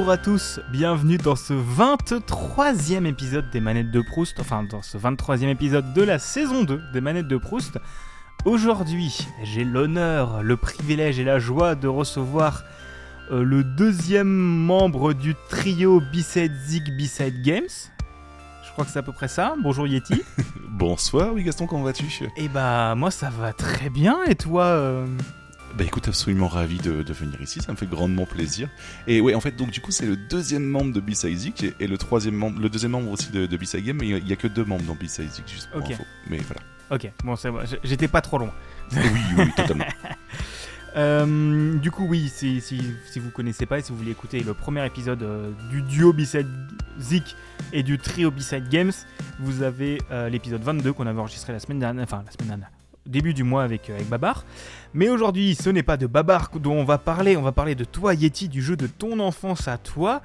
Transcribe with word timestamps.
bonjour 0.00 0.12
à 0.12 0.16
tous, 0.16 0.60
bienvenue 0.72 1.18
dans 1.18 1.36
ce 1.36 1.52
23e 1.52 3.04
épisode 3.04 3.50
des 3.50 3.60
Manettes 3.60 3.90
de 3.90 4.00
Proust, 4.00 4.40
enfin 4.40 4.62
dans 4.62 4.80
ce 4.80 4.96
23e 4.96 5.48
épisode 5.48 5.92
de 5.92 6.00
la 6.00 6.18
saison 6.18 6.64
2 6.64 6.80
des 6.94 7.02
Manettes 7.02 7.28
de 7.28 7.36
Proust. 7.36 7.78
Aujourd'hui, 8.46 9.26
j'ai 9.42 9.62
l'honneur, 9.62 10.42
le 10.42 10.56
privilège 10.56 11.18
et 11.18 11.24
la 11.24 11.38
joie 11.38 11.74
de 11.74 11.86
recevoir 11.86 12.64
euh, 13.30 13.42
le 13.42 13.62
deuxième 13.62 14.26
membre 14.26 15.12
du 15.12 15.34
trio 15.50 16.00
B-Side 16.00 16.54
Zig 16.64 16.96
B-Side 16.96 17.42
Games. 17.42 17.68
Je 18.64 18.72
crois 18.72 18.86
que 18.86 18.90
c'est 18.90 19.00
à 19.00 19.02
peu 19.02 19.12
près 19.12 19.28
ça. 19.28 19.54
Bonjour 19.62 19.86
Yeti. 19.86 20.22
Bonsoir, 20.70 21.34
oui 21.34 21.44
Gaston, 21.44 21.66
comment 21.66 21.82
vas-tu? 21.82 22.06
Et 22.38 22.48
bah 22.48 22.94
moi 22.94 23.10
ça 23.10 23.28
va 23.28 23.52
très 23.52 23.90
bien 23.90 24.24
et 24.24 24.34
toi 24.34 24.64
euh 24.64 25.06
Bah 25.76 25.84
écoute, 25.84 26.08
absolument 26.08 26.48
ravi 26.48 26.78
de, 26.78 27.02
de 27.02 27.12
venir 27.12 27.40
ici, 27.40 27.60
ça 27.60 27.72
me 27.72 27.76
fait 27.76 27.86
grandement 27.88 28.26
plaisir. 28.26 28.68
Et 29.06 29.20
ouais, 29.20 29.34
en 29.34 29.40
fait, 29.40 29.52
donc 29.56 29.70
du 29.70 29.80
coup, 29.80 29.90
c'est 29.92 30.06
le 30.06 30.16
deuxième 30.16 30.64
membre 30.64 30.92
de 30.92 31.00
B-Side 31.00 31.36
Zik 31.38 31.62
et, 31.64 31.74
et 31.80 31.86
le 31.86 31.96
troisième 31.96 32.34
membre, 32.34 32.60
le 32.60 32.68
deuxième 32.68 32.92
membre 32.92 33.10
aussi 33.10 33.30
de, 33.30 33.46
de 33.46 33.56
B-Side 33.56 33.84
Game, 33.84 33.98
mais 34.00 34.08
il 34.08 34.28
y 34.28 34.32
a 34.32 34.36
que 34.36 34.48
deux 34.48 34.64
membres 34.64 34.84
dans 34.84 34.94
B-Side 34.94 35.30
Zik, 35.30 35.44
juste 35.48 35.70
pour 35.70 35.80
Ok. 35.82 35.92
info. 35.92 36.04
Mais 36.28 36.38
voilà. 36.38 36.60
Ok, 36.90 37.08
bon 37.22 37.36
c'est 37.36 37.50
bon, 37.52 37.60
j'étais 37.84 38.08
pas 38.08 38.20
trop 38.20 38.38
loin. 38.38 38.52
oui, 38.92 39.00
oui, 39.38 39.52
totalement. 39.56 39.84
Euh, 40.96 41.74
du 41.78 41.92
coup, 41.92 42.04
oui, 42.08 42.28
si, 42.28 42.60
si, 42.60 42.82
si 43.08 43.20
vous 43.20 43.30
connaissez 43.30 43.64
pas 43.64 43.78
et 43.78 43.82
si 43.82 43.92
vous 43.92 43.98
voulez 43.98 44.10
écouter 44.10 44.40
le 44.40 44.54
premier 44.54 44.84
épisode 44.84 45.22
euh, 45.22 45.52
du 45.70 45.82
duo 45.82 46.12
B-Side 46.12 46.48
Zik 46.98 47.36
et 47.72 47.84
du 47.84 47.96
trio 47.96 48.32
B-Side 48.32 48.68
Games, 48.68 48.90
vous 49.38 49.62
avez 49.62 50.02
euh, 50.10 50.28
l'épisode 50.28 50.62
22 50.62 50.92
qu'on 50.92 51.06
avait 51.06 51.20
enregistré 51.20 51.52
la 51.52 51.60
semaine 51.60 51.78
dernière, 51.78 52.02
enfin 52.02 52.24
la 52.26 52.32
semaine 52.32 52.48
dernière, 52.48 52.70
début 53.10 53.34
du 53.34 53.44
mois 53.44 53.62
avec, 53.62 53.90
euh, 53.90 53.94
avec 53.94 54.08
Babar. 54.08 54.44
Mais 54.94 55.08
aujourd'hui, 55.08 55.54
ce 55.54 55.70
n'est 55.70 55.82
pas 55.82 55.96
de 55.96 56.06
Babar 56.06 56.50
dont 56.58 56.72
on 56.72 56.84
va 56.84 56.98
parler, 56.98 57.36
on 57.36 57.42
va 57.42 57.52
parler 57.52 57.74
de 57.74 57.84
toi, 57.84 58.14
Yeti, 58.14 58.48
du 58.48 58.62
jeu 58.62 58.76
de 58.76 58.86
ton 58.86 59.20
enfance 59.20 59.68
à 59.68 59.78
toi. 59.78 60.22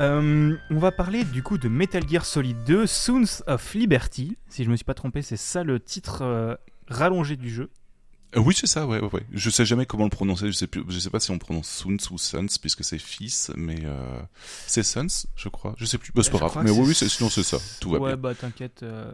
Euh, 0.00 0.56
on 0.70 0.78
va 0.78 0.90
parler 0.90 1.24
du 1.24 1.42
coup 1.42 1.58
de 1.58 1.68
Metal 1.68 2.02
Gear 2.08 2.24
Solid 2.24 2.56
2, 2.64 2.86
Sons 2.86 3.42
of 3.46 3.74
Liberty. 3.74 4.36
Si 4.48 4.64
je 4.64 4.70
me 4.70 4.76
suis 4.76 4.84
pas 4.84 4.94
trompé, 4.94 5.22
c'est 5.22 5.36
ça 5.36 5.62
le 5.62 5.78
titre 5.78 6.22
euh, 6.22 6.54
rallongé 6.88 7.36
du 7.36 7.50
jeu. 7.50 7.70
Oui, 8.34 8.54
c'est 8.58 8.66
ça, 8.66 8.86
ouais, 8.86 8.98
ouais, 8.98 9.10
ouais. 9.12 9.26
Je 9.30 9.50
sais 9.50 9.66
jamais 9.66 9.84
comment 9.84 10.04
le 10.04 10.10
prononcer, 10.10 10.46
je 10.46 10.52
sais, 10.52 10.66
plus, 10.66 10.82
je 10.88 10.98
sais 10.98 11.10
pas 11.10 11.20
si 11.20 11.30
on 11.30 11.38
prononce 11.38 11.68
Sons 11.68 11.98
ou 12.10 12.16
Sons, 12.16 12.46
puisque 12.60 12.82
c'est 12.82 12.98
fils, 12.98 13.52
mais 13.56 13.80
euh, 13.84 14.22
c'est 14.66 14.82
Sons, 14.82 15.26
je 15.36 15.48
crois. 15.50 15.74
Je 15.76 15.84
sais 15.84 15.98
plus, 15.98 16.12
bah, 16.14 16.22
c'est 16.22 16.30
pas 16.30 16.38
grave. 16.38 16.64
Mais 16.64 16.70
oui, 16.70 16.94
sinon 16.94 17.28
c'est 17.28 17.42
ça, 17.42 17.58
tout 17.80 17.90
va 17.90 17.98
ouais, 17.98 18.16
bah 18.16 18.34
t'inquiète, 18.34 18.82
euh, 18.84 19.12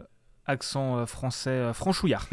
accent 0.49 0.97
euh, 0.97 1.05
français 1.05 1.49
euh, 1.49 1.73
franchouillard. 1.73 2.27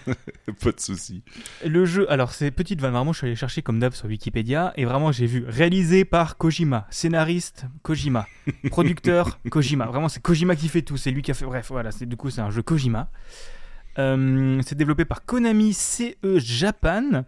pas 0.62 0.72
de 0.72 0.80
souci. 0.80 1.22
le 1.64 1.84
jeu, 1.86 2.10
alors 2.10 2.32
c'est 2.32 2.50
petite 2.50 2.80
vanne, 2.80 2.92
vraiment 2.92 3.12
je 3.12 3.18
suis 3.18 3.26
allé 3.28 3.36
chercher 3.36 3.62
comme 3.62 3.78
d'hab 3.78 3.92
sur 3.92 4.06
Wikipédia 4.08 4.72
et 4.76 4.84
vraiment 4.84 5.12
j'ai 5.12 5.26
vu 5.26 5.44
réalisé 5.46 6.04
par 6.04 6.36
Kojima, 6.36 6.86
scénariste 6.90 7.66
Kojima, 7.82 8.26
producteur 8.70 9.38
Kojima. 9.50 9.86
Vraiment 9.86 10.08
c'est 10.08 10.20
Kojima 10.20 10.56
qui 10.56 10.68
fait 10.68 10.82
tout, 10.82 10.96
c'est 10.96 11.10
lui 11.10 11.22
qui 11.22 11.30
a 11.30 11.34
fait. 11.34 11.46
Bref, 11.46 11.68
voilà, 11.70 11.90
c'est 11.92 12.06
du 12.06 12.16
coup 12.16 12.30
c'est 12.30 12.40
un 12.40 12.50
jeu 12.50 12.62
Kojima. 12.62 13.10
Euh, 13.98 14.60
c'est 14.64 14.76
développé 14.76 15.04
par 15.04 15.24
Konami 15.24 15.72
CE 15.72 16.38
Japan. 16.38 17.24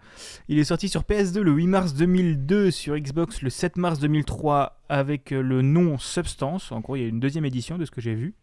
Il 0.48 0.58
est 0.58 0.64
sorti 0.64 0.88
sur 0.88 1.02
PS2 1.02 1.40
le 1.40 1.52
8 1.52 1.66
mars 1.66 1.94
2002, 1.94 2.70
sur 2.70 2.96
Xbox 2.96 3.42
le 3.42 3.50
7 3.50 3.76
mars 3.76 3.98
2003 3.98 4.80
avec 4.88 5.30
le 5.30 5.62
nom 5.62 5.98
Substance. 5.98 6.70
En 6.70 6.80
gros, 6.80 6.96
il 6.96 7.02
y 7.02 7.04
a 7.04 7.08
une 7.08 7.20
deuxième 7.20 7.44
édition 7.44 7.78
de 7.78 7.84
ce 7.84 7.90
que 7.90 8.00
j'ai 8.00 8.14
vu. 8.14 8.34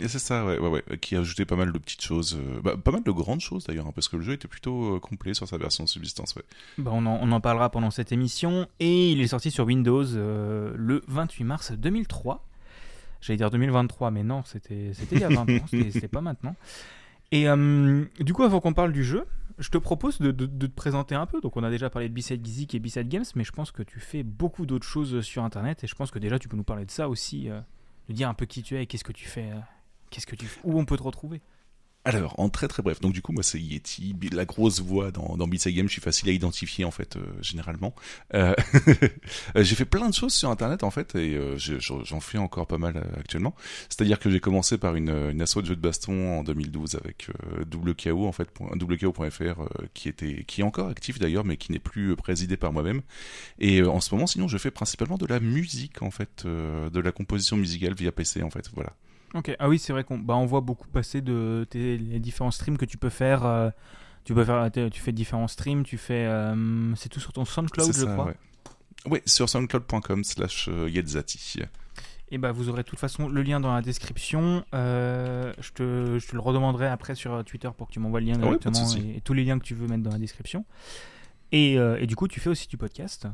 Et 0.00 0.08
c'est 0.08 0.18
ça, 0.18 0.44
ouais, 0.44 0.58
ouais, 0.58 0.68
ouais, 0.68 0.98
qui 0.98 1.14
a 1.16 1.20
ajouté 1.20 1.44
pas 1.44 1.54
mal 1.56 1.72
de 1.72 1.78
petites 1.78 2.02
choses, 2.02 2.36
euh, 2.36 2.60
bah, 2.60 2.76
pas 2.76 2.90
mal 2.90 3.02
de 3.04 3.10
grandes 3.12 3.40
choses 3.40 3.64
d'ailleurs, 3.64 3.86
hein, 3.86 3.92
parce 3.94 4.08
que 4.08 4.16
le 4.16 4.22
jeu 4.22 4.32
était 4.32 4.48
plutôt 4.48 4.96
euh, 4.96 4.98
complet 5.00 5.32
sur 5.32 5.46
sa 5.46 5.56
version 5.58 5.86
Subsistance, 5.86 6.34
ouais. 6.34 6.42
Bah, 6.78 6.90
on, 6.92 7.06
en, 7.06 7.18
on 7.22 7.30
en 7.32 7.40
parlera 7.40 7.70
pendant 7.70 7.90
cette 7.92 8.10
émission. 8.12 8.66
Et 8.80 9.12
il 9.12 9.20
est 9.20 9.28
sorti 9.28 9.50
sur 9.50 9.64
Windows 9.66 10.04
euh, 10.14 10.72
le 10.76 11.02
28 11.08 11.44
mars 11.44 11.72
2003. 11.72 12.44
J'allais 13.20 13.36
dire 13.36 13.50
2023, 13.50 14.10
mais 14.10 14.22
non, 14.22 14.42
c'était 14.44 14.90
c'était 14.92 15.16
il 15.16 15.20
y 15.22 15.24
a 15.24 15.28
20 15.28 15.36
ans, 15.42 15.66
c'était 15.90 16.08
pas 16.08 16.20
maintenant. 16.20 16.54
Et 17.32 17.48
euh, 17.48 18.04
du 18.20 18.32
coup, 18.32 18.42
avant 18.42 18.60
qu'on 18.60 18.72
parle 18.74 18.92
du 18.92 19.04
jeu, 19.04 19.24
je 19.58 19.68
te 19.70 19.78
propose 19.78 20.20
de, 20.20 20.30
de- 20.32 20.46
de 20.46 20.66
te 20.66 20.74
présenter 20.74 21.14
un 21.14 21.26
peu. 21.26 21.40
Donc, 21.40 21.56
on 21.56 21.62
a 21.64 21.70
déjà 21.70 21.90
parlé 21.90 22.08
de 22.08 22.14
B-Side 22.14 22.44
Gizik 22.44 22.74
et 22.74 22.78
B-Side 22.78 23.08
Games, 23.08 23.24
mais 23.34 23.42
je 23.44 23.52
pense 23.52 23.70
que 23.72 23.82
tu 23.82 24.00
fais 24.00 24.22
beaucoup 24.22 24.66
d'autres 24.66 24.86
choses 24.86 25.20
sur 25.22 25.42
Internet. 25.44 25.82
Et 25.82 25.86
je 25.86 25.94
pense 25.94 26.10
que 26.10 26.18
déjà, 26.18 26.38
tu 26.38 26.48
peux 26.48 26.56
nous 26.56 26.62
parler 26.62 26.84
de 26.84 26.90
ça 26.90 27.08
aussi, 27.08 27.48
de 28.08 28.12
dire 28.12 28.28
un 28.28 28.34
peu 28.34 28.44
qui 28.46 28.62
tu 28.62 28.76
es 28.76 28.82
et 28.82 28.86
qu'est-ce 28.86 29.02
que 29.04 29.12
tu 29.12 29.26
fais. 29.26 29.48
Qu'est-ce 30.10 30.26
que 30.26 30.36
tu 30.36 30.46
Où 30.64 30.78
on 30.78 30.84
peut 30.84 30.96
te 30.96 31.02
retrouver? 31.02 31.40
Alors, 32.04 32.38
en 32.38 32.48
très 32.50 32.68
très 32.68 32.84
bref, 32.84 33.00
donc 33.00 33.12
du 33.14 33.20
coup, 33.20 33.32
moi 33.32 33.42
c'est 33.42 33.58
Yeti, 33.58 34.14
la 34.30 34.44
grosse 34.44 34.78
voix 34.80 35.10
dans, 35.10 35.36
dans 35.36 35.48
Beat 35.48 35.60
Saber 35.62 35.74
Game, 35.74 35.88
je 35.88 35.92
suis 35.94 36.00
facile 36.00 36.28
à 36.28 36.32
identifier 36.32 36.84
en 36.84 36.92
fait, 36.92 37.16
euh, 37.16 37.22
généralement. 37.42 37.96
Euh, 38.32 38.54
j'ai 39.56 39.74
fait 39.74 39.84
plein 39.84 40.08
de 40.08 40.14
choses 40.14 40.32
sur 40.32 40.48
internet 40.48 40.84
en 40.84 40.92
fait, 40.92 41.16
et 41.16 41.34
euh, 41.34 41.58
je- 41.58 41.80
j'en 41.80 42.20
fais 42.20 42.38
encore 42.38 42.68
pas 42.68 42.78
mal 42.78 43.10
actuellement. 43.18 43.56
C'est-à-dire 43.88 44.20
que 44.20 44.30
j'ai 44.30 44.38
commencé 44.38 44.78
par 44.78 44.94
une, 44.94 45.10
une 45.10 45.42
de 45.62 45.66
jeux 45.66 45.74
de 45.74 45.80
baston 45.80 46.38
en 46.38 46.44
2012 46.44 46.94
avec 46.94 47.28
euh, 47.58 47.64
Double 47.64 47.96
KO 47.96 48.28
en 48.28 48.32
fait, 48.32 48.50
euh, 49.58 49.86
qui 49.92 50.08
était, 50.08 50.44
qui 50.44 50.60
est 50.60 50.64
encore 50.64 50.88
actif 50.90 51.18
d'ailleurs, 51.18 51.44
mais 51.44 51.56
qui 51.56 51.72
n'est 51.72 51.80
plus 51.80 52.14
présidé 52.14 52.56
par 52.56 52.72
moi-même. 52.72 53.02
Et 53.58 53.82
en 53.82 54.00
ce 54.00 54.14
moment, 54.14 54.28
sinon, 54.28 54.46
je 54.46 54.58
fais 54.58 54.70
principalement 54.70 55.18
de 55.18 55.26
la 55.26 55.40
musique 55.40 56.02
en 56.02 56.12
fait, 56.12 56.46
de 56.46 57.00
la 57.00 57.10
composition 57.10 57.56
musicale 57.56 57.94
via 57.94 58.12
PC 58.12 58.44
en 58.44 58.50
fait, 58.50 58.70
voilà. 58.74 58.92
Ok, 59.36 59.54
ah 59.58 59.68
oui, 59.68 59.78
c'est 59.78 59.92
vrai 59.92 60.02
qu'on 60.04 60.18
bah, 60.18 60.34
on 60.34 60.46
voit 60.46 60.60
beaucoup 60.62 60.88
passer 60.88 61.20
de 61.20 61.66
tes, 61.68 61.98
les 61.98 62.18
différents 62.20 62.50
streams 62.50 62.78
que 62.78 62.84
tu 62.86 62.96
peux 62.96 63.10
faire. 63.10 63.44
euh, 63.44 63.70
tu 64.24 64.34
peux 64.34 64.44
faire, 64.44 64.70
tu 64.72 65.00
fais 65.00 65.12
différents 65.12 65.46
streams, 65.46 65.84
tu 65.84 65.98
fais, 65.98 66.26
euh, 66.26 66.94
c'est 66.96 67.08
tout 67.08 67.20
sur 67.20 67.32
ton 67.32 67.44
SoundCloud, 67.44 67.92
je 67.94 68.04
crois. 68.06 68.24
ouais. 68.26 68.36
Ouais, 69.08 69.22
sur 69.24 69.48
soundcloud.com 69.48 70.24
slash 70.24 70.68
euh, 70.68 70.88
Yetzati. 70.90 71.60
Et 72.32 72.38
bah 72.38 72.50
vous 72.50 72.68
aurez 72.68 72.82
de 72.82 72.88
toute 72.88 72.98
façon 72.98 73.28
le 73.28 73.40
lien 73.42 73.60
dans 73.60 73.72
la 73.72 73.82
description. 73.82 74.64
Euh, 74.74 75.52
je 75.60 75.70
te, 75.70 76.18
je 76.18 76.26
te 76.26 76.32
le 76.34 76.40
redemanderai 76.40 76.88
après 76.88 77.14
sur 77.14 77.44
Twitter 77.44 77.68
pour 77.78 77.86
que 77.86 77.92
tu 77.92 78.00
m'envoies 78.00 78.18
le 78.20 78.26
lien 78.26 78.32
Ah 78.42 78.46
ouais, 78.46 78.56
pas 78.58 78.70
de 78.70 78.74
directement 78.74 78.84
souci. 78.88 79.10
et, 79.10 79.16
et 79.18 79.20
tous 79.20 79.32
les 79.32 79.44
liens 79.44 79.60
que 79.60 79.64
tu 79.64 79.74
veux 79.76 79.86
mettre 79.86 80.02
dans 80.02 80.10
la 80.10 80.18
description. 80.18 80.64
Et, 81.52 81.78
euh, 81.78 81.96
et 82.00 82.08
du 82.08 82.16
coup, 82.16 82.26
tu 82.26 82.40
fais 82.40 82.50
aussi 82.50 82.66
du 82.66 82.76
podcast. 82.76 83.28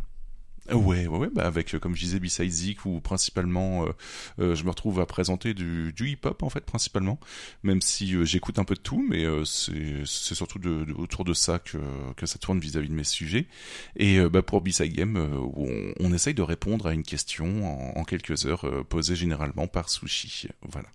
Euh, 0.70 0.74
Ouais, 0.74 1.06
ouais, 1.06 1.18
ouais, 1.18 1.28
bah 1.32 1.46
avec, 1.46 1.74
euh, 1.74 1.78
comme 1.78 1.94
je 1.94 2.00
disais, 2.00 2.20
Beside 2.20 2.50
Zik, 2.50 2.86
où 2.86 3.00
principalement, 3.00 3.86
euh, 3.86 3.92
euh, 4.38 4.54
je 4.54 4.64
me 4.64 4.70
retrouve 4.70 5.00
à 5.00 5.06
présenter 5.06 5.54
du, 5.54 5.92
hip-hop, 5.98 6.42
en 6.42 6.50
fait, 6.50 6.64
principalement, 6.64 7.18
même 7.62 7.80
si 7.80 8.24
j'écoute 8.24 8.58
un 8.58 8.64
peu 8.64 8.74
de 8.74 8.80
tout, 8.80 9.04
mais 9.08 9.24
c'est 9.44 10.34
surtout 10.34 10.60
autour 10.96 11.24
de 11.24 11.34
ça 11.34 11.58
que, 11.58 11.78
ça 12.24 12.38
tourne 12.38 12.60
vis-à-vis 12.60 12.88
de 12.88 12.94
mes 12.94 13.04
sujets. 13.04 13.46
Et 13.96 14.20
bah, 14.28 14.42
pour 14.42 14.60
Beside 14.60 14.92
Game, 14.92 15.16
on, 15.16 15.92
on 15.98 16.12
essaye 16.12 16.34
de 16.34 16.42
répondre 16.42 16.86
à 16.86 16.94
une 16.94 17.02
question 17.02 17.94
en, 17.96 18.00
en 18.00 18.04
quelques 18.04 18.46
heures, 18.46 18.66
posée 18.88 19.16
généralement 19.16 19.66
par 19.66 19.88
Sushi. 19.88 20.48
Voilà. 20.62 20.88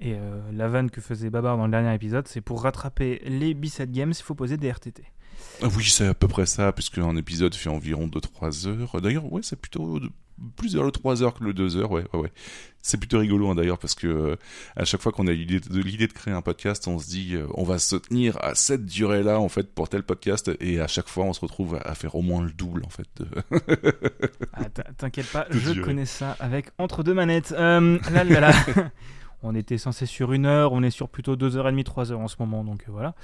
Et 0.00 0.14
euh, 0.14 0.40
la 0.52 0.68
vanne 0.68 0.90
que 0.90 1.00
faisait 1.00 1.28
Babar 1.30 1.56
dans 1.56 1.64
le 1.66 1.70
dernier 1.72 1.92
épisode, 1.94 2.28
c'est 2.28 2.40
pour 2.40 2.62
rattraper 2.62 3.20
les 3.26 3.52
B-Side 3.54 3.90
Games, 3.90 4.12
il 4.16 4.22
faut 4.22 4.34
poser 4.36 4.56
des 4.56 4.70
RTT. 4.70 5.02
Ah 5.62 5.66
Oui, 5.76 5.84
c'est 5.84 6.06
à 6.06 6.14
peu 6.14 6.28
près 6.28 6.46
ça, 6.46 6.72
puisque 6.72 6.98
un 6.98 7.16
épisode 7.16 7.54
fait 7.54 7.68
environ 7.68 8.06
2-3 8.06 8.68
heures. 8.68 9.00
D'ailleurs, 9.00 9.32
ouais, 9.32 9.40
c'est 9.42 9.60
plutôt 9.60 9.98
de- 9.98 10.10
plus 10.56 10.74
vers 10.76 10.84
le 10.84 10.92
3 10.92 11.24
heures 11.24 11.34
que 11.34 11.42
le 11.42 11.52
2 11.52 11.76
heures, 11.78 11.90
ouais, 11.90 12.04
ouais, 12.12 12.20
ouais. 12.20 12.32
C'est 12.80 12.96
plutôt 12.96 13.18
rigolo, 13.18 13.50
hein, 13.50 13.56
d'ailleurs, 13.56 13.78
parce 13.78 13.96
que 13.96 14.06
euh, 14.06 14.36
à 14.76 14.84
chaque 14.84 15.00
fois 15.02 15.10
qu'on 15.10 15.26
a 15.26 15.32
l'idée 15.32 15.58
de, 15.58 15.80
l'idée 15.80 16.06
de 16.06 16.12
créer 16.12 16.32
un 16.32 16.42
podcast, 16.42 16.86
on 16.86 17.00
se 17.00 17.08
dit, 17.08 17.34
euh, 17.34 17.44
on 17.54 17.64
va 17.64 17.80
se 17.80 17.96
tenir 17.96 18.38
à 18.40 18.54
cette 18.54 18.86
durée-là, 18.86 19.40
en 19.40 19.48
fait, 19.48 19.74
pour 19.74 19.88
tel 19.88 20.04
podcast, 20.04 20.48
et 20.60 20.78
à 20.80 20.86
chaque 20.86 21.08
fois, 21.08 21.24
on 21.24 21.32
se 21.32 21.40
retrouve 21.40 21.74
à, 21.74 21.80
à 21.80 21.94
faire 21.96 22.14
au 22.14 22.22
moins 22.22 22.42
le 22.44 22.52
double, 22.52 22.82
en 22.84 22.88
fait. 22.90 23.08
de- 23.16 23.26
Ah, 24.52 24.64
t'in- 24.66 24.84
T'inquiète 24.96 25.26
pas, 25.32 25.42
Toute 25.50 25.60
je 25.60 25.72
durée. 25.72 25.86
connais 25.86 26.06
ça 26.06 26.36
avec 26.38 26.66
entre 26.78 27.02
deux 27.02 27.14
manettes. 27.14 27.52
Euh, 27.58 27.98
là, 28.12 28.22
là, 28.22 28.40
là. 28.40 28.52
on 29.42 29.54
était 29.54 29.78
censé 29.78 30.06
sur 30.06 30.32
une 30.32 30.46
heure, 30.46 30.72
on 30.72 30.82
est 30.82 30.90
sur 30.90 31.08
plutôt 31.08 31.36
deux 31.36 31.56
heures 31.56 31.68
et 31.68 31.70
demie, 31.70 31.84
trois 31.84 32.12
heures 32.12 32.20
en 32.20 32.28
ce 32.28 32.36
moment, 32.38 32.64
donc 32.64 32.82
euh, 32.88 32.92
voilà. 32.92 33.14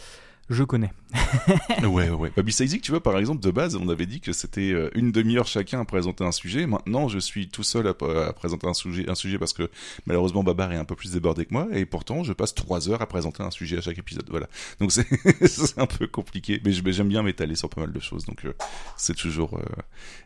Je 0.50 0.62
connais. 0.62 0.92
ouais, 1.84 2.10
ouais. 2.10 2.30
Bah, 2.36 2.42
tu 2.44 2.90
vois, 2.90 3.02
par 3.02 3.16
exemple, 3.16 3.42
de 3.42 3.50
base, 3.50 3.76
on 3.76 3.88
avait 3.88 4.04
dit 4.04 4.20
que 4.20 4.34
c'était 4.34 4.72
euh, 4.72 4.90
une 4.94 5.10
demi-heure 5.10 5.46
chacun 5.46 5.80
à 5.80 5.86
présenter 5.86 6.22
un 6.22 6.32
sujet. 6.32 6.66
Maintenant, 6.66 7.08
je 7.08 7.18
suis 7.18 7.48
tout 7.48 7.62
seul 7.62 7.88
à, 7.88 7.94
présenter 7.94 8.66
un 8.66 8.74
sujet, 8.74 9.08
un 9.08 9.14
sujet 9.14 9.38
parce 9.38 9.54
que 9.54 9.70
malheureusement 10.04 10.44
Babar 10.44 10.70
est 10.72 10.76
un 10.76 10.84
peu 10.84 10.96
plus 10.96 11.12
débordé 11.12 11.46
que 11.46 11.54
moi, 11.54 11.66
et 11.72 11.86
pourtant, 11.86 12.24
je 12.24 12.34
passe 12.34 12.54
trois 12.54 12.90
heures 12.90 13.00
à 13.00 13.06
présenter 13.06 13.42
un 13.42 13.50
sujet 13.50 13.78
à 13.78 13.80
chaque 13.80 13.98
épisode. 13.98 14.26
Voilà. 14.28 14.46
Donc 14.80 14.92
c'est 14.92 15.06
un 15.78 15.86
peu 15.86 16.06
compliqué, 16.06 16.60
mais 16.62 16.72
j'aime 16.92 17.08
bien 17.08 17.22
m'étaler 17.22 17.54
sur 17.54 17.70
pas 17.70 17.80
mal 17.80 17.92
de 17.92 18.00
choses. 18.00 18.26
Donc 18.26 18.44
euh, 18.44 18.52
c'est 18.98 19.16
toujours, 19.16 19.58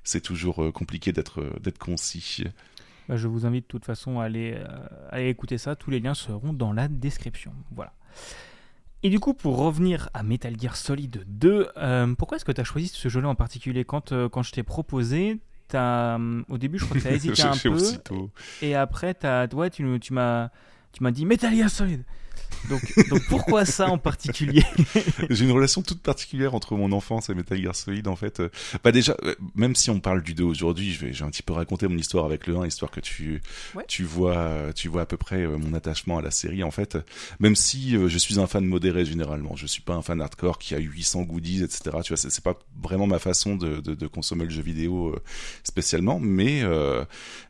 c'est 0.03 0.21
toujours 0.21 0.73
compliqué 0.73 1.13
d'être, 1.13 1.45
d'être 1.61 1.79
concis. 1.79 2.45
Bah, 3.09 3.17
je 3.17 3.27
vous 3.27 3.47
invite 3.47 3.65
de 3.65 3.69
toute 3.69 3.85
façon 3.87 4.21
à 4.21 4.25
aller, 4.25 4.55
euh, 4.55 4.67
à 5.11 5.17
aller 5.17 5.29
écouter 5.29 5.57
ça. 5.57 5.75
Tous 5.77 5.91
les 5.91 5.99
liens 5.99 6.15
seront 6.15 6.53
dans 6.53 6.73
la 6.73 6.89
description. 6.89 7.53
Voilà. 7.75 7.93
Et 9.03 9.11
du 9.11 9.19
coup, 9.19 9.33
pour 9.33 9.57
revenir 9.57 10.11
à 10.13 10.23
Metal 10.23 10.55
Gear 10.61 10.77
Solid 10.77 11.25
2, 11.27 11.69
euh, 11.77 12.15
pourquoi 12.15 12.37
est-ce 12.37 12.45
que 12.45 12.53
tu 12.53 12.61
as 12.61 12.65
choisi 12.65 12.89
ce 12.89 13.09
jeu-là 13.09 13.29
en 13.29 13.35
particulier 13.35 13.85
quand, 13.85 14.13
euh, 14.13 14.29
quand 14.29 14.43
je 14.43 14.53
t'ai 14.53 14.63
proposé 14.63 15.39
hum, 15.73 16.45
Au 16.49 16.59
début, 16.59 16.79
je 16.79 16.85
crois 16.85 16.97
que 16.99 17.03
tu 17.03 17.09
as 17.09 17.13
hésité 17.15 17.43
un 17.43 17.57
peu. 17.57 17.69
aussitôt. 17.71 18.31
Et 18.61 18.75
après, 18.75 19.15
t'as, 19.15 19.47
ouais, 19.55 19.71
tu, 19.71 19.87
tu 20.01 20.13
m'as 20.13 20.51
dit 21.11 21.25
Metal 21.25 21.55
Gear 21.55 21.71
Solid. 21.71 22.05
Donc, 22.69 23.09
donc 23.09 23.23
pourquoi 23.29 23.65
ça 23.65 23.89
en 23.89 23.99
particulier? 23.99 24.63
J'ai 25.31 25.45
une 25.45 25.53
relation 25.53 25.83
toute 25.83 26.01
particulière 26.03 26.55
entre 26.55 26.75
mon 26.77 26.93
enfance 26.93 27.31
et 27.31 27.35
Metal 27.35 27.61
Gear 27.61 27.75
Solid 27.75 28.07
en 28.09 28.17
fait. 28.17 28.43
Bah 28.85 28.93
déjà, 28.93 29.17
euh, 29.25 29.35
même 29.55 29.75
si 29.75 29.91
on 29.91 30.01
parle 30.01 30.23
du 30.23 30.35
2 30.35 30.45
aujourd'hui, 30.45 30.93
je 30.93 31.07
vais, 31.07 31.13
j'ai 31.13 31.25
un 31.25 31.31
petit 31.31 31.43
peu 31.43 31.53
raconter 31.53 31.89
mon 31.89 31.97
histoire 31.97 32.25
avec 32.25 32.47
le 32.47 32.57
1, 32.57 32.67
histoire 32.67 32.91
que 32.91 33.01
tu, 33.01 33.41
Ouais. 33.75 33.85
tu 33.89 34.05
vois, 34.05 34.73
tu 34.75 34.89
vois 34.89 35.03
à 35.03 35.07
peu 35.07 35.17
près 35.17 35.43
euh, 35.43 35.57
mon 35.57 35.73
attachement 35.75 36.19
à 36.19 36.23
la 36.23 36.31
série 36.31 36.63
en 36.63 36.71
fait. 36.71 36.99
Même 37.41 37.57
si 37.57 37.97
euh, 37.97 38.09
je 38.09 38.19
suis 38.19 38.39
un 38.41 38.47
fan 38.47 38.65
modéré 38.65 39.05
généralement, 39.05 39.57
je 39.57 39.67
suis 39.67 39.83
pas 39.83 39.95
un 39.95 40.03
fan 40.03 40.21
hardcore 40.21 40.59
qui 40.59 40.75
a 40.75 40.79
800 40.79 41.23
goodies, 41.23 41.63
etc. 41.63 41.97
Tu 42.03 42.09
vois, 42.13 42.17
c'est, 42.17 42.31
c'est 42.31 42.45
pas 42.45 42.59
vraiment 42.83 43.07
ma 43.07 43.19
façon 43.19 43.57
de, 43.57 43.81
de, 43.81 43.95
de 43.95 44.07
consommer 44.07 44.45
le 44.45 44.51
jeu 44.51 44.63
vidéo 44.63 45.09
euh, 45.15 45.21
spécialement, 45.65 46.19
mais 46.21 46.63
euh, 46.63 47.05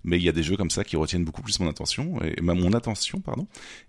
mais 0.04 0.16
il 0.18 0.22
y 0.22 0.28
a 0.28 0.32
des 0.32 0.42
jeux 0.42 0.56
comme 0.56 0.70
ça 0.70 0.84
qui 0.84 0.96
retiennent 0.96 1.24
beaucoup 1.24 1.42
plus 1.42 1.58
mon 1.60 1.68
attention 1.68 2.20
et 2.22 2.40
ma 2.40 2.54
mon 2.54 2.72
attention 2.72 3.20
pardon. 3.20 3.46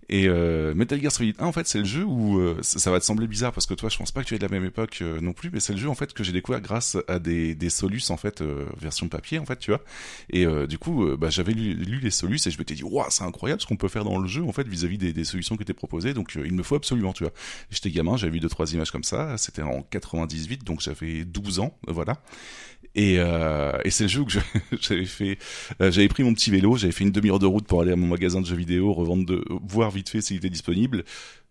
Et 0.08 0.26
euh, 0.28 0.74
Metal 0.74 0.99
Solid 1.08 1.36
1 1.38 1.44
en 1.46 1.52
fait 1.52 1.66
c'est 1.66 1.78
le 1.78 1.84
jeu 1.84 2.04
où 2.04 2.38
euh, 2.38 2.58
ça, 2.62 2.90
va 2.90 3.00
te 3.00 3.04
sembler 3.04 3.26
bizarre 3.26 3.52
parce 3.52 3.66
que 3.66 3.74
toi 3.74 3.88
je 3.88 3.96
pense 3.96 4.12
pas 4.12 4.22
que 4.22 4.28
tu 4.28 4.34
es 4.34 4.38
de 4.38 4.42
la 4.42 4.50
même 4.50 4.64
époque 4.64 4.98
euh, 5.00 5.20
non 5.20 5.32
plus, 5.32 5.50
mais 5.50 5.60
c'est 5.60 5.72
le 5.72 5.78
jeu 5.78 5.88
en 5.88 5.94
fait 5.94 6.12
que 6.12 6.22
j'ai 6.22 6.32
découvert 6.32 6.60
grâce 6.60 6.98
à 7.08 7.18
des 7.18 7.54
des 7.54 7.70
solus 7.70 8.10
en 8.10 8.16
fait 8.16 8.42
euh, 8.42 8.66
version 8.76 9.08
papier 9.08 9.38
en 9.38 9.46
fait 9.46 9.58
tu 9.58 9.70
vois. 9.70 9.80
Et 10.30 10.44
du 10.66 10.78
coup 10.78 11.16
bah, 11.16 11.30
j'avais 11.30 11.52
lu, 11.52 12.00
les 12.00 12.10
solus 12.10 12.40
et 12.46 12.50
je 12.50 12.58
m'étais 12.58 12.74
dit 12.74 12.82
waouh 12.82 13.06
c'est 13.10 13.24
incroyable 13.24 13.60
ce 13.62 13.66
qu'on 13.66 13.76
peut 13.76 13.88
faire 13.88 14.04
dans 14.04 14.18
le 14.18 14.28
jeu 14.28 14.42
en 14.42 14.52
fait 14.52 14.66
vis-à-vis 14.68 14.98
des, 14.98 15.24
solutions 15.24 15.56
qui 15.56 15.62
étaient 15.62 15.72
proposées 15.72 16.12
donc 16.12 16.34
il 16.34 16.52
me 16.52 16.62
faut 16.62 16.74
absolument 16.74 17.12
tu 17.12 17.24
vois. 17.24 17.32
J'étais 17.70 17.90
gamin 17.90 18.16
j'avais 18.16 18.32
vu 18.32 18.40
deux 18.40 18.48
trois 18.48 18.72
images 18.74 18.90
comme 18.90 19.04
ça, 19.04 19.38
c'était 19.38 19.62
en 19.62 19.82
98 19.82 20.64
donc 20.64 20.80
j'avais 20.80 21.24
12 21.24 21.60
ans 21.60 21.78
voilà. 21.86 22.20
Et, 22.94 23.16
euh, 23.18 23.78
et 23.84 23.90
c'est 23.90 24.04
le 24.04 24.08
jeu 24.08 24.24
que 24.24 24.32
j'avais 24.80 25.04
fait. 25.04 25.38
euh, 25.80 25.90
j'avais 25.90 26.08
pris 26.08 26.22
mon 26.24 26.34
petit 26.34 26.50
vélo, 26.50 26.76
j'avais 26.76 26.92
fait 26.92 27.04
une 27.04 27.12
demi-heure 27.12 27.38
de 27.38 27.46
route 27.46 27.66
pour 27.66 27.82
aller 27.82 27.92
à 27.92 27.96
mon 27.96 28.06
magasin 28.06 28.40
de 28.40 28.46
jeux 28.46 28.56
vidéo, 28.56 28.92
revendre 28.92 29.24
de, 29.24 29.44
voir 29.68 29.90
vite 29.90 30.08
fait 30.08 30.20
s'il 30.20 30.38
était 30.38 30.50
disponible, 30.50 31.04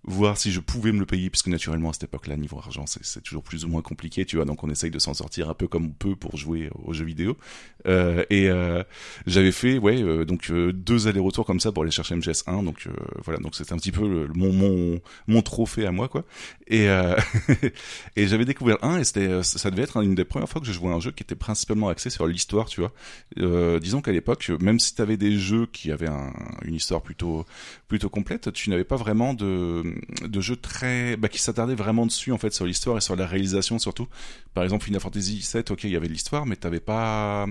voir 0.03 0.37
si 0.37 0.51
je 0.51 0.59
pouvais 0.59 0.91
me 0.91 0.99
le 0.99 1.05
payer, 1.05 1.29
puisque 1.29 1.47
naturellement 1.47 1.89
à 1.89 1.93
cette 1.93 2.05
époque-là, 2.05 2.37
niveau 2.37 2.57
argent, 2.57 2.85
c'est 2.87 3.21
toujours 3.21 3.43
plus 3.43 3.65
ou 3.65 3.67
moins 3.67 3.81
compliqué, 3.81 4.25
tu 4.25 4.37
vois. 4.37 4.45
Donc 4.45 4.63
on 4.63 4.69
essaye 4.69 4.91
de 4.91 4.99
s'en 4.99 5.13
sortir 5.13 5.49
un 5.49 5.53
peu 5.53 5.67
comme 5.67 5.85
on 5.87 5.91
peut 5.91 6.15
pour 6.15 6.37
jouer 6.37 6.69
aux 6.85 6.93
jeux 6.93 7.05
vidéo. 7.05 7.37
Euh, 7.85 8.23
et 8.29 8.49
euh, 8.49 8.83
j'avais 9.27 9.51
fait, 9.51 9.77
ouais, 9.77 10.01
euh, 10.01 10.25
donc 10.25 10.51
deux 10.51 11.07
allers-retours 11.07 11.45
comme 11.45 11.59
ça 11.59 11.71
pour 11.71 11.83
aller 11.83 11.91
chercher 11.91 12.15
MGS1. 12.15 12.63
Donc 12.63 12.87
voilà, 13.23 13.39
donc 13.39 13.55
c'était 13.55 13.73
un 13.73 13.77
petit 13.77 13.91
peu 13.91 14.27
mon 14.33 14.53
mon 14.53 14.99
mon 15.27 15.41
trophée 15.41 15.85
à 15.85 15.91
moi, 15.91 16.07
quoi. 16.07 16.23
Et 16.67 16.87
et 18.15 18.27
j'avais 18.27 18.45
découvert 18.45 18.77
un 18.83 18.99
et 18.99 19.03
ça 19.03 19.71
devait 19.71 19.83
être 19.83 19.97
une 20.01 20.15
des 20.15 20.25
premières 20.25 20.49
fois 20.49 20.61
que 20.61 20.67
je 20.67 20.71
jouais 20.71 20.91
à 20.91 20.95
un 20.95 20.99
jeu 20.99 21.11
qui 21.11 21.23
était 21.23 21.35
principalement 21.35 21.89
axé 21.89 22.09
sur 22.09 22.27
l'histoire 22.27 22.67
tu 22.67 22.81
vois 22.81 23.79
disons 23.79 24.01
qu'à 24.01 24.11
l'époque 24.11 24.49
même 24.59 24.79
si 24.79 24.95
tu 24.95 25.01
avais 25.01 25.17
des 25.17 25.37
jeux 25.37 25.65
qui 25.65 25.91
avaient 25.91 26.07
un- 26.09 26.33
une 26.63 26.75
histoire 26.75 27.01
plutôt 27.01 27.45
plutôt 27.87 28.09
complète 28.09 28.51
tu 28.53 28.69
n'avais 28.69 28.83
pas 28.83 28.95
vraiment 28.95 29.33
de 29.33 29.88
de 30.27 30.41
jeux 30.41 30.55
très 30.55 31.17
bah, 31.17 31.29
qui 31.29 31.39
s'attardaient 31.39 31.75
vraiment 31.75 32.05
dessus 32.05 32.31
en 32.31 32.37
fait 32.37 32.53
sur 32.53 32.65
l'histoire 32.65 32.97
et 32.97 33.01
sur 33.01 33.15
la 33.15 33.25
réalisation 33.25 33.79
surtout. 33.79 34.07
Par 34.53 34.63
exemple 34.63 34.85
Final 34.85 35.01
Fantasy 35.01 35.47
VII 35.53 35.63
ok 35.69 35.83
il 35.83 35.91
y 35.91 35.95
avait 35.95 36.07
l'histoire 36.07 36.45
mais 36.45 36.55
t'avais 36.55 36.79
pas 36.79 37.47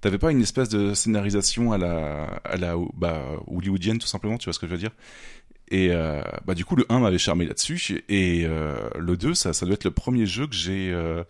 t'avais 0.00 0.18
pas 0.18 0.30
une 0.30 0.42
espèce 0.42 0.68
de 0.68 0.94
scénarisation 0.94 1.72
à 1.72 1.78
la 1.78 2.24
à 2.44 2.56
la 2.56 2.74
bah, 2.94 3.22
hollywoodienne 3.46 3.98
tout 3.98 4.06
simplement 4.06 4.38
tu 4.38 4.44
vois 4.44 4.52
ce 4.52 4.58
que 4.58 4.66
je 4.66 4.72
veux 4.72 4.78
dire. 4.78 4.92
Et 5.68 5.88
euh, 5.90 6.22
bah 6.46 6.54
du 6.54 6.64
coup 6.64 6.76
le 6.76 6.86
1 6.88 7.00
m'avait 7.00 7.18
charmé 7.18 7.44
là-dessus 7.44 8.04
et 8.08 8.44
euh, 8.44 8.88
le 8.96 9.16
2 9.16 9.34
ça 9.34 9.52
ça 9.52 9.66
doit 9.66 9.74
être 9.74 9.84
le 9.84 9.90
premier 9.90 10.24
jeu 10.24 10.46
que 10.46 10.54
j'ai 10.54 10.92
euh, 10.92 11.24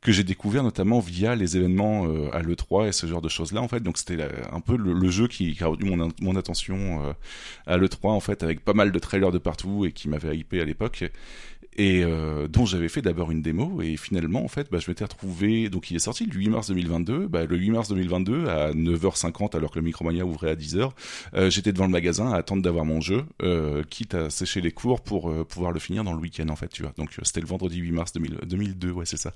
que 0.00 0.12
j'ai 0.12 0.22
découvert 0.22 0.62
notamment 0.62 1.00
via 1.00 1.34
les 1.34 1.56
événements 1.56 2.06
euh, 2.06 2.30
à 2.32 2.40
l'E3 2.40 2.88
et 2.88 2.92
ce 2.92 3.06
genre 3.06 3.20
de 3.20 3.28
choses-là 3.28 3.60
en 3.60 3.68
fait. 3.68 3.80
Donc 3.80 3.98
c'était 3.98 4.18
un 4.52 4.60
peu 4.60 4.76
le, 4.76 5.10
jeu 5.10 5.26
qui, 5.26 5.54
qui 5.54 5.64
a 5.64 5.66
retenu 5.66 5.90
mon, 5.90 6.08
mon 6.20 6.36
attention 6.36 7.06
euh, 7.06 7.12
à 7.66 7.76
l'E3 7.76 8.10
en 8.10 8.20
fait 8.20 8.42
avec 8.42 8.64
pas 8.64 8.74
mal 8.74 8.92
de 8.92 8.98
trailers 8.98 9.32
de 9.32 9.38
partout 9.38 9.84
et 9.84 9.92
qui 9.92 10.08
m'avait 10.08 10.36
hypé 10.36 10.60
à 10.60 10.64
l'époque 10.64 11.04
et 11.78 12.02
euh, 12.02 12.48
dont 12.48 12.66
j'avais 12.66 12.88
fait 12.88 13.00
d'abord 13.00 13.30
une 13.30 13.40
démo. 13.40 13.80
Et 13.80 13.96
finalement 13.96 14.44
en 14.44 14.48
fait 14.48 14.68
bah, 14.70 14.78
je 14.80 14.90
m'étais 14.90 15.04
retrouvé 15.04 15.70
donc 15.70 15.90
il 15.90 15.96
est 15.96 16.00
sorti 16.00 16.26
le 16.26 16.34
8 16.34 16.48
mars 16.50 16.68
2022 16.68 17.28
bah, 17.28 17.46
le 17.46 17.56
8 17.56 17.70
mars 17.70 17.88
2022 17.88 18.48
à 18.48 18.72
9h50 18.72 19.56
alors 19.56 19.70
que 19.70 19.78
le 19.78 19.84
Micromania 19.84 20.26
ouvrait 20.26 20.50
à 20.50 20.56
10h 20.56 20.90
euh, 21.34 21.50
j'étais 21.50 21.72
devant 21.72 21.86
le 21.86 21.92
magasin 21.92 22.32
à 22.32 22.36
attendre 22.36 22.62
d'avoir 22.62 22.84
mon 22.84 23.00
jeu 23.00 23.24
euh, 23.42 23.84
quitte 23.88 24.14
à 24.14 24.28
sécher 24.28 24.60
les 24.60 24.72
cours 24.72 25.00
pour 25.00 25.32
pouvoir 25.46 25.72
le 25.72 25.78
finir 25.78 26.02
dans 26.02 26.12
le 26.12 26.18
week-end 26.18 26.48
en 26.48 26.56
fait 26.56 26.68
tu 26.68 26.82
vois. 26.82 26.92
Donc 26.98 27.16
c'était 27.22 27.40
le 27.40 27.46
vendredi 27.46 27.78
8 27.78 27.92
mars 27.92 28.12
2000 28.12 28.38
2002 28.44 28.90
ouais 28.90 29.06
c'est 29.06 29.16
ça. 29.16 29.32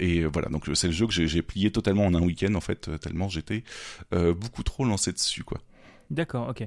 Et 0.00 0.24
voilà. 0.24 0.48
Donc 0.48 0.64
c'est 0.74 0.86
le 0.86 0.92
jeu 0.92 1.06
que 1.06 1.12
j'ai 1.12 1.42
plié 1.42 1.70
totalement 1.70 2.06
en 2.06 2.14
un 2.14 2.22
week-end 2.22 2.54
en 2.54 2.60
fait 2.60 2.90
tellement 3.00 3.28
j'étais 3.28 3.62
beaucoup 4.12 4.62
trop 4.62 4.84
lancé 4.84 5.12
dessus 5.12 5.44
quoi. 5.44 5.58
D'accord, 6.10 6.48
ok. 6.48 6.66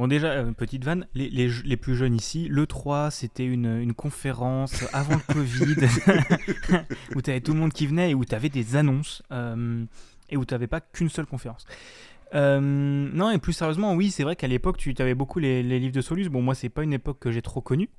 Bon, 0.00 0.08
déjà, 0.08 0.28
euh, 0.28 0.52
petite 0.52 0.82
vanne, 0.82 1.06
les, 1.14 1.28
les, 1.28 1.50
les 1.62 1.76
plus 1.76 1.94
jeunes 1.94 2.14
ici, 2.14 2.48
l'E3, 2.48 3.10
c'était 3.10 3.44
une, 3.44 3.66
une 3.66 3.92
conférence 3.92 4.82
avant 4.94 5.16
le 5.16 5.34
Covid, 5.34 5.74
où 7.14 7.20
tu 7.20 7.28
avais 7.28 7.42
tout 7.42 7.52
le 7.52 7.60
monde 7.60 7.74
qui 7.74 7.86
venait 7.86 8.12
et 8.12 8.14
où 8.14 8.24
tu 8.24 8.34
avais 8.34 8.48
des 8.48 8.76
annonces, 8.76 9.22
euh, 9.30 9.84
et 10.30 10.38
où 10.38 10.46
tu 10.46 10.54
n'avais 10.54 10.68
pas 10.68 10.80
qu'une 10.80 11.10
seule 11.10 11.26
conférence. 11.26 11.66
Euh, 12.34 12.60
non, 12.62 13.30
et 13.30 13.36
plus 13.36 13.52
sérieusement, 13.52 13.92
oui, 13.94 14.10
c'est 14.10 14.22
vrai 14.22 14.36
qu'à 14.36 14.46
l'époque, 14.46 14.78
tu 14.78 14.94
avais 15.00 15.14
beaucoup 15.14 15.38
les, 15.38 15.62
les 15.62 15.78
livres 15.78 15.94
de 15.94 16.00
Solus. 16.00 16.30
Bon, 16.30 16.40
moi, 16.40 16.54
c'est 16.54 16.70
pas 16.70 16.82
une 16.82 16.94
époque 16.94 17.18
que 17.18 17.30
j'ai 17.30 17.42
trop 17.42 17.60
connue, 17.60 17.90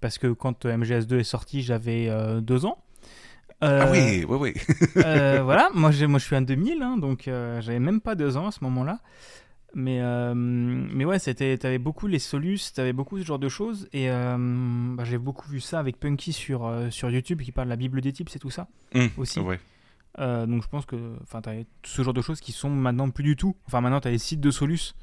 parce 0.00 0.16
que 0.16 0.28
quand 0.28 0.64
euh, 0.64 0.74
MGS2 0.78 1.18
est 1.18 1.24
sorti, 1.24 1.60
j'avais 1.60 2.08
euh, 2.08 2.40
deux 2.40 2.64
ans. 2.64 2.78
Euh, 3.62 3.80
ah 3.82 3.90
oui 3.90 4.24
ouais 4.24 4.54
euh, 4.96 5.40
voilà, 5.44 5.70
moi, 5.74 5.90
moi 6.08 6.18
je 6.18 6.24
suis 6.24 6.36
un 6.36 6.42
2000, 6.42 6.82
hein, 6.82 6.96
donc 6.98 7.28
euh, 7.28 7.60
j'avais 7.60 7.78
même 7.78 8.00
pas 8.00 8.14
deux 8.14 8.36
ans 8.36 8.48
à 8.48 8.50
ce 8.50 8.64
moment-là. 8.64 8.98
Mais, 9.74 10.00
euh, 10.00 10.34
mais 10.34 11.04
ouais, 11.04 11.18
c'était, 11.18 11.58
t'avais 11.58 11.78
beaucoup 11.78 12.06
les 12.06 12.18
solus, 12.18 12.72
t'avais 12.74 12.92
beaucoup 12.92 13.18
ce 13.18 13.24
genre 13.24 13.38
de 13.38 13.48
choses. 13.48 13.88
Et 13.92 14.10
euh, 14.10 14.36
bah, 14.94 15.04
j'ai 15.04 15.18
beaucoup 15.18 15.48
vu 15.48 15.60
ça 15.60 15.80
avec 15.80 15.98
Punky 15.98 16.32
sur, 16.32 16.66
euh, 16.66 16.90
sur 16.90 17.10
YouTube 17.10 17.42
qui 17.42 17.52
parle 17.52 17.68
de 17.68 17.70
la 17.70 17.76
Bible 17.76 18.00
des 18.00 18.12
types, 18.12 18.28
c'est 18.28 18.38
tout 18.38 18.50
ça. 18.50 18.68
Hum, 18.94 19.10
aussi. 19.16 19.40
ouais 19.40 19.60
Euh, 20.20 20.46
donc 20.46 20.62
je 20.62 20.68
pense 20.68 20.86
que 20.86 20.96
t'avais 21.42 21.66
ce 21.82 22.02
genre 22.02 22.14
de 22.14 22.22
choses 22.22 22.40
qui 22.40 22.52
sont 22.52 22.70
maintenant 22.70 23.10
plus 23.10 23.24
du 23.24 23.36
tout. 23.36 23.56
Enfin, 23.66 23.80
maintenant 23.80 24.00
t'as 24.00 24.10
les 24.10 24.18
sites 24.18 24.40
de 24.40 24.50
solus, 24.50 24.94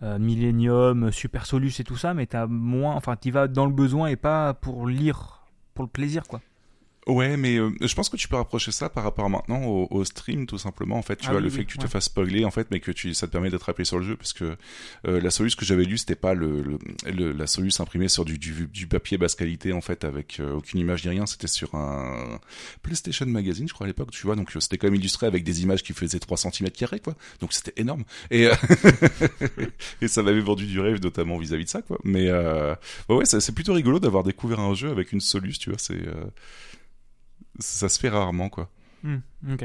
Millennium, 0.00 1.12
Super 1.12 1.46
Solus 1.46 1.74
et 1.78 1.84
tout 1.84 1.96
ça, 1.96 2.12
mais 2.12 2.26
t'as 2.26 2.46
moins. 2.46 2.94
Enfin, 2.94 3.14
t'y 3.16 3.30
vas 3.30 3.46
dans 3.46 3.66
le 3.66 3.72
besoin 3.72 4.08
et 4.08 4.16
pas 4.16 4.52
pour 4.54 4.86
lire, 4.88 5.46
pour 5.74 5.84
le 5.84 5.90
plaisir, 5.90 6.24
quoi. 6.26 6.40
Ouais, 7.08 7.36
mais 7.36 7.56
euh, 7.58 7.70
je 7.80 7.92
pense 7.96 8.08
que 8.08 8.16
tu 8.16 8.28
peux 8.28 8.36
rapprocher 8.36 8.70
ça 8.70 8.88
par 8.88 9.02
rapport 9.02 9.24
à 9.24 9.28
maintenant 9.28 9.60
au, 9.64 9.88
au 9.90 10.04
stream, 10.04 10.46
tout 10.46 10.56
simplement. 10.58 10.96
En 10.96 11.02
fait, 11.02 11.16
tu 11.16 11.26
Ah 11.26 11.32
vois, 11.32 11.40
oui, 11.40 11.42
le 11.42 11.48
oui, 11.48 11.56
fait 11.56 11.64
que 11.64 11.70
tu 11.72 11.78
te 11.78 11.88
fasses 11.88 12.04
spoiler, 12.04 12.44
en 12.44 12.52
fait, 12.52 12.68
mais 12.70 12.78
que 12.78 12.92
tu, 12.92 13.12
ça 13.12 13.26
te 13.26 13.32
permet 13.32 13.50
d'attraper 13.50 13.84
sur 13.84 13.98
le 13.98 14.04
jeu, 14.04 14.16
parce 14.16 14.32
que 14.32 14.56
euh, 15.08 15.20
la 15.20 15.30
soluce 15.30 15.56
que 15.56 15.64
j'avais 15.64 15.82
lue, 15.82 15.98
c'était 15.98 16.14
pas 16.14 16.34
le, 16.34 16.62
le, 16.62 16.78
le- 17.12 17.32
la 17.32 17.48
soluce 17.48 17.80
imprimée 17.80 18.06
sur 18.06 18.24
du, 18.24 18.38
du, 18.38 18.68
du 18.68 18.86
papier 18.86 19.18
basse 19.18 19.34
qualité, 19.34 19.72
en 19.72 19.80
fait, 19.80 20.04
avec 20.04 20.38
euh, 20.38 20.52
aucune 20.52 20.78
image 20.78 21.02
ni 21.04 21.10
rien. 21.10 21.26
C'était 21.26 21.48
sur 21.48 21.74
un 21.74 22.38
PlayStation 22.82 23.26
Magazine, 23.26 23.66
je 23.66 23.74
crois 23.74 23.86
à 23.86 23.88
l'époque, 23.88 24.12
tu 24.12 24.24
vois. 24.24 24.36
Donc 24.36 24.54
euh, 24.56 24.60
c'était 24.60 24.78
quand 24.78 24.86
même 24.86 24.94
illustré 24.94 25.26
avec 25.26 25.42
des 25.42 25.62
images 25.64 25.82
qui 25.82 25.94
faisaient 25.94 26.20
3 26.20 26.36
cm 26.36 26.70
carrés, 26.70 27.00
quoi. 27.00 27.16
Donc 27.40 27.52
c'était 27.52 27.72
énorme. 27.80 28.04
Et 28.30 28.46
euh, 28.46 28.54
et 30.00 30.08
ça 30.08 30.22
m'avait 30.22 30.40
vendu 30.40 30.66
du 30.66 30.78
rêve, 30.80 31.00
notamment 31.02 31.36
vis-à-vis 31.38 31.64
de 31.64 31.68
ça, 31.70 31.82
quoi. 31.82 31.98
Mais 32.04 32.28
euh, 32.28 32.74
ouais, 33.08 33.16
ouais, 33.16 33.24
c'est 33.24 33.54
plutôt 33.54 33.72
rigolo 33.74 33.98
d'avoir 33.98 34.22
découvert 34.22 34.60
un 34.60 34.74
jeu 34.74 34.90
avec 34.90 35.12
une 35.12 35.20
soluce, 35.20 35.58
tu 35.58 35.70
vois. 35.70 35.78
C'est 35.78 35.94
euh, 35.94 36.24
ça 37.58 37.88
se 37.88 37.98
fait 37.98 38.08
rarement, 38.08 38.48
quoi. 38.48 38.70
Hmm, 39.02 39.18
ok. 39.50 39.64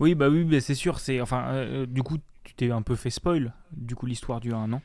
Oui, 0.00 0.14
bah 0.14 0.28
oui, 0.28 0.44
bah 0.44 0.60
c'est 0.60 0.74
sûr. 0.74 0.98
C'est 1.00 1.20
enfin, 1.20 1.48
euh, 1.50 1.86
du 1.86 2.02
coup, 2.02 2.18
tu 2.44 2.54
t'es 2.54 2.70
un 2.70 2.82
peu 2.82 2.96
fait 2.96 3.10
spoil. 3.10 3.52
Du 3.72 3.94
coup, 3.94 4.06
l'histoire 4.06 4.40
du 4.40 4.52
1, 4.52 4.68
non 4.68 4.80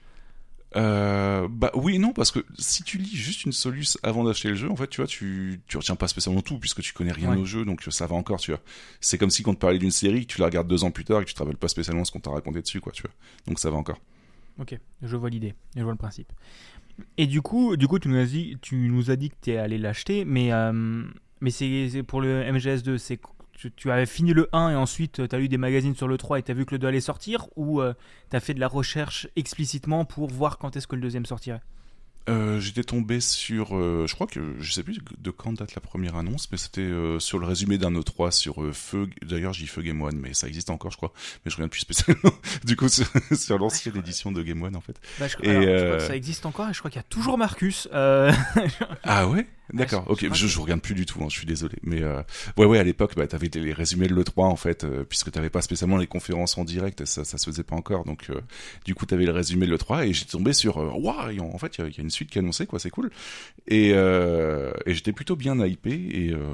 Euh, 0.75 1.47
bah 1.49 1.71
oui 1.75 1.95
et 1.95 1.99
non 1.99 2.11
parce 2.11 2.31
que 2.31 2.39
si 2.57 2.83
tu 2.83 2.97
lis 2.97 3.15
juste 3.15 3.45
une 3.45 3.53
soluce 3.53 3.97
avant 4.03 4.25
d'acheter 4.25 4.49
le 4.49 4.55
jeu 4.55 4.69
en 4.69 4.75
fait 4.75 4.87
tu 4.89 4.97
vois 4.99 5.07
tu 5.07 5.61
tu 5.67 5.77
retiens 5.77 5.95
pas 5.95 6.09
spécialement 6.09 6.41
tout 6.41 6.59
puisque 6.59 6.81
tu 6.81 6.91
connais 6.91 7.13
rien 7.13 7.31
Ouais. 7.31 7.37
au 7.37 7.45
jeu 7.45 7.63
donc 7.63 7.81
ça 7.89 8.07
va 8.07 8.15
encore 8.15 8.39
tu 8.41 8.51
vois 8.51 8.59
c'est 8.99 9.17
comme 9.17 9.29
si 9.29 9.41
quand 9.41 9.51
on 9.51 9.53
te 9.53 9.59
parlait 9.59 9.79
d'une 9.79 9.91
série 9.91 10.25
que 10.27 10.33
tu 10.33 10.41
la 10.41 10.47
regardes 10.47 10.67
deux 10.67 10.83
ans 10.83 10.91
plus 10.91 11.05
tard 11.05 11.21
et 11.21 11.23
que 11.23 11.29
tu 11.29 11.33
te 11.33 11.39
rappelles 11.39 11.55
pas 11.55 11.69
spécialement 11.69 12.03
ce 12.03 12.11
qu'on 12.11 12.19
t'a 12.19 12.31
raconté 12.31 12.61
dessus 12.61 12.81
quoi 12.81 12.91
tu 12.91 13.03
vois 13.03 13.11
donc 13.47 13.57
ça 13.59 13.69
va 13.69 13.77
encore 13.77 14.01
Ok, 14.59 14.77
je 15.01 15.15
vois 15.15 15.29
l'idée, 15.29 15.53
je 15.77 15.81
vois 15.83 15.91
le 15.93 15.97
principe. 15.97 16.31
Et 17.17 17.27
du 17.27 17.41
coup, 17.41 17.75
du 17.77 17.87
coup, 17.89 17.99
tu 17.99 18.07
nous 18.07 18.17
as 18.17 18.25
dit, 18.25 18.57
tu 18.61 18.75
nous 18.89 19.11
as 19.11 19.17
dit 19.17 19.29
que 19.29 19.35
t'es 19.41 19.57
allé 19.57 19.77
l'acheter, 19.77 20.23
mais 20.23 20.53
euh, 20.53 21.03
mais 21.41 21.51
c'est 21.51 22.03
pour 22.03 22.21
le 22.21 22.43
MGS2, 22.43 22.97
c'est 22.97 23.19
tu, 23.53 23.71
tu 23.71 23.89
avais 23.89 24.05
fini 24.05 24.33
le 24.33 24.49
1 24.51 24.71
et 24.71 24.75
ensuite 24.75 25.27
tu 25.29 25.35
as 25.35 25.39
lu 25.39 25.47
des 25.47 25.57
magazines 25.57 25.95
sur 25.95 26.07
le 26.07 26.17
3 26.17 26.39
et 26.39 26.43
tu 26.43 26.51
as 26.51 26.53
vu 26.53 26.65
que 26.65 26.75
le 26.75 26.79
2 26.79 26.87
allait 26.87 26.99
sortir 26.99 27.47
ou 27.55 27.81
tu 28.29 28.35
as 28.35 28.39
fait 28.39 28.53
de 28.53 28.59
la 28.59 28.67
recherche 28.67 29.27
explicitement 29.35 30.03
pour 30.05 30.29
voir 30.29 30.57
quand 30.57 30.75
est-ce 30.75 30.87
que 30.87 30.95
le 30.95 31.01
deuxième 31.01 31.25
sortirait? 31.25 31.61
Euh, 32.27 32.59
j'étais 32.59 32.83
tombé 32.83 33.19
sur, 33.19 33.77
euh, 33.77 34.05
je 34.07 34.15
crois 34.15 34.25
que 34.25 34.55
je 34.59 34.71
sais 34.71 34.81
plus 34.81 34.97
de 35.19 35.29
quand 35.29 35.53
date 35.53 35.75
la 35.75 35.79
première 35.81 36.15
annonce, 36.15 36.51
mais 36.51 36.57
c'était 36.57 36.81
euh, 36.81 37.19
sur 37.19 37.37
le 37.37 37.45
résumé 37.45 37.77
d'un 37.77 37.91
E3 37.91 38.31
sur 38.31 38.63
euh, 38.63 38.71
Feu. 38.71 39.07
D'ailleurs, 39.21 39.53
j'ai 39.53 39.67
Feu 39.67 39.83
Game 39.83 40.01
One, 40.01 40.17
mais 40.17 40.33
ça 40.33 40.47
existe 40.47 40.71
encore, 40.71 40.89
je 40.89 40.97
crois. 40.97 41.13
Mais 41.45 41.51
je 41.51 41.55
reviens 41.55 41.67
plus 41.67 41.81
spécialement. 41.81 42.31
du 42.65 42.75
coup, 42.75 42.89
sur, 42.89 43.05
sur 43.31 43.59
l'ancienne 43.59 43.95
édition 43.97 44.31
de 44.31 44.41
Game 44.41 44.59
One, 44.63 44.75
en 44.75 44.81
fait. 44.81 44.99
bah, 45.19 45.27
je, 45.27 45.35
Et, 45.43 45.51
alors, 45.51 45.61
je 45.61 45.67
crois 45.67 45.77
euh, 45.77 45.97
que 45.97 46.03
ça 46.03 46.15
existe 46.15 46.47
encore 46.47 46.67
et 46.67 46.73
je 46.73 46.79
crois 46.79 46.89
qu'il 46.89 46.97
y 46.99 47.05
a 47.05 47.07
toujours 47.07 47.37
Marcus. 47.37 47.87
euh, 47.93 48.31
Ah 49.03 49.27
ouais? 49.27 49.45
D'accord, 49.73 50.05
je- 50.07 50.27
ok, 50.27 50.33
je 50.33 50.47
je, 50.47 50.59
regarde 50.59 50.81
plus 50.81 50.93
du 50.95 51.05
tout, 51.05 51.19
hein, 51.23 51.27
je 51.29 51.37
suis 51.37 51.45
désolé. 51.47 51.77
Mais 51.83 52.01
euh, 52.03 52.21
ouais, 52.57 52.65
ouais, 52.65 52.77
à 52.79 52.83
l'époque, 52.83 53.15
bah, 53.15 53.25
t'avais 53.27 53.49
les 53.53 53.73
résumés 53.73 54.07
de 54.07 54.13
l'E3 54.13 54.45
en 54.45 54.55
fait, 54.55 54.83
euh, 54.83 55.03
puisque 55.03 55.31
t'avais 55.31 55.49
pas 55.49 55.61
spécialement 55.61 55.97
les 55.97 56.07
conférences 56.07 56.57
en 56.57 56.63
direct, 56.65 57.05
ça, 57.05 57.25
ça 57.25 57.37
se 57.37 57.45
faisait 57.49 57.63
pas 57.63 57.75
encore. 57.75 58.05
Donc, 58.05 58.29
euh, 58.29 58.41
du 58.85 58.93
coup, 58.95 59.05
t'avais 59.05 59.25
le 59.25 59.31
résumé 59.31 59.65
de 59.65 59.71
l'E3 59.71 60.05
et 60.07 60.13
j'étais 60.13 60.31
tombé 60.31 60.53
sur, 60.53 60.77
euh, 60.77 60.91
waouh, 60.93 61.41
en 61.41 61.57
fait, 61.57 61.77
il 61.77 61.81
y, 61.81 61.83
a- 61.83 61.87
il 61.89 61.95
y 61.97 61.99
a 61.99 62.03
une 62.03 62.09
suite 62.11 62.29
qui 62.29 62.37
est 62.37 62.41
annoncée, 62.41 62.67
quoi, 62.67 62.79
c'est 62.79 62.89
cool. 62.91 63.09
Et, 63.67 63.91
euh, 63.93 64.71
et 64.85 64.93
j'étais 64.93 65.13
plutôt 65.13 65.35
bien 65.35 65.55
hypé 65.65 65.91
et 65.91 66.31
euh, 66.33 66.53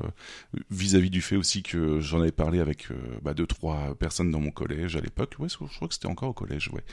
vis-à-vis 0.69 1.09
du 1.09 1.21
fait 1.21 1.35
aussi 1.35 1.63
que 1.63 1.99
j'en 1.99 2.21
avais 2.21 2.31
parlé 2.31 2.59
avec 2.59 2.87
bah, 3.21 3.33
deux, 3.33 3.47
trois 3.47 3.95
personnes 3.95 4.31
dans 4.31 4.39
mon 4.39 4.51
collège 4.51 4.95
à 4.95 5.01
l'époque. 5.01 5.35
Ouais, 5.39 5.49
je 5.49 5.55
crois 5.57 5.87
que 5.87 5.93
c'était 5.93 6.07
encore 6.07 6.29
au 6.29 6.33
collège, 6.33 6.69
ouais. 6.73 6.83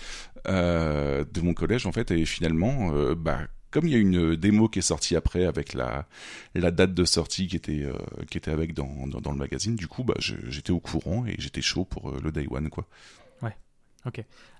Euh, 0.49 1.25
de 1.33 1.41
mon 1.41 1.55
collège 1.55 1.87
en 1.87 1.93
fait, 1.93 2.11
et 2.11 2.25
finalement, 2.25 2.93
bah 3.17 3.41
comme 3.71 3.87
il 3.87 3.93
y 3.93 3.95
a 3.97 3.99
une 3.99 4.37
démo 4.37 4.69
qui 4.69 4.79
est 4.79 4.83
sortie 4.83 5.17
après 5.17 5.45
avec 5.45 5.75
la, 5.75 6.07
la 6.55 6.71
date 6.71 6.95
de 6.95 7.05
sortie 7.05 7.47
qui 7.49 7.57
était, 7.57 7.83
euh, 7.85 7.93
qui 8.31 8.39
était 8.39 8.51
avec 8.51 8.75
dans, 8.75 9.07
dans, 9.07 9.21
dans 9.21 9.33
le 9.33 9.39
magazine, 9.39 9.77
du 9.77 9.89
coup, 9.89 10.05
bah, 10.05 10.15
j'étais 10.19 10.73
au 10.73 10.81
courant 10.81 11.27
et 11.27 11.35
j'étais 11.39 11.63
chaud 11.63 11.85
pour 11.85 12.11
euh, 12.11 12.21
le 12.23 12.33
day 12.33 12.47
one, 12.51 12.71
quoi. 12.71 12.87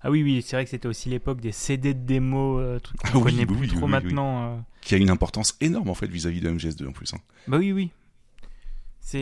Ah 0.03 0.11
oui, 0.11 0.23
oui, 0.23 0.43
c'est 0.43 0.57
vrai 0.57 0.65
que 0.65 0.71
c'était 0.71 0.88
aussi 0.88 1.09
l'époque 1.09 1.41
des 1.41 1.53
CD 1.53 1.95
de 1.95 2.00
démo, 2.05 2.59
euh, 2.59 2.79
trucs 2.81 3.00
qu'on 3.00 3.09
Ah 3.09 3.17
oui, 3.17 3.23
connaît 3.23 3.38
oui, 3.38 3.47
plus 3.47 3.57
oui, 3.61 3.69
trop 3.69 3.87
maintenant. 3.87 4.53
euh. 4.53 4.57
Qui 4.83 4.95
a 4.95 4.99
une 4.99 5.09
importance 5.11 5.57
énorme, 5.61 5.88
en 5.88 5.95
fait, 5.95 6.07
vis-à-vis 6.07 6.41
de 6.41 6.50
MGS2 6.50 6.87
en 6.88 6.93
plus. 6.93 7.15
hein. 7.15 7.19
Bah 7.47 7.57
oui, 7.59 7.73
oui. 7.73 7.91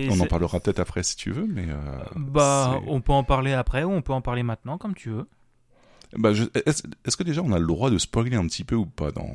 On 0.09 0.19
en 0.19 0.26
parlera 0.26 0.59
peut-être 0.59 0.81
après 0.81 1.05
si 1.05 1.16
tu 1.16 1.31
veux, 1.31 1.47
mais. 1.47 1.66
euh, 1.69 1.76
Bah, 2.16 2.81
on 2.88 3.00
peut 3.00 3.12
en 3.12 3.23
parler 3.23 3.52
après 3.52 3.85
ou 3.85 3.90
on 3.93 4.02
peut 4.02 4.12
en 4.12 4.21
parler 4.21 4.43
maintenant, 4.43 4.78
comme 4.78 4.95
tu 4.95 5.11
veux. 5.11 5.26
Bah, 6.18 6.32
est-ce 6.32 7.16
que 7.16 7.23
déjà 7.23 7.42
on 7.42 7.52
a 7.52 7.58
le 7.58 7.66
droit 7.66 7.90
de 7.90 7.99
spoiler 7.99 8.37
un 8.37 8.46
petit 8.46 8.64
peu 8.64 8.75
ou 8.75 8.87
pas 8.87 9.11
dans, 9.12 9.28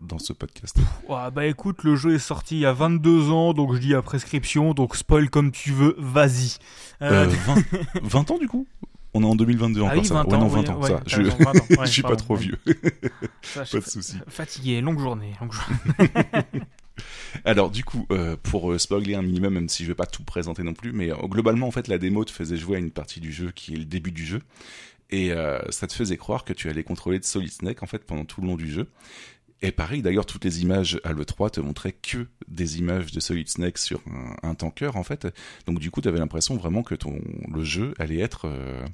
dans 0.00 0.18
ce 0.18 0.32
podcast? 0.32 0.76
Bah 1.08 1.46
écoute, 1.46 1.82
le 1.84 1.96
jeu 1.96 2.14
est 2.14 2.18
sorti 2.18 2.56
il 2.56 2.60
y 2.60 2.66
a 2.66 2.72
22 2.72 3.30
ans, 3.30 3.52
donc 3.54 3.74
je 3.74 3.78
dis 3.78 3.94
à 3.94 4.02
prescription, 4.02 4.74
donc 4.74 4.96
spoil 4.96 5.30
comme 5.30 5.50
tu 5.52 5.72
veux, 5.72 5.94
vas-y. 5.98 6.56
Euh, 7.02 7.26
Euh, 7.26 7.28
20, 8.02 8.02
20 8.02 8.30
ans 8.32 8.38
du 8.38 8.48
coup? 8.48 8.66
On 9.12 9.22
est 9.22 9.26
en 9.26 9.34
2022 9.34 9.80
ah 9.80 9.84
encore 9.86 9.98
oui, 9.98 10.04
ça. 10.04 10.14
20 10.14 10.24
ouais, 10.24 10.34
ans, 10.34 10.38
non, 10.38 10.46
oui, 10.46 10.64
20 10.64 10.68
ans, 10.70 10.80
ouais, 10.80 10.88
ça. 10.88 11.00
Je, 11.06 11.16
raison, 11.22 11.36
20 11.38 11.50
ans, 11.50 11.52
ouais, 11.70 11.76
je 11.86 11.90
suis 11.90 12.02
pas 12.02 12.16
trop 12.16 12.34
ouais. 12.34 12.40
vieux. 12.40 12.58
Ça, 13.42 13.60
Pas 13.64 13.78
de 13.78 13.82
suis 13.82 13.90
souci. 13.90 14.16
Fatigué, 14.28 14.80
longue 14.80 15.00
journée. 15.00 15.32
longue 15.40 15.52
journée. 15.52 16.44
Alors 17.44 17.70
du 17.70 17.84
coup, 17.84 18.06
euh, 18.12 18.36
pour 18.42 18.70
euh, 18.72 18.78
spoiler 18.78 19.14
un 19.14 19.22
minimum, 19.22 19.54
même 19.54 19.68
si 19.68 19.84
je 19.84 19.88
vais 19.88 19.94
pas 19.94 20.06
tout 20.06 20.22
présenter 20.22 20.62
non 20.62 20.74
plus, 20.74 20.92
mais 20.92 21.10
euh, 21.10 21.16
globalement 21.24 21.66
en 21.66 21.70
fait 21.70 21.88
la 21.88 21.98
démo 21.98 22.24
te 22.24 22.30
faisait 22.30 22.56
jouer 22.56 22.76
à 22.76 22.78
une 22.78 22.90
partie 22.90 23.20
du 23.20 23.32
jeu 23.32 23.50
qui 23.54 23.74
est 23.74 23.78
le 23.78 23.84
début 23.84 24.12
du 24.12 24.24
jeu, 24.24 24.42
et 25.10 25.32
euh, 25.32 25.60
ça 25.70 25.86
te 25.86 25.92
faisait 25.92 26.16
croire 26.16 26.44
que 26.44 26.52
tu 26.52 26.68
allais 26.68 26.84
contrôler 26.84 27.18
de 27.18 27.24
Solid 27.24 27.50
Snake 27.50 27.82
en 27.82 27.86
fait 27.86 28.04
pendant 28.04 28.24
tout 28.24 28.40
le 28.40 28.46
long 28.46 28.56
du 28.56 28.70
jeu. 28.70 28.88
Et 29.62 29.72
pareil, 29.72 30.00
d'ailleurs, 30.00 30.24
toutes 30.24 30.44
les 30.44 30.62
images 30.62 31.00
à 31.04 31.12
l'E3 31.12 31.50
te 31.50 31.60
montraient 31.60 31.92
que 31.92 32.26
des 32.48 32.78
images 32.78 33.12
de 33.12 33.20
Solid 33.20 33.48
Snake 33.48 33.76
sur 33.76 34.00
un, 34.42 34.48
un 34.48 34.54
tanker, 34.54 34.96
en 34.96 35.04
fait. 35.04 35.28
Donc, 35.66 35.78
du 35.80 35.90
coup, 35.90 36.00
tu 36.00 36.08
avais 36.08 36.18
l'impression 36.18 36.56
vraiment 36.56 36.82
que 36.82 36.94
ton, 36.94 37.20
le 37.52 37.62
jeu 37.62 37.92
allait 37.98 38.20
être, 38.20 38.46
euh, 38.46 38.86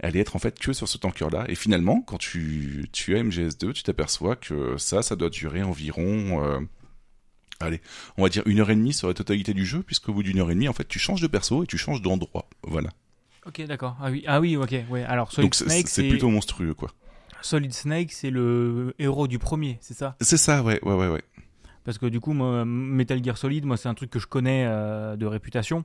allait 0.00 0.20
être, 0.20 0.34
en 0.34 0.38
fait, 0.38 0.58
que 0.58 0.72
sur 0.72 0.88
ce 0.88 0.96
tanker-là. 0.96 1.44
Et 1.48 1.54
finalement, 1.54 2.00
quand 2.00 2.16
tu, 2.16 2.88
tu 2.90 3.16
as 3.16 3.22
MGS2, 3.22 3.74
tu 3.74 3.82
t'aperçois 3.82 4.34
que 4.34 4.78
ça, 4.78 5.02
ça 5.02 5.14
doit 5.14 5.28
durer 5.28 5.62
environ, 5.62 6.42
euh, 6.42 6.60
allez, 7.60 7.82
on 8.16 8.22
va 8.22 8.30
dire 8.30 8.44
une 8.46 8.60
heure 8.60 8.70
et 8.70 8.76
demie 8.76 8.94
sur 8.94 9.08
la 9.08 9.14
totalité 9.14 9.52
du 9.52 9.66
jeu, 9.66 9.82
puisqu'au 9.82 10.14
bout 10.14 10.22
d'une 10.22 10.38
heure 10.38 10.50
et 10.50 10.54
demie, 10.54 10.68
en 10.68 10.72
fait, 10.72 10.88
tu 10.88 10.98
changes 10.98 11.20
de 11.20 11.26
perso 11.26 11.64
et 11.64 11.66
tu 11.66 11.76
changes 11.76 12.00
d'endroit. 12.00 12.48
Voilà. 12.62 12.88
Ok, 13.48 13.66
d'accord. 13.66 13.96
Ah 14.00 14.10
oui, 14.10 14.24
ah 14.26 14.40
oui, 14.40 14.56
ok. 14.56 14.74
Ouais. 14.90 15.02
Alors 15.04 15.32
Solid 15.32 15.46
Donc, 15.46 15.54
Snake, 15.54 15.88
c'est 15.88 16.02
c'est 16.02 16.08
plutôt 16.08 16.28
monstrueux, 16.28 16.74
quoi. 16.74 16.90
Solid 17.40 17.72
Snake, 17.72 18.12
c'est 18.12 18.30
le 18.30 18.94
héros 18.98 19.28
du 19.28 19.38
premier, 19.38 19.78
c'est 19.80 19.94
ça? 19.94 20.16
C'est 20.20 20.36
ça, 20.36 20.62
ouais, 20.62 20.80
ouais, 20.82 20.94
ouais, 20.94 21.08
ouais. 21.08 21.22
Parce 21.84 21.96
que 21.96 22.06
du 22.06 22.20
coup, 22.20 22.34
moi, 22.34 22.64
Metal 22.66 23.22
Gear 23.24 23.38
Solid, 23.38 23.64
moi, 23.64 23.78
c'est 23.78 23.88
un 23.88 23.94
truc 23.94 24.10
que 24.10 24.18
je 24.18 24.26
connais 24.26 24.66
euh, 24.66 25.16
de 25.16 25.24
réputation, 25.24 25.84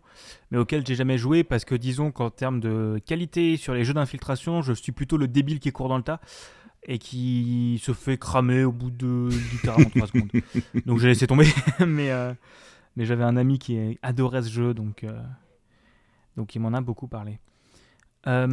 mais 0.51 0.57
auquel 0.57 0.85
j'ai 0.85 0.95
jamais 0.95 1.17
joué 1.17 1.45
parce 1.45 1.63
que, 1.63 1.75
disons 1.75 2.11
qu'en 2.11 2.29
termes 2.29 2.59
de 2.59 2.99
qualité 3.05 3.55
sur 3.55 3.73
les 3.73 3.85
jeux 3.85 3.93
d'infiltration, 3.93 4.61
je 4.61 4.73
suis 4.73 4.91
plutôt 4.91 5.15
le 5.15 5.29
débile 5.29 5.59
qui 5.61 5.71
court 5.71 5.87
dans 5.87 5.95
le 5.97 6.03
tas 6.03 6.19
et 6.85 6.97
qui 6.97 7.79
se 7.81 7.93
fait 7.93 8.17
cramer 8.17 8.65
au 8.65 8.73
bout 8.73 8.91
de 8.91 9.29
littéralement 9.53 9.89
3 9.89 10.07
secondes. 10.07 10.29
Donc 10.85 10.99
j'ai 10.99 11.07
laissé 11.07 11.27
tomber, 11.27 11.47
mais, 11.87 12.11
euh, 12.11 12.33
mais 12.97 13.05
j'avais 13.05 13.23
un 13.23 13.37
ami 13.37 13.57
qui 13.57 13.97
adorait 14.01 14.41
ce 14.41 14.49
jeu, 14.49 14.73
donc, 14.73 15.05
euh, 15.05 15.21
donc 16.35 16.53
il 16.55 16.59
m'en 16.59 16.73
a 16.73 16.81
beaucoup 16.81 17.07
parlé. 17.07 17.39
Euh, 18.27 18.47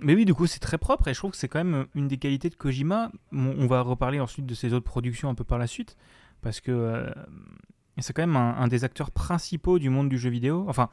mais 0.00 0.14
oui, 0.14 0.24
du 0.24 0.34
coup, 0.34 0.46
c'est 0.46 0.60
très 0.60 0.78
propre 0.78 1.08
et 1.08 1.14
je 1.14 1.18
trouve 1.18 1.32
que 1.32 1.36
c'est 1.36 1.48
quand 1.48 1.62
même 1.62 1.86
une 1.94 2.08
des 2.08 2.18
qualités 2.18 2.50
de 2.50 2.54
Kojima. 2.54 3.10
On, 3.32 3.66
va 3.66 3.80
reparler 3.80 4.20
ensuite 4.20 4.46
de 4.46 4.54
ses 4.54 4.72
autres 4.72 4.84
productions 4.84 5.28
un 5.28 5.34
peu 5.34 5.44
par 5.44 5.58
la 5.58 5.66
suite, 5.66 5.96
parce 6.40 6.60
que 6.60 6.70
euh, 6.70 7.10
c'est 7.98 8.12
quand 8.12 8.22
même 8.22 8.36
un, 8.36 8.56
un 8.56 8.68
des 8.68 8.84
acteurs 8.84 9.10
principaux 9.10 9.78
du 9.78 9.90
monde 9.90 10.08
du 10.08 10.18
jeu 10.18 10.30
vidéo. 10.30 10.64
Enfin, 10.68 10.88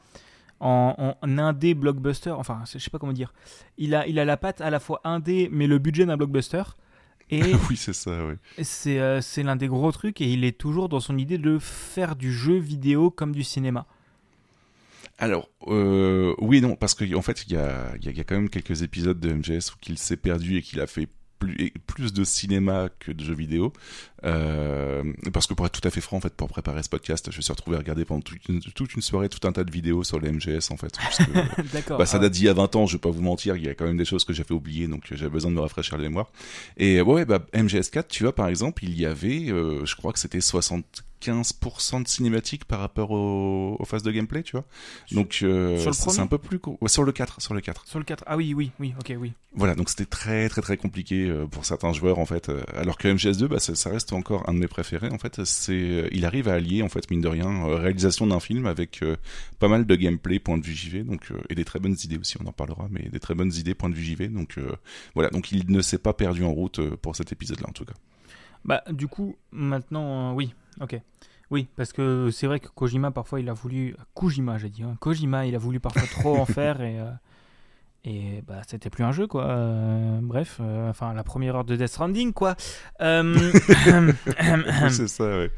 en, 0.60 1.16
en 1.20 1.38
indé 1.38 1.74
blockbuster, 1.74 2.30
enfin, 2.30 2.62
je 2.70 2.78
sais 2.78 2.90
pas 2.90 2.98
comment 2.98 3.12
dire. 3.12 3.32
Il 3.78 3.94
a, 3.94 4.06
il 4.06 4.18
a 4.18 4.24
la 4.24 4.36
patte 4.36 4.60
à 4.60 4.70
la 4.70 4.80
fois 4.80 5.00
indé, 5.04 5.48
mais 5.52 5.66
le 5.66 5.78
budget 5.78 6.06
d'un 6.06 6.16
blockbuster. 6.16 6.62
Et 7.30 7.42
oui, 7.68 7.76
c'est 7.76 7.92
ça, 7.92 8.12
c'est 8.62 9.00
euh, 9.00 9.20
c'est 9.20 9.42
l'un 9.42 9.56
des 9.56 9.68
gros 9.68 9.90
trucs, 9.92 10.20
et 10.20 10.32
il 10.32 10.44
est 10.44 10.56
toujours 10.56 10.88
dans 10.88 11.00
son 11.00 11.18
idée 11.18 11.38
de 11.38 11.58
faire 11.58 12.16
du 12.16 12.32
jeu 12.32 12.56
vidéo 12.56 13.10
comme 13.10 13.32
du 13.32 13.42
cinéma. 13.42 13.86
Alors, 15.18 15.48
euh, 15.66 16.34
oui 16.38 16.58
et 16.58 16.60
non, 16.60 16.76
parce 16.76 16.94
qu'en 16.94 17.10
en 17.14 17.22
fait, 17.22 17.44
il 17.46 17.54
y 17.54 17.56
a, 17.56 17.94
il 18.00 18.04
y, 18.04 18.08
a, 18.08 18.12
y 18.12 18.20
a 18.20 18.24
quand 18.24 18.34
même 18.34 18.50
quelques 18.50 18.82
épisodes 18.82 19.18
de 19.18 19.32
MGS 19.32 19.72
où 19.72 19.78
il 19.88 19.98
s'est 19.98 20.16
perdu 20.16 20.58
et 20.58 20.62
qu'il 20.62 20.80
a 20.80 20.86
fait 20.86 21.08
plus, 21.38 21.72
plus 21.86 22.12
de 22.12 22.24
cinéma 22.24 22.88
que 22.98 23.12
de 23.12 23.22
jeux 23.22 23.34
vidéo. 23.34 23.72
Euh, 24.24 25.04
parce 25.32 25.46
que 25.46 25.54
pour 25.54 25.66
être 25.66 25.78
tout 25.80 25.86
à 25.86 25.90
fait 25.90 26.00
franc, 26.00 26.16
en 26.16 26.20
fait, 26.20 26.34
pour 26.34 26.48
préparer 26.48 26.82
ce 26.82 26.88
podcast, 26.88 27.30
je 27.30 27.36
me 27.36 27.42
suis 27.42 27.52
retrouvé 27.52 27.76
à 27.76 27.80
regarder 27.80 28.04
pendant 28.04 28.20
toute 28.20 28.46
une, 28.48 28.60
toute 28.60 28.94
une 28.94 29.02
soirée 29.02 29.28
tout 29.28 29.46
un 29.46 29.52
tas 29.52 29.64
de 29.64 29.70
vidéos 29.70 30.04
sur 30.04 30.18
les 30.20 30.30
MGS, 30.32 30.70
en 30.70 30.76
fait. 30.76 30.96
Que, 31.16 31.62
D'accord. 31.72 31.98
bah, 31.98 32.06
ça 32.06 32.18
Ah 32.18 32.20
date 32.20 32.32
d'il 32.32 32.44
y 32.44 32.48
a 32.48 32.52
20 32.52 32.76
ans, 32.76 32.86
je 32.86 32.94
vais 32.94 33.00
pas 33.00 33.10
vous 33.10 33.22
mentir, 33.22 33.56
il 33.56 33.64
y 33.64 33.68
a 33.68 33.74
quand 33.74 33.86
même 33.86 33.96
des 33.96 34.04
choses 34.04 34.24
que 34.24 34.32
j'avais 34.32 34.52
oubliées, 34.52 34.86
donc 34.86 35.04
j'avais 35.10 35.30
besoin 35.30 35.50
de 35.50 35.56
me 35.56 35.60
rafraîchir 35.60 35.96
la 35.96 36.02
mémoire. 36.02 36.30
Et 36.76 37.00
ouais, 37.00 37.24
bah, 37.24 37.44
MGS4, 37.54 38.04
tu 38.08 38.24
vois, 38.24 38.34
par 38.34 38.48
exemple, 38.48 38.84
il 38.84 38.98
y 38.98 39.06
avait, 39.06 39.50
euh, 39.50 39.84
je 39.86 39.96
crois 39.96 40.12
que 40.12 40.18
c'était 40.18 40.40
75% 41.20 42.02
de 42.02 42.08
cinématique 42.08 42.64
par 42.64 42.80
rapport 42.80 43.10
aux, 43.10 43.76
aux 43.78 43.84
phases 43.84 44.02
de 44.02 44.10
gameplay, 44.10 44.42
tu 44.42 44.52
vois. 44.52 44.64
Donc, 45.12 45.40
euh, 45.42 45.78
Sur 45.78 45.90
le 45.90 45.94
c'est 45.94 46.20
un 46.20 46.26
peu 46.26 46.38
plus 46.38 46.58
court. 46.58 46.78
Ouais, 46.80 46.88
sur 46.88 47.04
le 47.04 47.12
4, 47.12 47.40
sur 47.40 47.54
le 47.54 47.60
4. 47.60 47.86
Sur 47.86 47.98
le 47.98 48.04
4. 48.04 48.24
Ah 48.26 48.36
oui, 48.36 48.54
oui, 48.54 48.70
oui, 48.80 48.94
ok, 48.98 49.14
oui. 49.18 49.32
Voilà, 49.58 49.74
donc 49.74 49.88
c'était 49.88 50.04
très 50.04 50.50
très 50.50 50.60
très 50.60 50.76
compliqué 50.76 51.26
euh, 51.28 51.46
pour 51.46 51.64
certains 51.64 51.92
joueurs 51.94 52.18
en 52.18 52.26
fait. 52.26 52.50
euh, 52.50 52.62
Alors 52.76 52.98
que 52.98 53.08
MGS2, 53.08 53.46
bah, 53.46 53.58
ça, 53.58 53.74
ça 53.74 53.88
reste 53.90 54.12
encore 54.12 54.46
un 54.48 54.52
de 54.54 54.58
mes 54.58 54.68
préférés 54.68 55.08
en 55.10 55.18
fait. 55.18 55.42
C'est, 55.44 56.08
il 56.12 56.24
arrive 56.26 56.48
à 56.48 56.54
allier 56.54 56.82
en 56.82 56.88
fait 56.90 57.10
mine 57.10 57.22
de 57.22 57.28
rien 57.28 57.64
réalisation 57.66 58.26
d'un 58.26 58.40
film 58.40 58.66
avec 58.66 59.02
euh, 59.02 59.16
pas 59.58 59.68
mal 59.68 59.86
de 59.86 59.94
gameplay, 59.96 60.38
point 60.38 60.58
de 60.58 60.64
vue 60.64 60.74
JV, 60.74 61.04
donc 61.04 61.30
euh, 61.30 61.40
et 61.48 61.54
des 61.54 61.64
très 61.64 61.78
bonnes 61.78 61.96
idées 62.04 62.18
aussi. 62.18 62.36
On 62.42 62.46
en 62.46 62.52
parlera, 62.52 62.86
mais 62.90 63.08
des 63.08 63.20
très 63.20 63.34
bonnes 63.34 63.52
idées, 63.54 63.74
point 63.74 63.88
de 63.88 63.94
vue 63.94 64.04
JV. 64.04 64.28
Donc 64.28 64.58
voilà, 65.14 65.30
donc 65.30 65.52
il 65.52 65.64
ne 65.70 65.80
s'est 65.80 65.98
pas 65.98 66.12
perdu 66.12 66.44
en 66.44 66.52
route 66.52 66.80
pour 66.96 67.16
cet 67.16 67.32
épisode-là 67.32 67.66
en 67.68 67.72
tout 67.72 67.84
cas. 67.86 67.94
Bah, 68.66 68.82
du 68.90 69.06
coup, 69.08 69.36
maintenant, 69.52 70.32
euh, 70.32 70.34
oui, 70.34 70.54
ok. 70.80 71.00
Oui, 71.50 71.68
parce 71.76 71.92
que 71.92 72.30
c'est 72.32 72.46
vrai 72.48 72.58
que 72.60 72.66
Kojima, 72.68 73.12
parfois, 73.12 73.38
il 73.40 73.48
a 73.48 73.52
voulu. 73.52 73.94
Kojima, 74.14 74.58
j'ai 74.58 74.68
dit. 74.68 74.82
hein. 74.82 74.96
Kojima, 75.00 75.46
il 75.46 75.54
a 75.54 75.58
voulu 75.58 75.78
parfois 75.80 76.02
trop 76.10 76.36
en 76.36 76.44
faire 76.58 76.80
et. 76.80 76.98
euh, 76.98 77.10
Et 78.04 78.42
bah, 78.46 78.62
c'était 78.66 78.90
plus 78.90 79.04
un 79.04 79.12
jeu, 79.12 79.26
quoi. 79.28 79.44
Euh, 79.46 80.18
bref, 80.22 80.60
enfin, 80.88 81.12
la 81.14 81.22
première 81.24 81.54
heure 81.56 81.64
de 81.64 81.76
Death 81.76 81.88
Stranding, 81.88 82.32
quoi. 82.32 82.56
C'est 84.90 85.08
ça, 85.08 85.24
ouais. 85.24 85.50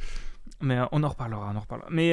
mais 0.60 0.78
on 0.92 1.02
en 1.02 1.08
reparlera, 1.08 1.50
on 1.52 1.56
en 1.56 1.60
reparlera. 1.60 1.88
Mais, 1.90 2.12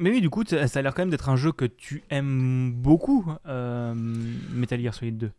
mais 0.00 0.10
oui, 0.10 0.20
du 0.20 0.30
coup, 0.30 0.44
ça 0.46 0.56
a 0.78 0.82
l'air 0.82 0.94
quand 0.94 1.02
même 1.02 1.10
d'être 1.10 1.28
un 1.28 1.36
jeu 1.36 1.50
que 1.52 1.64
tu 1.64 2.02
aimes 2.10 2.72
beaucoup, 2.72 3.26
Metal 3.44 4.80
Gear 4.80 4.94
Solid 4.94 5.18
2. 5.18 5.30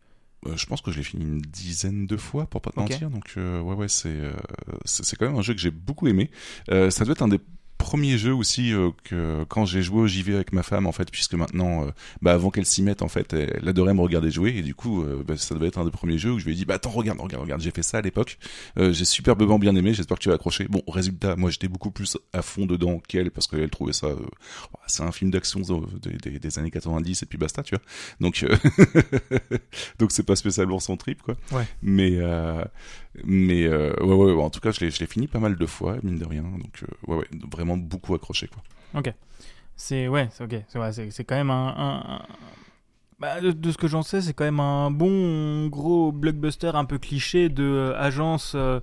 Euh, 0.46 0.56
je 0.56 0.66
pense 0.66 0.80
que 0.80 0.90
je 0.90 0.98
l'ai 0.98 1.04
fini 1.04 1.24
une 1.24 1.40
dizaine 1.40 2.06
de 2.06 2.16
fois 2.16 2.46
pour 2.46 2.60
pas 2.60 2.70
te 2.70 2.80
mentir 2.80 3.10
donc 3.10 3.34
euh, 3.36 3.60
ouais 3.60 3.74
ouais 3.74 3.88
c'est 3.88 4.08
euh, 4.08 4.32
c'est 4.84 5.16
quand 5.16 5.26
même 5.26 5.36
un 5.36 5.42
jeu 5.42 5.54
que 5.54 5.60
j'ai 5.60 5.70
beaucoup 5.70 6.08
aimé. 6.08 6.30
Euh, 6.70 6.90
ça 6.90 7.04
doit 7.04 7.12
être 7.12 7.22
un 7.22 7.28
des 7.28 7.40
premiers 7.82 8.16
jeux 8.18 8.34
aussi 8.34 8.72
euh, 8.72 8.90
que 9.04 9.44
quand 9.48 9.64
j'ai 9.64 9.82
joué 9.82 10.00
au 10.02 10.06
JV 10.06 10.34
avec 10.34 10.52
ma 10.52 10.62
femme 10.62 10.86
en 10.86 10.92
fait 10.92 11.10
puisque 11.10 11.34
maintenant 11.34 11.84
euh, 11.86 11.90
bah 12.22 12.32
avant 12.32 12.50
qu'elle 12.50 12.64
s'y 12.66 12.82
mette 12.82 13.02
en 13.02 13.08
fait 13.08 13.32
elle 13.34 13.68
adorait 13.68 13.94
me 13.94 14.00
regarder 14.00 14.30
jouer. 14.30 14.54
Et 14.56 14.62
du 14.62 14.74
coup 14.74 15.02
euh, 15.02 15.22
bah, 15.26 15.36
ça 15.36 15.54
devait 15.54 15.66
être 15.68 15.78
un 15.78 15.84
des 15.84 15.90
premiers 15.90 16.18
jeux 16.18 16.30
où 16.32 16.38
je 16.38 16.44
lui 16.46 16.52
ai 16.52 16.54
dit 16.54 16.64
bah 16.64 16.74
attends 16.74 16.90
regarde 16.90 17.20
regarde 17.20 17.42
regarde 17.42 17.60
j'ai 17.60 17.70
fait 17.70 17.82
ça 17.82 17.98
à 17.98 18.00
l'époque. 18.00 18.38
J'ai 18.76 19.04
superbement 19.04 19.58
bien 19.58 19.74
aimé 19.76 19.92
j'espère 19.94 20.16
que 20.18 20.22
tu 20.22 20.28
vas 20.28 20.36
accrocher. 20.36 20.66
Bon 20.68 20.82
résultat 20.88 21.36
moi 21.36 21.50
j'étais 21.50 21.68
beaucoup 21.68 21.90
plus 21.90 22.16
à 22.32 22.42
fond 22.42 22.66
dedans 22.66 23.00
qu'elle 23.08 23.30
parce 23.30 23.46
qu'elle 23.46 23.70
trouvait 23.70 23.92
ça 23.92 24.06
euh, 24.06 24.16
c'est 24.86 25.02
un 25.02 25.12
film 25.12 25.30
d'action 25.30 25.60
des, 26.02 26.30
des- 26.30 26.38
des 26.38 26.58
années 26.58 26.70
90 26.70 27.22
et 27.22 27.26
puis 27.26 27.38
basta 27.38 27.62
tu 27.62 27.74
vois. 27.74 27.84
Donc 28.20 28.44
donc 29.98 30.12
c'est 30.12 30.22
pas 30.22 30.36
spécialement 30.36 30.78
son 30.80 30.96
trip 30.96 31.22
quoi. 31.22 31.34
Ouais. 31.52 31.64
mais 31.82 32.18
mais 33.24 33.68
ouais, 33.68 33.92
ouais, 34.00 34.32
ouais, 34.32 34.42
en 34.42 34.50
tout 34.50 34.60
cas 34.60 34.70
je 34.70 34.80
l'ai 34.80 34.90
je 34.90 35.00
l'ai 35.00 35.06
fini 35.06 35.26
pas 35.26 35.38
mal 35.38 35.56
de 35.56 35.66
fois 35.66 35.96
mine 36.02 36.18
de 36.18 36.24
rien. 36.26 36.42
Donc 36.42 36.82
ouais 37.06 37.16
ouais 37.16 37.28
vraiment 37.50 37.71
beaucoup 37.76 38.14
accroché 38.14 38.48
quoi 38.48 38.62
C'est 39.76 40.08
ouais, 40.08 40.28
c'est 40.30 40.44
ok, 40.44 40.62
c'est 40.68 40.78
ouais, 40.78 41.24
quand 41.26 41.34
même 41.34 41.50
un, 41.50 41.68
un- 41.68 42.14
un- 42.16 42.26
bah, 43.18 43.40
de, 43.40 43.52
de 43.52 43.70
ce 43.70 43.78
que 43.78 43.86
j'en 43.86 44.02
sais, 44.02 44.20
c'est 44.20 44.34
quand 44.34 44.44
même 44.44 44.60
un 44.60 44.90
bon 44.90 45.68
gros 45.68 46.12
blockbuster 46.12 46.72
un 46.74 46.84
peu 46.84 46.98
cliché 46.98 47.48
de 47.48 47.62
euh, 47.62 47.98
agence 47.98 48.52
euh, 48.54 48.80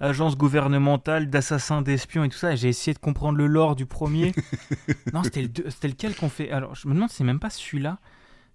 agence 0.00 0.36
gouvernementale, 0.36 1.30
d'assassins, 1.30 1.82
d'espions 1.82 2.24
et 2.24 2.28
tout 2.28 2.38
ça. 2.38 2.56
J'ai 2.56 2.68
essayé 2.68 2.92
de 2.94 2.98
comprendre 2.98 3.38
le 3.38 3.46
lore 3.46 3.76
du 3.76 3.86
premier. 3.86 4.32
non, 5.12 5.22
c'était 5.22 5.42
le, 5.42 5.48
lequel 5.88 6.16
qu'on 6.16 6.28
fait? 6.28 6.50
Alors, 6.50 6.74
je 6.74 6.88
me 6.88 6.94
demande 6.94 7.10
si 7.10 7.16
c'est 7.16 7.24
même 7.24 7.38
pas 7.38 7.50
celui-là. 7.50 7.98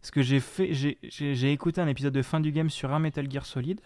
Parce 0.01 0.11
que 0.11 0.21
j'ai 0.21 0.39
fait, 0.39 0.73
j'ai 0.73 1.51
écouté 1.51 1.81
un 1.81 1.87
épisode 1.87 2.13
de 2.13 2.21
fin 2.21 2.39
du 2.39 2.51
game 2.51 2.69
sur 2.69 2.93
un 2.93 2.99
Metal 2.99 3.29
Gear 3.31 3.45
Solid. 3.45 3.79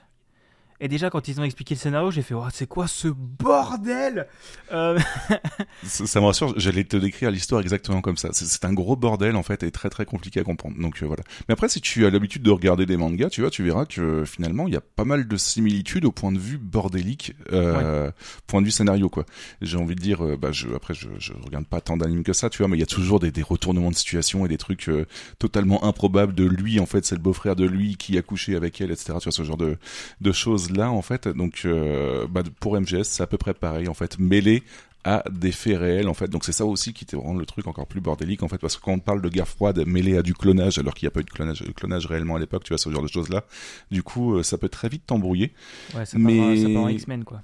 Et 0.83 0.87
déjà, 0.87 1.11
quand 1.11 1.27
ils 1.27 1.39
ont 1.39 1.43
expliqué 1.43 1.75
le 1.75 1.79
scénario, 1.79 2.09
j'ai 2.09 2.23
fait 2.23 2.33
oh, 2.33 2.43
c'est 2.51 2.65
quoi 2.65 2.87
ce 2.87 3.07
bordel 3.07 4.27
euh, 4.71 4.99
ça, 5.83 6.19
me 6.19 6.25
rassure, 6.25 6.55
j'allais 6.57 6.83
te 6.83 6.97
décrire 6.97 7.29
l'histoire 7.29 7.61
exactement 7.61 8.01
comme 8.01 8.17
ça. 8.17 8.29
C'est 8.33 8.65
un 8.65 8.73
gros 8.73 8.95
bordel 8.95 9.35
en 9.35 9.43
fait 9.43 9.61
et 9.61 9.69
très 9.69 9.91
très 9.91 10.05
compliqué 10.05 10.39
à 10.39 10.43
comprendre. 10.43 10.81
Donc 10.81 11.03
euh, 11.03 11.05
voilà. 11.05 11.21
Mais 11.47 11.53
après, 11.53 11.69
si 11.69 11.81
tu 11.81 12.07
as 12.07 12.09
l'habitude 12.09 12.41
de 12.41 12.49
regarder 12.49 12.87
des 12.87 12.97
mangas, 12.97 13.29
tu 13.29 13.41
vois, 13.41 13.51
tu 13.51 13.63
verras 13.63 13.85
que 13.85 14.25
finalement, 14.25 14.67
il 14.67 14.73
y 14.73 14.77
a 14.77 14.81
pas 14.81 15.05
mal 15.05 15.27
de 15.27 15.37
similitudes 15.37 16.03
au 16.05 16.11
point 16.11 16.31
de 16.31 16.39
vue 16.39 16.57
bordélique, 16.57 17.35
euh, 17.51 18.09
point 18.47 18.61
de 18.61 18.65
vue 18.65 18.71
scénario 18.71 19.07
quoi. 19.07 19.27
J'ai 19.61 19.77
envie 19.77 19.93
de 19.93 20.01
dire, 20.01 20.23
bah 20.39 20.51
je, 20.51 20.67
après, 20.75 20.95
je, 20.95 21.09
je 21.19 21.33
regarde 21.45 21.67
pas 21.67 21.81
tant 21.81 21.95
d'animes 21.95 22.23
que 22.23 22.33
ça, 22.33 22.49
tu 22.49 22.57
vois, 22.57 22.67
mais 22.67 22.77
il 22.77 22.79
y 22.79 22.83
a 22.83 22.87
toujours 22.87 23.19
des, 23.19 23.29
des 23.31 23.43
retournements 23.43 23.91
de 23.91 23.95
situation 23.95 24.47
et 24.47 24.49
des 24.49 24.57
trucs 24.57 24.89
totalement 25.37 25.83
improbables 25.83 26.33
de 26.33 26.45
lui 26.45 26.79
en 26.79 26.87
fait, 26.87 27.05
c'est 27.05 27.15
le 27.15 27.21
beau-frère 27.21 27.55
de 27.55 27.65
lui 27.65 27.97
qui 27.97 28.17
a 28.17 28.23
couché 28.23 28.55
avec 28.55 28.81
elle, 28.81 28.89
etc. 28.89 29.13
Tu 29.19 29.25
vois 29.25 29.31
ce 29.31 29.43
genre 29.43 29.57
de, 29.57 29.77
de 30.21 30.31
choses 30.31 30.70
là 30.77 30.91
en 30.91 31.01
fait. 31.01 31.27
Donc 31.27 31.61
euh, 31.65 32.27
bah, 32.27 32.43
pour 32.59 32.79
MGS, 32.79 33.03
c'est 33.03 33.23
à 33.23 33.27
peu 33.27 33.37
près 33.37 33.53
pareil 33.53 33.87
en 33.87 33.93
fait, 33.93 34.19
mêlé 34.19 34.63
à 35.03 35.23
des 35.31 35.51
faits 35.51 35.79
réels 35.79 36.07
en 36.07 36.13
fait. 36.13 36.27
Donc 36.27 36.45
c'est 36.45 36.51
ça 36.51 36.65
aussi 36.65 36.93
qui 36.93 37.05
te 37.05 37.15
rend 37.15 37.33
le 37.33 37.45
truc 37.45 37.67
encore 37.67 37.87
plus 37.87 38.01
bordélique 38.01 38.43
en 38.43 38.47
fait 38.47 38.59
parce 38.59 38.77
que 38.77 38.81
quand 38.81 38.91
on 38.91 38.99
parle 38.99 39.21
de 39.21 39.29
guerre 39.29 39.47
froide 39.47 39.83
mêlé 39.85 40.17
à 40.17 40.21
du 40.21 40.33
clonage 40.33 40.77
alors 40.77 40.93
qu'il 40.93 41.07
n'y 41.07 41.07
a 41.07 41.11
pas 41.11 41.21
eu 41.21 41.23
de 41.23 41.29
clonage, 41.29 41.63
clonage 41.75 42.05
réellement 42.05 42.35
à 42.35 42.39
l'époque, 42.39 42.63
tu 42.63 42.69
vois 42.69 42.77
ce 42.77 42.89
genre 42.89 43.03
de 43.03 43.07
choses 43.07 43.29
là. 43.29 43.43
Du 43.89 44.03
coup, 44.03 44.35
euh, 44.35 44.43
ça 44.43 44.57
peut 44.57 44.69
très 44.69 44.89
vite 44.89 45.05
t'embrouiller. 45.07 45.53
Ouais, 45.95 46.05
ça 46.05 46.17
Mais... 46.17 46.73
part, 46.73 46.89
X-Men 46.89 47.23
quoi. 47.23 47.41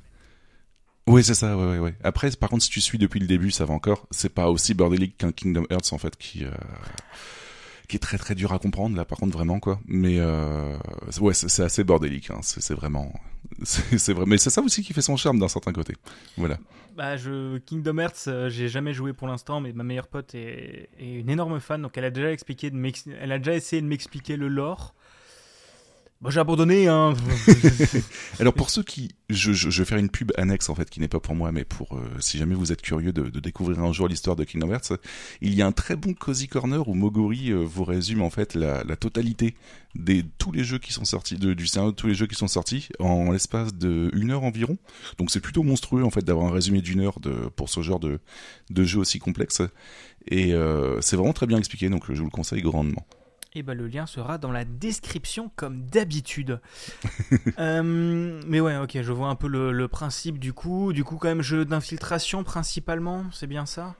Oui, 1.08 1.24
c'est 1.24 1.36
ça, 1.36 1.58
ouais, 1.58 1.66
ouais, 1.66 1.80
ouais. 1.80 1.96
Après, 2.04 2.30
par 2.32 2.50
contre, 2.50 2.66
si 2.66 2.70
tu 2.70 2.82
suis 2.82 2.98
depuis 2.98 3.22
le 3.22 3.28
début, 3.28 3.50
ça 3.50 3.64
va 3.64 3.74
encore. 3.74 4.08
C'est 4.12 4.34
pas 4.34 4.50
aussi 4.50 4.74
bordélique 4.74 5.18
qu'un 5.18 5.32
Kingdom 5.32 5.66
Hearts, 5.70 5.94
en 5.94 5.98
fait, 5.98 6.18
qui, 6.18 6.44
euh, 6.44 6.52
qui 7.88 7.96
est 7.96 8.00
très 8.00 8.18
très 8.18 8.36
dur 8.36 8.52
à 8.54 8.60
comprendre 8.60 8.96
là 8.96 9.06
par 9.06 9.18
contre 9.18 9.34
vraiment 9.34 9.60
quoi. 9.60 9.80
Mais 9.86 10.20
euh, 10.20 10.78
ouais 11.22 11.34
c'est 11.34 11.64
assez 11.64 11.84
bordélique 11.84 12.30
hein. 12.32 12.40
c'est 12.42 12.74
vraiment 12.74 13.14
c'est 13.64 14.14
vrai. 14.14 14.26
Mais 14.28 14.38
c'est 14.38 14.50
ça 14.50 14.62
aussi 14.62 14.84
qui 14.84 14.94
fait 14.94 15.02
son 15.02 15.16
charme 15.16 15.40
d'un 15.40 15.48
certain 15.48 15.72
côté. 15.72 15.94
Voilà. 16.38 16.58
Bah 16.96 17.16
je 17.16 17.58
Kingdom 17.60 18.00
Hearts 18.00 18.28
euh, 18.28 18.50
j'ai 18.50 18.68
jamais 18.68 18.94
joué 18.94 19.14
pour 19.14 19.28
l'instant 19.28 19.62
mais 19.62 19.72
ma 19.72 19.84
meilleure 19.84 20.08
pote 20.08 20.34
est, 20.36 20.90
une 21.00 21.30
énorme 21.30 21.60
fan 21.60 21.82
donc 21.82 21.98
elle 21.98 22.06
a 22.06 22.10
déjà 22.12 22.32
expliqué 22.32 22.72
elle 23.22 23.32
a 23.32 23.38
déjà 23.38 23.54
essayé 23.54 23.82
de 23.82 23.88
m'expliquer 23.88 24.36
le 24.36 24.48
lore 24.48 24.96
moi 26.22 26.32
j'ai 26.32 26.40
abandonné. 26.40 26.88
Hein. 26.88 27.14
Alors 28.40 28.54
pour 28.54 28.70
ceux 28.70 28.84
qui, 28.84 29.16
je, 29.30 29.54
je, 29.54 29.70
je, 29.70 29.82
vais 29.82 29.86
faire 29.86 29.98
une 29.98 30.10
pub 30.10 30.32
annexe 30.38 30.70
en 30.70 30.76
fait 30.76 30.90
qui 30.90 31.00
n'est 31.00 31.08
pas 31.08 31.20
pour 31.20 31.36
moi, 31.36 31.52
mais 31.52 31.64
pour 31.64 31.96
euh, 31.96 32.10
si 32.20 32.38
jamais 32.38 32.56
vous 32.56 32.72
êtes 32.72 32.82
curieux 32.82 33.14
de, 33.14 33.30
de 33.30 33.40
découvrir 33.40 33.80
un 33.80 33.92
jour 33.94 34.08
l'histoire 34.08 34.36
de 34.36 34.44
Kingdom 34.44 34.72
Hearts, 34.72 34.94
il 35.42 35.54
y 35.54 35.62
a 35.62 35.68
un 35.68 35.72
très 35.72 35.96
bon 35.96 36.14
cozy 36.14 36.48
corner 36.48 36.88
où 36.88 36.96
Moguri 36.96 37.52
euh, 37.52 37.58
vous 37.58 37.84
résume 37.84 38.22
en 38.22 38.30
fait 38.30 38.56
la, 38.56 38.84
la, 38.84 38.96
totalité 38.96 39.56
des 39.96 40.24
tous 40.38 40.52
les 40.52 40.64
jeux 40.64 40.80
qui 40.80 40.92
sont 40.92 41.06
sortis, 41.06 41.36
de, 41.36 41.54
du 41.54 41.68
scénario 41.68 41.92
tous 41.92 42.08
les 42.08 42.16
jeux 42.16 42.28
qui 42.28 42.36
sont 42.36 42.48
sortis 42.48 42.90
en 43.00 43.32
l'espace 43.32 43.76
de 43.76 44.10
une 44.14 44.32
heure 44.32 44.44
environ. 44.44 44.78
Donc 45.20 45.30
c'est 45.30 45.42
plutôt 45.42 45.64
monstrueux 45.64 46.04
en 46.04 46.10
fait 46.10 46.26
d'avoir 46.26 46.48
un 46.48 46.52
résumé 46.52 46.82
d'une 46.82 47.02
heure 47.02 47.20
de 47.20 47.32
pour 47.56 47.70
ce 47.70 47.82
genre 47.82 48.00
de 48.00 48.20
de 48.70 48.84
jeu 48.84 49.00
aussi 49.00 49.20
complexe. 49.20 49.62
Et 50.30 50.54
euh, 50.54 51.00
c'est 51.02 51.16
vraiment 51.16 51.34
très 51.34 51.48
bien 51.48 51.58
expliqué, 51.58 51.90
donc 51.90 52.12
je 52.12 52.18
vous 52.18 52.26
le 52.26 52.32
conseille 52.32 52.62
grandement. 52.62 53.06
Et 53.58 53.64
ben, 53.64 53.74
le 53.74 53.88
lien 53.88 54.06
sera 54.06 54.38
dans 54.38 54.52
la 54.52 54.66
description 54.66 55.50
comme 55.56 55.82
d'habitude. 55.82 56.60
Euh, 57.60 58.42
mais 58.46 58.60
ouais, 58.60 58.78
ok, 58.78 59.02
je 59.02 59.12
vois 59.12 59.30
un 59.30 59.36
peu 59.36 59.48
le, 59.48 59.88
principe 59.88 60.38
du 60.38 60.54
coup. 60.54 60.94
Du 60.94 61.04
coup, 61.04 61.18
quand 61.18 61.28
même, 61.28 61.42
jeu 61.42 61.66
d'infiltration 61.66 62.44
principalement, 62.44 63.26
c'est 63.32 63.48
bien 63.48 63.66
ça? 63.66 63.96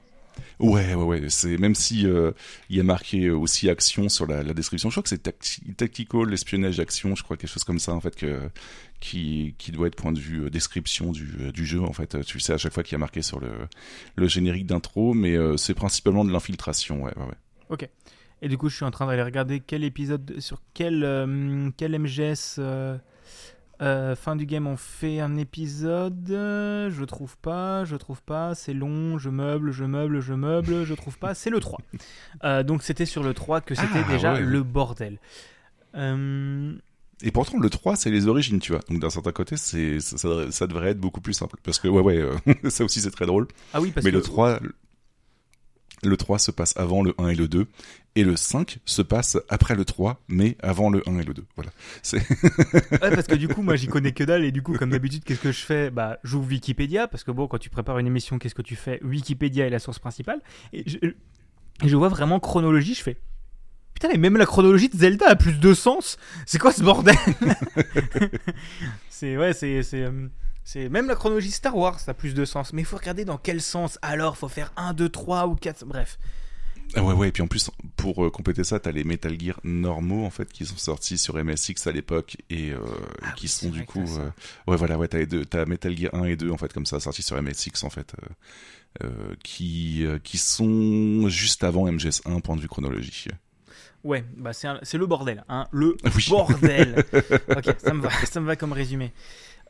Ouais, 0.60 0.94
ouais, 0.94 1.04
ouais. 1.04 1.28
C'est 1.28 1.56
même 1.56 1.74
si 1.74 2.06
euh, 2.06 2.30
il 2.70 2.76
y 2.76 2.80
a 2.80 2.84
marqué 2.84 3.30
aussi 3.30 3.68
action 3.68 4.08
sur 4.08 4.26
la, 4.26 4.44
description. 4.44 4.90
Je 4.90 4.94
crois 4.94 5.02
que 5.02 5.08
c'est 5.08 5.76
tactical, 5.76 6.32
espionnage, 6.32 6.78
action. 6.78 7.16
Je 7.16 7.24
crois 7.24 7.36
quelque 7.36 7.50
chose 7.50 7.64
comme 7.64 7.80
ça 7.80 7.92
en 7.92 8.00
fait 8.00 8.14
que 8.14 8.48
qui, 9.00 9.56
qui 9.58 9.72
doit 9.72 9.88
être 9.88 9.96
point 9.96 10.12
de 10.12 10.20
vue 10.20 10.44
euh, 10.44 10.50
description 10.50 11.10
du, 11.10 11.52
du 11.52 11.66
jeu 11.66 11.82
en 11.82 11.92
fait. 11.92 12.24
Tu 12.24 12.38
sais 12.38 12.52
à 12.52 12.58
chaque 12.58 12.72
fois 12.72 12.84
qu'il 12.84 12.92
y 12.92 12.96
a 12.96 13.00
marqué 13.00 13.22
sur 13.22 13.40
le, 13.40 13.50
le 14.14 14.28
générique 14.28 14.66
d'intro, 14.66 15.14
mais 15.14 15.36
c'est 15.56 15.74
principalement 15.74 16.24
de 16.24 16.30
l'infiltration. 16.30 17.02
Ouais, 17.02 17.12
ouais, 17.16 17.24
ouais. 17.24 17.38
Ok. 17.70 17.88
Et 18.42 18.48
du 18.48 18.56
coup, 18.56 18.68
je 18.68 18.76
suis 18.76 18.84
en 18.84 18.90
train 18.90 19.06
d'aller 19.06 19.22
regarder 19.22 19.60
quel 19.60 19.84
épisode, 19.84 20.38
sur 20.38 20.62
quel, 20.74 21.02
euh, 21.02 21.70
quel 21.76 21.98
MGS 21.98 22.56
euh, 22.58 22.96
euh, 23.80 24.14
fin 24.14 24.36
du 24.36 24.46
game 24.46 24.66
on 24.66 24.76
fait 24.76 25.20
un 25.20 25.36
épisode. 25.36 26.26
Je 26.28 27.04
trouve 27.04 27.36
pas, 27.38 27.84
je 27.84 27.96
trouve 27.96 28.22
pas, 28.22 28.54
c'est 28.54 28.74
long, 28.74 29.18
je 29.18 29.30
meuble, 29.30 29.72
je 29.72 29.84
meuble, 29.84 30.20
je 30.20 30.34
meuble, 30.34 30.84
je 30.84 30.94
trouve 30.94 31.18
pas, 31.18 31.34
c'est 31.34 31.50
le 31.50 31.60
3. 31.60 31.80
donc 32.64 32.82
c'était 32.82 33.06
sur 33.06 33.22
le 33.22 33.34
3 33.34 33.60
que 33.60 33.74
c'était 33.74 34.04
ah, 34.06 34.12
déjà 34.12 34.38
le 34.38 34.62
bordel. 34.62 35.18
Et 37.20 37.32
pourtant, 37.32 37.58
le 37.58 37.68
3, 37.68 37.96
c'est 37.96 38.10
les 38.10 38.28
origines, 38.28 38.60
tu 38.60 38.70
vois. 38.70 38.80
Donc, 38.88 39.00
d'un 39.00 39.10
certain 39.10 39.32
côté, 39.32 39.56
c'est, 39.56 39.98
ça, 39.98 40.52
ça, 40.52 40.66
devrait 40.68 40.90
être 40.90 41.00
beaucoup 41.00 41.20
plus 41.20 41.32
simple. 41.32 41.56
Parce 41.64 41.80
que, 41.80 41.88
ouais, 41.88 42.00
ouais, 42.00 42.24
ça 42.70 42.84
aussi, 42.84 43.00
c'est 43.00 43.10
très 43.10 43.26
drôle. 43.26 43.48
Ah 43.74 43.80
oui, 43.80 43.90
parce 43.90 44.04
Mais 44.04 44.12
le 44.12 44.22
3, 44.22 44.60
le 46.02 46.16
3 46.16 46.38
se 46.38 46.50
passe 46.50 46.76
avant 46.76 47.02
le 47.02 47.14
1 47.18 47.28
et 47.28 47.34
le 47.34 47.48
2 47.48 47.66
et 48.18 48.24
le 48.24 48.36
5 48.36 48.78
se 48.84 49.00
passe 49.00 49.38
après 49.48 49.76
le 49.76 49.84
3 49.84 50.20
mais 50.26 50.56
avant 50.60 50.90
le 50.90 51.08
1 51.08 51.20
et 51.20 51.22
le 51.22 51.34
2 51.34 51.44
voilà 51.54 51.70
ouais, 52.12 53.14
parce 53.14 53.28
que 53.28 53.36
du 53.36 53.46
coup 53.46 53.62
moi 53.62 53.76
j'y 53.76 53.86
connais 53.86 54.10
que 54.10 54.24
dalle 54.24 54.44
et 54.44 54.50
du 54.50 54.60
coup 54.60 54.72
comme 54.74 54.90
d'habitude 54.90 55.22
qu'est-ce 55.22 55.40
que 55.40 55.52
je 55.52 55.64
fais? 55.64 55.90
Bah 55.90 56.18
j'ouvre 56.24 56.48
Wikipédia 56.48 57.06
parce 57.06 57.22
que 57.22 57.30
bon 57.30 57.46
quand 57.46 57.58
tu 57.58 57.70
prépares 57.70 57.98
une 58.00 58.08
émission 58.08 58.38
qu'est-ce 58.38 58.56
que 58.56 58.62
tu 58.62 58.74
fais? 58.74 59.00
Wikipédia 59.04 59.66
est 59.66 59.70
la 59.70 59.78
source 59.78 60.00
principale 60.00 60.40
et 60.72 60.82
je, 60.84 60.98
je 61.84 61.96
vois 61.96 62.08
vraiment 62.08 62.40
chronologie 62.40 62.94
je 62.94 63.02
fais 63.02 63.20
Putain, 63.94 64.08
mais 64.08 64.18
même 64.18 64.36
la 64.36 64.46
chronologie 64.46 64.88
de 64.88 64.96
Zelda 64.96 65.28
a 65.28 65.34
plus 65.34 65.58
de 65.58 65.74
sens. 65.74 66.18
C'est 66.46 66.58
quoi 66.58 66.70
ce 66.70 66.84
bordel? 66.84 67.16
C'est 69.10 69.36
ouais, 69.36 69.52
c'est 69.52 69.82
euh, 69.94 70.28
c'est 70.62 70.88
même 70.88 71.08
la 71.08 71.16
chronologie 71.16 71.50
Star 71.50 71.76
Wars, 71.76 71.98
a 72.06 72.14
plus 72.14 72.34
de 72.34 72.44
sens. 72.44 72.72
Mais 72.72 72.82
il 72.82 72.84
faut 72.84 72.96
regarder 72.96 73.24
dans 73.24 73.38
quel 73.38 73.60
sens. 73.60 73.98
Alors, 74.02 74.36
faut 74.36 74.46
faire 74.46 74.72
1, 74.76 74.92
2, 74.92 75.08
3 75.08 75.48
ou 75.48 75.56
4. 75.56 75.84
Bref. 75.84 76.18
Ah 76.94 77.02
ouais, 77.02 77.12
ouais, 77.12 77.28
et 77.28 77.32
puis 77.32 77.42
en 77.42 77.46
plus, 77.46 77.70
pour 77.96 78.24
euh, 78.24 78.30
compléter 78.30 78.64
ça, 78.64 78.80
t'as 78.80 78.92
les 78.92 79.04
Metal 79.04 79.38
Gear 79.38 79.60
normaux, 79.62 80.24
en 80.24 80.30
fait, 80.30 80.50
qui 80.50 80.64
sont 80.64 80.76
sortis 80.76 81.18
sur 81.18 81.42
MSX 81.42 81.86
à 81.86 81.92
l'époque 81.92 82.36
et 82.48 82.70
euh, 82.70 82.78
ah 83.22 83.32
qui 83.36 83.48
sont 83.48 83.68
du 83.68 83.84
coup. 83.84 84.04
Euh, 84.18 84.30
ouais, 84.66 84.76
voilà, 84.76 84.96
ouais, 84.96 85.08
t'as, 85.08 85.24
deux, 85.26 85.44
t'as 85.44 85.66
Metal 85.66 85.96
Gear 85.96 86.14
1 86.14 86.24
et 86.24 86.36
2, 86.36 86.50
en 86.50 86.56
fait, 86.56 86.72
comme 86.72 86.86
ça, 86.86 86.98
sortis 87.00 87.22
sur 87.22 87.40
MSX, 87.40 87.84
en 87.84 87.90
fait, 87.90 88.14
qui, 89.44 90.06
qui 90.24 90.38
sont 90.38 91.28
juste 91.28 91.62
avant 91.62 91.86
MGS1, 91.86 92.40
point 92.40 92.56
de 92.56 92.60
vue 92.60 92.68
chronologie. 92.68 93.28
Ouais, 94.04 94.24
bah 94.36 94.52
c'est, 94.52 94.68
c'est 94.82 94.96
le 94.96 95.06
bordel, 95.06 95.44
hein, 95.48 95.66
le 95.72 95.96
bordel. 96.28 97.04
ok, 97.48 97.74
ça 97.78 97.94
me 97.94 98.00
va, 98.00 98.10
ça 98.10 98.40
me 98.40 98.46
va 98.46 98.56
comme 98.56 98.72
résumé. 98.72 99.12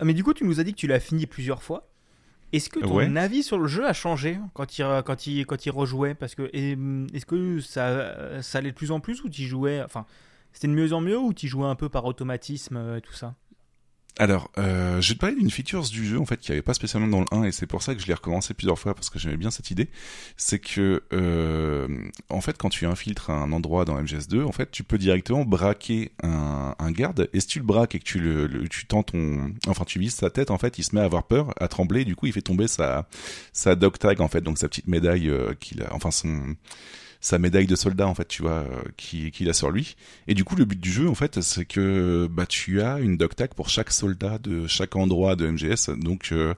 Mais 0.02 0.14
du 0.14 0.22
coup, 0.22 0.34
tu 0.34 0.44
nous 0.44 0.60
as 0.60 0.64
dit 0.64 0.72
que 0.72 0.78
tu 0.78 0.86
l'as 0.86 1.00
fini 1.00 1.26
plusieurs 1.26 1.62
fois. 1.62 1.88
Est-ce 2.52 2.70
que 2.70 2.80
ton 2.80 3.16
avis 3.16 3.42
sur 3.42 3.58
le 3.58 3.66
jeu 3.66 3.86
a 3.86 3.92
changé 3.92 4.38
quand 4.54 4.78
il, 4.78 4.84
quand 5.04 5.26
il, 5.26 5.44
quand 5.46 5.66
il 5.66 5.70
rejouait? 5.70 6.14
Parce 6.14 6.34
que 6.34 6.50
est-ce 6.52 7.26
que 7.26 7.60
ça, 7.60 8.42
ça 8.42 8.58
allait 8.58 8.70
de 8.70 8.76
plus 8.76 8.90
en 8.90 9.00
plus 9.00 9.22
ou 9.22 9.28
tu 9.28 9.42
jouais 9.42 9.82
Enfin, 9.82 10.06
c'était 10.52 10.68
de 10.68 10.72
mieux 10.72 10.92
en 10.92 11.00
mieux 11.00 11.18
ou 11.18 11.32
tu 11.32 11.46
jouais 11.46 11.66
un 11.66 11.74
peu 11.74 11.88
par 11.88 12.04
automatisme 12.04 12.76
euh, 12.76 12.96
et 12.98 13.00
tout 13.00 13.12
ça? 13.12 13.34
Alors, 14.18 14.50
euh, 14.58 15.00
je 15.00 15.10
vais 15.10 15.14
te 15.14 15.20
parler 15.20 15.36
d'une 15.36 15.50
feature 15.50 15.82
du 15.82 16.04
jeu 16.04 16.18
en 16.18 16.26
fait 16.26 16.38
qui 16.38 16.50
avait 16.50 16.60
pas 16.62 16.74
spécialement 16.74 17.06
dans 17.06 17.20
le 17.20 17.26
1 17.30 17.44
et 17.44 17.52
c'est 17.52 17.66
pour 17.66 17.82
ça 17.82 17.94
que 17.94 18.02
je 18.02 18.06
l'ai 18.08 18.14
recommencé 18.14 18.52
plusieurs 18.52 18.78
fois 18.78 18.92
parce 18.94 19.10
que 19.10 19.18
j'aimais 19.18 19.36
bien 19.36 19.52
cette 19.52 19.70
idée. 19.70 19.88
C'est 20.36 20.58
que 20.58 21.04
euh, 21.12 21.86
en 22.28 22.40
fait 22.40 22.58
quand 22.58 22.68
tu 22.68 22.84
infiltres 22.84 23.30
un 23.30 23.52
endroit 23.52 23.84
dans 23.84 23.96
MGS2, 24.02 24.42
en 24.42 24.50
fait 24.50 24.72
tu 24.72 24.82
peux 24.82 24.98
directement 24.98 25.44
braquer 25.44 26.10
un, 26.24 26.74
garde 26.90 27.28
et 27.32 27.38
si 27.38 27.46
tu 27.46 27.58
le 27.60 27.64
braques 27.64 27.94
et 27.94 28.00
que 28.00 28.04
tu 28.04 28.18
le, 28.18 28.48
ton, 28.88 29.04
enfin 29.68 29.84
tu 29.84 30.00
vises 30.00 30.14
sa 30.14 30.30
tête 30.30 30.50
en 30.50 30.58
fait, 30.58 30.78
il 30.78 30.82
se 30.82 30.96
met 30.96 31.00
à 31.00 31.04
avoir 31.04 31.22
peur, 31.22 31.54
à 31.60 31.68
trembler, 31.68 32.04
du 32.04 32.16
coup 32.16 32.26
il 32.26 32.32
fait 32.32 32.42
tomber 32.42 32.66
sa 32.66 33.06
sa 33.52 33.76
dog 33.76 33.98
tag 33.98 34.20
en 34.20 34.28
fait, 34.28 34.40
donc 34.40 34.58
sa 34.58 34.68
petite 34.68 34.88
médaille 34.88 35.28
euh, 35.28 35.54
qu'il 35.60 35.82
a, 35.82 35.94
enfin 35.94 36.10
son 36.10 36.56
sa 37.20 37.38
médaille 37.38 37.66
de 37.66 37.74
soldat 37.74 38.06
en 38.06 38.14
fait 38.14 38.28
tu 38.28 38.42
vois 38.42 38.50
euh, 38.50 38.82
qui 38.96 39.30
qu'il 39.30 39.48
a 39.48 39.52
sur 39.52 39.70
lui. 39.70 39.96
Et 40.28 40.34
du 40.34 40.44
coup 40.44 40.56
le 40.56 40.64
but 40.64 40.78
du 40.78 40.92
jeu 40.92 41.08
en 41.08 41.14
fait 41.14 41.40
c'est 41.40 41.64
que 41.64 42.28
bah 42.30 42.46
tu 42.46 42.80
as 42.80 43.00
une 43.00 43.16
dog 43.16 43.34
tag 43.34 43.50
pour 43.54 43.68
chaque 43.68 43.90
soldat 43.90 44.38
de 44.38 44.66
chaque 44.66 44.94
endroit 44.96 45.34
de 45.34 45.50
MGS 45.50 45.90
donc 45.98 46.30
euh, 46.32 46.54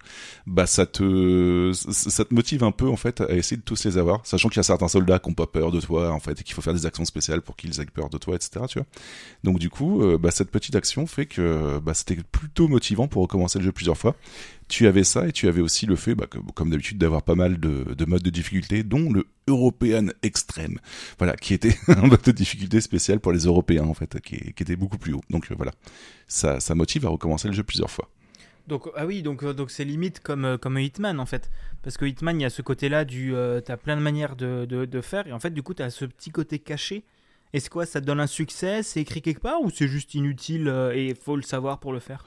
bah 0.46 0.66
ça 0.66 0.86
te 0.86 1.72
ça 1.72 2.24
te 2.24 2.34
motive 2.34 2.64
un 2.64 2.72
peu 2.72 2.88
en 2.88 2.96
fait 2.96 3.20
à 3.22 3.32
essayer 3.32 3.56
de 3.56 3.62
tous 3.62 3.84
les 3.84 3.96
avoir 3.96 4.24
sachant 4.26 4.48
qu'il 4.48 4.58
y 4.58 4.60
a 4.60 4.64
certains 4.64 4.88
soldats 4.88 5.18
qui 5.18 5.30
ont 5.30 5.34
pas 5.34 5.46
peur 5.46 5.70
de 5.70 5.80
toi 5.80 6.12
en 6.12 6.20
fait 6.20 6.40
et 6.40 6.44
qu'il 6.44 6.54
faut 6.54 6.62
faire 6.62 6.74
des 6.74 6.86
actions 6.86 7.04
spéciales 7.04 7.40
pour 7.40 7.56
qu'ils 7.56 7.80
aient 7.80 7.86
peur 7.86 8.10
de 8.10 8.18
toi 8.18 8.36
etc 8.36 8.64
tu 8.68 8.78
vois. 8.78 8.86
Donc 9.44 9.58
du 9.58 9.70
coup 9.70 10.02
euh, 10.02 10.18
bah 10.18 10.30
cette 10.30 10.50
petite 10.50 10.76
action 10.76 11.06
fait 11.06 11.26
que 11.26 11.78
bah 11.78 11.94
c'était 11.94 12.18
plutôt 12.30 12.68
motivant 12.68 13.08
pour 13.08 13.22
recommencer 13.22 13.58
le 13.58 13.64
jeu 13.64 13.72
plusieurs 13.72 13.96
fois 13.96 14.14
tu 14.70 14.86
avais 14.86 15.04
ça 15.04 15.28
et 15.28 15.32
tu 15.32 15.48
avais 15.48 15.60
aussi 15.60 15.84
le 15.84 15.96
fait, 15.96 16.14
bah, 16.14 16.26
comme 16.54 16.70
d'habitude, 16.70 16.96
d'avoir 16.96 17.22
pas 17.22 17.34
mal 17.34 17.60
de, 17.60 17.94
de, 17.94 18.04
modes 18.06 18.22
de 18.22 18.30
difficulté, 18.30 18.82
dont 18.82 19.12
le 19.12 19.26
European 19.48 20.06
Extreme, 20.22 20.78
voilà, 21.18 21.36
qui 21.36 21.52
était 21.52 21.76
un 21.88 22.06
mode 22.06 22.22
de 22.22 22.32
difficulté 22.32 22.80
spécial 22.80 23.20
pour 23.20 23.32
les 23.32 23.40
Européens 23.40 23.84
en 23.84 23.94
fait, 23.94 24.20
qui, 24.20 24.36
était 24.36 24.76
beaucoup 24.76 24.98
plus 24.98 25.12
haut. 25.12 25.22
Donc 25.28 25.50
euh, 25.50 25.54
voilà, 25.56 25.72
ça, 26.28 26.58
motive 26.74 27.04
à 27.04 27.10
recommencer 27.10 27.48
le 27.48 27.54
jeu 27.54 27.62
plusieurs 27.62 27.90
fois. 27.90 28.08
Donc, 28.66 28.88
ah 28.94 29.04
oui, 29.04 29.22
donc 29.22 29.42
euh, 29.42 29.52
donc 29.52 29.70
c'est 29.70 29.84
limite 29.84 30.20
comme, 30.20 30.44
euh, 30.44 30.56
comme 30.56 30.78
Hitman 30.78 31.18
en 31.18 31.26
fait. 31.26 31.50
Parce 31.82 31.96
que 31.96 32.04
Hitman, 32.04 32.38
il 32.38 32.42
y 32.44 32.46
a 32.46 32.50
ce 32.50 32.62
côté-là 32.62 33.04
du. 33.04 33.34
euh, 33.34 33.60
t'as 33.60 33.76
plein 33.76 33.96
de 33.96 34.00
manières 34.02 34.36
de, 34.36 35.00
faire. 35.02 35.26
Et 35.26 35.32
en 35.32 35.40
fait, 35.40 35.50
du 35.50 35.62
coup, 35.62 35.74
t'as 35.74 35.90
ce 35.90 36.04
petit 36.04 36.30
côté 36.30 36.60
caché. 36.60 37.04
Est-ce 37.52 37.68
quoi 37.68 37.84
Ça 37.84 38.00
te 38.00 38.06
donne 38.06 38.20
un 38.20 38.28
succès? 38.28 38.84
C'est 38.84 39.00
écrit 39.00 39.22
quelque 39.22 39.40
part 39.40 39.60
Ou 39.60 39.70
c'est 39.70 39.88
juste 39.88 40.14
inutile 40.14 40.68
et 40.94 41.16
faut 41.16 41.34
le 41.34 41.42
savoir 41.42 41.80
pour 41.80 41.92
le 41.92 41.98
faire? 41.98 42.24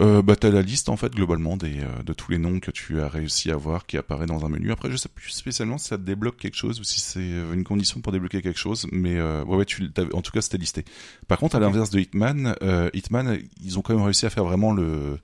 Euh, 0.00 0.22
bah 0.22 0.34
t'as 0.34 0.50
la 0.50 0.62
liste 0.62 0.88
en 0.88 0.96
fait 0.96 1.14
globalement 1.14 1.56
des 1.56 1.78
euh, 1.78 2.02
de 2.04 2.12
tous 2.12 2.32
les 2.32 2.38
noms 2.38 2.58
que 2.58 2.72
tu 2.72 3.00
as 3.00 3.08
réussi 3.08 3.52
à 3.52 3.56
voir 3.56 3.86
qui 3.86 3.96
apparaît 3.96 4.26
dans 4.26 4.44
un 4.44 4.48
menu. 4.48 4.72
Après 4.72 4.90
je 4.90 4.96
sais 4.96 5.08
plus 5.08 5.30
spécialement 5.30 5.78
si 5.78 5.86
ça 5.86 5.96
te 5.96 6.02
débloque 6.02 6.36
quelque 6.36 6.56
chose 6.56 6.80
ou 6.80 6.84
si 6.84 7.00
c'est 7.00 7.20
euh, 7.20 7.52
une 7.52 7.62
condition 7.62 8.00
pour 8.00 8.10
débloquer 8.10 8.42
quelque 8.42 8.58
chose, 8.58 8.88
mais 8.90 9.16
euh, 9.16 9.44
ouais 9.44 9.56
ouais 9.56 9.64
tu 9.64 9.88
en 10.12 10.20
tout 10.20 10.32
cas 10.32 10.40
c'était 10.40 10.58
listé. 10.58 10.84
Par 11.28 11.38
contre 11.38 11.54
à 11.54 11.60
l'inverse 11.60 11.90
de 11.90 12.00
Hitman, 12.00 12.56
euh, 12.62 12.90
Hitman 12.92 13.38
ils 13.62 13.78
ont 13.78 13.82
quand 13.82 13.94
même 13.94 14.02
réussi 14.02 14.26
à 14.26 14.30
faire 14.30 14.44
vraiment 14.44 14.72
le 14.72 15.20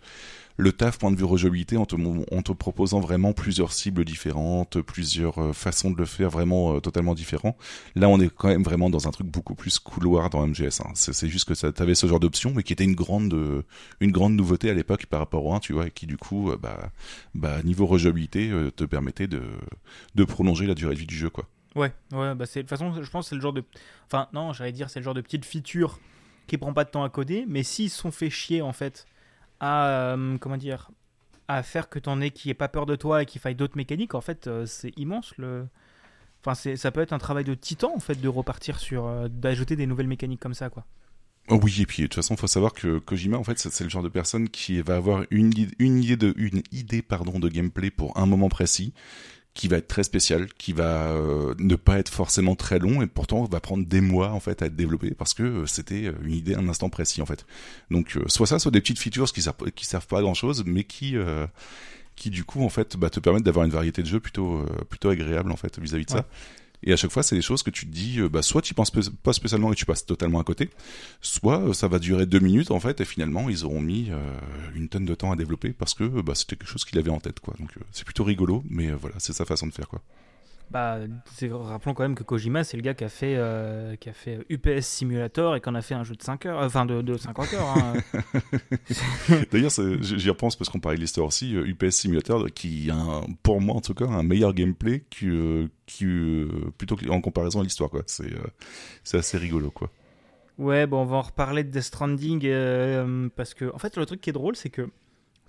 le 0.61 0.73
taf 0.73 0.99
point 0.99 1.11
de 1.11 1.17
vue 1.17 1.25
rejouabilité 1.25 1.77
en 1.77 1.87
te, 1.87 2.53
proposant 2.53 3.01
vraiment 3.01 3.33
plusieurs 3.33 3.73
cibles 3.73 4.05
différentes, 4.05 4.81
plusieurs 4.83 5.39
euh, 5.39 5.53
façons 5.53 5.91
de 5.91 5.97
le 5.97 6.05
faire 6.05 6.31
vraiment 6.31 6.77
euh, 6.77 6.81
totalement 6.81 7.15
différents. 7.15 7.57
Là, 7.97 8.09
on 8.09 8.21
est 8.21 8.29
quand 8.29 8.49
même 8.49 8.63
vraiment 8.63 8.91
dans 8.91 9.09
un 9.09 9.11
truc 9.11 9.27
beaucoup 9.27 9.55
plus 9.55 9.79
couloir 9.79 10.31
dans 10.31 10.47
MGS. 10.47 10.81
hein. 10.81 10.91
C'est 10.95 11.29
juste 11.29 11.49
que 11.49 11.55
ça 11.55 11.73
t'avais 11.73 11.95
ce 11.95 12.07
genre 12.07 12.21
d'option, 12.21 12.53
mais 12.55 12.63
qui 12.63 12.73
était 12.73 12.85
une 12.85 12.95
grande, 12.95 13.33
euh, 13.35 13.63
une 14.01 14.13
grande 14.13 14.35
nouveauté 14.35 14.71
à 14.71 14.75
l'époque 14.75 15.07
par 15.07 15.21
rapport 15.21 15.45
au 15.45 15.55
1, 15.55 15.61
tu 15.61 15.73
vois, 15.73 15.87
et 15.87 15.91
qui 15.91 16.07
du 16.07 16.17
coup, 16.17 16.53
bah, 16.61 16.91
bah, 17.35 17.63
niveau 17.63 17.87
rejouabilité, 17.87 18.51
te 18.77 18.85
permettait 18.85 19.29
de, 19.29 19.43
de 20.15 20.25
prolonger 20.25 20.67
la 20.67 20.75
durée 20.75 20.95
de 20.95 21.01
vie 21.01 21.07
du 21.07 21.17
jeu, 21.17 21.31
quoi. 21.31 21.47
Ouais, 21.77 21.93
ouais, 22.13 22.35
bah 22.35 22.47
c'est 22.47 22.65
de 22.65 22.69
façon, 22.69 23.01
je 23.01 23.11
pense 23.11 23.29
c'est 23.29 23.37
le 23.37 23.41
genre 23.41 23.53
de. 23.53 23.63
Enfin, 24.07 24.29
non, 24.33 24.53
j'allais 24.53 24.73
dire, 24.73 24.91
c'est 24.91 24.99
le 24.99 25.05
genre 25.05 25.15
de 25.15 25.21
petite 25.21 25.45
feature 25.45 26.01
qui 26.49 26.59
prend 26.59 26.73
pas 26.73 26.85
de 26.85 26.91
temps 26.91 27.05
à 27.05 27.09
coder, 27.09 27.45
mais 27.49 27.63
s'ils 27.63 27.91
sont 27.91 28.11
fait 28.11 28.29
chier 28.29 28.61
en 28.61 28.73
fait 28.73 29.07
à. 29.61 29.89
euh, 30.15 30.39
comment 30.39 30.57
dire 30.57 30.91
À 31.49 31.63
faire 31.63 31.89
que 31.89 31.99
t'en 31.99 32.21
aies 32.21 32.31
qui 32.31 32.51
ait 32.51 32.55
pas 32.55 32.69
peur 32.69 32.87
de 32.87 32.97
toi 32.97 33.23
et 33.23 33.27
qu'il 33.27 33.41
faille 33.41 33.55
d'autres 33.55 33.77
mécaniques, 33.77 34.15
en 34.15 34.21
fait, 34.21 34.47
euh, 34.47 34.67
c'est 34.67 34.93
immense 34.99 35.35
le. 35.39 35.67
Enfin, 36.45 36.55
ça 36.55 36.91
peut 36.91 37.01
être 37.03 37.13
un 37.13 37.19
travail 37.19 37.45
de 37.45 37.55
titan 37.55 37.93
en 37.95 38.01
fait 38.01 38.21
de 38.21 38.29
repartir 38.29 38.79
sur. 38.79 39.07
euh, 39.07 39.29
d'ajouter 39.29 39.77
des 39.77 39.87
nouvelles 39.87 40.09
mécaniques 40.09 40.41
comme 40.41 40.55
ça, 40.55 40.71
quoi. 40.71 40.87
Oh 41.49 41.59
oui, 41.63 41.83
et 41.83 41.87
puis 41.87 42.03
de 42.03 42.07
toute 42.07 42.15
façon, 42.15 42.37
faut 42.37 42.47
savoir 42.47 42.73
que 42.73 42.99
Kojima, 42.99 43.37
en 43.37 43.43
fait, 43.45 43.59
c'est 43.59 43.83
le 43.83 43.91
genre 43.91 44.03
de 44.05 44.09
personne 44.09 44.49
qui 44.49 44.81
va 44.83 44.97
avoir 44.97 45.25
une, 45.31 45.53
une 45.81 45.99
idée 46.03 46.17
de 46.17 46.33
une 46.37 46.63
idée 46.71 47.03
pardon 47.03 47.39
de 47.41 47.49
gameplay 47.49 47.91
pour 47.91 48.17
un 48.17 48.27
moment 48.27 48.49
précis, 48.49 48.93
qui 49.61 49.69
va 49.69 49.77
être 49.77 49.89
très 49.89 50.05
spécial, 50.05 50.49
qui 50.55 50.73
va 50.73 51.11
euh, 51.11 51.55
ne 51.59 51.77
pas 51.77 51.99
être 51.99 52.09
forcément 52.09 52.55
très 52.55 52.79
long 52.79 53.03
et 53.03 53.07
pourtant 53.07 53.45
va 53.45 53.61
prendre 53.61 53.85
des 53.85 54.01
mois 54.01 54.31
en 54.31 54.41
fait 54.41 54.63
à 54.63 54.67
être 54.67 54.75
développé 54.75 55.11
parce 55.11 55.35
que 55.35 55.43
euh, 55.43 55.67
c'était 55.67 56.07
euh, 56.07 56.15
une 56.25 56.33
idée 56.33 56.55
un 56.55 56.67
instant 56.67 56.89
précis 56.89 57.21
en 57.21 57.27
fait. 57.27 57.45
Donc 57.91 58.17
euh, 58.17 58.23
soit 58.27 58.47
ça, 58.47 58.59
soit 58.59 58.71
des 58.71 58.81
petites 58.81 58.99
features 58.99 59.31
qui 59.31 59.43
servent 59.43 59.57
servent 59.83 60.07
pas 60.07 60.21
à 60.21 60.23
grand 60.23 60.33
chose, 60.33 60.65
mais 60.65 60.85
qui 60.85 61.15
euh, 61.15 61.47
qui 62.17 62.31
du 62.31 62.43
coup 62.43 62.65
en 62.65 62.71
fait 62.71 62.97
bah, 62.97 63.11
te 63.11 63.21
permettent 63.21 63.43
d'avoir 63.43 63.67
une 63.67 63.71
variété 63.71 64.01
de 64.01 64.07
jeux 64.07 64.21
plutôt 64.21 64.65
plutôt 64.89 65.11
agréable 65.11 65.53
en 65.53 65.57
fait 65.57 65.79
vis-à-vis 65.79 66.07
de 66.07 66.11
ça. 66.11 66.25
Et 66.83 66.93
à 66.93 66.97
chaque 66.97 67.11
fois, 67.11 67.23
c'est 67.23 67.37
des 67.37 67.43
choses 67.43 67.63
que 67.63 67.71
tu 67.71 67.87
te 67.87 67.91
dis, 67.91 68.21
euh, 68.21 68.29
bah, 68.29 68.43
soit 68.43 68.63
tu 68.63 68.75
penses 68.75 68.91
pas 68.91 69.33
spécialement 69.33 69.73
et 69.73 69.77
tu 69.77 69.85
passes 69.85 70.07
totalement 70.07 70.41
à 70.41 70.45
côté, 70.45 70.71
soit 71.21 71.61
euh, 71.61 71.73
ça 71.73 71.89
va 71.89 71.99
durer 71.99 72.27
deux 72.27 72.41
minutes 72.41 72.71
en 72.71 72.81
fait, 72.81 73.01
et 73.01 73.05
finalement 73.05 73.51
ils 73.51 73.65
auront 73.65 73.81
mis 73.81 74.09
euh, 74.11 74.17
une 74.75 74.89
tonne 74.89 75.05
de 75.05 75.15
temps 75.15 75.31
à 75.31 75.37
développer 75.37 75.73
parce 75.73 75.95
que 75.95 76.05
bah, 76.23 76.35
c'était 76.35 76.57
quelque 76.57 76.69
chose 76.69 76.85
qu'il 76.85 76.99
avait 76.99 77.11
en 77.11 77.21
tête, 77.21 77.41
quoi. 77.41 77.55
Donc 77.59 77.71
c'est 77.93 78.05
plutôt 78.05 78.25
rigolo, 78.25 78.65
mais 78.71 78.91
voilà, 78.93 79.17
c'est 79.19 79.33
sa 79.33 79.45
façon 79.45 79.67
de 79.67 79.73
faire, 79.73 79.89
quoi. 79.89 80.01
Bah, 80.71 80.99
rappelons 81.51 81.95
quand 81.95 82.05
même 82.05 82.15
que 82.15 82.23
Kojima, 82.23 82.63
c'est 82.63 82.77
le 82.77 82.83
gars 82.85 82.95
qui 82.95 83.03
a 83.03 83.09
fait, 83.09 83.35
euh, 83.37 83.97
qui 83.97 84.09
a 84.09 84.13
fait 84.13 84.39
UPS 84.51 84.83
Simulator 84.87 85.57
et 85.57 85.61
qui 85.61 85.69
en 85.69 85.75
a 85.75 85.83
fait 85.83 85.95
un 85.95 86.05
jeu 86.05 86.15
de 86.15 86.23
5 86.23 86.47
heures, 86.47 86.61
euh, 86.63 86.67
enfin 86.67 86.87
de, 86.87 87.03
de 87.03 87.17
50 87.17 87.55
heures. 87.55 87.69
hein. 87.77 87.95
D'ailleurs, 89.53 89.73
j'y 90.01 90.29
repense 90.31 90.57
parce 90.57 90.69
qu'on 90.71 90.79
parlait 90.81 90.97
de 90.97 91.03
l'histoire 91.03 91.27
aussi, 91.27 91.57
euh, 91.57 91.67
UPS 91.67 91.91
Simulator, 91.91 92.47
qui 92.55 92.89
a, 92.91 92.95
un- 92.95 93.23
pour 93.43 93.61
moi 93.61 93.75
en 93.75 93.81
tout 93.81 93.95
cas, 93.95 94.07
un 94.07 94.23
meilleur 94.23 94.55
gameplay 94.55 95.01
que, 95.11 95.27
euh, 95.65 95.69
qui, 95.87 96.05
euh, 96.07 96.47
plutôt 96.79 96.95
que- 96.97 97.09
en 97.09 97.21
comparaison 97.21 97.61
à 97.61 97.63
l'histoire, 97.65 97.91
quoi. 97.91 98.03
C'est 98.07 98.33
euh, 98.33 98.39
c'est 99.03 99.19
assez 99.19 99.39
rigolo, 99.39 99.71
quoi. 99.71 99.91
Ouais, 100.59 100.87
bon, 100.87 101.03
on 101.03 101.07
va 101.07 101.17
en 101.17 101.23
reparler 101.23 101.65
de 101.65 101.71
Death 101.71 101.83
Stranding 101.83 102.43
euh, 102.45 103.29
parce 103.35 103.55
que, 103.55 103.73
en 103.75 103.79
fait, 103.79 103.97
le 103.97 104.07
truc 104.07 104.21
qui 104.21 104.31
est 104.31 104.35
drôle, 104.35 104.55
c'est 104.57 104.71
que 104.71 104.89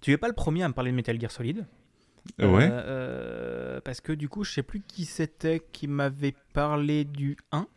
tu 0.02 0.12
es 0.14 0.18
pas 0.18 0.28
le 0.30 0.34
premier 0.34 0.64
à 0.64 0.68
me 0.68 0.74
parler 0.74 0.90
de 0.92 0.96
Metal 0.96 1.20
Gear 1.20 1.30
Solid. 1.32 1.66
Ouais. 2.40 2.70
Euh, 2.70 2.70
euh, 2.72 3.82
parce 3.82 4.02
que 4.02 4.12
du 4.12 4.30
coup, 4.30 4.44
je 4.44 4.52
sais 4.52 4.64
plus 4.64 4.82
qui 4.82 5.06
c'était 5.06 5.62
qui 5.72 5.88
m'avait 5.88 6.36
parlé 6.54 7.04
du 7.06 7.38
1. 7.52 7.68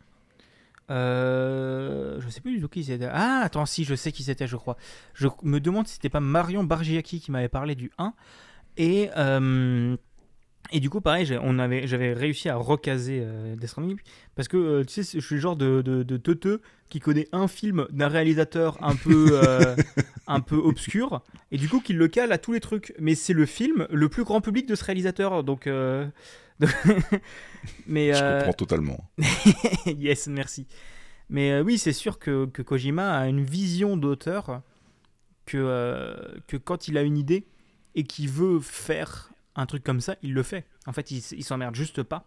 Euh, 0.91 2.21
je 2.21 2.29
sais 2.29 2.41
plus 2.41 2.55
du 2.55 2.61
tout 2.61 2.67
qui 2.67 2.83
c'était. 2.83 3.09
Ah, 3.11 3.41
attends, 3.43 3.65
si, 3.65 3.83
je 3.83 3.95
sais 3.95 4.11
qui 4.11 4.23
c'était, 4.23 4.47
je 4.47 4.55
crois. 4.55 4.77
Je 5.13 5.27
me 5.43 5.59
demande 5.59 5.87
si 5.87 5.95
c'était 5.95 6.09
pas 6.09 6.19
Marion 6.19 6.63
Bargiaki 6.63 7.19
qui 7.19 7.31
m'avait 7.31 7.49
parlé 7.49 7.75
du 7.75 7.91
1. 7.97 8.13
Et, 8.77 9.09
euh, 9.17 9.97
et 10.71 10.79
du 10.79 10.89
coup, 10.89 11.01
pareil, 11.01 11.25
j'avais 11.25 12.13
réussi 12.13 12.49
à 12.49 12.55
recaser 12.55 13.19
euh, 13.21 13.55
Death 13.55 13.69
Stranding. 13.69 13.97
Parce 14.35 14.47
que, 14.47 14.57
euh, 14.57 14.83
tu 14.83 15.03
sais, 15.03 15.19
je 15.19 15.25
suis 15.25 15.35
le 15.35 15.41
genre 15.41 15.55
de, 15.55 15.81
de, 15.81 16.03
de 16.03 16.17
teuteux 16.17 16.61
qui 16.89 16.99
connaît 16.99 17.27
un 17.31 17.47
film 17.47 17.87
d'un 17.91 18.07
réalisateur 18.07 18.77
un 18.83 18.95
peu, 18.95 19.27
euh, 19.31 19.75
un 20.27 20.41
peu 20.41 20.55
obscur. 20.57 21.21
Et 21.51 21.57
du 21.57 21.69
coup, 21.69 21.79
qui 21.79 21.93
le 21.93 22.07
cale 22.07 22.31
à 22.31 22.37
tous 22.37 22.53
les 22.53 22.59
trucs. 22.59 22.93
Mais 22.99 23.15
c'est 23.15 23.33
le 23.33 23.45
film 23.45 23.87
le 23.91 24.09
plus 24.09 24.23
grand 24.23 24.41
public 24.41 24.67
de 24.67 24.75
ce 24.75 24.83
réalisateur. 24.83 25.43
Donc. 25.43 25.67
euh, 25.67 26.07
mais 27.87 28.13
Je 28.13 28.37
comprends 28.39 28.53
totalement. 28.53 29.09
yes, 29.85 30.27
merci. 30.27 30.67
Mais 31.29 31.59
oui, 31.61 31.77
c'est 31.77 31.93
sûr 31.93 32.19
que, 32.19 32.45
que 32.45 32.61
Kojima 32.61 33.17
a 33.17 33.27
une 33.27 33.43
vision 33.43 33.97
d'auteur 33.97 34.61
que, 35.45 36.15
que 36.47 36.57
quand 36.57 36.87
il 36.87 36.97
a 36.97 37.01
une 37.01 37.17
idée 37.17 37.45
et 37.95 38.03
qu'il 38.03 38.29
veut 38.29 38.59
faire 38.59 39.31
un 39.55 39.65
truc 39.65 39.83
comme 39.83 40.01
ça, 40.01 40.15
il 40.21 40.33
le 40.33 40.43
fait. 40.43 40.65
En 40.85 40.93
fait, 40.93 41.11
il, 41.11 41.23
il 41.31 41.43
s'emmerde 41.43 41.75
juste 41.75 42.03
pas. 42.03 42.25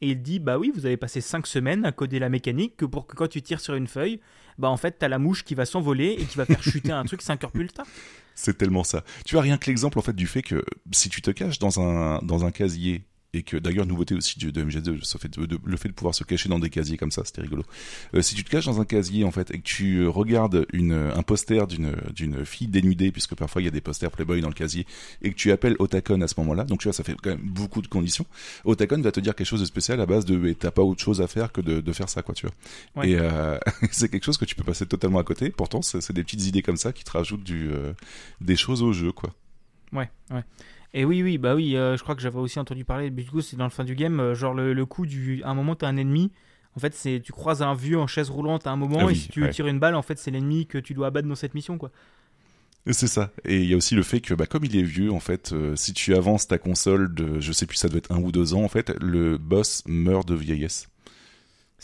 Et 0.00 0.10
il 0.10 0.22
dit, 0.22 0.40
bah 0.40 0.58
oui, 0.58 0.72
vous 0.74 0.84
avez 0.84 0.96
passé 0.96 1.20
5 1.20 1.46
semaines 1.46 1.84
à 1.84 1.92
coder 1.92 2.18
la 2.18 2.28
mécanique 2.28 2.76
que 2.76 2.84
pour 2.84 3.06
que 3.06 3.14
quand 3.14 3.28
tu 3.28 3.40
tires 3.40 3.60
sur 3.60 3.74
une 3.74 3.86
feuille, 3.86 4.20
bah 4.58 4.68
en 4.68 4.76
fait, 4.76 4.96
t'as 4.98 5.06
la 5.08 5.20
mouche 5.20 5.44
qui 5.44 5.54
va 5.54 5.64
s'envoler 5.64 6.16
et 6.18 6.24
qui 6.24 6.36
va 6.36 6.44
faire 6.44 6.62
chuter 6.62 6.90
un 6.90 7.04
truc 7.04 7.22
5 7.22 7.44
heures 7.44 7.52
plus 7.52 7.68
tard. 7.68 7.86
C'est 8.34 8.58
tellement 8.58 8.82
ça. 8.82 9.04
Tu 9.24 9.38
as 9.38 9.40
rien 9.40 9.58
que 9.58 9.66
l'exemple 9.66 9.98
en 9.98 10.02
fait 10.02 10.14
du 10.16 10.26
fait 10.26 10.42
que 10.42 10.64
si 10.90 11.08
tu 11.08 11.22
te 11.22 11.30
caches 11.30 11.58
dans 11.58 11.80
un 11.80 12.18
dans 12.22 12.44
un 12.44 12.50
casier 12.50 13.04
et 13.34 13.42
que 13.42 13.56
d'ailleurs 13.56 13.86
nouveauté 13.86 14.14
aussi 14.14 14.38
de, 14.38 14.50
de 14.50 14.62
MGS2, 14.62 15.02
ça 15.04 15.18
fait 15.18 15.28
de- 15.38 15.46
de- 15.46 15.58
le 15.64 15.76
fait 15.78 15.88
de 15.88 15.94
pouvoir 15.94 16.14
se 16.14 16.22
cacher 16.22 16.50
dans 16.50 16.58
des 16.58 16.68
casiers 16.68 16.98
comme 16.98 17.10
ça, 17.10 17.22
c'était 17.24 17.40
rigolo. 17.40 17.62
Euh, 18.14 18.20
si 18.20 18.34
tu 18.34 18.44
te 18.44 18.50
caches 18.50 18.66
dans 18.66 18.78
un 18.80 18.84
casier 18.84 19.24
en 19.24 19.30
fait 19.30 19.50
et 19.52 19.58
que 19.58 19.62
tu 19.62 20.06
regardes 20.06 20.66
une 20.74 20.92
un 20.92 21.22
poster 21.22 21.66
d'une 21.66 21.96
d'une 22.14 22.44
fille 22.44 22.66
dénudée 22.68 23.10
puisque 23.10 23.34
parfois 23.34 23.62
il 23.62 23.64
y 23.64 23.68
a 23.68 23.70
des 23.70 23.80
posters 23.80 24.10
Playboy 24.10 24.42
dans 24.42 24.48
le 24.48 24.54
casier 24.54 24.86
et 25.22 25.30
que 25.30 25.34
tu 25.34 25.50
appelles 25.50 25.76
Otakon 25.78 26.20
à 26.20 26.28
ce 26.28 26.34
moment-là, 26.38 26.64
donc 26.64 26.80
tu 26.80 26.84
vois 26.88 26.92
ça 26.92 27.04
fait 27.04 27.14
quand 27.22 27.30
même 27.30 27.40
beaucoup 27.42 27.80
de 27.80 27.86
conditions. 27.88 28.26
Otakon 28.66 29.00
va 29.00 29.12
te 29.12 29.20
dire 29.20 29.34
quelque 29.34 29.46
chose 29.46 29.60
de 29.60 29.66
spécial 29.66 29.98
à 30.02 30.06
base 30.06 30.26
de 30.26 30.52
t'as 30.52 30.70
pas 30.70 30.82
autre 30.82 31.02
chose 31.02 31.22
à 31.22 31.26
faire 31.26 31.52
que 31.52 31.62
de, 31.62 31.80
de 31.80 31.92
faire 31.94 32.10
ça 32.10 32.20
quoi, 32.22 32.34
tu 32.34 32.46
vois. 32.46 32.54
Ouais. 33.02 33.10
Et 33.12 33.18
euh, 33.18 33.58
c'est 33.92 34.10
quelque 34.10 34.24
chose 34.24 34.36
que 34.36 34.44
tu 34.44 34.54
peux 34.54 34.64
passer 34.64 34.84
totalement 34.84 35.18
à 35.20 35.24
côté. 35.24 35.48
Pourtant 35.48 35.80
c'est 35.80 36.02
c'est 36.02 36.12
des 36.12 36.22
petites 36.22 36.44
idées 36.44 36.62
comme 36.62 36.76
ça 36.76 36.92
qui 36.92 37.02
te 37.02 37.10
rajoutent 37.10 37.44
du 37.44 37.70
euh, 37.72 37.94
des 38.42 38.56
choses 38.56 38.82
au 38.82 38.92
jeu 38.92 39.10
quoi. 39.10 39.32
Ouais, 39.92 40.10
ouais. 40.30 40.42
Et 40.94 41.04
oui, 41.04 41.22
oui, 41.22 41.38
bah 41.38 41.54
oui, 41.54 41.76
euh, 41.76 41.96
je 41.96 42.02
crois 42.02 42.14
que 42.14 42.20
j'avais 42.20 42.38
aussi 42.38 42.58
entendu 42.58 42.84
parler, 42.84 43.10
du 43.10 43.24
coup, 43.24 43.40
c'est 43.40 43.56
dans 43.56 43.64
le 43.64 43.70
fin 43.70 43.84
du 43.84 43.94
game, 43.94 44.20
euh, 44.20 44.34
genre 44.34 44.54
le, 44.54 44.74
le 44.74 44.86
coup 44.86 45.06
du. 45.06 45.42
À 45.42 45.50
un 45.50 45.54
moment, 45.54 45.74
t'as 45.74 45.88
un 45.88 45.96
ennemi. 45.96 46.32
En 46.76 46.80
fait, 46.80 46.94
c'est 46.94 47.20
tu 47.22 47.32
croises 47.32 47.62
un 47.62 47.74
vieux 47.74 47.98
en 47.98 48.06
chaise 48.06 48.30
roulante 48.30 48.66
à 48.66 48.70
un 48.70 48.76
moment, 48.76 49.08
Ah 49.08 49.10
et 49.10 49.14
si 49.14 49.28
tu 49.28 49.46
ouais. 49.46 49.50
tires 49.50 49.66
une 49.66 49.78
balle, 49.78 49.94
en 49.94 50.02
fait, 50.02 50.18
c'est 50.18 50.30
l'ennemi 50.30 50.66
que 50.66 50.78
tu 50.78 50.94
dois 50.94 51.08
abattre 51.08 51.28
dans 51.28 51.34
cette 51.34 51.54
mission, 51.54 51.78
quoi. 51.78 51.90
Et 52.86 52.92
C'est 52.92 53.06
ça. 53.06 53.32
Et 53.44 53.60
il 53.62 53.66
y 53.70 53.74
a 53.74 53.76
aussi 53.76 53.94
le 53.94 54.02
fait 54.02 54.20
que, 54.20 54.34
bah, 54.34 54.46
comme 54.46 54.64
il 54.64 54.76
est 54.76 54.82
vieux, 54.82 55.12
en 55.12 55.20
fait, 55.20 55.52
euh, 55.52 55.76
si 55.76 55.92
tu 55.94 56.14
avances 56.14 56.48
ta 56.48 56.58
console 56.58 57.14
de, 57.14 57.40
je 57.40 57.52
sais 57.52 57.66
plus, 57.66 57.76
ça 57.76 57.88
doit 57.88 57.98
être 57.98 58.10
un 58.12 58.18
ou 58.20 58.32
deux 58.32 58.54
ans, 58.54 58.62
en 58.64 58.68
fait, 58.68 58.90
le 59.00 59.38
boss 59.38 59.82
meurt 59.86 60.26
de 60.26 60.34
vieillesse. 60.34 60.88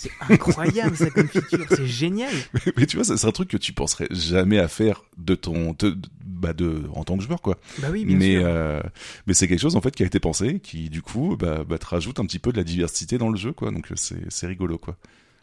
C'est 0.01 0.13
incroyable, 0.31 0.97
ça, 0.97 1.11
comme 1.11 1.27
feature, 1.27 1.67
c'est 1.71 1.87
génial. 1.89 2.33
Mais 2.77 2.87
tu 2.87 2.97
vois, 2.97 3.05
c'est 3.05 3.27
un 3.27 3.33
truc 3.33 3.49
que 3.49 3.57
tu 3.57 3.73
penserais 3.73 4.07
jamais 4.11 4.59
à 4.61 4.69
faire 4.69 5.03
de 5.17 5.35
ton, 5.35 5.75
de, 5.77 5.91
de- 5.91 6.09
bah, 6.25 6.53
de, 6.53 6.85
en 6.95 7.03
tant 7.03 7.19
que 7.19 7.25
joueur, 7.25 7.43
quoi. 7.43 7.59
Bah 7.79 7.89
oui, 7.91 8.05
bien 8.05 8.17
mais, 8.17 8.37
sûr. 8.39 8.47
euh, 8.47 8.81
mais 9.27 9.35
c'est 9.35 9.49
quelque 9.49 9.59
chose, 9.61 9.75
en 9.75 9.81
fait, 9.81 9.91
qui 9.97 10.05
a 10.05 10.07
été 10.07 10.21
pensé, 10.21 10.61
qui, 10.61 10.89
du 10.89 11.03
coup, 11.03 11.37
bah, 11.37 11.65
bah, 11.69 11.79
te 11.79 11.87
rajoute 11.87 12.21
un 12.21 12.27
petit 12.27 12.39
peu 12.39 12.53
de 12.53 12.59
la 12.59 12.63
diversité 12.63 13.19
dans 13.19 13.29
le 13.29 13.37
jeu, 13.37 13.53
quoi. 13.53 13.73
Donc, 13.73 13.91
euh, 13.91 13.97
c'est, 13.97 14.23
c'est 14.31 14.47
rigolo, 14.47 14.79
quoi. 14.79 14.97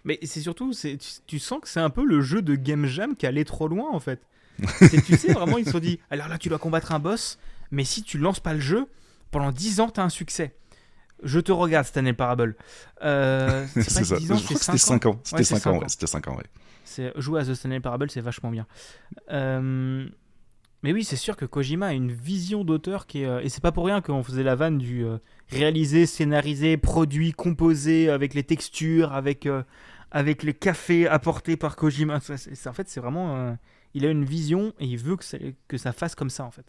Mais 0.05 0.19
c'est 0.23 0.39
surtout, 0.39 0.71
c'est, 0.71 0.97
tu, 0.99 1.09
tu 1.27 1.39
sens 1.39 1.59
que 1.61 1.67
c'est 1.67 1.81
un 1.81 1.89
peu 1.89 2.05
le 2.05 2.21
jeu 2.21 2.41
de 2.41 2.55
Game 2.55 2.85
Jam 2.85 3.17
qui 3.17 3.25
allait 3.27 3.43
trop 3.43 3.67
loin, 3.67 3.89
en 3.91 3.99
fait. 3.99 4.21
C'est- 4.79 5.01
tu 5.03 5.17
sais, 5.17 5.33
vraiment, 5.33 5.57
ils 5.57 5.65
se 5.65 5.71
sont 5.71 5.79
dit, 5.79 5.99
alors 6.09 6.29
là, 6.29 6.37
tu 6.37 6.47
dois 6.47 6.59
combattre 6.59 6.93
un 6.93 6.99
boss, 6.99 7.39
mais 7.71 7.83
si 7.83 8.03
tu 8.03 8.17
lances 8.17 8.39
pas 8.39 8.53
le 8.53 8.61
jeu, 8.61 8.85
pendant 9.31 9.51
10 9.51 9.81
ans, 9.81 9.89
t'as 9.89 10.03
un 10.03 10.09
succès. 10.09 10.55
Je 11.23 11.39
te 11.39 11.51
regarde, 11.51 11.85
Stanley 11.85 12.13
Parable. 12.13 12.55
Euh, 13.03 13.65
c'est 13.73 14.03
ça. 14.03 14.17
10 14.17 14.31
ans, 14.31 14.37
je 14.37 14.43
crois 14.43 14.57
que 14.57 14.63
c'était 14.63 14.77
5 14.77 15.05
ans. 15.05 15.11
5 15.13 15.15
ans. 15.15 15.19
C'était 15.23 15.35
Ouais, 15.37 15.43
c'est 15.43 15.55
5 15.59 15.67
ans, 15.71 15.77
ouais. 15.77 15.85
ans. 15.85 15.87
C'était 15.87 16.07
5 16.07 16.27
ans, 16.27 16.35
ouais. 16.37 16.43
C'est 16.83 17.13
jouer 17.19 17.41
à 17.41 17.45
The 17.45 17.53
Stanley 17.55 17.79
Parable, 17.79 18.09
c'est 18.11 18.21
vachement 18.21 18.51
bien. 18.51 18.67
Euh, 19.31 20.07
Mais 20.83 20.93
oui, 20.93 21.03
c'est 21.03 21.15
sûr 21.15 21.35
que 21.35 21.45
Kojima 21.45 21.87
a 21.87 21.93
une 21.93 22.11
vision 22.11 22.63
d'auteur 22.63 23.07
qui 23.07 23.21
est. 23.21 23.25
euh, 23.25 23.41
Et 23.41 23.49
c'est 23.49 23.61
pas 23.61 23.71
pour 23.71 23.85
rien 23.85 24.01
qu'on 24.01 24.21
faisait 24.23 24.43
la 24.43 24.55
vanne 24.55 24.77
du 24.77 25.03
euh, 25.03 25.17
réalisé, 25.49 26.05
scénarisé, 26.05 26.77
produit, 26.77 27.31
composé, 27.31 28.09
avec 28.09 28.33
les 28.33 28.43
textures, 28.43 29.13
avec, 29.13 29.47
avec 30.11 30.43
les 30.43 30.53
cafés 30.53 31.07
apportés 31.07 31.57
par 31.57 31.75
Kojima. 31.75 32.19
Ça, 32.19 32.37
c'est- 32.37 32.53
c'est- 32.55 32.69
en 32.69 32.73
fait, 32.73 32.87
c'est 32.87 32.99
vraiment. 32.99 33.57
Il 33.95 34.05
a 34.05 34.09
une 34.11 34.25
vision 34.25 34.73
et 34.79 34.85
il 34.85 34.97
veut 34.97 35.15
que 35.15 35.23
ça, 35.23 35.37
que 35.67 35.77
ça 35.77 35.91
fasse 35.91 36.13
comme 36.15 36.29
ça, 36.29 36.43
en 36.43 36.51
fait. 36.51 36.65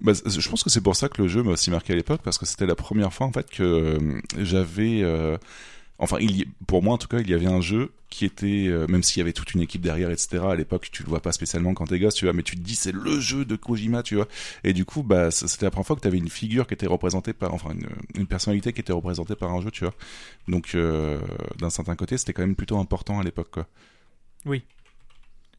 Bah, 0.00 0.12
je 0.26 0.48
pense 0.50 0.62
que 0.62 0.68
c'est 0.70 0.82
pour 0.82 0.94
ça 0.94 1.08
que 1.08 1.22
le 1.22 1.28
jeu 1.28 1.42
m'a 1.42 1.52
aussi 1.52 1.70
marqué 1.70 1.92
à 1.94 1.96
l'époque, 1.96 2.20
parce 2.22 2.36
que 2.38 2.44
c'était 2.46 2.66
la 2.66 2.74
première 2.74 3.12
fois 3.14 3.26
en 3.26 3.32
fait 3.32 3.48
que 3.50 3.62
euh, 3.62 4.20
j'avais. 4.38 5.02
euh, 5.02 5.36
Enfin, 5.98 6.18
il 6.20 6.36
y- 6.36 6.44
pour 6.66 6.82
moi 6.82 6.92
en 6.92 6.98
tout 6.98 7.08
cas, 7.08 7.20
il 7.20 7.30
y 7.30 7.32
avait 7.32 7.46
un 7.46 7.62
jeu 7.62 7.90
qui 8.10 8.26
était, 8.26 8.66
euh, 8.68 8.86
même 8.86 9.02
s'il 9.02 9.18
y 9.18 9.22
avait 9.22 9.32
toute 9.32 9.54
une 9.54 9.62
équipe 9.62 9.80
derrière, 9.80 10.10
etc. 10.10 10.44
À 10.50 10.54
l'époque, 10.54 10.90
tu 10.92 11.02
le 11.02 11.08
vois 11.08 11.20
pas 11.22 11.32
spécialement 11.32 11.72
quand 11.72 11.86
t'es 11.86 11.98
gosse, 11.98 12.14
tu 12.14 12.26
vois, 12.26 12.34
mais 12.34 12.42
tu 12.42 12.54
te 12.54 12.60
dis 12.60 12.74
c'est 12.74 12.92
le 12.92 13.18
jeu 13.18 13.46
de 13.46 13.56
Kojima, 13.56 14.02
tu 14.02 14.16
vois. 14.16 14.28
Et 14.62 14.74
du 14.74 14.84
coup, 14.84 15.02
bah, 15.02 15.30
c'était 15.30 15.64
la 15.64 15.70
première 15.70 15.86
fois 15.86 15.96
que 15.96 16.02
t'avais 16.02 16.18
une 16.18 16.28
figure 16.28 16.66
qui 16.66 16.74
était 16.74 16.86
représentée 16.86 17.32
par, 17.32 17.54
enfin, 17.54 17.70
une, 17.72 17.88
une 18.14 18.26
personnalité 18.26 18.74
qui 18.74 18.80
était 18.82 18.92
représentée 18.92 19.36
par 19.36 19.50
un 19.54 19.62
jeu, 19.62 19.70
tu 19.70 19.84
vois. 19.84 19.94
Donc, 20.48 20.74
euh, 20.74 21.18
d'un 21.58 21.70
certain 21.70 21.96
côté, 21.96 22.18
c'était 22.18 22.34
quand 22.34 22.42
même 22.42 22.56
plutôt 22.56 22.76
important 22.78 23.18
à 23.18 23.22
l'époque, 23.24 23.48
quoi. 23.50 23.66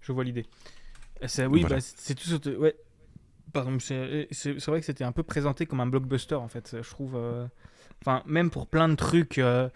Je 0.01 0.11
vois 0.11 0.23
l'idée. 0.23 0.45
Oui, 1.47 1.61
Voilà. 1.61 1.77
bah, 1.77 1.81
c'est 1.97 2.13
tout. 2.13 2.29
ce- 2.29 2.55
Ouais. 2.57 2.75
Pardon, 3.53 3.77
c'est 3.79 4.27
vrai 4.67 4.79
que 4.79 4.85
c'était 4.85 5.03
un 5.03 5.11
peu 5.11 5.23
présenté 5.23 5.65
comme 5.65 5.79
un 5.79 5.87
blockbuster 5.87 6.35
en 6.35 6.47
fait. 6.47 6.77
Je 6.81 6.89
trouve. 6.89 7.15
euh, 7.15 7.47
Enfin, 8.01 8.21
même 8.27 8.51
pour 8.51 8.67
plein 8.67 8.89
de 8.89 8.95
trucs. 8.95 9.39
euh, 9.39 9.69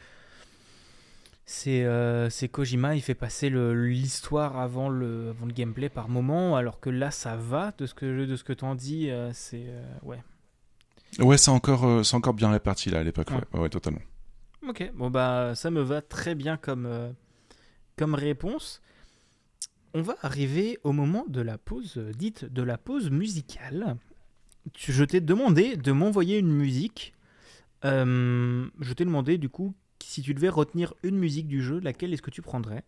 C'est 1.46 1.84
euh, 1.84 2.30
Kojima, 2.52 2.96
il 2.96 3.02
fait 3.02 3.16
passer 3.16 3.50
l'histoire 3.50 4.58
avant 4.60 4.90
le, 4.90 5.30
avant 5.32 5.46
le 5.48 5.54
gameplay 5.54 5.90
par 5.90 6.08
moment, 6.08 6.56
alors 6.56 6.80
que 6.80 6.90
là 6.90 7.12
ça 7.12 7.36
va 7.36 7.74
de 7.78 7.86
ce 7.86 7.94
que, 7.94 8.26
de 8.26 8.36
ce 8.36 8.44
que 8.44 8.54
t'en 8.54 8.76
dis. 8.76 9.10
euh, 9.10 9.32
c'est. 9.34 9.66
ouais. 10.04 10.22
Ouais, 11.20 11.38
c'est 11.38 11.52
encore, 11.52 12.06
c'est 12.06 12.16
encore 12.16 12.34
bien 12.34 12.52
réparti 12.52 12.90
là 12.90 13.00
à 13.00 13.04
l'époque, 13.04 13.32
ouais, 13.32 13.60
ouais, 13.60 13.70
totalement. 13.70 14.00
Ok, 14.68 14.92
bon 14.94 15.10
bah 15.10 15.54
ça 15.56 15.70
me 15.72 15.82
va 15.82 16.02
très 16.02 16.36
bien 16.36 16.56
comme, 16.56 16.88
comme 17.98 18.14
réponse. 18.16 18.82
On 19.94 20.02
va 20.02 20.16
arriver 20.22 20.80
au 20.84 20.94
moment 20.94 21.26
de 21.28 21.42
la 21.42 21.58
pause 21.58 21.96
euh, 21.98 22.12
dite 22.14 22.46
de 22.46 22.62
la 22.62 22.78
pause 22.78 23.10
musicale. 23.10 23.98
Je 24.78 25.04
t'ai 25.04 25.20
demandé 25.20 25.76
de 25.76 25.92
m'envoyer 25.92 26.38
une 26.38 26.52
musique. 26.52 27.14
Euh, 27.84 28.70
je 28.80 28.94
t'ai 28.94 29.04
demandé 29.04 29.38
du 29.38 29.50
coup 29.50 29.74
si 30.04 30.22
tu 30.22 30.34
devais 30.34 30.50
retenir 30.50 30.94
une 31.04 31.18
musique 31.18 31.48
du 31.48 31.62
jeu, 31.62 31.80
laquelle 31.80 32.14
est-ce 32.14 32.22
que 32.22 32.32
tu 32.32 32.42
prendrais? 32.42 32.84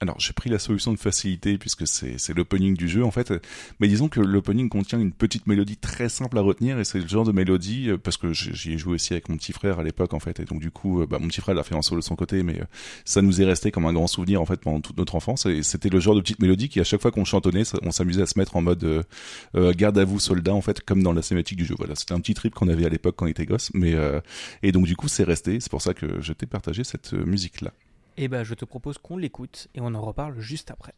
Alors, 0.00 0.20
j'ai 0.20 0.34
pris 0.34 0.50
la 0.50 0.58
solution 0.58 0.92
de 0.92 0.98
facilité 0.98 1.56
puisque 1.56 1.86
c'est 1.86 2.34
l'opening 2.36 2.76
du 2.76 2.86
jeu 2.86 3.02
en 3.02 3.10
fait. 3.10 3.32
Mais 3.80 3.88
disons 3.88 4.08
que 4.08 4.20
l'opening 4.20 4.68
contient 4.68 5.00
une 5.00 5.12
petite 5.12 5.46
mélodie 5.46 5.78
très 5.78 6.10
simple 6.10 6.36
à 6.36 6.42
retenir 6.42 6.78
et 6.78 6.84
c'est 6.84 6.98
le 6.98 7.08
genre 7.08 7.24
de 7.24 7.32
mélodie 7.32 7.90
euh, 7.90 7.96
parce 7.96 8.18
que 8.18 8.32
j'y 8.32 8.72
ai 8.72 8.78
joué 8.78 8.94
aussi 8.94 9.14
avec 9.14 9.30
mon 9.30 9.36
petit 9.36 9.52
frère 9.52 9.80
à 9.80 9.82
l'époque 9.82 10.12
en 10.12 10.20
fait 10.20 10.38
et 10.40 10.44
donc 10.44 10.60
du 10.60 10.70
coup, 10.70 11.00
euh, 11.00 11.06
bah, 11.06 11.18
mon 11.18 11.28
petit 11.28 11.40
frère 11.40 11.54
l'a 11.54 11.62
fait 11.62 11.74
en 11.74 11.80
solo 11.80 12.00
de 12.00 12.04
son 12.04 12.14
côté, 12.14 12.42
mais 12.42 12.60
euh, 12.60 12.64
ça 13.06 13.22
nous 13.22 13.40
est 13.40 13.46
resté 13.46 13.70
comme 13.70 13.86
un 13.86 13.92
grand 13.94 14.06
souvenir 14.06 14.42
en 14.42 14.46
fait 14.46 14.60
pendant 14.60 14.80
toute 14.80 14.98
notre 14.98 15.14
enfance 15.14 15.46
et 15.46 15.62
c'était 15.62 15.88
le 15.88 15.98
genre 15.98 16.14
de 16.14 16.20
petite 16.20 16.40
mélodie 16.40 16.68
qui 16.68 16.78
à 16.78 16.84
chaque 16.84 17.00
fois 17.00 17.10
qu'on 17.10 17.24
chantonnait, 17.24 17.62
on 17.82 17.90
s'amusait 17.90 18.22
à 18.22 18.26
se 18.26 18.38
mettre 18.38 18.56
en 18.56 18.62
mode 18.62 19.04
garde 19.54 19.98
à 19.98 20.04
vous 20.04 20.20
soldat 20.20 20.52
en 20.52 20.60
fait 20.60 20.80
comme 20.80 21.02
dans 21.02 21.12
la 21.12 21.22
cinématique 21.22 21.56
du 21.56 21.64
jeu. 21.64 21.74
Voilà, 21.78 21.94
c'était 21.94 22.12
un 22.12 22.20
petit 22.20 22.34
trip 22.34 22.54
qu'on 22.54 22.68
avait 22.68 22.84
à 22.84 22.88
l'époque 22.88 23.16
quand 23.16 23.26
on 23.26 23.28
était 23.28 23.46
gosse, 23.46 23.70
mais 23.74 23.94
euh, 23.94 24.20
et 24.62 24.72
donc 24.72 24.86
du 24.86 24.96
coup 24.96 25.08
c'est 25.08 25.24
resté. 25.24 25.60
C'est 25.60 25.70
pour 25.70 25.82
ça 25.82 25.94
que 25.94 26.20
je 26.20 26.32
t'ai 26.32 26.46
partagé 26.46 26.84
cette 26.84 27.12
musique 27.12 27.60
là. 27.60 27.72
Eh 28.18 28.28
ben 28.28 28.44
je 28.44 28.54
te 28.54 28.64
propose 28.64 28.96
qu'on 28.98 29.18
l'écoute 29.18 29.68
et 29.74 29.80
on 29.80 29.94
en 29.94 30.00
reparle 30.00 30.38
juste 30.38 30.70
après. 30.70 30.94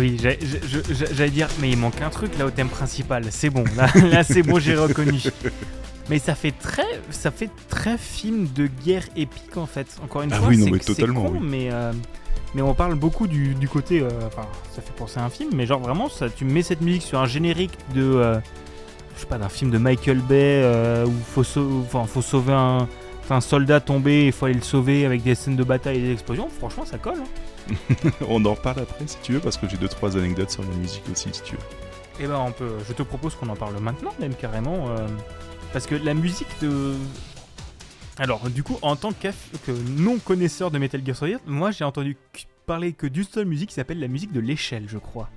Oui, 0.00 0.16
j'ai- 0.20 0.38
je- 0.42 1.04
j'allais 1.14 1.30
dire, 1.30 1.48
mais 1.60 1.70
il 1.70 1.76
manque 1.78 2.00
un 2.02 2.10
truc 2.10 2.36
là 2.38 2.46
au 2.46 2.50
thème 2.50 2.68
principal. 2.68 3.24
C'est 3.30 3.50
bon, 3.50 3.64
là, 3.76 3.86
là, 4.10 4.24
c'est 4.24 4.42
bon, 4.42 4.58
j'ai 4.58 4.74
reconnu. 4.76 5.20
Mais 6.08 6.18
ça 6.18 6.34
fait 6.34 6.50
très, 6.52 6.82
ça 7.10 7.30
fait 7.30 7.50
très 7.68 7.96
film 7.96 8.48
de 8.54 8.66
guerre 8.84 9.04
épique 9.16 9.56
en 9.56 9.66
fait. 9.66 9.86
Encore 10.02 10.22
une 10.22 10.32
Ah 10.32 10.36
fois, 10.38 10.48
oui, 10.48 10.56
c'est 10.82 11.06
con, 11.06 11.30
oui. 11.34 11.38
mais 11.40 11.68
euh, 11.70 11.92
mais 12.54 12.62
on 12.62 12.74
parle 12.74 12.96
beaucoup 12.96 13.28
du, 13.28 13.54
du 13.54 13.68
côté, 13.68 14.00
euh, 14.00 14.08
enfin, 14.26 14.42
ça 14.74 14.82
fait 14.82 14.92
penser 14.96 15.20
à 15.20 15.24
un 15.24 15.30
film, 15.30 15.50
mais 15.54 15.66
genre 15.66 15.78
vraiment, 15.80 16.08
ça, 16.08 16.28
tu 16.28 16.44
mets 16.44 16.62
cette 16.62 16.80
musique 16.80 17.02
sur 17.02 17.20
un 17.20 17.26
générique 17.26 17.78
de, 17.94 18.02
euh, 18.02 18.40
je 19.14 19.20
sais 19.20 19.26
pas, 19.26 19.38
d'un 19.38 19.48
film 19.48 19.70
de 19.70 19.78
Michael 19.78 20.18
Bay 20.18 20.62
euh, 20.64 21.06
où 21.06 21.12
faut, 21.32 21.44
enfin, 21.86 22.04
faut 22.06 22.22
sauver 22.22 22.54
un, 22.54 22.88
un 23.30 23.40
soldat 23.40 23.78
tombé, 23.78 24.26
il 24.26 24.32
faut 24.32 24.46
aller 24.46 24.56
le 24.56 24.62
sauver 24.62 25.06
avec 25.06 25.22
des 25.22 25.36
scènes 25.36 25.54
de 25.54 25.62
bataille 25.62 25.98
et 25.98 26.00
des 26.00 26.12
explosions. 26.12 26.48
Franchement, 26.58 26.84
ça 26.84 26.98
colle. 26.98 27.18
hein. 27.20 27.28
On 28.28 28.44
en 28.44 28.54
reparle 28.54 28.80
après 28.80 29.06
si 29.06 29.16
tu 29.22 29.32
veux 29.32 29.40
parce 29.40 29.56
que 29.56 29.68
j'ai 29.68 29.76
deux 29.76 29.88
trois 29.88 30.16
anecdotes 30.16 30.50
sur 30.50 30.62
la 30.62 30.74
musique 30.76 31.02
aussi 31.12 31.28
si 31.32 31.42
tu 31.42 31.54
veux. 31.54 31.62
Eh 32.20 32.26
ben, 32.26 32.36
on 32.38 32.52
peut. 32.52 32.72
Je 32.86 32.92
te 32.92 33.02
propose 33.02 33.34
qu'on 33.34 33.48
en 33.48 33.56
parle 33.56 33.78
maintenant, 33.80 34.12
même 34.20 34.34
carrément, 34.34 34.90
euh, 34.90 35.06
parce 35.72 35.86
que 35.86 35.94
la 35.94 36.14
musique 36.14 36.48
de. 36.60 36.94
Alors, 38.18 38.50
du 38.50 38.62
coup, 38.62 38.78
en 38.82 38.96
tant 38.96 39.12
qu'aff- 39.12 39.48
que 39.66 39.72
non 39.72 40.18
connaisseur 40.18 40.70
de 40.70 40.78
Metal 40.78 41.00
Gear 41.04 41.16
Solid, 41.16 41.38
moi, 41.46 41.70
j'ai 41.70 41.84
entendu 41.84 42.16
que- 42.32 42.40
parler 42.66 42.92
que 42.92 43.06
d'une 43.06 43.24
seule 43.24 43.46
musique 43.46 43.70
qui 43.70 43.74
s'appelle 43.74 43.98
la 43.98 44.08
musique 44.08 44.32
de 44.32 44.40
l'échelle, 44.40 44.84
je 44.86 44.98
crois. 44.98 45.30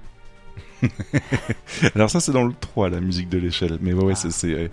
Alors 1.96 2.10
ça 2.10 2.20
c'est 2.20 2.32
dans 2.32 2.44
le 2.44 2.54
3 2.60 2.90
la 2.90 3.00
musique 3.00 3.30
de 3.30 3.38
l'échelle 3.38 3.78
mais 3.82 3.94
ouais, 3.94 4.04
ouais 4.04 4.14
Ah. 4.16 4.28
c'est 4.30 4.72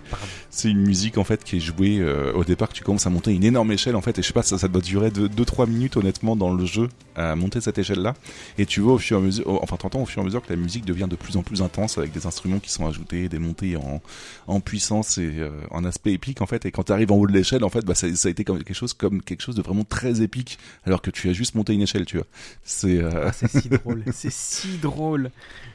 c'est 0.49 0.69
une 0.69 0.81
musique 0.81 1.17
en 1.17 1.23
fait 1.23 1.43
qui 1.43 1.57
est 1.57 1.59
jouée 1.59 1.99
euh, 1.99 2.33
au 2.33 2.43
départ 2.43 2.69
que 2.69 2.73
tu 2.73 2.83
commences 2.83 3.07
à 3.07 3.09
monter 3.09 3.33
une 3.33 3.43
énorme 3.43 3.71
échelle 3.71 3.95
en 3.95 4.01
fait 4.01 4.17
et 4.19 4.21
je 4.21 4.27
sais 4.27 4.33
pas 4.33 4.43
ça, 4.43 4.57
ça 4.57 4.67
doit 4.67 4.81
durer 4.81 5.09
2-3 5.09 5.67
minutes 5.69 5.97
honnêtement 5.97 6.35
dans 6.35 6.53
le 6.53 6.65
jeu 6.65 6.89
à 7.15 7.35
monter 7.35 7.61
cette 7.61 7.77
échelle 7.77 7.99
là 7.99 8.13
et 8.57 8.65
tu 8.65 8.81
vois 8.81 8.93
au 8.93 8.97
fur 8.97 9.17
et 9.17 9.21
à 9.21 9.23
mesure 9.23 9.63
enfin 9.63 9.77
t'entends 9.77 10.01
au 10.01 10.05
fur 10.05 10.19
et 10.19 10.23
à 10.23 10.25
mesure 10.25 10.41
que 10.45 10.51
la 10.51 10.59
musique 10.59 10.85
devient 10.85 11.07
de 11.09 11.15
plus 11.15 11.37
en 11.37 11.43
plus 11.43 11.61
intense 11.61 11.97
avec 11.97 12.11
des 12.11 12.25
instruments 12.25 12.59
qui 12.59 12.71
sont 12.71 12.85
ajoutés 12.87 13.29
des 13.29 13.39
montées 13.39 13.75
en, 13.77 14.01
en 14.47 14.59
puissance 14.59 15.17
et 15.17 15.31
euh, 15.39 15.49
en 15.71 15.83
aspect 15.85 16.13
épique 16.13 16.41
en 16.41 16.45
fait 16.45 16.65
et 16.65 16.71
quand 16.71 16.83
tu 16.83 16.91
arrives 16.91 17.11
en 17.11 17.15
haut 17.17 17.27
de 17.27 17.33
l'échelle 17.33 17.63
en 17.63 17.69
fait 17.69 17.85
bah, 17.85 17.95
ça, 17.95 18.13
ça 18.15 18.27
a 18.27 18.31
été 18.31 18.43
comme 18.43 18.57
quelque 18.63 18.73
chose 18.75 18.93
comme 18.93 19.21
quelque 19.21 19.41
chose 19.41 19.55
de 19.55 19.61
vraiment 19.61 19.83
très 19.83 20.21
épique 20.21 20.57
alors 20.85 21.01
que 21.01 21.11
tu 21.11 21.29
as 21.29 21.33
juste 21.33 21.55
monté 21.55 21.73
une 21.73 21.81
échelle 21.81 22.05
tu 22.05 22.17
vois 22.17 22.27
c'est 22.63 22.97
euh, 23.01 23.27
Ah, 23.27 23.31
c'est 23.33 23.49
si 23.49 23.69
drôle. 23.69 24.03
C'est 24.13 24.31
si 24.31 24.77
drôle. 24.77 25.31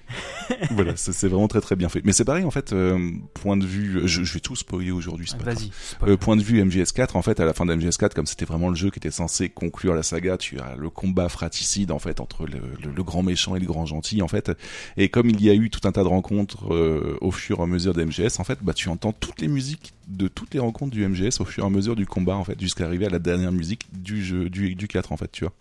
voilà, 0.70 0.92
c'est 0.96 1.26
vraiment 1.28 1.48
très 1.48 1.60
très 1.60 1.76
bien 1.76 1.88
fait. 1.88 2.00
Mais 2.04 2.12
c'est 2.12 2.24
pareil 2.24 2.44
en 2.44 2.50
fait, 2.50 2.72
euh, 2.72 3.10
point 3.34 3.56
de 3.56 3.66
vue, 3.66 4.02
je, 4.06 4.22
je 4.24 4.34
vais 4.34 4.40
tout 4.40 4.54
spoiler 4.56 4.90
aujourd'hui, 4.90 5.26
c'est 5.28 5.36
pas 5.38 5.44
grave. 5.44 5.56
Vas-y. 6.00 6.10
Euh, 6.10 6.16
point 6.16 6.36
de 6.36 6.42
vue 6.42 6.62
MGS4, 6.62 7.16
en 7.16 7.22
fait, 7.22 7.40
à 7.40 7.44
la 7.44 7.52
fin 7.52 7.66
de 7.66 7.74
MGS4, 7.74 8.14
comme 8.14 8.26
c'était 8.26 8.44
vraiment 8.44 8.68
le 8.68 8.76
jeu 8.76 8.90
qui 8.90 8.98
était 8.98 9.10
censé 9.10 9.48
conclure 9.48 9.94
la 9.94 10.02
saga, 10.02 10.36
tu 10.36 10.58
as 10.60 10.76
le 10.76 10.90
combat 10.90 11.28
fratricide 11.28 11.90
en 11.90 11.98
fait 11.98 12.20
entre 12.20 12.46
le, 12.46 12.58
le- 12.82 12.92
le 12.94 13.02
grand 13.02 13.22
méchant 13.22 13.56
et 13.56 13.60
le 13.60 13.66
grand 13.66 13.86
gentil 13.86 14.22
en 14.22 14.28
fait. 14.28 14.50
Et 14.96 15.08
comme 15.08 15.28
il 15.30 15.42
y 15.42 15.50
a 15.50 15.54
eu 15.54 15.70
tout 15.70 15.86
un 15.88 15.92
tas 15.92 16.02
de 16.02 16.08
rencontres 16.08 16.72
euh, 16.72 17.16
au 17.20 17.30
fur 17.30 17.58
et 17.60 17.62
à 17.62 17.66
mesure 17.66 17.92
de 17.94 18.04
MGS, 18.04 18.38
en 18.38 18.44
fait, 18.44 18.58
bah 18.62 18.72
tu 18.74 18.88
entends 18.88 19.12
toutes 19.12 19.40
les 19.40 19.48
musiques 19.48 19.92
de 20.08 20.28
toutes 20.28 20.54
les 20.54 20.60
rencontres 20.60 20.92
du 20.92 21.06
MGS 21.06 21.40
au 21.40 21.44
fur 21.44 21.64
et 21.64 21.66
à 21.66 21.70
mesure 21.70 21.96
du 21.96 22.06
combat 22.06 22.36
en 22.36 22.44
fait, 22.44 22.60
jusqu'à 22.60 22.84
arriver 22.86 23.06
à 23.06 23.10
la 23.10 23.18
dernière 23.18 23.50
musique 23.50 23.86
du 23.92 24.24
jeu 24.24 24.48
du, 24.48 24.76
du 24.76 24.86
4 24.86 25.10
en 25.10 25.16
fait, 25.16 25.30
tu 25.32 25.42
vois. 25.44 25.52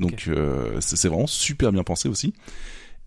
Donc 0.00 0.26
euh, 0.28 0.76
c'est 0.80 1.08
vraiment 1.08 1.26
super 1.26 1.72
bien 1.72 1.82
pensé 1.82 2.08
aussi. 2.08 2.34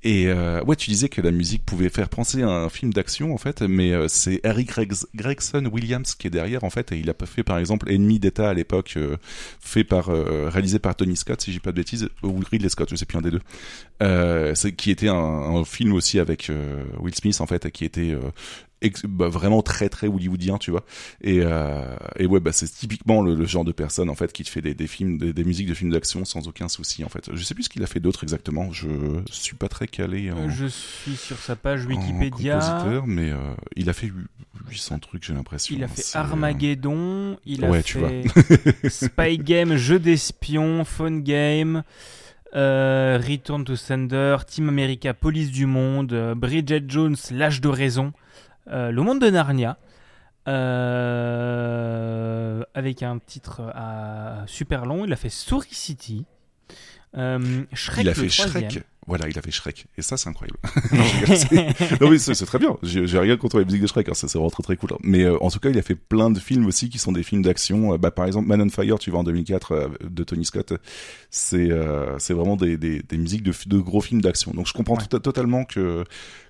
Et 0.01 0.27
euh, 0.27 0.63
ouais, 0.63 0.77
tu 0.77 0.89
disais 0.89 1.09
que 1.09 1.19
la 1.21 1.31
musique 1.31 1.65
pouvait 1.65 1.89
faire 1.89 2.07
penser 2.07 2.41
à 2.41 2.47
un 2.49 2.69
film 2.69 2.93
d'action 2.93 3.33
en 3.33 3.37
fait, 3.37 3.61
mais 3.61 3.91
euh, 3.91 4.07
c'est 4.07 4.39
Eric 4.45 4.69
Gregs- 4.69 5.05
Gregson 5.13 5.69
Williams 5.71 6.15
qui 6.15 6.27
est 6.27 6.29
derrière 6.29 6.63
en 6.63 6.69
fait, 6.69 6.93
et 6.93 6.97
il 6.99 7.09
a 7.09 7.13
fait 7.25 7.43
par 7.43 7.57
exemple 7.57 7.91
Ennemi 7.91 8.17
d'État 8.17 8.49
à 8.49 8.53
l'époque, 8.53 8.93
euh, 8.95 9.17
fait 9.59 9.83
par 9.83 10.07
euh, 10.09 10.47
réalisé 10.49 10.79
par 10.79 10.95
Tony 10.95 11.17
Scott 11.17 11.41
si 11.41 11.51
j'ai 11.51 11.59
pas 11.59 11.71
de 11.71 11.75
bêtises, 11.75 12.07
ou 12.23 12.39
Ridley 12.49 12.69
Scott, 12.69 12.87
je 12.89 12.95
sais 12.95 13.05
plus 13.05 13.17
un 13.17 13.21
des 13.21 13.31
deux, 13.31 13.41
euh, 14.01 14.53
qui 14.77 14.91
était 14.91 15.09
un, 15.09 15.15
un 15.15 15.65
film 15.65 15.91
aussi 15.91 16.17
avec 16.19 16.49
euh, 16.49 16.81
Will 16.99 17.13
Smith 17.15 17.41
en 17.41 17.45
fait, 17.45 17.69
qui 17.69 17.83
était 17.83 18.15
bah, 19.07 19.27
vraiment 19.27 19.61
très 19.61 19.89
très 19.89 20.07
hollywoodien 20.07 20.57
tu 20.57 20.71
vois. 20.71 20.85
Et, 21.21 21.39
euh, 21.43 21.95
et 22.17 22.25
ouais 22.25 22.39
bah 22.39 22.51
c'est 22.51 22.67
typiquement 22.67 23.21
le, 23.21 23.35
le 23.35 23.45
genre 23.45 23.65
de 23.65 23.71
personne 23.71 24.09
en 24.09 24.15
fait 24.15 24.31
qui 24.31 24.43
te 24.43 24.49
fait 24.49 24.61
des, 24.61 24.73
des 24.73 24.87
films 24.87 25.17
des, 25.17 25.33
des 25.33 25.43
musiques 25.43 25.67
de 25.67 25.73
films 25.73 25.91
d'action 25.91 26.23
sans 26.25 26.47
aucun 26.47 26.67
souci 26.69 27.03
en 27.03 27.09
fait. 27.09 27.29
Je 27.33 27.43
sais 27.43 27.53
plus 27.53 27.63
ce 27.63 27.69
qu'il 27.69 27.83
a 27.83 27.87
fait 27.87 27.99
d'autre 27.99 28.23
exactement. 28.23 28.71
Je 28.71 28.87
suis 29.31 29.55
pas 29.55 29.67
très 29.67 29.87
calé 29.87 30.31
en, 30.31 30.49
Je 30.49 30.65
suis 30.65 31.15
sur 31.15 31.37
sa 31.37 31.55
page 31.55 31.85
Wikipédia. 31.85 32.59
compositeur 32.59 33.07
mais 33.07 33.31
euh, 33.31 33.37
il 33.75 33.89
a 33.89 33.93
fait 33.93 34.11
800 34.69 34.99
trucs 34.99 35.25
j'ai 35.25 35.33
l'impression. 35.33 35.75
Il 35.75 35.83
a 35.83 35.87
fait 35.87 36.15
euh, 36.15 36.19
Armageddon, 36.19 37.37
il 37.45 37.65
a 37.65 37.69
Ouais, 37.69 37.83
tu 37.83 37.97
fait 37.99 38.23
Spy 38.89 39.37
Game, 39.37 39.75
jeu 39.75 39.99
d'espion, 39.99 40.83
Phone 40.85 41.21
Game, 41.23 41.83
euh, 42.55 43.19
Return 43.21 43.63
to 43.63 43.75
Sender, 43.75 44.37
Team 44.47 44.69
America, 44.69 45.13
Police 45.13 45.51
du 45.51 45.65
Monde, 45.65 46.33
Bridget 46.37 46.83
Jones, 46.87 47.15
L'âge 47.31 47.61
de 47.61 47.67
raison, 47.67 48.13
Le 48.71 49.01
monde 49.01 49.19
de 49.19 49.29
Narnia, 49.29 49.77
euh, 50.49 51.83
avec 52.73 53.03
un 53.03 53.19
titre 53.19 53.71
à 53.75 54.43
super 54.47 54.85
long. 54.85 55.05
Il 55.05 55.13
a 55.13 55.15
fait 55.15 55.29
Story 55.29 55.69
City, 55.71 56.25
euh, 57.17 57.63
Shrek 57.73 58.03
il 58.03 58.09
a 58.09 58.11
le 58.11 58.15
fait. 58.15 58.29
Shrek. 58.29 58.83
Voilà, 59.09 59.27
il 59.27 59.37
a 59.37 59.41
fait 59.41 59.51
Shrek. 59.51 59.87
Et 59.97 60.01
ça, 60.01 60.15
c'est 60.17 60.29
incroyable. 60.29 60.57
non, 60.93 61.03
je 61.03 62.05
oui, 62.05 62.19
c'est 62.19 62.33
très 62.45 62.59
bien. 62.59 62.77
J'ai 62.83 63.19
rien 63.19 63.35
contre 63.37 63.59
les 63.59 63.65
musiques 63.65 63.81
de 63.81 63.87
Shrek. 63.87 64.07
hein, 64.07 64.13
ça, 64.13 64.27
c'est 64.27 64.37
vraiment 64.37 64.51
très 64.51 64.63
très 64.63 64.77
cool. 64.77 64.91
hein. 64.93 64.97
Mais 65.01 65.23
euh, 65.23 65.37
en 65.41 65.49
tout 65.49 65.59
cas, 65.59 65.69
il 65.71 65.77
a 65.77 65.81
fait 65.81 65.95
plein 65.95 66.29
de 66.29 66.39
films 66.39 66.65
aussi 66.67 66.89
qui 66.89 66.99
sont 66.99 67.11
des 67.11 67.23
films 67.23 67.41
d'action. 67.41 67.93
Euh, 67.93 67.97
bah, 67.97 68.11
par 68.11 68.25
exemple, 68.25 68.47
Man 68.47 68.61
on 68.61 68.69
Fire, 68.69 68.99
tu 68.99 69.09
vois, 69.11 69.19
en 69.21 69.23
2004, 69.23 69.71
euh, 69.71 69.87
de 70.07 70.23
Tony 70.23 70.45
Scott. 70.45 70.73
C'est 71.31 71.71
euh, 71.71 72.17
c'est 72.19 72.33
vraiment 72.33 72.55
des, 72.55 72.77
des, 72.77 73.01
des 73.01 73.17
musiques 73.17 73.43
de, 73.43 73.53
de 73.65 73.77
gros 73.79 74.01
films 74.01 74.21
d'action. 74.21 74.51
Donc, 74.51 74.67
je 74.67 74.73
comprends 74.73 74.95
Ouais. 74.95 75.03
tout- 75.09 75.19
totalement 75.19 75.65
que 75.65 76.03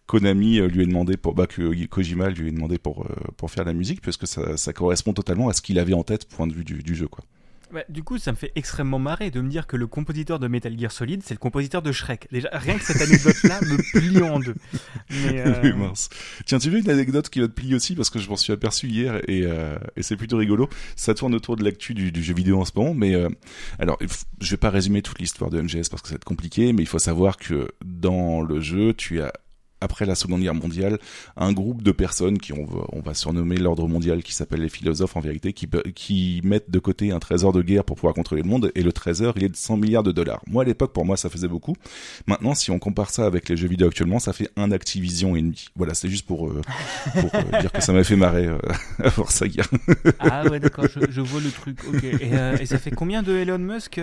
Konami 0.06 0.60
lui 0.60 0.84
ait 0.84 0.88
demandé 0.88 1.18
pour 1.18 1.34
bah 1.36 1.48
que 1.48 1.86
Kojima 1.86 2.30
lui 2.30 2.50
ait 2.50 2.52
demandé 2.52 2.78
pour 2.78 3.08
pour 3.38 3.52
faire 3.52 3.64
la 3.64 3.74
musique 3.74 4.02
parce 4.02 4.18
que 4.18 4.26
ça, 4.26 4.58
ça 4.58 4.74
correspond 4.74 5.14
totalement 5.14 5.50
à 5.50 5.54
ce 5.54 5.62
qu'il 5.62 5.78
avait 5.80 5.94
en 5.94 6.04
tête 6.04 6.26
point 6.28 6.48
de 6.48 6.54
vue 6.54 6.64
du, 6.64 6.82
du 6.82 6.96
jeu 6.96 7.08
quoi. 7.08 7.24
Bah, 7.72 7.84
du 7.88 8.04
coup, 8.04 8.18
ça 8.18 8.32
me 8.32 8.38
fait 8.38 8.52
extrêmement 8.56 8.98
marrer 8.98 9.30
de 9.30 9.42
me 9.42 9.50
dire 9.50 9.68
que 9.68 9.78
le 9.78 9.86
compositeur 9.86 10.40
de 10.40 10.48
Metal 10.48 10.78
Gear 10.78 10.92
Solid, 10.92 11.22
c'est 11.24 11.36
le 11.36 11.40
compositeur 11.40 11.82
de 11.82 11.92
Shrek. 11.92 12.28
Déjà, 12.32 12.50
rien 12.52 12.78
que 12.78 12.84
cette 12.84 13.02
anecdote-là 13.02 13.60
me 13.62 13.78
plie 14.00 14.22
en 14.22 14.40
deux. 14.40 14.56
Mais, 15.10 15.40
euh, 15.46 15.76
mince. 15.76 16.10
Tiens, 16.46 16.58
tu 16.58 16.70
veux 16.70 16.80
une 16.80 16.90
anecdote 16.90 17.30
qui 17.30 17.40
va 17.40 17.48
te 17.48 17.54
plier 17.54 17.76
aussi 17.76 17.96
parce 17.96 18.10
que 18.10 18.20
je 18.20 18.28
m'en 18.30 18.36
suis 18.36 18.54
aperçu 18.54 18.88
hier 18.88 19.22
et, 19.28 19.44
euh, 19.44 19.78
et 19.96 20.04
c'est 20.04 20.16
plutôt 20.16 20.38
rigolo. 20.38 20.68
Ça 20.96 21.14
tourne 21.14 21.36
autour 21.36 21.58
de 21.58 21.64
l'actu 21.64 21.94
du, 21.94 22.12
du 22.12 22.24
jeu 22.24 22.34
vidéo 22.34 22.60
en 22.60 22.66
ce 22.66 22.72
moment, 22.76 22.94
mais 22.94 23.14
euh, 23.14 23.30
alors 23.78 24.00
je 24.42 24.50
vais 24.50 24.58
pas 24.58 24.72
résumer 24.72 25.02
toute 25.02 25.20
l'histoire 25.20 25.52
de 25.52 25.62
MGS 25.62 25.90
parce 25.90 26.02
que 26.02 26.08
ça 26.08 26.14
va 26.14 26.18
être 26.18 26.26
compliqué, 26.26 26.74
mais 26.74 26.82
il 26.82 26.88
faut 26.88 27.00
savoir 27.00 27.38
que 27.38 27.68
dans 27.86 28.42
le 28.42 28.60
jeu, 28.60 28.94
tu 28.94 29.22
as 29.22 29.32
après 29.82 30.06
la 30.06 30.16
Seconde 30.16 30.42
Guerre 30.42 30.54
mondiale, 30.54 31.00
un 31.38 31.54
groupe 31.54 31.82
de 31.84 31.92
personnes 31.92 32.38
qui 32.38 32.54
on 32.54 33.02
va, 33.02 33.14
surnommer 33.14 33.58
l'ordre 33.58 33.88
mondial, 33.88 34.24
qui 34.24 34.34
s'appelle 34.34 34.62
les 34.62 34.70
philosophes 34.70 35.16
en 35.16 35.20
vérité, 35.20 35.54
qui, 35.54 36.42
mettent 36.44 36.72
de 36.72 36.80
côté 36.80 37.12
un 37.12 37.20
trésor 37.20 37.54
de 37.54 37.62
guerre 37.62 37.84
pour 37.84 37.96
pouvoir 37.96 38.14
contrôler 38.14 38.42
le 38.42 38.48
monde, 38.48 38.72
et 38.76 38.84
le 38.84 38.92
trésor, 38.92 39.34
il 39.38 39.44
est 39.44 39.50
de 39.50 39.56
100 39.56 39.78
milliards 39.78 40.04
de 40.04 40.12
dollars. 40.12 40.42
Moi, 40.48 40.64
à 40.64 40.66
l'époque, 40.66 40.94
pour 40.94 41.06
moi, 41.06 41.18
ça 41.18 41.30
faisait 41.30 41.48
beaucoup. 41.48 41.76
Maintenant, 42.28 42.56
si 42.56 42.72
on 42.72 42.80
compare 42.80 43.10
ça 43.10 43.26
avec 43.26 43.50
les 43.50 43.58
jeux 43.58 43.68
vidéo 43.68 43.88
actuellement, 43.88 44.20
ça 44.20 44.34
fait 44.34 44.50
un 44.56 44.72
Activision 44.72 45.36
et 45.36 45.42
demi. 45.42 45.68
Voilà, 45.76 45.94
c'est 45.94 46.10
juste 46.10 46.26
pour, 46.26 46.48
euh, 46.48 46.62
pour 47.20 47.36
euh, 47.36 47.60
dire 47.60 47.72
que 47.72 47.82
ça 47.82 47.92
m'a 47.92 48.04
fait 48.04 48.16
marrer 48.16 48.46
euh, 48.46 48.58
à 49.04 49.12
ça 49.30 49.46
hier. 49.46 49.68
Ah 50.20 50.46
ouais, 50.48 50.60
d'accord, 50.60 50.86
je, 50.88 51.12
je 51.12 51.22
vois 51.22 51.42
le 51.42 51.52
truc. 51.52 51.80
Et, 52.04 52.34
euh, 52.34 52.58
et 52.58 52.66
ça 52.66 52.78
fait 52.78 52.92
combien 52.92 53.24
de 53.24 53.36
Elon 53.36 53.58
Musk 53.58 54.00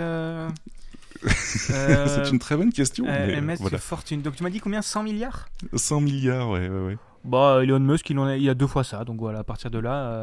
c'est 1.29 2.31
une 2.31 2.39
très 2.39 2.57
bonne 2.57 2.73
question. 2.73 3.05
euh, 3.09 3.27
mais, 3.27 3.37
euh, 3.37 3.41
Musk 3.41 3.61
voilà. 3.63 3.79
fortune. 3.79 4.23
Donc 4.23 4.37
tu 4.37 4.43
m'as 4.43 4.51
dit 4.51 4.61
combien? 4.61 4.83
100 4.83 5.03
milliards? 5.03 5.49
100 5.75 6.01
milliards, 6.01 6.51
ouais, 6.51 6.69
ouais, 6.69 6.87
ouais. 6.87 6.97
Bah, 7.25 7.59
Elon 7.61 7.81
Musk, 7.81 8.09
il 8.11 8.19
en 8.21 8.27
a, 8.27 8.37
il 8.37 8.49
a 8.49 8.55
deux 8.55 8.69
fois 8.69 8.85
ça. 8.85 9.05
Donc 9.05 9.19
voilà, 9.19 9.41
à 9.41 9.45
partir 9.45 9.69
de 9.69 9.81
là. 9.81 10.23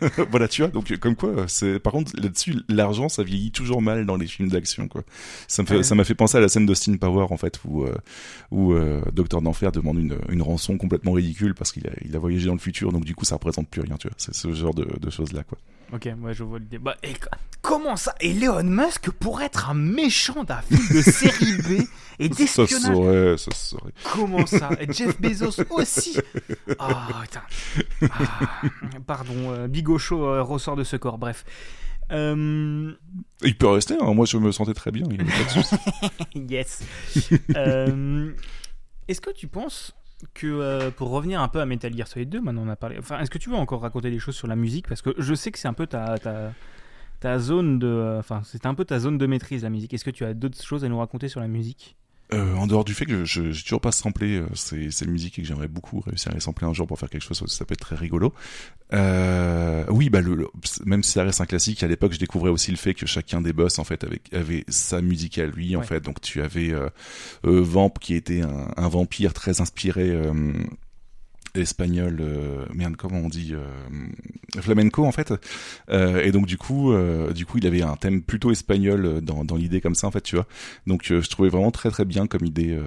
voilà. 0.00 0.24
voilà, 0.30 0.46
tu 0.48 0.62
vois. 0.62 0.70
Donc, 0.70 0.96
comme 0.98 1.16
quoi, 1.16 1.46
c'est 1.48 1.80
par 1.80 1.92
contre 1.92 2.12
là-dessus, 2.14 2.54
l'argent, 2.68 3.08
ça 3.08 3.24
vieillit 3.24 3.50
toujours 3.50 3.82
mal 3.82 4.06
dans 4.06 4.16
les 4.16 4.28
films 4.28 4.48
d'action, 4.48 4.86
quoi. 4.86 5.02
Ça 5.48 5.62
me 5.62 5.66
fait, 5.66 5.76
Ouais. 5.78 5.96
m'a 5.96 6.04
fait 6.04 6.14
penser 6.14 6.38
à 6.38 6.40
la 6.40 6.48
scène 6.48 6.66
d'Austin 6.66 6.96
Power, 6.98 7.26
en 7.30 7.36
fait, 7.36 7.58
où 7.64 7.82
euh, 7.82 7.96
où 8.52 8.74
euh, 8.74 9.02
Docteur 9.12 9.42
d'enfer 9.42 9.72
demande 9.72 9.98
une, 9.98 10.16
une 10.28 10.42
rançon 10.42 10.78
complètement 10.78 11.12
ridicule 11.12 11.54
parce 11.56 11.72
qu'il 11.72 11.84
a, 11.88 11.90
il 12.04 12.14
a 12.14 12.20
voyagé 12.20 12.46
dans 12.46 12.52
le 12.54 12.60
futur, 12.60 12.92
donc 12.92 13.04
du 13.04 13.16
coup, 13.16 13.24
ça 13.24 13.34
représente 13.34 13.68
plus 13.68 13.80
rien, 13.80 13.96
tu 13.96 14.06
vois. 14.06 14.14
C'est 14.18 14.34
ce 14.34 14.52
genre 14.52 14.74
de, 14.74 14.84
de 15.00 15.10
choses 15.10 15.32
là, 15.32 15.42
quoi. 15.42 15.58
Ok, 15.92 16.08
ouais, 16.20 16.34
je 16.34 16.44
vois 16.44 16.58
l'idée. 16.58 16.78
Bah, 16.78 16.96
et 17.02 17.14
co- 17.14 17.28
comment 17.62 17.96
ça 17.96 18.14
Elon 18.20 18.62
Musk 18.62 19.10
pourrait 19.10 19.46
être 19.46 19.70
un 19.70 19.74
méchant 19.74 20.44
d'un 20.44 20.60
film 20.60 20.86
de 20.90 21.00
série 21.02 21.56
B 21.62 21.82
et 22.18 22.28
Ça 22.28 22.34
d'espionnage? 22.34 22.96
serait, 22.96 23.38
ça 23.38 23.50
serait. 23.54 23.92
Comment 24.12 24.44
ça? 24.46 24.70
Et 24.80 24.92
Jeff 24.92 25.18
Bezos 25.20 25.62
aussi? 25.70 26.18
Ah, 26.78 27.08
putain. 27.22 27.42
Ah, 28.10 28.62
pardon, 29.06 29.52
euh, 29.52 29.66
Bigocho 29.68 30.24
euh, 30.26 30.42
ressort 30.42 30.76
de 30.76 30.84
ce 30.84 30.96
corps, 30.96 31.16
bref. 31.18 31.44
Euh, 32.10 32.92
Il 33.42 33.56
peut 33.56 33.68
rester. 33.68 33.94
Hein. 34.00 34.14
Moi, 34.14 34.24
je 34.26 34.36
me 34.38 34.50
sentais 34.52 34.74
très 34.74 34.90
bien. 34.90 35.04
Il 35.10 35.18
pas 35.18 35.24
de 36.34 36.50
yes. 36.52 36.82
Euh, 37.56 38.32
est-ce 39.08 39.20
que 39.20 39.30
tu 39.30 39.46
penses 39.46 39.94
que, 40.34 40.46
euh, 40.46 40.90
pour 40.90 41.10
revenir 41.10 41.40
un 41.40 41.48
peu 41.48 41.60
à 41.60 41.66
Metal 41.66 41.94
Gear 41.94 42.08
Solid 42.08 42.28
2, 42.28 42.40
maintenant 42.40 42.62
on 42.66 42.68
a 42.68 42.76
parlé. 42.76 42.96
Enfin, 42.98 43.18
est-ce 43.20 43.30
que 43.30 43.38
tu 43.38 43.50
veux 43.50 43.56
encore 43.56 43.82
raconter 43.82 44.10
des 44.10 44.18
choses 44.18 44.36
sur 44.36 44.48
la 44.48 44.56
musique? 44.56 44.88
Parce 44.88 45.02
que 45.02 45.10
je 45.18 45.34
sais 45.34 45.50
que 45.50 45.58
c'est 45.58 45.68
un 45.68 45.74
peu 45.74 45.86
ta. 45.86 46.16
ta 47.20 47.38
zone 47.38 47.78
de 47.80 47.88
euh, 47.88 48.20
enfin 48.20 48.42
c'est 48.44 48.64
un 48.64 48.74
peu 48.74 48.84
ta 48.84 49.00
zone 49.00 49.18
de 49.18 49.26
maîtrise 49.26 49.64
la 49.64 49.70
musique 49.70 49.92
est-ce 49.92 50.04
que 50.04 50.10
tu 50.10 50.24
as 50.24 50.34
d'autres 50.34 50.62
choses 50.62 50.84
à 50.84 50.88
nous 50.88 50.98
raconter 50.98 51.26
sur 51.28 51.40
la 51.40 51.48
musique? 51.48 51.96
Euh, 52.34 52.54
en 52.56 52.66
dehors 52.66 52.84
du 52.84 52.92
fait 52.92 53.06
que 53.06 53.24
je 53.24 53.52
j'ai 53.52 53.62
toujours 53.62 53.80
pas 53.80 53.90
samplé 53.90 54.36
euh, 54.36 54.46
ces, 54.54 54.90
ces 54.90 55.06
musiques 55.06 55.38
et 55.38 55.42
que 55.42 55.48
j'aimerais 55.48 55.66
beaucoup 55.68 56.00
réussir 56.00 56.30
à 56.30 56.34
les 56.34 56.40
sampler 56.40 56.66
un 56.66 56.74
jour 56.74 56.86
pour 56.86 56.98
faire 56.98 57.08
quelque 57.08 57.22
chose, 57.22 57.42
ça 57.46 57.64
peut 57.64 57.72
être 57.72 57.80
très 57.80 57.96
rigolo. 57.96 58.34
Euh, 58.92 59.84
oui, 59.88 60.10
bah 60.10 60.20
le, 60.20 60.34
le- 60.34 60.48
même 60.84 61.02
si 61.02 61.12
ça 61.12 61.24
reste 61.24 61.40
un 61.40 61.46
classique, 61.46 61.82
à 61.82 61.88
l'époque 61.88 62.12
je 62.12 62.18
découvrais 62.18 62.50
aussi 62.50 62.70
le 62.70 62.76
fait 62.76 62.92
que 62.92 63.06
chacun 63.06 63.40
des 63.40 63.52
boss 63.54 63.78
en 63.78 63.84
fait 63.84 64.04
avait, 64.04 64.20
avait 64.32 64.64
sa 64.68 65.00
musique 65.00 65.38
à 65.38 65.46
lui 65.46 65.74
en 65.74 65.80
Ouais. 65.80 65.86
fait. 65.86 66.00
Donc 66.00 66.20
tu 66.20 66.42
avais 66.42 66.70
euh, 66.72 66.88
euh, 67.46 67.60
Vamp 67.62 67.90
qui 67.98 68.14
était 68.14 68.42
un, 68.42 68.68
un 68.76 68.88
vampire 68.88 69.32
très 69.32 69.60
inspiré. 69.62 70.10
Espagnol 71.60 72.18
euh, 72.20 72.64
merde 72.74 72.96
comment 72.96 73.18
on 73.18 73.28
dit 73.28 73.54
euh, 73.54 74.60
flamenco 74.60 75.04
en 75.04 75.12
fait 75.12 75.32
Euh, 75.90 76.22
et 76.22 76.32
donc 76.32 76.46
du 76.46 76.58
coup 76.58 76.92
du 77.34 77.46
coup 77.46 77.58
il 77.58 77.66
avait 77.66 77.82
un 77.82 77.96
thème 77.96 78.22
plutôt 78.22 78.50
espagnol 78.50 79.20
dans, 79.22 79.56
l'idée 79.56 79.80
comme 79.80 79.94
ça 79.94 80.06
en 80.06 80.10
fait 80.10 80.20
tu 80.20 80.36
vois 80.36 80.46
donc 80.86 81.04
je 81.04 81.28
trouvais 81.28 81.48
vraiment 81.48 81.70
très 81.70 81.90
très 81.90 82.04
bien 82.04 82.26
comme 82.26 82.44
idée 82.44 82.78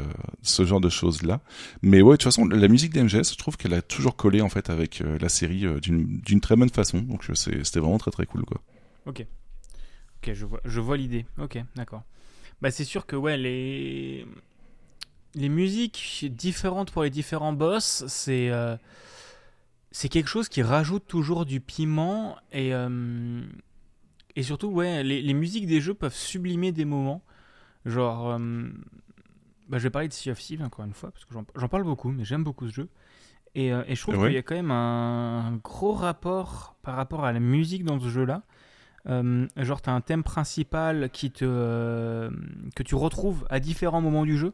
ce 0.41 0.65
genre 0.65 0.81
de 0.81 0.89
choses 0.89 1.23
là. 1.23 1.41
Mais 1.81 2.01
ouais 2.01 2.13
de 2.13 2.17
toute 2.17 2.23
façon 2.23 2.45
la 2.45 2.67
musique 2.67 2.93
d'MGS 2.93 3.31
je 3.31 3.37
trouve 3.37 3.57
qu'elle 3.57 3.73
a 3.73 3.81
toujours 3.81 4.15
collé 4.15 4.41
en 4.41 4.49
fait 4.49 4.69
avec 4.69 5.03
la 5.19 5.29
série 5.29 5.65
d'une 5.81 6.41
très 6.41 6.55
bonne 6.55 6.69
façon. 6.69 6.99
Donc 6.99 7.25
c'était 7.33 7.79
vraiment 7.79 7.97
très 7.97 8.11
très 8.11 8.25
cool 8.25 8.43
quoi. 8.43 8.61
Ok. 9.05 9.25
Ok, 10.21 10.33
je 10.33 10.45
vois, 10.45 10.61
je 10.65 10.79
vois 10.79 10.97
l'idée. 10.97 11.25
Ok, 11.39 11.57
d'accord. 11.75 12.03
Bah, 12.61 12.69
c'est 12.69 12.83
sûr 12.83 13.07
que 13.07 13.15
ouais, 13.15 13.37
les 13.37 14.25
les 15.35 15.49
musiques 15.49 16.25
différentes 16.31 16.91
pour 16.91 17.03
les 17.03 17.09
différents 17.09 17.53
boss, 17.53 18.03
c'est 18.07 18.49
euh, 18.49 18.75
c'est 19.91 20.09
quelque 20.09 20.27
chose 20.27 20.49
qui 20.49 20.61
rajoute 20.61 21.05
toujours 21.07 21.45
du 21.45 21.59
piment 21.59 22.37
et 22.51 22.73
euh, 22.73 23.41
et 24.35 24.43
surtout 24.43 24.67
ouais, 24.67 25.03
les, 25.03 25.21
les 25.21 25.33
musiques 25.33 25.67
des 25.67 25.81
jeux 25.81 25.93
peuvent 25.93 26.15
sublimer 26.15 26.71
des 26.71 26.85
moments. 26.85 27.21
Genre, 27.85 28.31
euh, 28.31 28.69
bah, 29.67 29.77
je 29.79 29.83
vais 29.83 29.89
parler 29.89 30.07
de 30.07 30.13
Sea 30.13 30.31
of 30.31 30.39
Thieves 30.39 30.61
encore 30.61 30.85
une 30.85 30.93
fois 30.93 31.11
parce 31.11 31.25
que 31.25 31.33
j'en- 31.33 31.67
parle 31.67 31.83
beaucoup, 31.83 32.09
mais 32.11 32.23
j'aime 32.25 32.43
beaucoup 32.43 32.67
ce 32.67 32.73
jeu. 32.73 32.89
Et, 33.53 33.67
et 33.67 33.95
je 33.95 34.01
trouve 34.01 34.15
Ouais. 34.17 34.27
qu'il 34.27 34.35
y 34.35 34.37
a 34.37 34.43
quand 34.43 34.55
même 34.55 34.71
un, 34.71 35.45
un 35.47 35.55
gros 35.57 35.91
rapport 35.93 36.75
par 36.83 36.95
rapport 36.95 37.25
à 37.25 37.33
la 37.33 37.41
musique 37.41 37.83
dans 37.83 37.99
ce 37.99 38.07
jeu-là. 38.07 38.43
Euh, 39.07 39.45
genre, 39.57 39.81
tu 39.81 39.89
as 39.89 39.93
un 39.93 39.99
thème 39.99 40.23
principal 40.23 41.09
qui 41.09 41.31
te, 41.31 41.43
euh, 41.45 42.29
que 42.75 42.83
tu 42.83 42.95
retrouves 42.95 43.45
à 43.49 43.59
différents 43.59 43.99
moments 43.99 44.23
du 44.25 44.37
jeu. 44.37 44.53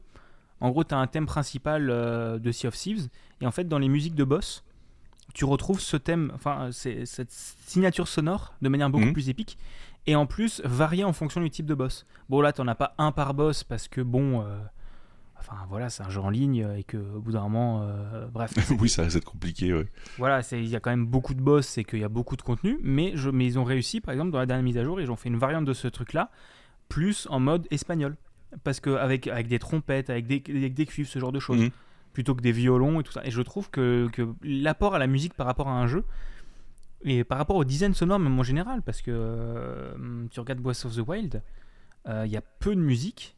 En 0.61 0.69
gros, 0.69 0.83
tu 0.83 0.93
as 0.93 0.97
un 0.97 1.07
thème 1.07 1.25
principal 1.25 1.89
euh, 1.89 2.39
de 2.39 2.51
Sea 2.51 2.67
of 2.67 2.75
Thieves. 2.75 3.07
Et 3.41 3.47
en 3.47 3.51
fait, 3.51 3.65
dans 3.65 3.79
les 3.79 3.89
musiques 3.89 4.15
de 4.15 4.23
boss, 4.23 4.63
tu 5.33 5.45
retrouves 5.45 5.79
ce 5.79 5.97
thème, 5.97 6.31
enfin, 6.33 6.69
c'est 6.71 7.05
cette 7.05 7.31
signature 7.31 8.07
sonore 8.07 8.53
de 8.61 8.69
manière 8.69 8.89
beaucoup 8.89 9.05
Mhm. 9.05 9.13
plus 9.13 9.29
épique. 9.29 9.57
Et 10.07 10.15
en 10.15 10.25
plus, 10.25 10.61
variée 10.63 11.03
en 11.03 11.13
fonction 11.13 11.41
du 11.41 11.49
type 11.49 11.65
de 11.65 11.75
boss. 11.75 12.05
Bon, 12.29 12.41
là, 12.41 12.53
tu 12.53 12.61
as 12.61 12.75
pas 12.75 12.95
un 12.97 13.11
par 13.11 13.33
boss 13.33 13.63
parce 13.65 13.87
que, 13.89 13.99
bon, 14.01 14.41
euh, 14.41 14.57
enfin, 15.37 15.57
voilà, 15.69 15.89
c'est 15.89 16.01
un 16.03 16.09
jeu 16.09 16.21
en 16.21 16.29
ligne 16.29 16.65
et 16.77 16.83
que, 16.85 16.97
au 16.97 17.19
bout 17.19 17.33
d'un 17.33 17.41
moment, 17.41 17.81
euh, 17.83 18.25
bref, 18.27 18.53
oui 18.81 18.89
ça 18.89 19.03
risque 19.03 19.17
d'être 19.17 19.25
compliqué 19.25 19.73
ouais. 19.73 19.85
voilà, 20.17 20.41
il 20.53 20.65
y 20.65 20.75
a 20.75 20.79
quand 20.79 20.89
même 20.89 21.05
beaucoup 21.05 21.33
de 21.33 21.41
boss 21.41 21.77
et 21.77 21.83
qu'il 21.83 21.99
y 21.99 22.03
a 22.05 22.09
beaucoup 22.09 22.37
de 22.37 22.41
contenu, 22.41 22.79
mais, 22.81 23.11
je, 23.15 23.29
mais 23.29 23.45
ils 23.45 23.59
ont 23.59 23.65
réussi, 23.65 23.99
par 24.01 24.13
exemple, 24.13 24.31
dans 24.31 24.39
la 24.39 24.45
dernière 24.45 24.63
mise 24.63 24.77
à 24.77 24.83
jour, 24.85 24.99
ils 25.01 25.11
ont 25.11 25.17
fait 25.17 25.29
une 25.29 25.37
variante 25.37 25.65
de 25.65 25.73
ce 25.73 25.89
truc-là, 25.89 26.31
plus 26.89 27.27
en 27.29 27.41
mode 27.41 27.67
espagnol. 27.69 28.15
Parce 28.63 28.79
qu'avec 28.79 29.27
avec 29.27 29.47
des 29.47 29.59
trompettes, 29.59 30.09
avec 30.09 30.25
des, 30.27 30.41
avec 30.49 30.73
des 30.73 30.85
cuivres, 30.85 31.09
ce 31.09 31.19
genre 31.19 31.31
de 31.31 31.39
choses, 31.39 31.59
Mhm. 31.61 31.69
plutôt 32.13 32.33
que 32.35 32.41
des 32.41 32.51
violons 32.51 32.99
et 32.99 33.03
tout 33.03 33.11
ça. 33.11 33.21
Et 33.25 33.31
je 33.31 33.41
trouve 33.41 33.69
que, 33.69 34.07
que 34.13 34.27
l'apport 34.41 34.95
à 34.95 34.99
la 34.99 35.07
musique 35.07 35.33
par 35.33 35.45
rapport 35.45 35.67
à 35.67 35.73
un 35.73 35.87
jeu, 35.87 36.03
et 37.03 37.23
par 37.23 37.37
rapport 37.37 37.57
au 37.57 37.63
design 37.63 37.93
sonore 37.93 38.19
même 38.19 38.39
en 38.39 38.43
général, 38.43 38.81
parce 38.81 39.01
que 39.01 39.11
euh, 39.13 40.25
tu 40.31 40.39
regardes 40.39 40.59
Breath 40.59 40.85
of 40.85 40.95
the 40.95 41.07
Wild, 41.07 41.43
euh, 42.07 42.23
il 42.25 42.31
y 42.31 42.37
a 42.37 42.41
peu 42.41 42.73
de 42.75 42.79
musique, 42.81 43.35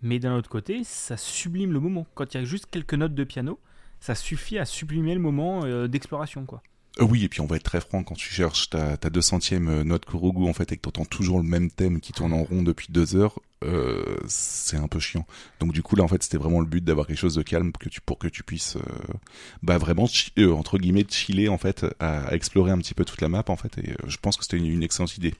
mais 0.00 0.18
d'un 0.18 0.34
autre 0.36 0.48
côté, 0.48 0.82
ça 0.84 1.16
sublime 1.16 1.72
le 1.72 1.80
moment. 1.80 2.06
Quand 2.14 2.32
il 2.34 2.38
y 2.38 2.40
a 2.40 2.44
juste 2.44 2.66
quelques 2.70 2.94
notes 2.94 3.14
de 3.14 3.24
piano, 3.24 3.58
ça 4.00 4.14
suffit 4.14 4.58
à 4.58 4.64
sublimer 4.64 5.14
le 5.14 5.20
moment 5.20 5.64
euh, 5.64 5.88
d'exploration, 5.88 6.46
quoi. 6.46 6.62
Euh, 7.00 7.04
oui 7.04 7.24
et 7.24 7.28
puis 7.28 7.40
on 7.40 7.46
va 7.46 7.56
être 7.56 7.62
très 7.62 7.80
franc 7.80 8.02
quand 8.04 8.14
tu 8.14 8.32
cherches 8.32 8.68
ta, 8.68 8.96
ta 8.98 9.08
200e 9.08 9.66
euh, 9.68 9.84
note 9.84 10.04
Kurogu 10.04 10.46
en 10.46 10.52
fait 10.52 10.72
et 10.72 10.76
que 10.76 10.82
t'entends 10.82 11.06
toujours 11.06 11.38
le 11.38 11.44
même 11.44 11.70
thème 11.70 12.00
qui 12.00 12.12
tourne 12.12 12.34
en 12.34 12.42
rond 12.42 12.62
depuis 12.62 12.88
deux 12.90 13.16
heures, 13.16 13.38
euh, 13.64 14.16
c'est 14.28 14.76
un 14.76 14.88
peu 14.88 15.00
chiant. 15.00 15.26
Donc 15.60 15.72
du 15.72 15.82
coup 15.82 15.96
là 15.96 16.04
en 16.04 16.08
fait 16.08 16.22
c'était 16.22 16.36
vraiment 16.36 16.60
le 16.60 16.66
but 16.66 16.84
d'avoir 16.84 17.06
quelque 17.06 17.18
chose 17.18 17.34
de 17.34 17.42
calme 17.42 17.72
que 17.72 17.88
tu 17.88 18.00
pour 18.02 18.18
que 18.18 18.28
tu 18.28 18.42
puisses 18.42 18.76
euh, 18.76 19.14
bah 19.62 19.78
vraiment 19.78 20.06
euh, 20.38 20.52
entre 20.52 20.78
guillemets 20.78 21.06
chiller 21.08 21.48
en 21.48 21.58
fait 21.58 21.86
à, 21.98 22.26
à 22.28 22.34
explorer 22.34 22.72
un 22.72 22.78
petit 22.78 22.94
peu 22.94 23.04
toute 23.06 23.22
la 23.22 23.28
map 23.28 23.44
en 23.48 23.56
fait 23.56 23.78
et 23.78 23.94
je 24.06 24.16
pense 24.18 24.36
que 24.36 24.44
c'était 24.44 24.58
une, 24.58 24.66
une 24.66 24.82
excellente 24.82 25.16
idée. 25.16 25.34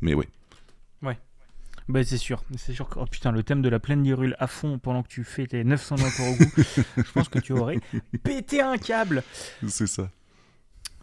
Mais 0.00 0.14
ouais. 0.14 0.26
Bah 1.88 2.02
c'est 2.02 2.18
sûr, 2.18 2.42
c'est 2.56 2.72
sûr 2.72 2.88
que 2.88 2.98
oh 2.98 3.06
putain 3.08 3.30
le 3.30 3.44
thème 3.44 3.62
de 3.62 3.68
la 3.68 3.78
plaine 3.78 4.02
d'Irule 4.02 4.34
à 4.40 4.48
fond 4.48 4.78
pendant 4.80 5.04
que 5.04 5.08
tu 5.08 5.22
fais 5.22 5.46
tes 5.46 5.62
900 5.62 5.96
mois 5.98 6.10
pour 6.16 6.26
au 6.26 6.34
goût, 6.36 6.50
je 6.96 7.12
pense 7.12 7.28
que 7.28 7.38
tu 7.38 7.52
aurais 7.52 7.78
pété 8.24 8.60
un 8.60 8.76
câble. 8.76 9.22
C'est 9.68 9.86
ça. 9.86 10.10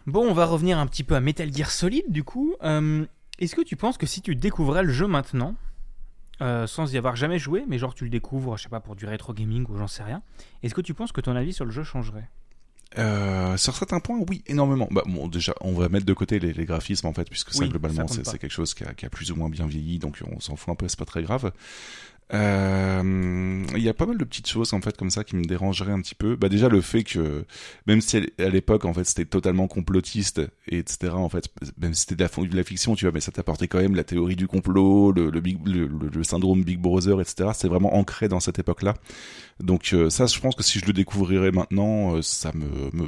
Bon, 0.06 0.28
on 0.28 0.34
va 0.34 0.46
revenir 0.46 0.78
un 0.78 0.88
petit 0.88 1.04
peu 1.04 1.16
à 1.16 1.20
Metal 1.20 1.54
Gear 1.54 1.72
Solid 1.72 2.06
du 2.10 2.24
coup. 2.24 2.56
Euh, 2.64 3.06
Est-ce 3.40 3.56
que 3.56 3.62
tu 3.62 3.76
penses 3.76 3.98
que 3.98 4.06
si 4.06 4.22
tu 4.22 4.36
découvrais 4.36 4.84
le 4.84 4.92
jeu 4.92 5.08
maintenant, 5.08 5.56
euh, 6.42 6.68
sans 6.68 6.92
y 6.94 6.98
avoir 6.98 7.16
jamais 7.16 7.40
joué, 7.40 7.64
mais 7.68 7.78
genre 7.78 7.94
tu 7.94 8.04
le 8.04 8.10
découvres, 8.10 8.58
je 8.58 8.64
sais 8.64 8.70
pas, 8.70 8.80
pour 8.82 8.96
du 8.96 9.06
rétro 9.06 9.34
gaming 9.34 9.66
ou 9.70 9.78
j'en 9.78 9.88
sais 9.88 10.04
rien, 10.04 10.22
est-ce 10.62 10.74
que 10.74 10.82
tu 10.82 10.94
penses 10.94 11.12
que 11.12 11.22
ton 11.22 11.36
avis 11.36 11.54
sur 11.54 11.66
le 11.66 11.72
jeu 11.72 11.84
changerait? 11.84 12.30
Euh, 13.00 13.58
sur 13.58 13.76
certains 13.76 14.00
points, 14.00 14.20
oui, 14.30 14.44
énormément. 14.46 14.88
Bah, 14.92 15.02
bon, 15.08 15.28
déjà, 15.28 15.56
on 15.62 15.74
va 15.74 15.90
mettre 15.90 16.06
de 16.06 16.14
côté 16.14 16.38
les, 16.38 16.54
les 16.54 16.66
graphismes 16.66 17.08
en 17.08 17.14
fait, 17.14 17.28
puisque 17.28 17.52
ça 17.52 17.62
Oui, 17.62 17.70
globalement, 17.70 18.08
c'est 18.08 18.38
quelque 18.38 18.52
chose 18.52 18.74
qui 18.76 18.84
a, 18.84 18.94
qui 18.94 19.06
a 19.06 19.10
plus 19.10 19.32
ou 19.32 19.36
moins 19.36 19.50
bien 19.50 19.66
vieilli, 19.66 19.98
donc 20.00 20.20
on 20.30 20.40
s'en 20.40 20.56
fout 20.56 20.70
un 20.74 20.76
peu, 20.76 20.88
c'est 20.88 21.00
pas 21.00 21.06
très 21.06 21.24
grave. 21.24 21.52
Euh, 22.34 23.64
Il 23.76 23.82
y 23.84 23.90
a 23.90 23.94
pas 23.94 24.06
mal 24.06 24.18
de 24.18 24.24
petites 24.24 24.48
choses 24.48 24.74
en 24.74 24.82
fait 24.82 24.96
comme 24.98 25.10
ça 25.10 25.24
qui 25.24 25.36
me 25.36 25.44
dérangeraient 25.44 25.92
un 25.92 26.02
petit 26.02 26.16
peu. 26.16 26.36
Bah 26.36 26.50
déjà 26.50 26.70
le 26.70 26.82
fait 26.82 27.04
que 27.04 27.46
même 27.86 28.02
si 28.02 28.18
à 28.40 28.50
l'époque 28.50 28.86
en 28.86 28.94
fait 28.94 29.04
c'était 29.04 29.26
totalement 29.26 29.68
complotiste 29.68 30.42
et 30.68 30.78
etc 30.80 31.14
en 31.14 31.30
fait 31.30 31.50
même 31.78 31.94
si 31.94 32.02
c'était 32.02 32.16
de 32.16 32.56
la, 32.56 32.64
fiction 32.64 32.96
tu 32.96 33.06
vois 33.06 33.12
mais 33.12 33.20
ça 33.20 33.32
t'apportait 33.32 33.68
quand 33.68 33.80
même 33.80 33.96
la 33.96 34.04
théorie 34.04 34.36
du 34.36 34.48
complot, 34.48 35.12
le- 35.12 35.30
le 35.32 36.24
syndrome 36.24 36.64
Big 36.64 36.80
Brother 36.80 37.20
etc. 37.22 37.50
C'est 37.54 37.68
vraiment 37.68 37.96
ancré 37.96 38.28
dans 38.30 38.40
cette 38.40 38.60
époque 38.60 38.84
là. 38.84 38.94
Donc 39.64 39.94
euh, 39.94 40.10
ça 40.10 40.26
je 40.28 40.38
pense 40.40 40.56
que 40.56 40.62
si 40.64 40.78
je 40.80 40.86
le 40.86 40.94
découvrirais 40.94 41.52
maintenant 41.52 42.16
euh, 42.18 42.22
ça 42.22 42.52
me, 42.54 42.66
me 42.96 43.08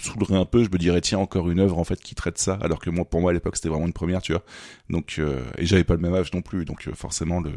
saoulerait 0.00 0.36
un 0.38 0.44
peu. 0.44 0.62
Je 0.64 0.70
me 0.70 0.78
dirais 0.78 1.00
tiens 1.00 1.18
encore 1.18 1.50
une 1.50 1.58
œuvre 1.60 1.78
en 1.78 1.84
fait 1.84 2.00
qui 2.00 2.14
traite 2.14 2.38
ça 2.38 2.58
alors 2.62 2.78
que 2.78 2.88
moi 2.90 3.04
pour 3.04 3.20
moi 3.20 3.32
à 3.32 3.34
l'époque 3.34 3.56
c'était 3.56 3.68
vraiment 3.68 3.86
une 3.86 3.92
première 3.92 4.22
tu 4.22 4.32
vois. 4.32 4.42
Donc 4.88 5.16
euh, 5.18 5.42
et 5.58 5.66
j'avais 5.66 5.82
pas 5.84 5.94
le 5.94 6.00
même 6.00 6.14
âge 6.14 6.32
non 6.32 6.42
plus 6.42 6.64
donc 6.64 6.88
forcément 6.94 7.40
le 7.40 7.50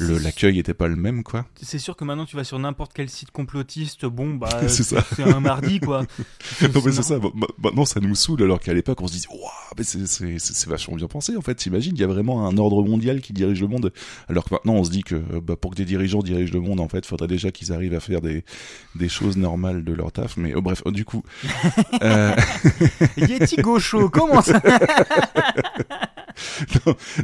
le- 0.00 0.18
l'accueil 0.18 0.58
était 0.58 0.74
pas 0.74 0.86
le 0.88 0.96
même 0.96 1.22
quoi. 1.22 1.46
C'est 1.62 1.78
sûr 1.78 1.96
que 1.96 2.04
maintenant 2.04 2.26
tu 2.26 2.36
vas 2.36 2.44
sur 2.44 2.58
n'importe 2.58 2.92
quel 2.94 3.08
site 3.08 3.30
complotiste, 3.30 4.04
bon 4.04 4.34
bah 4.34 4.60
C'est 4.68 5.22
un 5.22 5.40
mardi 5.40 5.80
quoi. 5.80 6.02
non 6.62 6.82
mais 6.84 6.92
c'est 6.92 7.02
ça. 7.02 7.18
Ma- 7.18 7.46
Maintenant 7.58 7.84
ça 7.86 8.00
nous 8.00 8.14
saoule 8.14 8.42
alors 8.42 8.60
qu'à 8.60 8.74
l'époque 8.74 9.00
on 9.00 9.06
se 9.08 9.12
disait 9.14 9.28
waouh 9.30 9.40
mais 9.78 9.84
c'est 9.84 10.66
vachement 10.68 10.96
bien 10.96 11.06
pensé 11.08 11.36
en 11.36 11.40
fait. 11.40 11.54
T'imagines 11.54 11.94
il 11.96 12.00
y 12.00 12.04
a 12.04 12.08
vraiment 12.08 12.46
un 12.46 12.56
ordre 12.58 12.82
mondial 12.82 13.20
qui 13.22 13.32
dirige 13.32 13.60
le 13.62 13.68
monde 13.68 13.92
alors 14.28 14.44
que 14.44 14.52
maintenant 14.54 14.74
on 14.74 14.84
se 14.84 14.90
dit 14.90 15.02
que 15.04 15.16
bah, 15.40 15.56
pour 15.56 15.70
que 15.70 15.76
des 15.76 15.84
dirigeants 15.86 16.20
dirigent 16.22 16.52
le 16.52 16.60
monde 16.60 16.80
en 16.80 16.88
fait 16.88 17.06
faudrait 17.06 17.28
déjà 17.28 17.45
qu'ils 17.52 17.72
arrivent 17.72 17.94
à 17.94 18.00
faire 18.00 18.20
des 18.20 18.44
des 18.94 19.08
choses 19.08 19.36
normales 19.36 19.84
de 19.84 19.92
leur 19.92 20.12
taf. 20.12 20.36
Mais 20.36 20.54
oh, 20.54 20.62
bref 20.62 20.82
du 20.86 21.04
coup 21.04 21.22
euh, 22.02 22.34
Yeti 23.16 23.56
gaucho, 23.56 24.08
comment 24.08 24.42
ça 24.42 24.60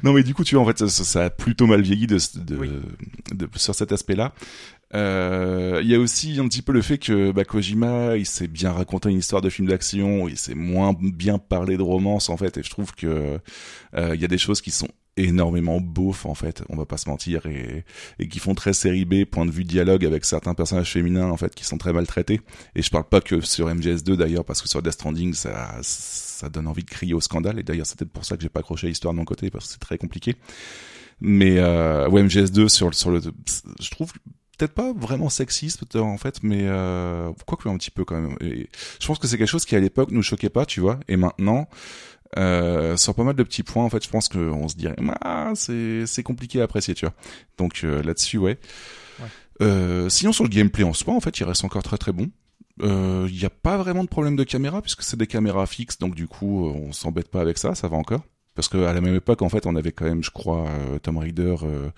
non 0.03 0.13
mais 0.13 0.23
du 0.23 0.35
coup 0.35 0.45
tu 0.45 0.55
vois 0.55 0.65
en 0.65 0.67
fait 0.67 0.87
ça, 0.87 1.25
a 1.25 1.31
plutôt 1.31 1.67
mal 1.67 1.83
vieilli 1.83 2.07
de, 2.07 2.19
de, 2.37 2.57
Oui. 2.57 2.71
de- 3.35 3.49
sur 3.57 3.75
cet 3.75 3.93
aspect-là. 3.93 4.33
Euh, 4.95 5.81
Il 5.83 5.91
y 5.91 5.95
a 5.95 5.99
aussi 5.99 6.39
un 6.39 6.47
petit 6.49 6.63
peu 6.63 6.73
le 6.73 6.83
fait 6.83 6.99
que 6.99 7.31
bah, 7.33 7.45
Kojima 7.45 8.17
il 8.17 8.27
s'est 8.27 8.49
bien 8.49 8.73
raconté 8.73 9.11
une 9.11 9.19
histoire 9.19 9.43
de 9.43 9.51
film 9.51 9.69
d'action, 9.69 10.29
il 10.29 10.37
s'est 10.39 10.55
moins 10.55 10.95
bien 10.99 11.39
parlé 11.39 11.77
de 11.77 11.83
romance 11.83 12.29
en 12.31 12.37
fait 12.37 12.57
et 12.59 12.63
je 12.63 12.71
trouve 12.71 12.95
que 12.95 13.39
euh, 13.95 14.15
il 14.15 14.21
y 14.21 14.25
a 14.25 14.29
des 14.29 14.39
choses 14.39 14.61
qui 14.61 14.71
sont 14.71 14.89
énormément 15.17 15.81
beaufs 15.81 16.25
en 16.27 16.35
fait, 16.35 16.63
on 16.69 16.77
va 16.77 16.87
pas 16.87 16.97
se 16.97 17.09
mentir 17.09 17.47
et, 17.47 17.85
et 18.19 18.29
qui 18.29 18.39
font 18.39 18.55
très 18.55 18.73
série 18.73 19.05
B 19.05 19.25
point 19.25 19.45
de 19.45 19.51
vue 19.51 19.65
dialogue 19.65 20.05
avec 20.05 20.25
certains 20.25 20.55
personnages 20.55 20.91
féminins 20.91 21.31
en 21.31 21.37
fait 21.37 21.55
qui 21.55 21.65
sont 21.65 21.79
très 21.79 21.93
maltraités. 21.93 22.41
Et 22.75 22.83
je 22.83 22.91
parle 22.91 23.05
pas 23.05 23.21
que 23.21 23.41
sur 23.41 23.69
MGS2 23.69 24.15
d'ailleurs 24.15 24.45
parce 24.45 24.63
que 24.63 24.69
sur 24.69 24.83
Death 24.83 24.95
Stranding 24.95 25.35
ça 25.35 25.79
ça 25.83 26.49
donne 26.49 26.67
envie 26.67 26.85
de 26.85 26.91
crier 26.91 27.15
au 27.15 27.21
scandale. 27.21 27.59
Et 27.59 27.63
d'ailleurs 27.63 27.87
c'est 27.87 27.99
peut-être 27.99 28.13
pour 28.13 28.25
ça 28.25 28.37
que 28.37 28.43
j'ai 28.43 28.49
pas 28.49 28.61
accroché 28.61 28.87
l'histoire 28.87 29.13
de 29.13 29.19
mon 29.19 29.25
côté 29.25 29.51
parce 29.51 29.67
que 29.67 29.73
c'est 29.73 29.81
très 29.81 29.99
compliqué. 29.99 30.37
Mais 31.21 31.59
euh, 31.59 32.09
ouais 32.09 32.23
MGS2 32.23 32.69
sur 32.69 32.95
sur 32.95 33.11
le 33.11 33.21
je 33.81 33.91
trouve 33.91 34.13
peut-être 34.59 34.73
pas 34.75 34.93
vraiment 34.93 35.29
sexiste 35.29 35.97
en 35.97 36.17
fait 36.17 36.43
mais 36.43 36.63
euh, 36.63 37.33
quoique 37.47 37.69
un 37.69 37.77
petit 37.77 37.91
peu 37.91 38.05
quand 38.07 38.19
même. 38.19 38.37
Et 38.41 38.71
je 38.99 39.07
pense 39.07 39.19
que 39.19 39.27
c'est 39.27 39.37
quelque 39.37 39.49
chose 39.49 39.67
qui 39.67 39.77
à 39.77 39.81
l'époque 39.81 40.11
nous 40.11 40.23
choquait 40.23 40.49
pas 40.49 40.65
tu 40.65 40.81
vois. 40.81 40.99
Et 41.09 41.17
maintenant 41.17 41.69
euh, 42.39 42.97
sur 42.97 43.15
pas 43.15 43.25
mal 43.25 43.35
de 43.35 43.43
petits 43.43 43.63
points 43.63 43.85
en 43.85 43.91
fait 43.91 44.03
je 44.05 44.09
pense 44.09 44.29
qu'on 44.29 44.69
se 44.69 44.77
dirait 44.77 44.97
ah 45.21 45.53
c'est 45.55 46.07
c'est 46.07 46.23
compliqué 46.23 46.61
à 46.61 46.65
apprécier 46.65 46.95
tu 46.95 47.05
vois. 47.05 47.15
Donc 47.59 47.81
euh, 47.85 48.03
là-dessus 48.03 48.39
ouais, 48.39 48.59
Ouais. 49.21 49.27
Euh, 49.61 50.09
sinon 50.09 50.33
sur 50.33 50.45
le 50.45 50.49
gameplay 50.51 50.85
en 50.85 50.95
soi 50.95 51.15
en 51.15 51.21
fait 51.21 51.39
il 51.39 51.45
reste 51.45 51.65
encore 51.65 51.83
très 51.83 51.99
très 51.99 52.13
bon. 52.13 52.31
Euh, 52.81 53.29
il 53.31 53.39
n'y 53.39 53.45
a 53.45 53.51
pas 53.51 53.77
vraiment 53.77 54.03
de 54.03 54.09
problème 54.09 54.35
de 54.35 54.45
caméra 54.45 54.81
puisque 54.81 55.03
c'est 55.03 55.19
des 55.19 55.27
caméras 55.27 55.67
fixes 55.67 55.99
donc 55.99 56.15
du 56.15 56.27
coup 56.27 56.67
euh, 56.67 56.73
on 56.75 56.93
s'embête 56.93 57.29
pas 57.29 57.43
avec 57.43 57.59
ça 57.59 57.75
ça 57.75 57.87
va 57.87 57.99
encore 57.99 58.23
parce 58.55 58.69
que 58.69 58.79
à 58.79 58.93
la 58.93 59.01
même 59.01 59.15
époque 59.15 59.43
en 59.43 59.49
fait 59.49 59.67
on 59.67 59.77
avait 59.77 59.93
quand 59.93 60.05
même 60.05 60.23
je 60.23 60.31
crois 60.31 60.69
euh, 60.69 60.99
Tomb 60.99 61.19
Raider 61.19 61.57
euh, 61.63 61.91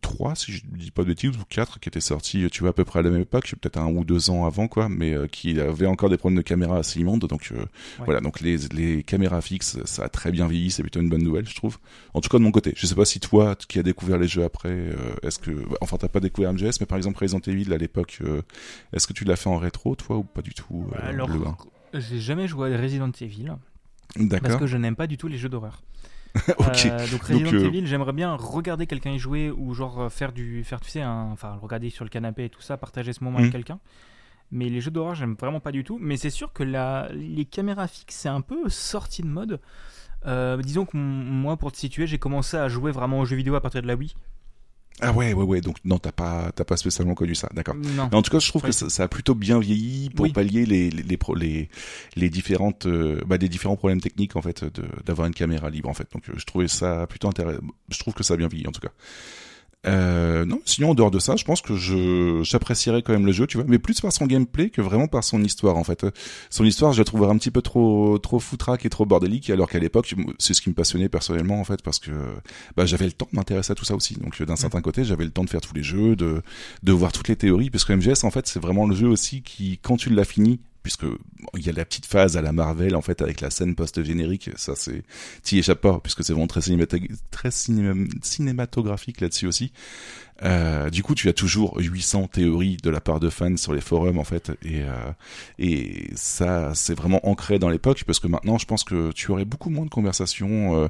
3 0.00 0.34
si 0.34 0.52
je 0.52 0.62
dis 0.66 0.90
pas 0.90 1.02
de 1.02 1.08
bêtises 1.08 1.30
ou 1.36 1.44
4 1.48 1.80
qui 1.80 1.88
était 1.88 2.00
sorti 2.00 2.48
tu 2.50 2.60
vois 2.60 2.70
à 2.70 2.72
peu 2.72 2.84
près 2.84 2.98
à 2.98 3.02
la 3.02 3.10
même 3.10 3.22
époque 3.22 3.54
peut-être 3.60 3.78
un 3.78 3.86
ou 3.86 4.04
deux 4.04 4.30
ans 4.30 4.44
avant 4.44 4.68
quoi 4.68 4.88
mais 4.88 5.12
euh, 5.14 5.26
qui 5.26 5.60
avait 5.60 5.86
encore 5.86 6.10
des 6.10 6.16
problèmes 6.16 6.38
de 6.38 6.42
caméra 6.42 6.78
assez 6.78 7.00
immondes 7.00 7.26
donc 7.26 7.52
euh, 7.52 7.64
voilà. 8.04 8.20
Donc 8.20 8.40
les, 8.40 8.56
les 8.74 9.02
caméras 9.02 9.40
fixes 9.40 9.78
ça 9.84 10.04
a 10.04 10.08
très 10.08 10.30
bien 10.30 10.46
vieilli 10.46 10.70
c'est 10.70 10.82
plutôt 10.82 11.00
une 11.00 11.08
bonne 11.08 11.22
nouvelle 11.22 11.48
je 11.48 11.54
trouve. 11.54 11.78
En 12.14 12.20
tout 12.20 12.28
cas 12.28 12.38
de 12.38 12.42
mon 12.42 12.50
côté. 12.50 12.72
Je 12.76 12.86
sais 12.86 12.94
pas 12.94 13.04
si 13.04 13.20
toi 13.20 13.56
qui 13.56 13.78
as 13.78 13.82
découvert 13.82 14.18
les 14.18 14.28
jeux 14.28 14.44
après 14.44 14.70
euh, 14.70 15.14
est-ce 15.22 15.38
que 15.38 15.64
enfin 15.80 15.96
t'as 15.96 16.08
pas 16.08 16.20
découvert 16.20 16.52
MGS 16.52 16.78
mais 16.80 16.86
par 16.86 16.96
exemple 16.96 17.18
Resident 17.18 17.40
Evil 17.46 17.72
à 17.72 17.78
l'époque 17.78 18.18
euh, 18.22 18.42
est-ce 18.92 19.06
que 19.06 19.12
tu 19.12 19.24
l'as 19.24 19.36
fait 19.36 19.48
en 19.48 19.58
rétro 19.58 19.94
toi 19.94 20.16
ou 20.16 20.24
pas 20.24 20.42
du 20.42 20.54
tout 20.54 20.86
euh, 20.94 21.08
Alors, 21.08 21.28
j'ai 21.94 22.20
jamais 22.20 22.48
joué 22.48 22.74
à 22.74 22.80
Resident 22.80 23.10
Evil. 23.20 23.52
Parce 24.42 24.56
que 24.56 24.66
je 24.66 24.76
n'aime 24.76 24.96
pas 24.96 25.06
du 25.06 25.16
tout 25.16 25.28
les 25.28 25.38
jeux 25.38 25.48
d'horreur. 25.48 25.82
Euh, 26.60 27.06
donc 27.10 27.22
Resident 27.24 27.52
euh, 27.52 27.66
Evil, 27.66 27.86
j'aimerais 27.86 28.12
bien 28.14 28.34
regarder 28.34 28.86
quelqu'un 28.86 29.10
y 29.10 29.18
jouer 29.18 29.50
ou 29.50 29.74
genre 29.74 30.00
euh, 30.02 30.08
faire 30.08 30.32
du 30.32 30.64
faire 30.64 30.80
tu 30.80 30.88
sais 30.90 31.02
un- 31.02 31.30
enfin 31.32 31.58
regarder 31.60 31.90
sur 31.90 32.04
le 32.04 32.10
canapé 32.10 32.44
et 32.46 32.48
tout 32.48 32.62
ça, 32.62 32.76
partager 32.78 33.12
ce 33.12 33.22
moment 33.22 33.38
Mhm. 33.38 33.42
avec 33.44 33.52
quelqu'un. 33.52 33.78
Mais 34.50 34.68
les 34.68 34.80
jeux 34.80 34.90
d'horreur, 34.90 35.14
j'aime 35.14 35.34
vraiment 35.38 35.60
pas 35.60 35.72
du 35.72 35.82
tout. 35.84 35.98
Mais 36.00 36.16
c'est 36.16 36.30
sûr 36.30 36.52
que 36.52 36.62
la, 36.62 37.08
les 37.12 37.44
caméras 37.44 37.86
fixes, 37.88 38.16
c'est 38.16 38.28
un 38.28 38.40
peu 38.42 38.68
sorti 38.68 39.22
de 39.22 39.26
mode. 39.28 39.60
Euh, 40.26 40.56
disons 40.58 40.84
que 40.86 40.96
moi, 40.96 41.56
pour 41.56 41.72
te 41.72 41.76
situer, 41.78 42.06
j'ai 42.06 42.18
commencé 42.18 42.56
à 42.56 42.68
jouer 42.68 42.92
vraiment 42.92 43.20
aux 43.20 43.24
jeux 43.24 43.36
vidéo 43.36 43.54
à 43.54 43.60
partir 43.60 43.82
de 43.82 43.86
la 43.86 43.94
Wii. 43.96 44.14
Ah 45.00 45.12
ouais 45.12 45.32
ouais 45.32 45.44
ouais 45.44 45.60
donc 45.60 45.76
non 45.84 45.98
t'as 45.98 46.12
pas 46.12 46.52
t'as 46.54 46.64
pas 46.64 46.76
spécialement 46.76 47.14
connu 47.14 47.34
ça 47.34 47.48
d'accord 47.54 47.74
Non. 47.74 48.08
En 48.12 48.22
tout 48.22 48.30
cas, 48.30 48.38
je 48.38 48.48
trouve 48.48 48.62
Oui. 48.62 48.70
que 48.70 48.74
ça, 48.74 48.88
ça 48.90 49.02
a 49.04 49.08
plutôt 49.08 49.34
bien 49.34 49.58
vieilli 49.58 50.10
pour 50.10 50.24
Oui. 50.24 50.32
pallier 50.32 50.64
les 50.66 50.90
les 50.90 51.02
les, 51.02 51.18
les 51.36 51.68
les 52.16 52.30
différentes 52.30 52.86
euh, 52.86 53.20
bah, 53.26 53.36
les 53.36 53.48
différents 53.48 53.76
problèmes 53.76 54.00
techniques 54.00 54.36
en 54.36 54.42
fait 54.42 54.64
d'avoir 55.04 55.26
une 55.26 55.34
caméra 55.34 55.70
libre 55.70 55.88
en 55.88 55.94
fait. 55.94 56.06
Donc 56.12 56.28
euh, 56.28 56.34
je 56.36 56.44
trouvais 56.44 56.68
ça 56.68 57.06
plutôt 57.08 57.28
intéressant. 57.28 57.60
Je 57.90 57.98
trouve 57.98 58.14
que 58.14 58.22
ça 58.22 58.34
a 58.34 58.36
bien 58.36 58.48
vieilli 58.48 58.66
en 58.68 58.72
tout 58.72 58.80
cas. 58.80 58.92
Euh, 59.84 60.44
non, 60.44 60.60
sinon 60.64 60.90
en 60.90 60.94
dehors 60.94 61.10
de 61.10 61.18
ça, 61.18 61.34
je 61.34 61.44
pense 61.44 61.60
que 61.60 61.74
je 61.74 62.40
j'apprécierais 62.44 63.02
quand 63.02 63.12
même 63.12 63.26
le 63.26 63.32
jeu, 63.32 63.48
tu 63.48 63.56
vois, 63.56 63.66
mais 63.68 63.80
plus 63.80 64.00
par 64.00 64.12
son 64.12 64.26
gameplay 64.26 64.70
que 64.70 64.80
vraiment 64.80 65.08
par 65.08 65.24
son 65.24 65.42
histoire 65.42 65.76
en 65.76 65.82
fait. 65.82 66.06
Son 66.50 66.64
histoire, 66.64 66.92
je 66.92 66.98
la 67.00 67.04
trouverais 67.04 67.30
un 67.30 67.36
petit 67.36 67.50
peu 67.50 67.62
trop 67.62 68.18
trop 68.18 68.38
foutraque 68.38 68.86
et 68.86 68.90
trop 68.90 69.06
bordélique, 69.06 69.50
alors 69.50 69.68
qu'à 69.68 69.80
l'époque, 69.80 70.14
c'est 70.38 70.54
ce 70.54 70.60
qui 70.62 70.68
me 70.68 70.74
passionnait 70.74 71.08
personnellement 71.08 71.60
en 71.60 71.64
fait, 71.64 71.82
parce 71.82 71.98
que 71.98 72.12
bah, 72.76 72.86
j'avais 72.86 73.06
le 73.06 73.12
temps 73.12 73.28
de 73.32 73.36
m'intéresser 73.36 73.72
à 73.72 73.74
tout 73.74 73.84
ça 73.84 73.96
aussi. 73.96 74.14
Donc 74.14 74.40
euh, 74.40 74.46
d'un 74.46 74.56
certain 74.56 74.80
côté, 74.80 75.04
j'avais 75.04 75.24
le 75.24 75.32
temps 75.32 75.44
de 75.44 75.50
faire 75.50 75.60
tous 75.60 75.74
les 75.74 75.82
jeux, 75.82 76.14
de 76.14 76.42
de 76.84 76.92
voir 76.92 77.10
toutes 77.10 77.28
les 77.28 77.36
théories, 77.36 77.70
parce 77.70 77.84
que 77.84 77.92
MGS 77.92 78.24
en 78.24 78.30
fait, 78.30 78.46
c'est 78.46 78.60
vraiment 78.60 78.86
le 78.86 78.94
jeu 78.94 79.08
aussi 79.08 79.42
qui, 79.42 79.78
quand 79.82 79.96
tu 79.96 80.10
l'as 80.10 80.24
fini, 80.24 80.60
puisque 80.82 81.04
il 81.56 81.64
y 81.64 81.68
a 81.68 81.72
la 81.72 81.84
petite 81.84 82.06
phase 82.06 82.36
à 82.36 82.42
la 82.42 82.52
Marvel 82.52 82.94
en 82.96 83.02
fait 83.02 83.22
avec 83.22 83.40
la 83.40 83.50
scène 83.50 83.74
post-générique, 83.74 84.50
ça 84.56 84.74
c'est 84.76 85.02
t'y 85.42 85.58
échappes 85.58 85.80
pas 85.80 86.00
puisque 86.02 86.24
c'est 86.24 86.32
vraiment 86.32 86.46
très, 86.46 86.60
cinémato- 86.60 86.98
très 87.30 87.50
cinéma- 87.50 88.08
cinématographique 88.22 89.20
là-dessus 89.20 89.46
aussi. 89.46 89.72
Euh, 90.44 90.90
du 90.90 91.02
coup, 91.02 91.14
tu 91.14 91.28
as 91.28 91.32
toujours 91.32 91.76
800 91.78 92.28
théories 92.28 92.76
de 92.82 92.90
la 92.90 93.00
part 93.00 93.20
de 93.20 93.30
fans 93.30 93.56
sur 93.56 93.72
les 93.72 93.80
forums 93.80 94.18
en 94.18 94.24
fait, 94.24 94.50
et 94.62 94.82
euh, 94.82 95.12
et 95.58 96.10
ça 96.14 96.72
c'est 96.74 96.94
vraiment 96.94 97.26
ancré 97.28 97.58
dans 97.58 97.68
l'époque 97.68 98.04
parce 98.06 98.18
que 98.18 98.26
maintenant, 98.26 98.58
je 98.58 98.66
pense 98.66 98.84
que 98.84 99.12
tu 99.12 99.30
aurais 99.30 99.44
beaucoup 99.44 99.70
moins 99.70 99.84
de 99.84 99.90
conversations, 99.90 100.76
euh, 100.76 100.88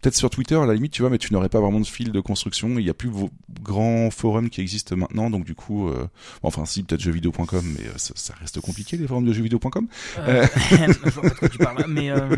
peut-être 0.00 0.14
sur 0.14 0.30
Twitter 0.30 0.56
à 0.56 0.66
la 0.66 0.74
limite, 0.74 0.92
tu 0.92 1.02
vois, 1.02 1.10
mais 1.10 1.18
tu 1.18 1.32
n'aurais 1.32 1.48
pas 1.48 1.60
vraiment 1.60 1.80
de 1.80 1.86
fil 1.86 2.12
de 2.12 2.20
construction. 2.20 2.78
Il 2.78 2.84
y 2.84 2.90
a 2.90 2.94
plus 2.94 3.08
vos 3.08 3.30
grands 3.62 4.10
forums 4.10 4.50
qui 4.50 4.60
existent 4.60 4.96
maintenant, 4.96 5.30
donc 5.30 5.44
du 5.44 5.54
coup, 5.54 5.88
euh, 5.88 6.06
enfin 6.42 6.64
si 6.64 6.82
peut-être 6.82 7.00
jeuxvideo.com, 7.00 7.64
mais 7.78 7.86
euh, 7.86 7.92
ça, 7.96 8.14
ça 8.16 8.34
reste 8.40 8.60
compliqué 8.60 8.96
les 8.96 9.06
forums 9.06 9.24
de 9.24 9.32
jeuxvideo.com. 9.32 9.86
Euh, 10.18 10.46
je 10.70 11.10
vois 11.10 11.22
pas 11.22 11.28
de 11.28 11.34
quoi 11.34 11.48
tu 11.48 11.58
parles. 11.58 11.84
Mais 11.88 12.10
euh, 12.10 12.36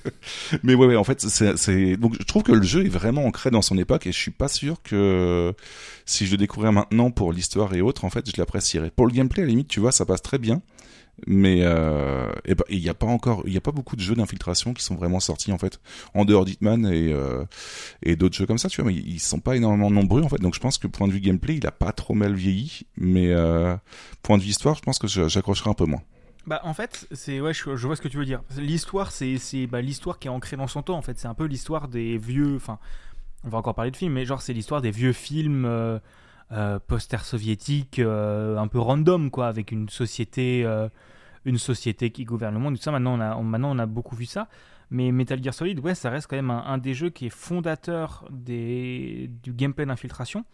Mais 0.62 0.74
ouais, 0.74 0.86
ouais, 0.86 0.96
en 0.96 1.04
fait, 1.04 1.20
c'est, 1.20 1.56
c'est, 1.56 1.96
donc 1.96 2.14
je 2.18 2.24
trouve 2.24 2.42
que 2.42 2.52
le 2.52 2.62
jeu 2.62 2.84
est 2.84 2.90
vraiment 2.90 3.24
ancré 3.24 3.50
dans 3.50 3.62
son 3.62 3.78
époque 3.78 4.06
et 4.06 4.12
je 4.12 4.18
suis 4.18 4.30
pas 4.30 4.48
sûr 4.48 4.82
que 4.82 5.54
si 6.06 6.24
je 6.24 6.30
le 6.30 6.36
découvrais 6.38 6.72
maintenant 6.72 7.10
pour 7.10 7.32
l'histoire 7.32 7.74
et 7.74 7.82
autres, 7.82 8.04
en 8.04 8.10
fait, 8.10 8.30
je 8.30 8.40
l'apprécierais. 8.40 8.90
Pour 8.90 9.06
le 9.06 9.12
gameplay, 9.12 9.42
à 9.42 9.46
la 9.46 9.50
limite, 9.50 9.68
tu 9.68 9.80
vois, 9.80 9.92
ça 9.92 10.06
passe 10.06 10.22
très 10.22 10.38
bien. 10.38 10.62
Mais 11.26 11.60
euh, 11.62 12.30
et 12.44 12.54
ben, 12.54 12.64
il 12.68 12.80
n'y 12.80 12.90
a 12.90 12.94
pas 12.94 13.06
encore, 13.06 13.42
il 13.46 13.52
y 13.54 13.56
a 13.56 13.60
pas 13.62 13.72
beaucoup 13.72 13.96
de 13.96 14.02
jeux 14.02 14.14
d'infiltration 14.14 14.74
qui 14.74 14.84
sont 14.84 14.96
vraiment 14.96 15.18
sortis 15.18 15.50
en 15.50 15.56
fait 15.56 15.80
en 16.12 16.26
dehors 16.26 16.44
d'Hitman 16.44 16.84
et 16.84 17.10
euh, 17.10 17.42
et 18.02 18.16
d'autres 18.16 18.36
jeux 18.36 18.44
comme 18.44 18.58
ça, 18.58 18.68
tu 18.68 18.82
vois. 18.82 18.90
Mais 18.90 18.98
ils 18.98 19.18
sont 19.18 19.40
pas 19.40 19.56
énormément 19.56 19.90
nombreux 19.90 20.22
en 20.22 20.28
fait. 20.28 20.40
Donc 20.40 20.54
je 20.54 20.60
pense 20.60 20.76
que 20.76 20.86
point 20.86 21.08
de 21.08 21.12
vue 21.12 21.20
gameplay, 21.20 21.56
il 21.56 21.66
a 21.66 21.72
pas 21.72 21.92
trop 21.92 22.12
mal 22.12 22.34
vieilli. 22.34 22.82
Mais 22.98 23.28
euh, 23.28 23.74
point 24.22 24.36
de 24.36 24.42
vue 24.42 24.50
histoire, 24.50 24.74
je 24.74 24.82
pense 24.82 24.98
que 24.98 25.06
j'accrocherai 25.06 25.70
un 25.70 25.74
peu 25.74 25.86
moins. 25.86 26.02
Bah 26.46 26.60
en 26.62 26.74
fait, 26.74 27.08
c'est 27.10 27.40
ouais, 27.40 27.52
je, 27.54 27.86
vois 27.86 27.96
ce 27.96 28.02
que 28.02 28.08
tu 28.08 28.18
veux 28.18 28.26
dire. 28.26 28.42
L'histoire, 28.56 29.10
c'est 29.10 29.38
c'est 29.38 29.66
bah, 29.66 29.80
l'histoire 29.80 30.18
qui 30.18 30.28
est 30.28 30.30
ancrée 30.30 30.56
dans 30.56 30.68
son 30.68 30.82
temps. 30.82 30.98
En 30.98 31.02
fait, 31.02 31.18
c'est 31.18 31.28
un 31.28 31.34
peu 31.34 31.46
l'histoire 31.46 31.88
des 31.88 32.18
vieux. 32.18 32.56
Enfin, 32.56 32.78
on 33.46 33.50
va 33.50 33.58
encore 33.58 33.74
parler 33.74 33.92
de 33.92 33.96
films, 33.96 34.12
mais 34.12 34.24
genre 34.24 34.42
c'est 34.42 34.52
l'histoire 34.52 34.82
des 34.82 34.90
vieux 34.90 35.12
films 35.12 35.64
euh, 35.64 35.98
euh, 36.52 36.78
post-ère 36.84 37.24
soviétique, 37.24 38.00
euh, 38.00 38.58
un 38.58 38.66
peu 38.66 38.80
random, 38.80 39.30
quoi, 39.30 39.46
avec 39.46 39.70
une 39.70 39.88
société, 39.88 40.66
une 41.44 41.58
société 41.58 42.10
qui 42.10 42.24
gouverne 42.24 42.54
le 42.54 42.60
monde. 42.60 42.76
Tout 42.76 42.82
ça, 42.82 42.90
maintenant 42.90 43.16
on, 43.16 43.20
a, 43.20 43.40
maintenant, 43.40 43.74
on 43.74 43.78
a 43.78 43.86
beaucoup 43.86 44.16
vu 44.16 44.26
ça. 44.26 44.48
Mais 44.90 45.10
Metal 45.10 45.42
Gear 45.42 45.54
Solid, 45.54 45.80
ouais, 45.80 45.96
ça 45.96 46.10
reste 46.10 46.28
quand 46.28 46.36
même 46.36 46.50
un, 46.50 46.78
des 46.78 46.94
jeux 46.94 47.10
qui 47.10 47.26
est 47.26 47.30
fondateur 47.30 48.24
du 48.30 49.30
gameplay 49.46 49.86
d'infiltration. 49.86 50.44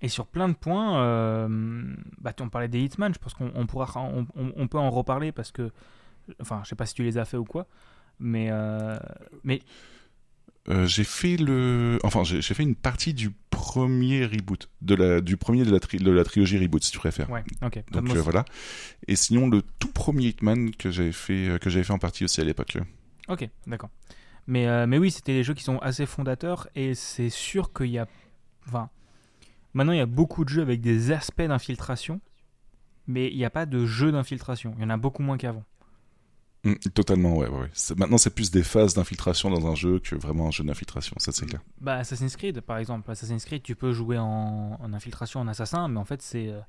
Et 0.00 0.08
sur 0.08 0.26
plein 0.26 0.48
de 0.48 0.54
points, 0.54 1.48
bah, 2.20 2.32
on 2.40 2.48
parlait 2.48 2.68
des 2.68 2.80
Hitman, 2.80 3.12
je 3.12 3.18
pense 3.18 3.34
qu'on 3.34 3.50
on 3.54 3.66
pourra, 3.66 3.88
on, 4.36 4.68
peut 4.68 4.78
en 4.78 4.90
reparler 4.90 5.32
parce 5.32 5.50
que, 5.50 5.70
enfin, 6.40 6.60
je 6.62 6.68
sais 6.68 6.76
pas 6.76 6.86
si 6.86 6.94
tu 6.94 7.02
les 7.02 7.18
as 7.18 7.24
fait 7.24 7.36
ou 7.36 7.44
quoi, 7.44 7.66
mais, 8.20 8.50
mais 9.42 9.60
Euh, 10.70 10.86
j'ai 10.86 11.04
fait 11.04 11.36
le, 11.38 11.98
enfin 12.04 12.24
j'ai 12.24 12.42
fait 12.42 12.62
une 12.62 12.74
partie 12.74 13.14
du 13.14 13.30
premier 13.48 14.26
reboot, 14.26 14.68
de 14.82 14.94
la, 14.94 15.20
du 15.22 15.38
premier 15.38 15.64
de 15.64 15.70
la, 15.70 15.80
tri- 15.80 15.96
de 15.98 16.10
la 16.10 16.24
trilogie 16.24 16.58
reboot 16.58 16.84
si 16.84 16.92
tu 16.92 16.98
préfères. 16.98 17.30
ouais, 17.30 17.42
ok. 17.62 17.82
Donc 17.90 18.10
euh, 18.16 18.20
voilà. 18.20 18.44
Et 19.06 19.16
sinon 19.16 19.48
le 19.48 19.62
tout 19.78 19.90
premier 19.92 20.26
Hitman 20.26 20.70
que 20.74 20.90
j'avais 20.90 21.12
fait, 21.12 21.48
euh, 21.48 21.58
que 21.58 21.70
j'avais 21.70 21.84
fait 21.84 21.92
en 21.94 21.98
partie 21.98 22.24
aussi 22.24 22.40
à 22.42 22.44
l'époque. 22.44 22.76
Ok, 23.28 23.48
d'accord. 23.66 23.88
Mais, 24.46 24.66
euh, 24.66 24.86
mais 24.86 24.98
oui, 24.98 25.10
c'était 25.10 25.32
des 25.32 25.42
jeux 25.42 25.54
qui 25.54 25.62
sont 25.64 25.78
assez 25.78 26.04
fondateurs 26.06 26.68
et 26.74 26.94
c'est 26.94 27.30
sûr 27.30 27.72
qu'il 27.72 27.86
y 27.90 27.98
a. 27.98 28.06
Enfin, 28.66 28.90
maintenant 29.72 29.92
il 29.92 29.98
y 29.98 30.02
a 30.02 30.06
beaucoup 30.06 30.44
de 30.44 30.50
jeux 30.50 30.62
avec 30.62 30.80
des 30.82 31.12
aspects 31.12 31.42
d'infiltration, 31.42 32.20
mais 33.06 33.30
il 33.30 33.36
n'y 33.38 33.44
a 33.46 33.50
pas 33.50 33.64
de 33.64 33.86
jeux 33.86 34.12
d'infiltration. 34.12 34.74
Il 34.76 34.82
y 34.82 34.84
en 34.84 34.90
a 34.90 34.96
beaucoup 34.98 35.22
moins 35.22 35.38
qu'avant. 35.38 35.64
Mm, 36.64 36.74
totalement, 36.92 37.36
ouais, 37.36 37.48
Maintenant 37.96 38.18
c'est 38.18 38.34
plus 38.34 38.50
des 38.50 38.62
phases 38.64 38.94
d'infiltration 38.94 39.48
dans 39.50 39.66
un 39.66 39.74
jeu 39.76 40.00
que 40.00 40.16
vraiment 40.16 40.48
un 40.48 40.50
jeu 40.50 40.64
d'infiltration, 40.64 41.14
ça 41.18 41.30
c'est 41.32 41.46
clair. 41.46 41.60
Bah, 41.80 41.96
Assassin's 41.98 42.36
Creed, 42.36 42.60
par 42.60 42.78
exemple. 42.78 43.10
Assassin's 43.10 43.44
Creed, 43.44 43.62
tu 43.62 43.76
peux 43.76 43.92
jouer 43.92 44.18
en, 44.18 44.78
en 44.80 44.92
infiltration, 44.92 45.40
en 45.40 45.48
assassin, 45.48 45.86
mais 45.88 45.98
en 46.00 46.04
fait, 46.04 46.20
c'est. 46.22 46.48
euh, 46.48 46.60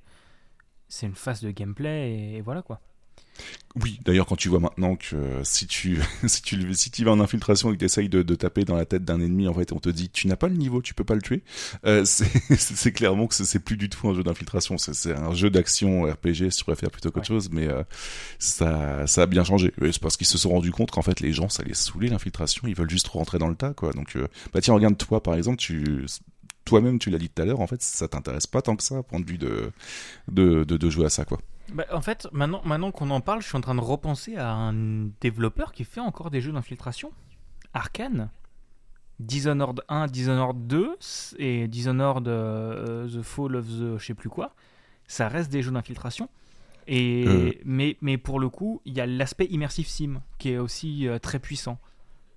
C'est 0.88 1.06
une 1.08 1.16
phase 1.16 1.42
de 1.42 1.52
gameplay 1.52 2.12
et, 2.12 2.38
et 2.38 2.42
voilà 2.42 2.62
quoi. 2.64 2.82
Oui, 3.76 4.00
d'ailleurs, 4.04 4.26
quand 4.26 4.36
tu 4.36 4.50
vois 4.50 4.60
maintenant 4.60 4.96
que 4.96 5.16
euh, 5.16 5.44
si 5.44 5.68
tu 5.68 6.00
si 6.28 6.42
tu 6.42 6.74
si 6.74 6.90
tu 6.90 7.04
vas 7.06 7.12
en 7.12 7.20
infiltration 7.20 7.70
et 7.70 7.74
que 7.76 7.80
tu 7.80 7.86
essayes 7.86 8.10
de, 8.10 8.24
de 8.24 8.36
taper 8.36 8.66
dans 8.66 8.76
la 8.76 8.86
tête 8.86 9.06
d'un 9.06 9.22
ennemi, 9.22 9.48
en 9.48 9.54
fait, 9.54 9.72
on 9.72 9.80
te 9.80 9.90
dit 9.90 10.10
tu 10.10 10.28
n'as 10.28 10.36
pas 10.36 10.48
le 10.48 10.56
niveau, 10.56 10.82
tu 10.82 10.94
peux 10.96 11.04
pas 11.04 11.14
le 11.16 11.22
tuer. 11.22 11.44
Euh, 11.86 12.04
c'est 12.06 12.92
clairement 12.92 13.28
que 13.28 13.36
c'est- 13.36 13.60
plus 13.60 13.78
du 13.78 13.88
tout 13.90 14.10
un 14.10 14.16
jeu 14.16 14.24
d'infiltration, 14.24 14.78
c'est 14.78 15.14
un 15.16 15.34
jeu 15.36 15.50
d'action 15.52 16.04
RPG 16.04 16.50
si 16.50 16.58
tu 16.60 16.64
préfères 16.66 16.90
plutôt 16.92 17.12
qu'autre 17.12 17.28
chose, 17.28 17.50
mais 17.52 17.68
euh, 17.68 17.84
ça 18.40 19.06
ça 19.08 19.24
a 19.24 19.26
bien 19.28 19.44
changé. 19.44 19.74
C'est 19.80 20.00
parce 20.00 20.18
qu'ils 20.18 20.28
se 20.28 20.38
sont 20.38 20.50
rendus 20.50 20.72
compte 20.72 20.92
qu'en 20.92 21.02
fait 21.04 21.20
les 21.20 21.32
gens 21.34 21.50
ça 21.50 21.64
les 21.64 21.74
saoulait 21.76 22.10
l'infiltration, 22.10 22.68
ils 22.68 22.76
veulent 22.76 22.90
juste 22.90 23.08
rentrer 23.08 23.38
dans 23.40 23.48
le 23.50 23.56
tas 23.56 23.74
quoi. 23.74 23.92
Donc 23.94 24.18
bah 24.54 24.62
tiens 24.62 24.74
regarde 24.74 24.98
toi 24.98 25.22
par 25.22 25.36
exemple 25.36 25.58
tu 25.58 26.06
toi-même 26.66 27.00
tu 27.00 27.10
l'as 27.10 27.18
dit 27.18 27.30
tout 27.30 27.42
à 27.42 27.46
l'heure 27.46 27.62
en 27.62 27.68
fait 27.68 27.82
ça 27.82 28.08
t'intéresse 28.08 28.48
pas 28.48 28.62
tant 28.62 28.76
que 28.76 28.84
ça 28.84 29.02
point 29.04 29.20
de 29.20 29.26
vue 29.26 29.38
de 29.38 29.72
de, 30.32 30.64
de, 30.64 30.78
de 30.78 30.90
jouer 30.90 31.06
à 31.06 31.10
ça 31.10 31.26
quoi. 31.26 31.40
Bah, 31.74 31.86
en 31.92 32.02
fait, 32.02 32.28
maintenant, 32.32 32.62
maintenant 32.66 32.92
qu'on 32.92 33.10
en 33.10 33.22
parle, 33.22 33.42
je 33.42 33.48
suis 33.48 33.58
en 33.58 33.62
train 33.62 33.76
de 33.76 33.82
repenser 33.82 34.36
à 34.36 34.52
un 34.52 34.74
développeur 35.22 35.72
qui 35.72 35.84
fait 35.84 36.00
encore 36.00 36.32
des 36.32 36.42
jeux 36.42 36.52
d'infiltration. 36.52 37.12
Arkane. 37.74 38.30
Dishonored 39.20 39.82
1, 39.90 40.08
Dishonored 40.08 40.68
2 40.68 40.98
et 41.38 41.68
Dishonored 41.68 42.28
euh, 42.28 43.08
The 43.08 43.22
Fall 43.22 43.56
of 43.58 43.66
the 43.68 43.98
je 43.98 44.06
sais 44.06 44.14
plus 44.14 44.30
quoi. 44.30 44.56
Ça 45.08 45.28
reste 45.28 45.52
des 45.52 45.62
jeux 45.62 45.72
d'infiltration. 45.72 46.30
Et 46.88 47.26
Euh. 47.28 47.52
mais, 47.66 47.98
mais 48.02 48.18
pour 48.18 48.40
le 48.40 48.50
coup, 48.50 48.82
il 48.86 48.94
y 48.94 49.02
a 49.02 49.06
l'aspect 49.06 49.46
immersive 49.46 49.88
sim 49.88 50.22
qui 50.38 50.52
est 50.52 50.58
aussi 50.58 51.08
euh, 51.08 51.20
très 51.20 51.40
puissant. 51.40 51.78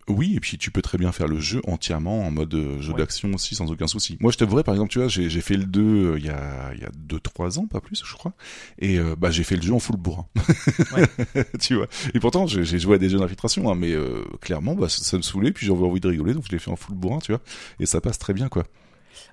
Oui, 0.09 0.35
et 0.35 0.41
puis 0.41 0.59
tu 0.59 0.71
peux 0.73 0.83
très 0.83 0.99
bien 0.99 1.13
faire 1.13 1.29
le 1.29 1.39
jeu 1.39 1.61
entièrement 1.67 2.27
en 2.27 2.31
mode 2.33 2.53
euh, 2.55 2.81
jeu 2.81 2.93
Ouais. 2.93 2.99
d'action 2.99 3.33
aussi, 3.35 3.55
sans 3.55 3.71
aucun 3.71 3.87
souci. 3.87 4.17
Moi, 4.21 4.33
je 4.33 4.37
t'avouerais, 4.39 4.65
par 4.65 4.75
exemple, 4.75 4.91
tu 4.91 4.99
vois, 4.99 5.07
j'ai 5.09 5.31
j'ai 5.31 5.41
fait 5.41 5.57
le 5.57 5.65
2 5.65 5.81
euh, 5.81 6.19
il 6.19 6.25
y 6.25 6.29
a 6.29 6.73
2-3 7.09 7.59
ans, 7.61 7.67
pas 7.69 7.81
plus, 7.81 8.03
je 8.05 8.13
crois. 8.15 8.33
Et 8.81 8.99
euh, 8.99 9.15
bah, 9.17 9.31
j'ai 9.31 9.45
fait 9.45 9.55
le 9.57 9.63
jeu 9.63 9.73
en 9.73 9.79
full 9.79 9.97
bourrin. 9.97 10.27
tu 11.61 11.77
vois. 11.77 11.87
Et 12.15 12.21
pourtant, 12.21 12.47
j'ai 12.49 12.65
j'ai 12.65 12.79
joué 12.81 12.97
à 12.97 12.99
des 12.99 13.09
jeux 13.09 13.19
d'infiltration, 13.19 13.71
hein, 13.71 13.77
mais 13.77 13.93
euh, 13.93 14.25
clairement, 14.41 14.75
bah, 14.75 14.89
ça, 14.89 15.03
ça 15.05 15.17
me 15.17 15.23
saoulait, 15.23 15.53
puis 15.53 15.67
j'avais 15.67 15.85
envie 15.85 16.01
de 16.01 16.09
rigoler, 16.09 16.35
donc 16.35 16.45
je 16.47 16.53
l'ai 16.53 16.59
fait 16.59 16.71
en 16.71 16.77
full 16.77 16.97
bourrin, 16.97 17.19
tu 17.21 17.31
vois. 17.33 17.41
Et 17.79 17.87
ça 17.87 18.01
passe 18.01 18.19
très 18.19 18.33
bien, 18.35 18.49
quoi. 18.49 18.65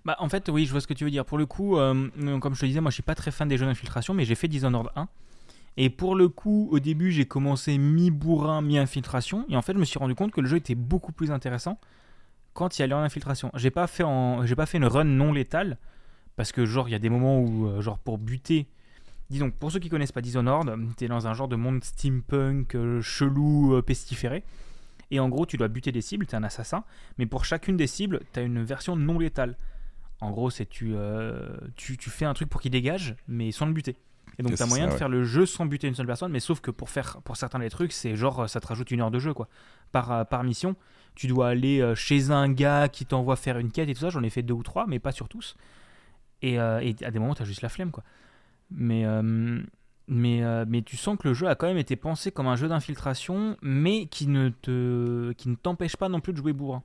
Bah, 0.06 0.18
en 0.20 0.30
fait, 0.30 0.50
oui, 0.50 0.66
je 0.66 0.72
vois 0.72 0.82
ce 0.82 0.88
que 0.88 0.94
tu 0.94 1.04
veux 1.04 1.12
dire. 1.12 1.26
Pour 1.26 1.38
le 1.40 1.46
coup, 1.48 1.78
comme 1.78 2.56
je 2.56 2.60
te 2.62 2.66
disais, 2.66 2.80
moi 2.82 2.92
je 2.92 2.96
suis 2.96 3.04
pas 3.04 3.16
très 3.16 3.32
fan 3.32 3.48
des 3.48 3.58
jeux 3.58 3.66
d'infiltration, 3.66 4.14
mais 4.14 4.24
j'ai 4.26 4.36
fait 4.36 4.48
Dishonored 4.48 4.90
1. 4.96 5.08
Et 5.82 5.90
pour 5.90 6.14
le 6.14 6.28
coup, 6.28 6.68
au 6.74 6.80
début, 6.80 7.10
j'ai 7.10 7.26
commencé 7.26 7.78
mi-bourrin, 7.78 8.62
mi-infiltration. 8.62 9.46
Et 9.48 9.56
en 9.56 9.62
fait, 9.62 9.72
je 9.72 9.78
me 9.78 9.86
suis 9.86 9.98
rendu 9.98 10.14
compte 10.14 10.32
que 10.32 10.42
le 10.42 10.48
jeu 10.48 10.58
était 10.58 10.76
beaucoup 10.76 11.14
plus 11.14 11.32
intéressant 11.32 11.80
quand 12.54 12.78
il 12.78 12.84
allait 12.84 12.96
en 12.96 13.00
infiltration. 13.00 13.50
J'ai 13.54 13.72
pas 13.72 13.88
fait, 13.88 14.04
pas 14.04 14.66
fait 14.66 14.78
une 14.78 14.86
run 14.86 15.06
non 15.06 15.32
létale, 15.32 15.78
parce 16.36 16.52
que, 16.52 16.66
genre, 16.66 16.90
il 16.90 16.92
y 16.92 16.96
a 16.96 17.00
des 17.00 17.10
moments 17.10 17.40
où, 17.40 17.68
euh, 17.68 17.80
genre, 17.80 17.98
pour 17.98 18.18
buter. 18.18 18.68
Disons, 19.30 19.52
pour 19.52 19.72
ceux 19.72 19.80
qui 19.80 19.88
connaissent 19.88 20.12
pas 20.12 20.20
Dishonored, 20.20 20.78
t'es 20.98 21.08
dans 21.08 21.28
un 21.28 21.34
genre 21.34 21.48
de 21.48 21.56
monde 21.56 21.82
steampunk 21.82 22.76
euh, 22.76 23.02
chelou, 23.02 23.74
euh, 23.74 23.82
pestiféré. 23.82 24.44
Et 25.12 25.22
en 25.22 25.30
gros, 25.30 25.46
tu 25.46 25.56
dois 25.56 25.70
buter 25.70 25.94
des 25.94 26.02
cibles, 26.02 26.26
t'es 26.26 26.36
un 26.36 26.44
assassin. 26.44 26.84
Mais 27.18 27.26
pour 27.26 27.46
chacune 27.46 27.78
des 27.78 27.88
cibles, 27.88 28.20
t'as 28.34 28.44
une 28.44 28.64
version 28.66 28.98
non 28.98 29.18
létale. 29.18 29.56
En 30.20 30.32
gros, 30.32 30.50
c'est 30.50 30.66
tu, 30.66 30.94
tu, 31.78 31.96
tu 31.96 32.10
fais 32.10 32.26
un 32.26 32.34
truc 32.34 32.50
pour 32.50 32.60
qu'il 32.60 32.72
dégage, 32.72 33.16
mais 33.30 33.54
sans 33.54 33.66
le 33.66 33.72
buter. 33.72 33.96
Et 34.40 34.44
donc, 34.44 34.56
tu 34.56 34.64
as 34.64 34.66
moyen 34.66 34.86
ça, 34.86 34.88
de 34.88 34.94
ouais. 34.94 34.98
faire 34.98 35.10
le 35.10 35.24
jeu 35.24 35.46
sans 35.46 35.66
buter 35.66 35.88
une 35.88 35.96
seule 35.96 36.08
personne, 36.08 36.32
mais 36.32 36.40
sauf 36.40 36.62
que 36.62 36.72
pour 36.72 36.90
faire 36.90 37.22
pour 37.24 37.38
certains 37.38 37.60
des 37.60 37.70
trucs, 37.70 37.92
c'est 37.92 38.16
genre 38.16 38.50
ça 38.50 38.60
te 38.60 38.68
rajoute 38.68 38.90
une 38.90 39.02
heure 39.02 39.12
de 39.12 39.20
jeu 39.20 39.34
quoi. 39.34 39.50
Par, 39.92 40.12
euh, 40.12 40.24
par 40.24 40.44
mission, 40.44 40.76
tu 41.14 41.28
dois 41.28 41.50
aller 41.50 41.82
euh, 41.82 41.94
chez 41.94 42.32
un 42.32 42.50
gars 42.50 42.88
qui 42.88 43.06
t'envoie 43.06 43.36
faire 43.36 43.58
une 43.58 43.72
quête 43.72 43.90
et 43.90 43.94
tout 43.94 44.00
ça. 44.00 44.10
J'en 44.10 44.24
ai 44.24 44.30
fait 44.30 44.42
deux 44.42 44.54
ou 44.54 44.64
trois, 44.64 44.88
mais 44.88 45.00
pas 45.00 45.12
sur 45.12 45.28
tous. 45.28 45.56
Et, 46.42 46.60
euh, 46.60 46.80
et 46.80 46.96
à 47.04 47.12
des 47.12 47.20
moments, 47.20 47.36
tu 47.36 47.42
as 47.42 47.46
juste 47.46 47.62
la 47.62 47.70
flemme 47.70 47.92
quoi. 47.92 48.04
Mais, 48.72 49.06
euh, 49.06 49.62
mais, 50.08 50.44
euh, 50.44 50.66
mais 50.68 50.82
tu 50.82 50.96
sens 50.98 51.18
que 51.18 51.28
le 51.28 51.34
jeu 51.34 51.48
a 51.48 51.56
quand 51.56 51.68
même 51.68 51.78
été 51.78 51.96
pensé 51.96 52.32
comme 52.32 52.48
un 52.48 52.56
jeu 52.56 52.68
d'infiltration, 52.68 53.58
mais 53.62 54.06
qui 54.08 54.28
ne 54.28 54.50
te 54.50 55.32
qui 55.34 55.50
ne 55.50 55.56
t'empêche 55.56 55.98
pas 55.98 56.10
non 56.10 56.20
plus 56.20 56.34
de 56.34 56.38
jouer 56.38 56.54
bourrin. 56.54 56.84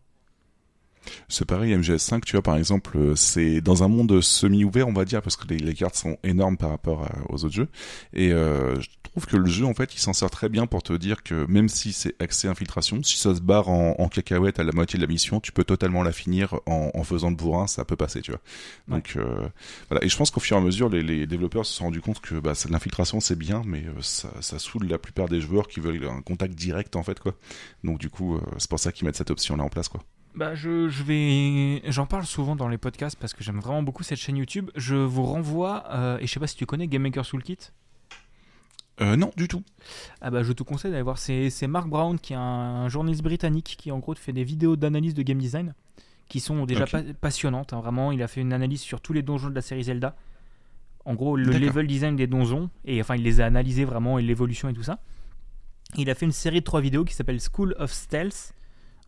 C'est 1.28 1.44
pareil, 1.44 1.74
MGS5, 1.74 2.24
tu 2.24 2.32
vois, 2.32 2.42
par 2.42 2.56
exemple, 2.56 2.96
euh, 2.96 3.14
c'est 3.16 3.60
dans 3.60 3.82
un 3.82 3.88
monde 3.88 4.20
semi-ouvert, 4.20 4.88
on 4.88 4.92
va 4.92 5.04
dire, 5.04 5.22
parce 5.22 5.36
que 5.36 5.46
les, 5.48 5.58
les 5.58 5.74
cartes 5.74 5.96
sont 5.96 6.16
énormes 6.22 6.56
par 6.56 6.70
rapport 6.70 7.02
à- 7.04 7.12
aux 7.30 7.44
autres 7.44 7.54
jeux. 7.54 7.68
Et 8.12 8.32
euh, 8.32 8.80
je 8.80 8.88
trouve 9.02 9.26
que 9.26 9.36
le 9.36 9.46
jeu, 9.46 9.64
en 9.64 9.74
fait, 9.74 9.94
il 9.94 9.98
s'en 9.98 10.12
sert 10.12 10.30
très 10.30 10.48
bien 10.48 10.66
pour 10.66 10.82
te 10.82 10.92
dire 10.92 11.22
que 11.22 11.46
même 11.46 11.68
si 11.68 11.92
c'est 11.92 12.14
accès 12.22 12.48
infiltration, 12.48 13.02
si 13.02 13.18
ça 13.18 13.34
se 13.34 13.40
barre 13.40 13.68
en, 13.68 13.94
en 13.98 14.08
cacahuète 14.08 14.58
à 14.58 14.64
la 14.64 14.72
moitié 14.72 14.96
de 14.98 15.02
la 15.04 15.08
mission, 15.08 15.40
tu 15.40 15.52
peux 15.52 15.64
totalement 15.64 16.02
la 16.02 16.12
finir 16.12 16.54
en, 16.66 16.90
en 16.94 17.04
faisant 17.04 17.30
le 17.30 17.36
bourrin, 17.36 17.66
ça 17.66 17.84
peut 17.84 17.96
passer, 17.96 18.20
tu 18.22 18.30
vois. 18.32 18.40
Donc 18.88 19.14
euh, 19.16 19.48
voilà. 19.90 20.04
Et 20.04 20.08
je 20.08 20.16
pense 20.16 20.30
qu'au 20.30 20.40
fur 20.40 20.56
et 20.56 20.60
à 20.60 20.62
mesure, 20.62 20.88
les, 20.88 21.02
les 21.02 21.26
développeurs 21.26 21.66
se 21.66 21.72
sont 21.74 21.84
rendus 21.84 22.00
compte 22.00 22.20
que 22.20 22.36
bah, 22.36 22.52
l'infiltration 22.70 23.20
c'est 23.20 23.36
bien, 23.38 23.62
mais 23.66 23.84
ça, 24.00 24.30
ça 24.40 24.58
saoule 24.58 24.86
la 24.86 24.98
plupart 24.98 25.28
des 25.28 25.40
joueurs 25.40 25.68
qui 25.68 25.80
veulent 25.80 26.06
un 26.06 26.22
contact 26.22 26.54
direct, 26.54 26.96
en 26.96 27.02
fait, 27.02 27.20
quoi. 27.20 27.34
Donc 27.84 27.98
du 27.98 28.10
coup, 28.10 28.38
c'est 28.58 28.68
pour 28.70 28.78
ça 28.78 28.92
qu'ils 28.92 29.06
mettent 29.06 29.16
cette 29.16 29.30
option-là 29.30 29.62
en 29.64 29.68
place, 29.68 29.88
quoi. 29.88 30.02
Bah, 30.34 30.54
je, 30.54 30.88
je 30.88 31.02
vais. 31.04 31.82
J'en 31.92 32.06
parle 32.06 32.24
souvent 32.26 32.56
dans 32.56 32.68
les 32.68 32.78
podcasts 32.78 33.16
parce 33.18 33.32
que 33.34 33.44
j'aime 33.44 33.60
vraiment 33.60 33.82
beaucoup 33.82 34.02
cette 34.02 34.18
chaîne 34.18 34.36
YouTube. 34.36 34.70
Je 34.74 34.96
vous 34.96 35.24
renvoie, 35.24 35.84
euh, 35.90 36.18
et 36.18 36.26
je 36.26 36.32
sais 36.32 36.40
pas 36.40 36.46
si 36.48 36.56
tu 36.56 36.66
connais 36.66 36.88
Game 36.88 37.02
Maker 37.02 37.24
Toolkit. 37.26 37.58
Euh, 39.00 39.16
non, 39.16 39.30
du 39.36 39.48
tout. 39.48 39.62
Ah 40.20 40.30
bah, 40.30 40.42
je 40.42 40.52
te 40.52 40.62
conseille 40.62 40.90
d'aller 40.90 41.02
voir. 41.02 41.18
C'est 41.18 41.50
c'est 41.50 41.66
Mark 41.66 41.88
Brown 41.88 42.18
qui 42.18 42.32
est 42.32 42.36
un, 42.36 42.40
un 42.40 42.88
journaliste 42.88 43.22
britannique 43.22 43.76
qui 43.78 43.90
en 43.92 43.98
gros 43.98 44.14
fait 44.14 44.32
des 44.32 44.44
vidéos 44.44 44.76
d'analyse 44.76 45.14
de 45.14 45.22
game 45.22 45.38
design 45.38 45.74
qui 46.28 46.40
sont 46.40 46.64
déjà 46.64 46.86
pa- 46.86 47.02
passionnantes. 47.20 47.72
hein, 47.72 47.80
vraiment, 47.80 48.10
il 48.12 48.22
a 48.22 48.28
fait 48.28 48.40
une 48.40 48.52
analyse 48.52 48.80
sur 48.80 49.00
tous 49.00 49.12
les 49.12 49.22
donjons 49.22 49.50
de 49.50 49.54
la 49.54 49.62
série 49.62 49.84
Zelda. 49.84 50.16
En 51.04 51.14
gros, 51.14 51.36
le 51.36 51.52
level 51.58 51.86
design 51.86 52.16
des 52.16 52.26
donjons 52.26 52.70
et 52.84 53.00
enfin, 53.00 53.14
il 53.16 53.22
les 53.22 53.40
a 53.40 53.46
analysés 53.46 53.84
vraiment 53.84 54.18
et 54.18 54.22
l'évolution 54.22 54.68
et 54.68 54.72
tout 54.72 54.82
ça. 54.82 55.00
Il 55.96 56.08
a 56.08 56.14
fait 56.14 56.24
une 56.26 56.32
série 56.32 56.60
de 56.60 56.64
trois 56.64 56.80
vidéos 56.80 57.04
qui 57.04 57.14
s'appelle 57.14 57.38
School 57.40 57.74
of 57.78 57.92
Stealth, 57.92 58.54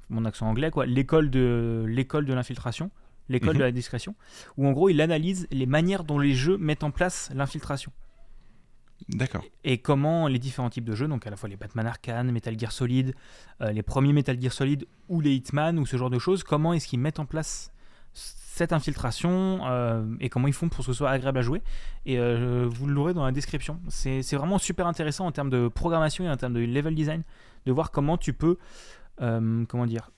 mon 0.09 0.25
accent 0.25 0.47
anglais 0.49 0.71
quoi, 0.71 0.87
l'école 0.87 1.31
de 1.31 1.85
l'école 1.89 2.27
de 2.27 2.35
l'infiltration, 2.35 2.91
l'école 3.29 3.55
Mhm. 3.55 3.59
de 3.59 3.65
la 3.65 3.73
discrétion, 3.73 4.15
où 4.57 4.67
en 4.67 4.73
gros 4.73 4.89
il 4.89 5.01
analyse 5.01 5.47
les 5.51 5.67
manières 5.67 6.05
dont 6.05 6.19
les 6.19 6.33
jeux 6.35 6.59
mettent 6.59 6.85
en 6.85 6.91
place 6.91 7.31
l'infiltration 7.35 7.93
D'accord. 9.09 9.45
et 9.65 9.79
comment 9.79 10.27
les 10.27 10.39
différents 10.39 10.71
types 10.71 10.85
de 10.85 10.95
jeux, 10.95 11.07
donc 11.07 11.27
à 11.27 11.31
la 11.31 11.37
fois 11.37 11.49
les 11.49 11.57
Batman 11.57 11.87
Arcane, 11.87 12.31
Metal 12.33 12.59
Gear 12.59 12.73
Solid, 12.73 13.15
euh, 13.61 13.71
les 13.73 13.83
premiers 13.83 14.13
Metal 14.13 14.41
Gear 14.41 14.53
Solid 14.53 14.87
ou 15.09 15.21
les 15.21 15.35
Hitman 15.35 15.79
ou 15.79 15.85
ce 15.87 15.97
genre 15.97 16.11
de 16.11 16.19
choses, 16.19 16.43
comment 16.45 16.73
est-ce 16.73 16.87
qu'ils 16.89 16.99
mettent 17.01 17.21
en 17.21 17.27
place 17.27 17.73
cette 18.15 18.73
infiltration 18.73 19.61
euh, 19.67 20.03
et 20.21 20.31
comment 20.31 20.49
ils 20.49 20.55
font 20.55 20.71
pour 20.71 20.79
que 20.79 20.85
ce 20.87 20.95
soit 20.95 21.11
agréable 21.11 21.37
à 21.39 21.43
jouer. 21.43 21.61
Et 22.07 22.19
euh, 22.19 22.67
vous 22.67 22.87
l'aurez 22.87 23.13
dans 23.13 23.27
la 23.27 23.33
description. 23.33 23.79
C'est 23.89 24.23
c'est 24.23 24.37
vraiment 24.37 24.57
super 24.57 24.87
intéressant 24.87 25.27
en 25.27 25.33
termes 25.33 25.51
de 25.51 25.69
programmation 25.69 26.25
et 26.25 26.31
en 26.31 26.37
termes 26.39 26.55
de 26.55 26.61
level 26.61 26.95
design 26.95 27.23
de 27.67 27.73
voir 27.73 27.91
comment 27.91 28.17
tu 28.17 28.33
peux, 28.33 28.57
euh, 29.21 29.65
comment 29.69 29.87
dire? 29.87 30.11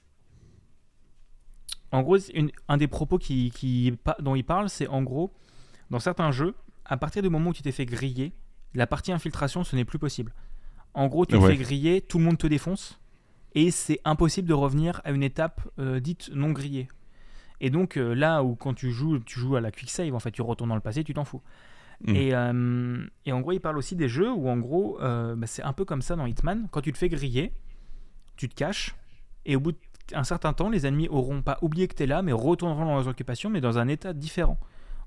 En 1.90 2.02
gros, 2.02 2.18
une- 2.34 2.50
un 2.68 2.76
des 2.76 2.86
propos 2.88 3.18
qui, 3.18 3.50
qui- 3.50 3.92
pa- 4.04 4.16
dont 4.20 4.34
il 4.34 4.44
parle, 4.44 4.68
c'est 4.68 4.88
en 4.88 5.02
gros, 5.02 5.32
dans 5.90 6.00
certains 6.00 6.30
jeux, 6.30 6.54
à 6.84 6.96
partir 6.96 7.22
du 7.22 7.30
moment 7.30 7.50
où 7.50 7.54
tu 7.54 7.62
t'es 7.62 7.72
fait 7.72 7.86
griller, 7.86 8.32
la 8.74 8.86
partie 8.86 9.10
infiltration, 9.12 9.64
ce 9.64 9.74
n'est 9.74 9.86
plus 9.86 9.98
possible. 9.98 10.34
En 10.94 11.06
gros, 11.06 11.24
tu 11.24 11.32
te 11.32 11.40
Ouais. 11.42 11.50
fais 11.52 11.56
griller, 11.56 12.00
tout 12.02 12.18
le 12.18 12.24
monde 12.24 12.36
te 12.38 12.46
défonce, 12.46 13.00
et 13.54 13.70
c'est 13.70 14.00
impossible 14.04 14.48
de 14.48 14.54
revenir 14.54 15.00
à 15.04 15.12
une 15.12 15.22
étape 15.22 15.62
euh, 15.78 16.00
dite 16.00 16.30
non 16.34 16.50
grillée. 16.52 16.88
Et 17.60 17.70
donc 17.70 17.96
euh, 17.96 18.14
là 18.14 18.44
où 18.44 18.54
quand 18.54 18.74
tu 18.74 18.92
joues, 18.92 19.18
tu 19.20 19.40
joues 19.40 19.56
à 19.56 19.60
la 19.60 19.70
quick 19.72 19.90
save, 19.90 20.14
en 20.14 20.20
fait, 20.20 20.30
tu 20.30 20.42
retournes 20.42 20.68
dans 20.68 20.74
le 20.76 20.80
passé, 20.82 21.02
tu 21.04 21.14
t'en 21.14 21.24
fous. 21.24 21.42
Mm. 22.06 22.14
Et, 22.14 22.34
euh, 22.34 23.06
et 23.24 23.32
en 23.32 23.40
gros, 23.40 23.52
il 23.52 23.60
parle 23.60 23.78
aussi 23.78 23.96
des 23.96 24.08
jeux 24.08 24.30
où 24.30 24.48
en 24.48 24.58
gros, 24.58 24.98
bah, 25.00 25.46
c'est 25.46 25.62
un 25.62 25.72
peu 25.72 25.84
comme 25.86 26.02
ça 26.02 26.16
dans 26.16 26.26
Hitman. 26.26 26.68
Quand 26.70 26.82
tu 26.82 26.92
te 26.92 26.98
fais 26.98 27.08
griller, 27.08 27.52
tu 28.38 28.48
te 28.48 28.54
caches, 28.54 28.94
et 29.44 29.56
au 29.56 29.60
bout 29.60 29.72
d'un 30.10 30.24
certain 30.24 30.54
temps, 30.54 30.70
les 30.70 30.86
ennemis 30.86 31.08
auront 31.08 31.42
pas 31.42 31.58
oublié 31.60 31.86
que 31.88 31.94
tu 31.94 32.04
es 32.04 32.06
là, 32.06 32.22
mais 32.22 32.32
retourneront 32.32 32.86
dans 32.86 32.94
leurs 32.96 33.08
occupations, 33.08 33.50
mais 33.50 33.60
dans 33.60 33.76
un 33.78 33.88
état 33.88 34.14
différent. 34.14 34.58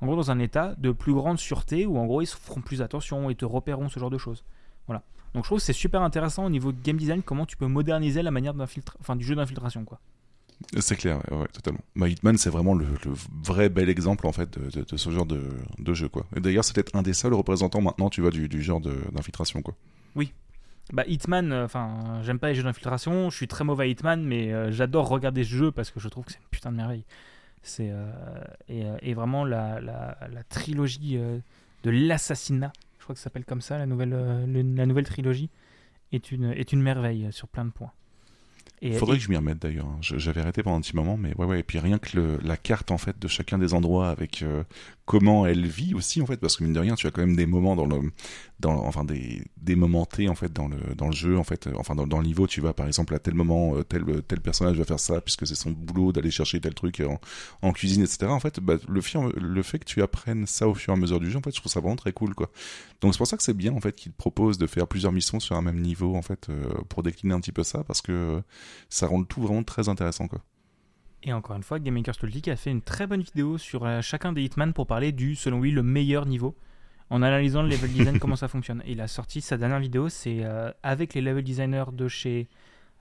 En 0.02 0.06
gros, 0.06 0.16
dans 0.16 0.30
un 0.32 0.40
état 0.40 0.76
de 0.78 0.92
plus 0.92 1.14
grande 1.14 1.40
sûreté, 1.40 1.86
où 1.86 1.98
en 1.98 2.06
gros, 2.06 2.22
ils 2.22 2.28
se 2.28 2.36
feront 2.38 2.62
plus 2.62 2.82
attention 2.82 3.30
et 3.30 3.36
te 3.36 3.46
repéreront 3.46 3.90
ce 3.90 4.00
genre 4.00 4.10
de 4.12 4.18
choses. 4.18 4.44
Voilà. 4.88 5.04
Donc 5.34 5.44
je 5.44 5.48
trouve 5.50 5.60
que 5.60 5.64
c'est 5.64 5.74
super 5.74 6.02
intéressant 6.02 6.46
au 6.46 6.50
niveau 6.50 6.72
game 6.74 6.98
design, 6.98 7.22
comment 7.24 7.46
tu 7.46 7.56
peux 7.58 7.68
moderniser 7.68 8.22
la 8.22 8.32
manière 8.32 8.54
enfin 9.00 9.16
du 9.16 9.24
jeu 9.26 9.36
d'infiltration, 9.36 9.86
quoi. 9.86 10.00
C'est 10.78 10.96
clair, 10.96 11.18
ouais, 11.32 11.38
ouais, 11.38 11.48
totalement. 11.48 11.80
Bah, 11.96 12.08
Hitman, 12.08 12.38
c'est 12.38 12.50
vraiment 12.52 12.76
le, 12.76 12.86
le 13.06 13.14
vrai 13.44 13.70
bel 13.70 13.90
exemple 13.90 14.28
en 14.28 14.32
fait 14.32 14.60
de, 14.60 14.70
de- 14.70 14.84
de 14.86 14.98
ce 14.98 15.10
genre 15.10 15.26
de, 15.26 15.42
de 15.80 15.94
jeu, 15.96 16.08
quoi. 16.10 16.26
Et 16.36 16.40
d'ailleurs, 16.40 16.64
c'est 16.64 16.74
peut-être 16.76 16.96
un 16.96 17.02
des 17.02 17.14
seuls 17.14 17.34
représentants 17.34 17.82
maintenant, 17.82 18.10
tu 18.12 18.22
vois, 18.22 18.30
du, 18.30 18.48
du 18.48 18.62
genre 18.62 18.80
de- 18.82 19.02
d'infiltration, 19.12 19.62
quoi. 19.64 19.76
Bah 20.94 21.04
Hitman, 21.08 21.52
euh, 21.54 21.66
enfin, 21.66 22.22
j'aime 22.24 22.40
pas 22.40 22.50
les 22.50 22.56
jeux 22.56 22.64
d'infiltration, 22.64 23.30
je 23.30 23.36
suis 23.36 23.48
très 23.48 23.64
mauvais 23.64 23.86
à 23.86 23.88
Hitman, 23.88 24.24
mais 24.24 24.52
euh, 24.52 24.72
j'adore 24.72 25.08
regarder 25.08 25.44
ce 25.44 25.50
jeu 25.50 25.72
parce 25.72 25.90
que 25.92 26.00
je 26.00 26.10
trouve 26.10 26.26
que 26.26 26.32
c'est 26.34 26.40
une 26.40 26.50
putain 26.52 26.72
de 26.72 26.78
merveille. 26.78 27.06
C'est 27.64 27.90
euh, 27.92 28.98
et, 29.02 29.14
vraiment 29.14 29.46
la, 29.46 29.80
la, 29.80 30.18
la 30.30 30.44
trilogie 30.44 31.18
de 31.84 31.90
l'assassinat, 31.90 32.74
je 32.98 33.04
crois 33.04 33.14
que 33.14 33.20
ça 33.20 33.26
s'appelle 33.26 33.46
comme 33.46 33.62
ça, 33.62 33.78
la 33.78 33.86
nouvelle, 33.86 34.10
le- 34.10 34.76
la 34.76 34.86
nouvelle 34.86 35.06
trilogie, 35.06 35.50
est 36.12 36.32
une, 36.32 36.46
est 36.52 36.74
une 36.74 36.82
merveille 36.82 37.32
sur 37.32 37.48
plein 37.48 37.64
de 37.66 37.70
points. 37.72 37.92
Et, 38.84 38.94
Faudrait 38.94 39.18
que 39.18 39.24
je 39.24 39.30
m'y 39.30 39.36
remette 39.38 39.60
d'ailleurs. 39.60 39.86
hein. 39.86 40.00
J'avais 40.02 40.42
arrêté 40.42 40.64
pendant 40.64 40.78
un 40.78 40.82
petit 40.82 40.96
moment, 40.96 41.16
mais 41.16 41.36
ouais, 41.38 41.46
ouais. 41.46 41.60
Et 41.60 41.64
puis 41.64 41.78
rien 41.78 42.00
que 42.00 42.18
le- 42.18 42.40
la 42.44 42.58
carte 42.58 42.90
en 42.90 42.98
fait 42.98 43.20
de 43.20 43.28
chacun 43.28 43.60
des 43.60 43.76
endroits 43.76 44.10
avec 44.10 44.42
euh, 44.42 44.64
comment 45.06 45.46
elle 45.46 45.68
vit 45.68 45.94
aussi 45.94 46.20
en 46.20 46.26
fait, 46.26 46.38
parce 46.38 46.56
que 46.58 46.64
mine 46.64 46.74
de 46.74 46.80
rien, 46.80 46.96
tu 46.96 47.06
as 47.06 47.12
quand 47.12 47.22
même 47.22 47.36
des 47.36 47.46
moments 47.46 47.76
dans 47.76 47.86
le, 47.86 48.12
dans, 48.60 48.74
enfin 48.86 49.04
des, 49.04 49.44
des 49.58 49.76
moments 49.76 50.06
T 50.08 50.28
en 50.30 50.34
fait 50.36 50.52
dans 50.52 50.68
le, 50.68 50.78
dans 50.96 51.06
le 51.08 51.14
jeu 51.14 51.38
en 51.38 51.44
fait, 51.44 51.68
euh, 51.68 51.74
enfin 51.78 51.94
dans, 51.94 52.08
dans 52.08 52.18
le 52.18 52.24
niveau, 52.26 52.48
tu 52.48 52.60
vas 52.60 52.74
par 52.74 52.88
exemple 52.88 53.14
à 53.14 53.20
tel 53.20 53.36
moment 53.36 53.76
euh, 53.76 53.84
tel, 53.84 54.04
tel 54.28 54.40
personnage 54.42 54.78
va 54.78 54.84
faire 54.84 55.00
ça 55.00 55.22
puisque 55.22 55.46
c'est 55.46 55.54
son 55.54 55.70
boulot 55.70 56.12
d'aller 56.12 56.32
chercher 56.32 56.60
tel 56.60 56.74
truc 56.74 57.04
en, 57.62 57.72
cuisine, 57.74 58.02
etc. 58.02 58.32
En 58.32 58.40
fait, 58.40 58.60
bah, 58.60 58.78
le, 58.88 59.02
le 59.40 59.62
fait 59.64 59.78
que 59.78 59.86
tu 59.86 60.02
apprennes 60.02 60.48
ça 60.48 60.68
au 60.68 60.74
fur 60.74 60.92
et 60.94 60.98
à 60.98 61.00
mesure 61.00 61.20
du 61.20 61.30
jeu, 61.30 61.38
en 61.38 61.42
fait, 61.42 61.52
je 61.54 61.60
trouve 61.60 61.72
ça 61.72 61.82
vraiment 61.82 61.96
très 61.98 62.14
cool 62.14 62.34
quoi. 62.34 62.50
Donc 63.02 63.14
c'est 63.14 63.18
pour 63.20 63.28
ça 63.28 63.38
que 63.38 63.44
c'est 63.44 63.54
bien 63.56 63.74
en 63.74 63.80
fait 63.80 63.96
qu'il 63.96 64.12
te 64.12 64.18
propose 64.18 64.58
de 64.58 64.66
faire 64.66 64.88
plusieurs 64.88 65.12
missions 65.12 65.40
sur 65.40 65.56
un 65.56 65.62
même 65.62 65.80
niveau 65.82 66.16
en 66.16 66.22
fait 66.24 66.50
euh, 66.50 66.64
pour 66.90 67.04
décliner 67.04 67.34
un 67.36 67.40
petit 67.40 67.52
peu 67.52 67.64
ça 67.64 67.84
parce 67.84 68.02
que 68.02 68.42
ça 68.90 69.08
rend 69.08 69.20
le 69.20 69.26
tout 69.26 69.42
vraiment 69.42 69.64
très 69.64 69.90
intéressant 69.90 70.28
quoi. 70.28 70.42
Et 71.24 71.34
encore 71.34 71.56
une 71.56 71.64
fois, 71.64 71.80
Game 71.80 71.94
Maker 71.94 72.16
Stoltik 72.16 72.48
a 72.48 72.56
fait 72.56 72.72
une 72.72 72.82
très 72.82 73.06
bonne 73.06 73.22
vidéo 73.22 73.58
sur 73.58 73.86
euh, 73.86 74.02
chacun 74.02 74.34
des 74.34 74.42
Hitman 74.42 74.74
pour 74.74 74.88
parler 74.88 75.12
du, 75.12 75.36
selon 75.36 75.62
lui, 75.62 75.72
le 75.72 75.84
meilleur 75.84 76.26
niveau, 76.26 76.56
en 77.12 77.22
analysant 77.22 77.62
le 77.62 77.70
level 77.70 77.92
design, 77.92 78.20
comment 78.20 78.36
ça 78.36 78.48
fonctionne. 78.48 78.82
Et 78.86 78.94
il 78.94 79.02
a 79.02 79.08
sorti 79.08 79.42
sa 79.42 79.58
dernière 79.58 79.80
vidéo, 79.80 80.10
c'est 80.10 80.40
euh, 80.44 80.72
avec 80.82 81.14
les 81.14 81.22
level 81.22 81.44
designers 81.44 81.92
de 81.94 82.08
chez 82.08 82.48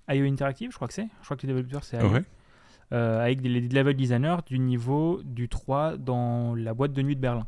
IO 0.08 0.26
Interactive, 0.26 0.70
je 0.70 0.76
crois 0.76 0.88
que 0.88 0.94
c'est. 0.94 1.08
Je 1.20 1.24
crois 1.24 1.36
que 1.36 1.46
les 1.46 1.54
développeurs, 1.54 1.84
c'est 1.84 1.98
IO. 1.98 2.10
Ouais. 2.10 2.24
Euh, 2.92 3.22
avec 3.24 3.40
les 3.40 3.60
level 3.60 3.96
designers 3.96 4.38
du 4.46 4.58
niveau 4.58 5.22
du 5.24 5.48
3 5.48 5.96
dans 5.96 6.54
la 6.54 6.74
boîte 6.74 6.92
de 6.92 7.00
nuit 7.02 7.16
de 7.16 7.20
Berlin. 7.20 7.46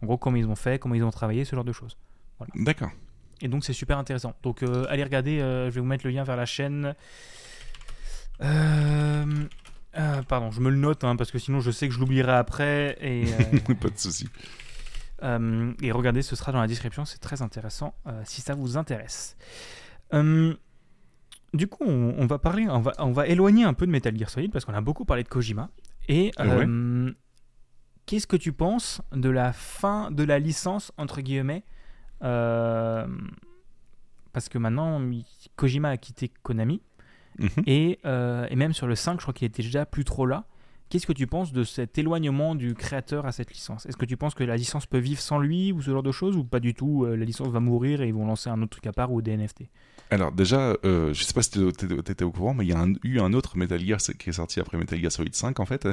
En 0.00 0.06
gros, 0.06 0.16
comment 0.16 0.36
ils 0.36 0.46
ont 0.46 0.54
fait, 0.54 0.78
comment 0.78 0.94
ils 0.94 1.04
ont 1.04 1.10
travaillé, 1.10 1.44
ce 1.44 1.54
genre 1.54 1.64
de 1.64 1.72
choses. 1.72 1.98
D'accord. 2.54 2.90
Et 3.40 3.48
donc 3.48 3.64
c'est 3.64 3.72
super 3.72 3.98
intéressant. 3.98 4.34
Donc 4.42 4.62
euh, 4.62 4.86
allez 4.88 5.02
regarder, 5.02 5.38
je 5.40 5.70
vais 5.70 5.80
vous 5.80 5.86
mettre 5.86 6.06
le 6.06 6.12
lien 6.12 6.22
vers 6.22 6.36
la 6.36 6.46
chaîne. 6.46 6.94
Euh, 8.42 9.24
euh, 9.96 10.22
pardon, 10.22 10.50
je 10.50 10.60
me 10.60 10.70
le 10.70 10.76
note 10.76 11.04
hein, 11.04 11.16
parce 11.16 11.30
que 11.30 11.38
sinon 11.38 11.60
je 11.60 11.70
sais 11.70 11.88
que 11.88 11.94
je 11.94 12.00
l'oublierai 12.00 12.32
après. 12.32 12.96
Et, 13.00 13.26
euh, 13.70 13.74
Pas 13.74 13.88
de 13.90 13.98
souci. 13.98 14.28
euh, 15.22 15.72
et 15.82 15.92
regardez, 15.92 16.22
ce 16.22 16.34
sera 16.36 16.52
dans 16.52 16.60
la 16.60 16.66
description, 16.66 17.04
c'est 17.04 17.18
très 17.18 17.42
intéressant 17.42 17.94
euh, 18.06 18.20
si 18.24 18.40
ça 18.40 18.54
vous 18.54 18.76
intéresse. 18.76 19.36
Euh, 20.12 20.54
du 21.52 21.68
coup, 21.68 21.84
on, 21.86 22.14
on 22.18 22.26
va 22.26 22.38
parler, 22.38 22.66
on 22.68 22.80
va, 22.80 22.92
on 22.98 23.12
va 23.12 23.26
éloigner 23.28 23.64
un 23.64 23.74
peu 23.74 23.86
de 23.86 23.92
Metal 23.92 24.16
Gear 24.16 24.28
Solid 24.30 24.50
parce 24.52 24.64
qu'on 24.64 24.74
a 24.74 24.80
beaucoup 24.80 25.04
parlé 25.04 25.22
de 25.22 25.28
Kojima. 25.28 25.70
Et 26.08 26.32
euh, 26.40 27.12
qu'est-ce 28.06 28.26
que 28.26 28.36
tu 28.36 28.52
penses 28.52 29.00
de 29.12 29.30
la 29.30 29.52
fin 29.52 30.10
de 30.10 30.24
la 30.24 30.38
licence 30.40 30.90
entre 30.98 31.20
guillemets 31.20 31.62
Parce 32.20 33.08
que 34.50 34.58
maintenant, 34.58 35.00
Kojima 35.56 35.90
a 35.90 35.96
quitté 35.96 36.30
Konami 36.42 36.82
Mhm. 37.38 37.48
et, 37.66 37.98
euh, 38.04 38.46
et 38.50 38.56
même 38.56 38.72
sur 38.72 38.86
le 38.86 38.94
5, 38.94 39.14
je 39.18 39.22
crois 39.22 39.34
qu'il 39.34 39.46
était 39.46 39.62
déjà 39.62 39.86
plus 39.86 40.04
trop 40.04 40.26
là. 40.26 40.44
Qu'est-ce 40.90 41.06
que 41.06 41.12
tu 41.14 41.26
penses 41.26 41.52
de 41.52 41.64
cet 41.64 41.96
éloignement 41.98 42.54
du 42.54 42.74
créateur 42.74 43.26
à 43.26 43.32
cette 43.32 43.50
licence? 43.52 43.86
Est-ce 43.86 43.96
que 43.96 44.04
tu 44.04 44.16
penses 44.16 44.34
que 44.34 44.44
la 44.44 44.56
licence 44.56 44.86
peut 44.86 44.98
vivre 44.98 45.20
sans 45.20 45.38
lui 45.38 45.72
ou 45.72 45.80
ce 45.82 45.90
genre 45.90 46.02
de 46.02 46.12
choses 46.12 46.36
ou 46.36 46.44
pas 46.44 46.60
du 46.60 46.74
tout 46.74 47.04
euh, 47.04 47.16
La 47.16 47.24
licence 47.24 47.48
va 47.48 47.58
mourir 47.58 48.02
et 48.02 48.06
ils 48.08 48.14
vont 48.14 48.26
lancer 48.26 48.50
un 48.50 48.60
autre 48.62 48.70
truc 48.72 48.86
à 48.86 48.92
part 48.92 49.10
ou 49.10 49.20
des 49.22 49.32
NFT 49.36 49.62
Alors 50.10 50.30
déjà, 50.30 50.76
euh, 50.84 51.12
je 51.14 51.24
sais 51.24 51.32
pas 51.32 51.42
si 51.42 51.50
t'étais 51.50 51.96
t'étais 52.02 52.24
au 52.24 52.30
courant, 52.30 52.54
mais 52.54 52.64
il 52.66 52.68
y 52.68 52.72
a 52.74 52.78
un- 52.80 52.92
eu 53.02 53.18
un 53.18 53.32
autre 53.32 53.56
Metal 53.56 53.80
Gear 53.80 53.98
qui 54.18 54.28
est 54.28 54.34
sorti 54.34 54.60
après 54.60 54.76
Metal 54.76 55.00
Gear 55.00 55.10
Solid 55.10 55.34
5 55.34 55.58
en 55.58 55.64
fait, 55.64 55.88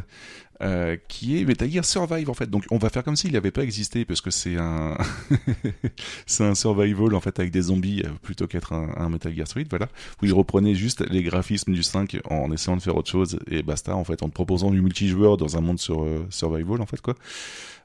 euh, 0.61 0.97
qui 1.07 1.39
est 1.41 1.45
Metal 1.45 1.69
Gear 1.69 1.83
Survive 1.85 2.29
en 2.29 2.33
fait. 2.33 2.49
Donc 2.49 2.65
on 2.71 2.77
va 2.77 2.89
faire 2.89 3.03
comme 3.03 3.15
s'il 3.15 3.31
n'avait 3.33 3.51
pas 3.51 3.63
existé 3.63 4.05
parce 4.05 4.21
que 4.21 4.29
c'est 4.31 4.57
un 4.57 4.95
c'est 6.25 6.43
un 6.43 6.55
survival 6.55 7.15
en 7.15 7.19
fait 7.19 7.39
avec 7.39 7.51
des 7.51 7.63
zombies 7.63 8.03
euh, 8.05 8.09
plutôt 8.21 8.47
qu'être 8.47 8.73
un, 8.73 8.89
un 8.97 9.09
Metal 9.09 9.33
Gear 9.35 9.47
Solid, 9.47 9.67
voilà. 9.69 9.87
Où 10.21 10.25
il 10.25 10.33
reprenait 10.33 10.75
juste 10.75 11.03
les 11.09 11.23
graphismes 11.23 11.73
du 11.73 11.83
5 11.83 12.17
en 12.29 12.51
essayant 12.51 12.77
de 12.77 12.81
faire 12.81 12.95
autre 12.95 13.09
chose 13.09 13.39
et 13.49 13.63
basta 13.63 13.95
en 13.95 14.03
fait 14.03 14.23
en 14.23 14.29
te 14.29 14.33
proposant 14.33 14.71
du 14.71 14.81
multijoueur 14.81 15.37
dans 15.37 15.57
un 15.57 15.61
monde 15.61 15.79
sur 15.79 16.03
euh, 16.03 16.25
survival 16.29 16.81
en 16.81 16.85
fait 16.85 17.01
quoi. 17.01 17.15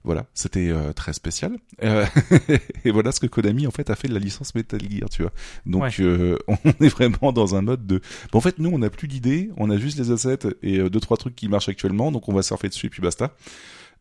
Voilà, 0.04 0.26
c'était 0.34 0.68
euh, 0.68 0.92
très 0.92 1.12
spécial. 1.12 1.56
Euh, 1.82 2.06
et 2.84 2.92
voilà 2.92 3.10
ce 3.10 3.18
que 3.18 3.26
Konami 3.26 3.66
en 3.66 3.72
fait 3.72 3.90
a 3.90 3.96
fait 3.96 4.06
de 4.06 4.14
la 4.14 4.20
licence 4.20 4.54
Metal 4.54 4.78
Gear, 4.88 5.08
tu 5.08 5.22
vois. 5.22 5.32
Donc 5.66 5.82
Ouais. 5.82 5.90
euh, 5.98 6.38
on 6.46 6.56
est 6.84 6.88
vraiment 6.88 7.32
dans 7.32 7.56
un 7.56 7.62
mode 7.62 7.88
de. 7.88 8.00
Bon, 8.30 8.38
en 8.38 8.40
fait, 8.40 8.60
nous 8.60 8.70
on 8.70 8.78
n'a 8.78 8.88
plus 8.88 9.08
d'idées, 9.08 9.50
on 9.56 9.68
a 9.68 9.78
juste 9.78 9.98
les 9.98 10.12
assets 10.12 10.46
et 10.62 10.78
deux 10.78 11.00
trois 11.00 11.16
trucs 11.16 11.34
qui 11.34 11.48
marchent 11.48 11.68
actuellement, 11.68 12.12
donc 12.12 12.28
on 12.28 12.32
va 12.32 12.42
surfer 12.42 12.65
dessus 12.68 12.86
et 12.86 12.90
puis 12.90 13.02
basta. 13.02 13.32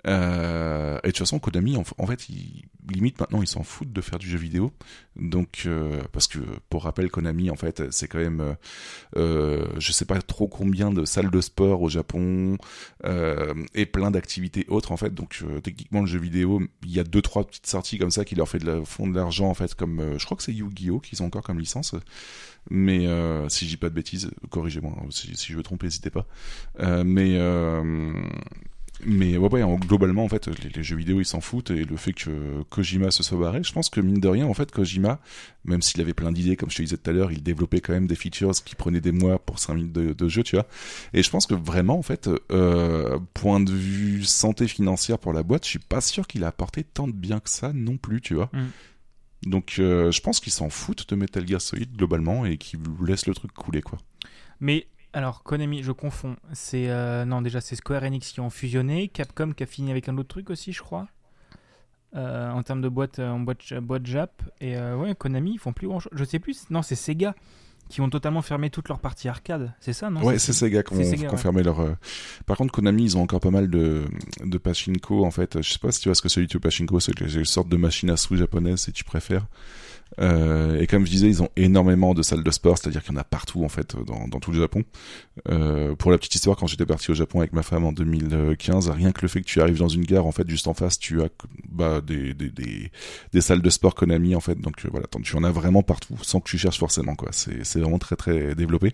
Euh, 0.08 0.98
et 1.04 1.08
de 1.08 1.12
toute 1.12 1.20
façon, 1.20 1.40
Konami, 1.40 1.78
en, 1.78 1.84
fait, 1.84 2.30
ils, 2.30 2.64
limite 2.92 3.20
maintenant, 3.20 3.42
ils 3.42 3.48
s'en 3.48 3.64
foutent 3.64 3.92
de 3.92 4.02
faire 4.02 4.20
du 4.20 4.30
jeu 4.30 4.38
vidéo. 4.38 4.72
Donc, 5.16 5.64
euh, 5.66 6.02
parce 6.12 6.28
que 6.28 6.40
pour 6.70 6.84
rappel, 6.84 7.10
Konami, 7.10 7.50
en 7.50 7.56
fait, 7.56 7.92
c'est 7.92 8.08
quand 8.08 8.20
même, 8.20 8.42
euh, 8.42 8.54
euh, 9.18 9.68
je 9.80 9.92
sais 9.92 10.06
pas 10.06 10.22
trop 10.22 10.48
combien 10.48 10.92
de 10.92 11.06
salles 11.06 11.32
de 11.32 11.42
sport 11.42 11.82
au 11.82 11.90
Japon 11.90 12.58
et 13.74 13.86
plein 13.86 14.12
d'activités 14.12 14.66
autres, 14.68 14.92
en 14.92 14.98
fait. 14.98 15.14
Donc, 15.14 15.44
techniquement, 15.64 16.02
le 16.02 16.08
jeu 16.08 16.20
vidéo, 16.20 16.62
il 16.84 16.92
y 16.92 17.00
a 17.00 17.04
deux 17.04 17.22
trois 17.22 17.46
petites 17.46 17.68
sorties 17.68 17.98
comme 17.98 18.12
ça 18.12 18.26
qui 18.26 18.36
leur 18.36 18.48
fait 18.48 18.60
de 18.60 18.66
la, 18.66 18.86
font 18.86 19.08
de 19.08 19.16
l'argent, 19.16 19.48
en 19.48 19.54
fait, 19.54 19.74
comme 19.74 20.18
je 20.18 20.26
crois 20.26 20.38
que 20.38 20.44
c'est 20.44 20.54
Yu-Gi-Oh 20.54 21.00
qu'ils 21.00 21.24
ont 21.24 21.28
encore 21.28 21.44
comme 21.44 21.60
licence. 21.60 21.96
Mais 22.70 23.08
euh, 23.08 23.48
si 23.50 23.66
je 23.66 23.72
dis 23.72 23.78
pas 23.78 23.90
de 23.90 23.94
bêtises, 23.96 24.32
corrigez-moi. 24.50 24.94
hein, 24.98 25.06
si, 25.12 25.34
je 25.36 25.56
me 25.58 25.64
trompe, 25.64 25.84
n'hésitez 25.84 26.10
pas. 26.10 26.26
Euh, 26.80 27.04
mais 27.06 27.36
euh, 27.38 28.12
mais 29.06 29.38
ouais, 29.38 29.50
ouais, 29.50 29.62
en- 29.62 29.76
globalement, 29.76 30.24
en 30.24 30.30
fait, 30.30 30.48
les, 30.76 30.82
jeux 30.84 30.96
vidéo, 30.96 31.20
ils 31.20 31.26
s'en 31.26 31.42
foutent. 31.42 31.70
Et 31.70 31.84
le 31.84 31.98
fait 31.98 32.14
que 32.14 32.64
Kojima 32.70 33.12
se 33.12 33.22
soit 33.24 33.38
barré, 33.38 33.62
je 33.64 33.72
pense 33.72 33.90
que 33.90 34.00
mine 34.00 34.20
de 34.20 34.28
rien, 34.28 34.48
en 34.48 34.54
fait, 34.54 34.72
Kojima, 34.72 35.20
même 35.66 35.82
s'il 35.82 36.02
avait 36.02 36.14
plein 36.14 36.32
d'idées, 36.32 36.56
comme 36.56 36.72
je 36.72 36.78
te 36.78 36.82
disais 36.82 36.98
tout 36.98 37.10
à 37.10 37.14
l'heure, 37.14 37.32
il 37.32 37.44
développait 37.44 37.82
quand 37.82 37.94
même 37.94 38.08
des 38.08 38.16
features 38.16 38.52
qui 38.64 38.74
prenaient 38.74 39.02
des 39.02 39.12
mois 39.12 39.38
pour 39.38 39.60
5 39.60 39.76
minutes 39.76 39.92
de, 39.92 40.14
de 40.14 40.28
jeu, 40.28 40.42
tu 40.42 40.56
vois. 40.56 40.66
Et 41.14 41.22
je 41.22 41.30
pense 41.30 41.46
que 41.46 41.54
vraiment, 41.54 42.00
en 42.00 42.04
fait, 42.04 42.30
point 43.36 43.60
de 43.60 43.72
vue 43.72 44.24
santé 44.24 44.68
financière 44.68 45.20
pour 45.20 45.34
la 45.34 45.44
boîte, 45.44 45.66
je 45.66 45.70
suis 45.72 45.80
pas 45.80 46.02
sûr 46.02 46.26
qu'il 46.26 46.44
a 46.44 46.48
apporté 46.48 46.84
tant 46.84 47.08
de 47.08 47.14
bien 47.14 47.40
que 47.42 47.50
ça 47.50 47.74
non 47.74 47.98
plus, 47.98 48.22
tu 48.22 48.34
vois. 48.34 48.50
Mm. 48.54 48.64
Donc, 49.44 49.76
euh, 49.80 50.12
je 50.12 50.22
pense 50.22 50.40
qu'ils 50.40 50.52
s'en 50.52 50.70
foutent 50.70 51.08
de 51.10 51.16
Metal 51.16 51.48
Gear 51.48 51.62
Solid 51.62 51.96
globalement 51.96 52.46
et 52.46 52.58
qu'ils 52.58 52.80
laissent 53.06 53.28
le 53.28 53.34
truc 53.34 53.52
couler, 53.54 53.82
quoi. 53.82 54.00
Mais 54.60 54.88
alors, 55.14 55.44
Konami, 55.44 55.84
je 55.84 55.92
confonds. 55.92 56.36
C'est 56.54 56.90
euh, 56.90 57.26
non, 57.26 57.42
déjà 57.42 57.62
c'est 57.62 57.76
Square 57.76 58.04
Enix 58.04 58.32
qui 58.32 58.40
ont 58.40 58.50
fusionné, 58.50 59.08
Capcom 59.08 59.54
qui 59.54 59.64
a 59.64 59.66
fini 59.66 59.92
avec 59.92 60.10
un 60.10 60.18
autre 60.18 60.30
truc 60.30 60.50
aussi, 60.50 60.74
je 60.74 60.82
crois. 60.82 61.08
Euh, 62.16 62.50
en 62.50 62.64
termes 62.64 62.82
de 62.82 62.90
boîte, 62.90 63.20
en 63.20 63.40
boîte, 63.40 63.74
boîte 63.74 64.06
Jap. 64.06 64.42
Et 64.62 64.78
ouais, 64.78 65.14
Konami, 65.16 65.54
ils 65.54 65.60
font 65.60 65.74
plus 65.74 65.88
grand 65.88 66.00
chose. 66.00 66.14
Je 66.16 66.24
sais 66.24 66.40
plus. 66.40 66.70
Non, 66.70 66.82
c'est 66.82 66.96
Sega 66.96 67.36
qui 67.90 68.02
ont 68.02 68.10
totalement 68.10 68.42
fermé 68.42 68.70
toute 68.70 68.88
leur 68.90 69.00
partie 69.00 69.28
arcade. 69.30 69.72
C'est 69.80 69.94
ça, 69.94 70.10
non 70.10 70.24
ouais, 70.24 70.40
c'est 70.40 70.54
Sega 70.54 70.82
qui 70.84 70.94
ont 70.94 70.98
ouais. 70.98 71.38
fermé 71.38 71.62
leur. 71.64 71.80
euh, 71.82 71.94
Par 72.46 72.58
contre, 72.58 72.72
Konami, 72.74 73.04
ils 73.04 73.18
ont 73.18 73.22
encore 73.22 73.40
pas 73.40 73.52
mal 73.52 73.70
de, 73.70 74.06
de 74.44 74.58
pachinko, 74.58 75.24
en 75.26 75.32
fait. 75.32 75.62
Je 75.62 75.70
sais 75.74 75.80
pas 75.80 75.92
si 75.92 76.00
tu 76.02 76.10
vois 76.10 76.16
ce 76.16 76.22
que 76.22 76.30
c'est 76.30 76.46
du 76.46 76.60
pachinko, 76.60 77.00
c'est 77.00 77.20
une 77.20 77.46
sorte 77.46 77.70
de 77.70 77.78
machine 77.78 78.10
à 78.10 78.18
sous 78.18 78.36
japonaise, 78.36 78.80
si 78.82 78.92
tu 78.92 79.04
préfères. 79.04 79.46
Euh, 80.20 80.80
et 80.80 80.88
comme 80.88 81.06
je 81.06 81.12
disais, 81.12 81.28
ils 81.28 81.44
ont 81.44 81.50
énormément 81.56 82.14
de 82.14 82.22
salles 82.22 82.44
de 82.44 82.52
sport, 82.52 82.78
c'est-à-dire 82.78 83.04
qu'il 83.04 83.14
y 83.14 83.18
en 83.18 83.20
a 83.20 83.24
partout 83.24 83.64
en 83.64 83.70
fait 83.70 83.96
dans, 84.06 84.40
tout 84.40 84.52
le 84.52 84.60
Japon. 84.60 84.84
Euh, 85.50 85.96
pour 85.96 86.12
la 86.12 86.18
petite 86.18 86.36
histoire, 86.36 86.56
quand 86.56 86.68
j'étais 86.68 86.86
parti 86.86 87.12
au 87.12 87.14
Japon 87.14 87.40
avec 87.40 87.54
ma 87.54 87.64
femme 87.64 87.86
en 87.86 87.92
2015, 87.92 88.90
rien 88.90 89.12
que 89.12 89.22
le 89.22 89.28
fait 89.28 89.42
que 89.42 89.46
tu 89.46 89.62
arrives 89.62 89.78
dans 89.78 89.88
une 89.88 90.06
gare, 90.06 90.26
en 90.26 90.32
fait, 90.32 90.50
juste 90.50 90.68
en 90.68 90.74
face, 90.74 91.00
tu 91.00 91.22
as 91.22 91.30
bah, 91.70 92.02
des, 92.02 92.34
des, 92.34 92.50
des, 92.50 92.92
des 93.34 93.42
salles 93.42 93.62
de 93.62 93.70
sport 93.70 93.96
Konami 93.96 94.36
en 94.36 94.40
fait. 94.40 94.60
Donc 94.60 94.86
euh, 94.86 94.90
voilà, 94.92 95.08
tu 95.24 95.36
en 95.36 95.44
as 95.44 95.52
vraiment 95.52 95.84
partout, 95.84 96.18
sans 96.22 96.40
que 96.40 96.50
tu 96.50 96.58
cherches 96.58 96.80
forcément 96.80 97.16
quoi. 97.16 97.30
C'est 97.32 97.80
vraiment 97.80 98.00
très 98.00 98.16
très 98.16 98.56
développé. 98.56 98.94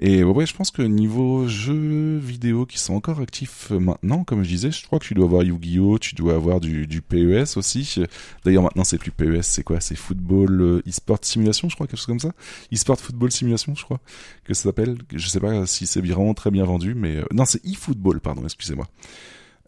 Et 0.00 0.22
ouais, 0.22 0.46
je 0.46 0.54
pense 0.54 0.70
que 0.70 0.82
niveau 0.82 1.48
jeux 1.48 2.18
vidéo 2.18 2.66
qui 2.66 2.78
sont 2.78 2.94
encore 2.94 3.20
actifs 3.20 3.70
maintenant, 3.70 4.22
comme 4.22 4.44
je 4.44 4.48
disais, 4.48 4.70
je 4.70 4.86
crois 4.86 5.00
que 5.00 5.04
tu 5.04 5.14
dois 5.14 5.24
avoir 5.24 5.42
Yu-Gi-Oh, 5.42 5.98
tu 5.98 6.14
dois 6.14 6.34
avoir 6.34 6.60
du, 6.60 6.86
du 6.86 7.02
PES 7.02 7.56
aussi. 7.56 7.96
D'ailleurs 8.44 8.62
maintenant 8.62 8.84
c'est 8.84 8.98
plus 8.98 9.10
PES, 9.10 9.42
c'est 9.42 9.64
quoi? 9.64 9.80
C'est 9.80 9.96
football 9.96 10.37
euh, 10.46 10.82
e-sport 10.86 11.18
simulation, 11.22 11.68
je 11.68 11.74
crois, 11.74 11.86
quelque 11.86 11.98
chose 11.98 12.06
comme 12.06 12.20
ça. 12.20 12.32
E-sport 12.72 12.98
football 12.98 13.30
simulation, 13.30 13.74
je 13.74 13.84
crois 13.84 14.00
que 14.44 14.54
ça 14.54 14.64
s'appelle. 14.64 14.96
Je 15.12 15.28
sais 15.28 15.40
pas 15.40 15.66
si 15.66 15.86
c'est 15.86 16.00
vraiment 16.00 16.34
très 16.34 16.50
bien 16.50 16.64
vendu, 16.64 16.94
mais 16.94 17.16
euh, 17.16 17.24
non, 17.32 17.44
c'est 17.44 17.64
e-football, 17.66 18.20
pardon, 18.20 18.42
excusez-moi. 18.44 18.86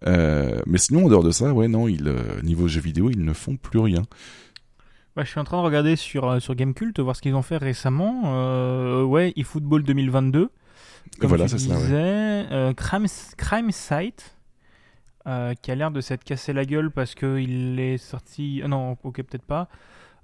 Euh, 0.06 0.60
mais 0.66 0.78
sinon, 0.78 1.06
en 1.06 1.08
dehors 1.08 1.22
de 1.22 1.30
ça, 1.30 1.52
ouais, 1.52 1.68
non, 1.68 1.88
il, 1.88 2.12
niveau 2.42 2.68
jeux 2.68 2.80
vidéo, 2.80 3.10
ils 3.10 3.24
ne 3.24 3.32
font 3.32 3.56
plus 3.56 3.78
rien. 3.78 4.02
je 5.16 5.24
suis 5.24 5.40
en 5.40 5.44
train 5.44 5.58
de 5.58 5.62
regarder 5.64 5.96
sur, 5.96 6.40
sur 6.40 6.54
Gamecult, 6.54 6.98
voir 7.00 7.16
ce 7.16 7.22
qu'ils 7.22 7.34
ont 7.34 7.42
fait 7.42 7.58
récemment. 7.58 9.04
ouais, 9.04 9.32
eFootball 9.36 9.82
2022. 9.82 10.50
Comme 11.18 11.28
voilà, 11.28 11.48
c'est 11.48 11.58
ça. 11.58 11.76
Ouais. 11.76 12.74
Crime, 12.76 13.06
Crime 13.36 13.70
Site. 13.72 14.36
qui 15.62 15.70
a 15.70 15.74
l'air 15.74 15.90
de 15.90 16.00
s'être 16.00 16.24
cassé 16.24 16.52
la 16.52 16.64
gueule 16.64 16.90
parce 16.90 17.14
qu'il 17.14 17.78
est 17.78 17.98
sorti. 17.98 18.62
non, 18.66 18.96
ok, 19.02 19.16
peut-être 19.16 19.44
pas. 19.44 19.68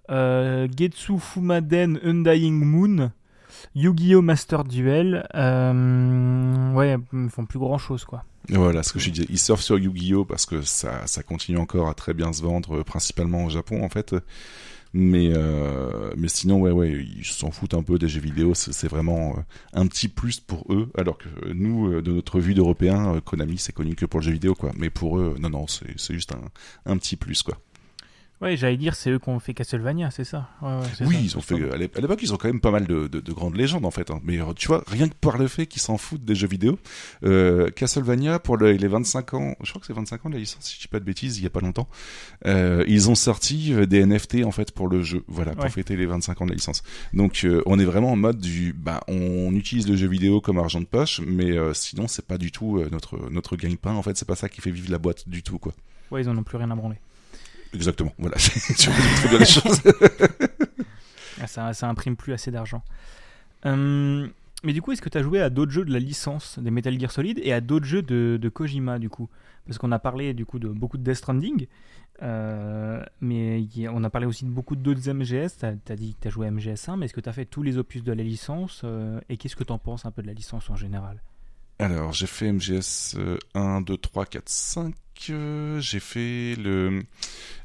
Getsu 0.09 1.19
Fumaden 1.19 1.99
Undying 2.05 2.65
Moon. 2.65 3.11
Yu-Gi-Oh! 3.75 4.23
Master 4.23 4.65
Duel, 4.65 5.27
euh, 5.35 6.73
ouais, 6.73 6.97
ils 7.13 7.31
font 7.31 7.47
plus 7.47 7.59
grand 7.59 7.79
chose 7.79 8.05
quoi. 8.05 8.25
Voilà 8.49 8.83
ce 8.83 8.93
que 8.93 8.99
je 8.99 9.11
disais. 9.11 9.27
Ils 9.29 9.39
surfent 9.39 9.63
sur 9.63 9.79
Yu-Gi-Oh! 9.79 10.25
parce 10.25 10.47
que 10.47 10.63
ça, 10.63 11.07
ça 11.07 11.23
continue 11.23 11.59
encore 11.59 11.89
à 11.89 11.95
très 11.95 12.15
bien 12.15 12.33
se 12.33 12.43
vendre, 12.43 12.83
principalement 12.83 13.45
au 13.45 13.51
Japon 13.51 13.83
en 13.83 13.89
fait. 13.89 14.15
Mais, 14.93 15.31
euh, 15.35 16.13
mais 16.17 16.29
sinon, 16.29 16.61
ouais, 16.61 16.71
ouais, 16.71 16.91
ils 17.19 17.25
s'en 17.25 17.51
foutent 17.51 17.75
un 17.75 17.83
peu 17.83 17.99
des 17.99 18.09
jeux 18.09 18.21
vidéo. 18.21 18.55
C'est 18.55 18.89
vraiment 18.89 19.35
euh, 19.37 19.41
un 19.75 19.87
petit 19.89 20.09
plus 20.09 20.41
pour 20.41 20.65
eux. 20.73 20.89
Alors 20.97 21.19
que 21.19 21.29
nous, 21.53 22.01
de 22.01 22.13
notre 22.13 22.41
vue 22.41 22.55
d'Européens, 22.55 23.21
Konami, 23.21 23.59
c'est 23.59 23.73
connu 23.73 23.95
que 23.95 24.07
pour 24.07 24.21
le 24.21 24.25
jeu 24.25 24.33
vidéo, 24.33 24.55
quoi. 24.55 24.73
Mais 24.77 24.89
pour 24.89 25.19
eux, 25.19 25.37
non, 25.39 25.51
non, 25.51 25.67
c'est 25.67 26.15
juste 26.15 26.33
un, 26.33 26.91
un 26.91 26.97
petit 26.97 27.17
plus, 27.17 27.43
quoi. 27.43 27.59
Ouais, 28.43 28.55
j'allais 28.59 28.77
dire, 28.77 28.95
c'est 28.95 29.11
eux 29.11 29.19
qui 29.19 29.31
ont 29.31 29.41
fait 29.41 29.55
Castlevania, 29.55 30.11
c'est 30.11 30.25
ça 30.25 30.51
Oui, 31.01 31.17
ils 31.23 31.39
ont 31.39 31.41
fait. 31.41 31.55
À 31.73 31.77
l'époque, 31.79 32.19
ils 32.23 32.35
ont 32.35 32.37
quand 32.37 32.49
même 32.49 32.61
pas 32.61 32.71
mal 32.71 32.87
de, 32.87 33.09
de, 33.09 33.33
grandes 33.33 33.57
légendes 33.57 33.87
en 33.87 33.91
fait. 33.91 34.11
Hein. 34.11 34.21
Mais 34.25 34.39
euh, 34.39 34.53
tu 34.55 34.69
vois, 34.69 34.85
rien 34.87 35.09
que 35.09 35.15
par 35.15 35.39
le 35.39 35.49
fait 35.49 35.67
qu'ils 35.67 35.81
s'en 35.81 35.97
foutent 35.97 36.25
des 36.25 36.35
jeux 36.35 36.47
vidéo, 36.47 36.79
euh, 37.25 37.71
Castlevania 37.71 38.39
pour 38.39 38.59
les 38.59 38.77
25 38.77 39.35
ans, 39.35 39.55
je 39.63 39.71
crois 39.71 39.81
que 39.81 39.87
c'est 39.87 39.95
25 39.95 40.27
ans 40.27 40.29
de 40.29 40.35
la 40.35 40.41
licence, 40.41 40.65
si 40.65 40.77
je 40.77 40.81
dis 40.83 40.89
pas 40.89 41.01
de 41.01 41.05
bêtises, 41.05 41.39
il 41.39 41.45
y 41.45 41.47
a 41.47 41.51
pas 41.51 41.61
longtemps, 41.61 41.89
euh, 42.45 42.85
ils 42.87 43.09
ont 43.09 43.15
sorti 43.15 43.75
des 43.87 44.05
NFT 44.05 44.45
en 44.45 44.51
fait 44.51 44.71
pour 44.71 44.89
le 44.89 45.03
jeu, 45.03 45.25
voilà, 45.29 45.55
pour 45.55 45.71
fêter 45.71 45.97
les 45.97 46.07
25 46.07 46.43
ans 46.43 46.45
de 46.45 46.51
la 46.51 46.57
licence. 46.57 46.83
Donc, 47.15 47.41
euh, 47.45 47.63
on 47.65 47.79
est 47.79 47.85
vraiment 47.87 48.13
en 48.13 48.17
mode 48.17 48.39
du, 48.39 48.75
bah, 48.75 49.01
on 49.09 49.55
utilise 49.55 49.89
le 49.89 49.97
jeu 49.97 50.09
vidéo 50.09 50.43
comme 50.43 50.59
argent 50.59 50.81
de 50.81 50.87
poche, 50.87 51.23
mais 51.27 51.57
sinon, 51.73 52.07
c'est 52.07 52.27
pas 52.27 52.37
du 52.37 52.53
tout 52.53 52.83
notre 52.91 53.31
notre 53.31 53.57
gagne-pain. 53.57 53.95
En 53.95 54.03
fait, 54.03 54.17
c'est 54.17 54.29
pas 54.29 54.37
ça 54.37 54.51
qui 54.51 54.61
fait 54.61 54.71
vivre 54.71 54.91
la 54.91 54.99
boîte 54.99 55.27
du 55.27 55.43
tout, 55.43 55.59
quoi. 55.59 55.73
Ouais, 56.11 56.23
ils 56.23 56.29
en 56.29 56.37
ont 56.37 56.43
plus 56.43 56.59
rien 56.59 56.71
à 56.71 56.75
branler. 56.75 56.97
Exactement, 57.75 58.13
voilà, 58.19 58.37
tu 58.37 58.91
très 58.91 59.29
bien 59.29 59.39
les 59.39 59.45
choses. 59.45 59.81
Ça, 61.47 61.73
ça 61.73 61.89
imprime 61.89 62.17
plus 62.17 62.33
assez 62.33 62.51
d'argent. 62.51 62.83
Hum, 63.65 64.31
mais 64.63 64.73
du 64.73 64.83
coup, 64.83 64.93
est-ce 64.93 65.03
que 65.03 65.09
tu 65.09 65.19
as 65.19 65.23
joué 65.23 65.41
à 65.41 65.51
d'autres 65.51 65.73
jeux 65.73 65.85
de 65.85 65.93
la 65.93 65.99
licence 65.99 66.59
des 66.59 66.71
Metal 66.71 66.99
Gear 66.99 67.11
Solid 67.11 67.39
et 67.43 67.53
à 67.53 67.61
d'autres 67.61 67.87
jeux 67.87 68.03
de, 68.03 68.39
de, 68.41 68.49
Kojima 68.49 68.99
du 68.99 69.09
coup? 69.09 69.29
Parce 69.67 69.79
qu'on 69.79 69.93
a 69.93 69.99
parlé 69.99 70.35
du 70.35 70.47
coup 70.47 70.59
de 70.59 70.69
beaucoup 70.69 70.97
de 70.97 71.03
Death 71.03 71.17
Stranding, 71.17 71.67
euh, 72.23 73.05
mais 73.21 73.67
on 73.93 74.03
a 74.05 74.11
parlé 74.11 74.27
aussi 74.27 74.45
de 74.45 74.51
beaucoup 74.51 74.77
d'autres 74.77 75.11
MGS. 75.11 75.59
Tu 75.59 75.67
as, 75.67 75.97
dit 75.97 76.15
que 76.15 76.23
tu 76.23 76.29
as 76.29 76.31
joué 76.31 76.47
à 76.47 76.51
MGS1, 76.51 76.97
mais 76.97 77.07
est-ce 77.07 77.15
que 77.15 77.21
tu 77.21 77.29
as 77.29 77.33
fait 77.33 77.45
tous 77.45 77.63
les 77.63 77.79
opus 77.79 78.03
de 78.03 78.13
la 78.13 78.23
licence 78.23 78.83
euh, 78.85 79.21
Et 79.29 79.37
qu'est-ce 79.37 79.57
que 79.57 79.65
tu 79.65 79.73
en 79.73 79.79
penses 79.79 80.07
un 80.07 80.11
peu 80.11 80.23
de 80.23 80.29
la 80.29 80.33
licence 80.33 80.71
en 80.71 80.77
général? 80.77 81.21
Alors, 81.79 82.13
j'ai 82.13 82.27
fait 82.27 82.51
MGS 82.51 83.19
1, 83.55 83.83
2, 83.83 83.97
3, 83.97 84.25
4, 84.25 84.49
5. 84.49 84.95
J'ai 85.19 86.01
fait 86.01 86.55
le, 86.57 87.03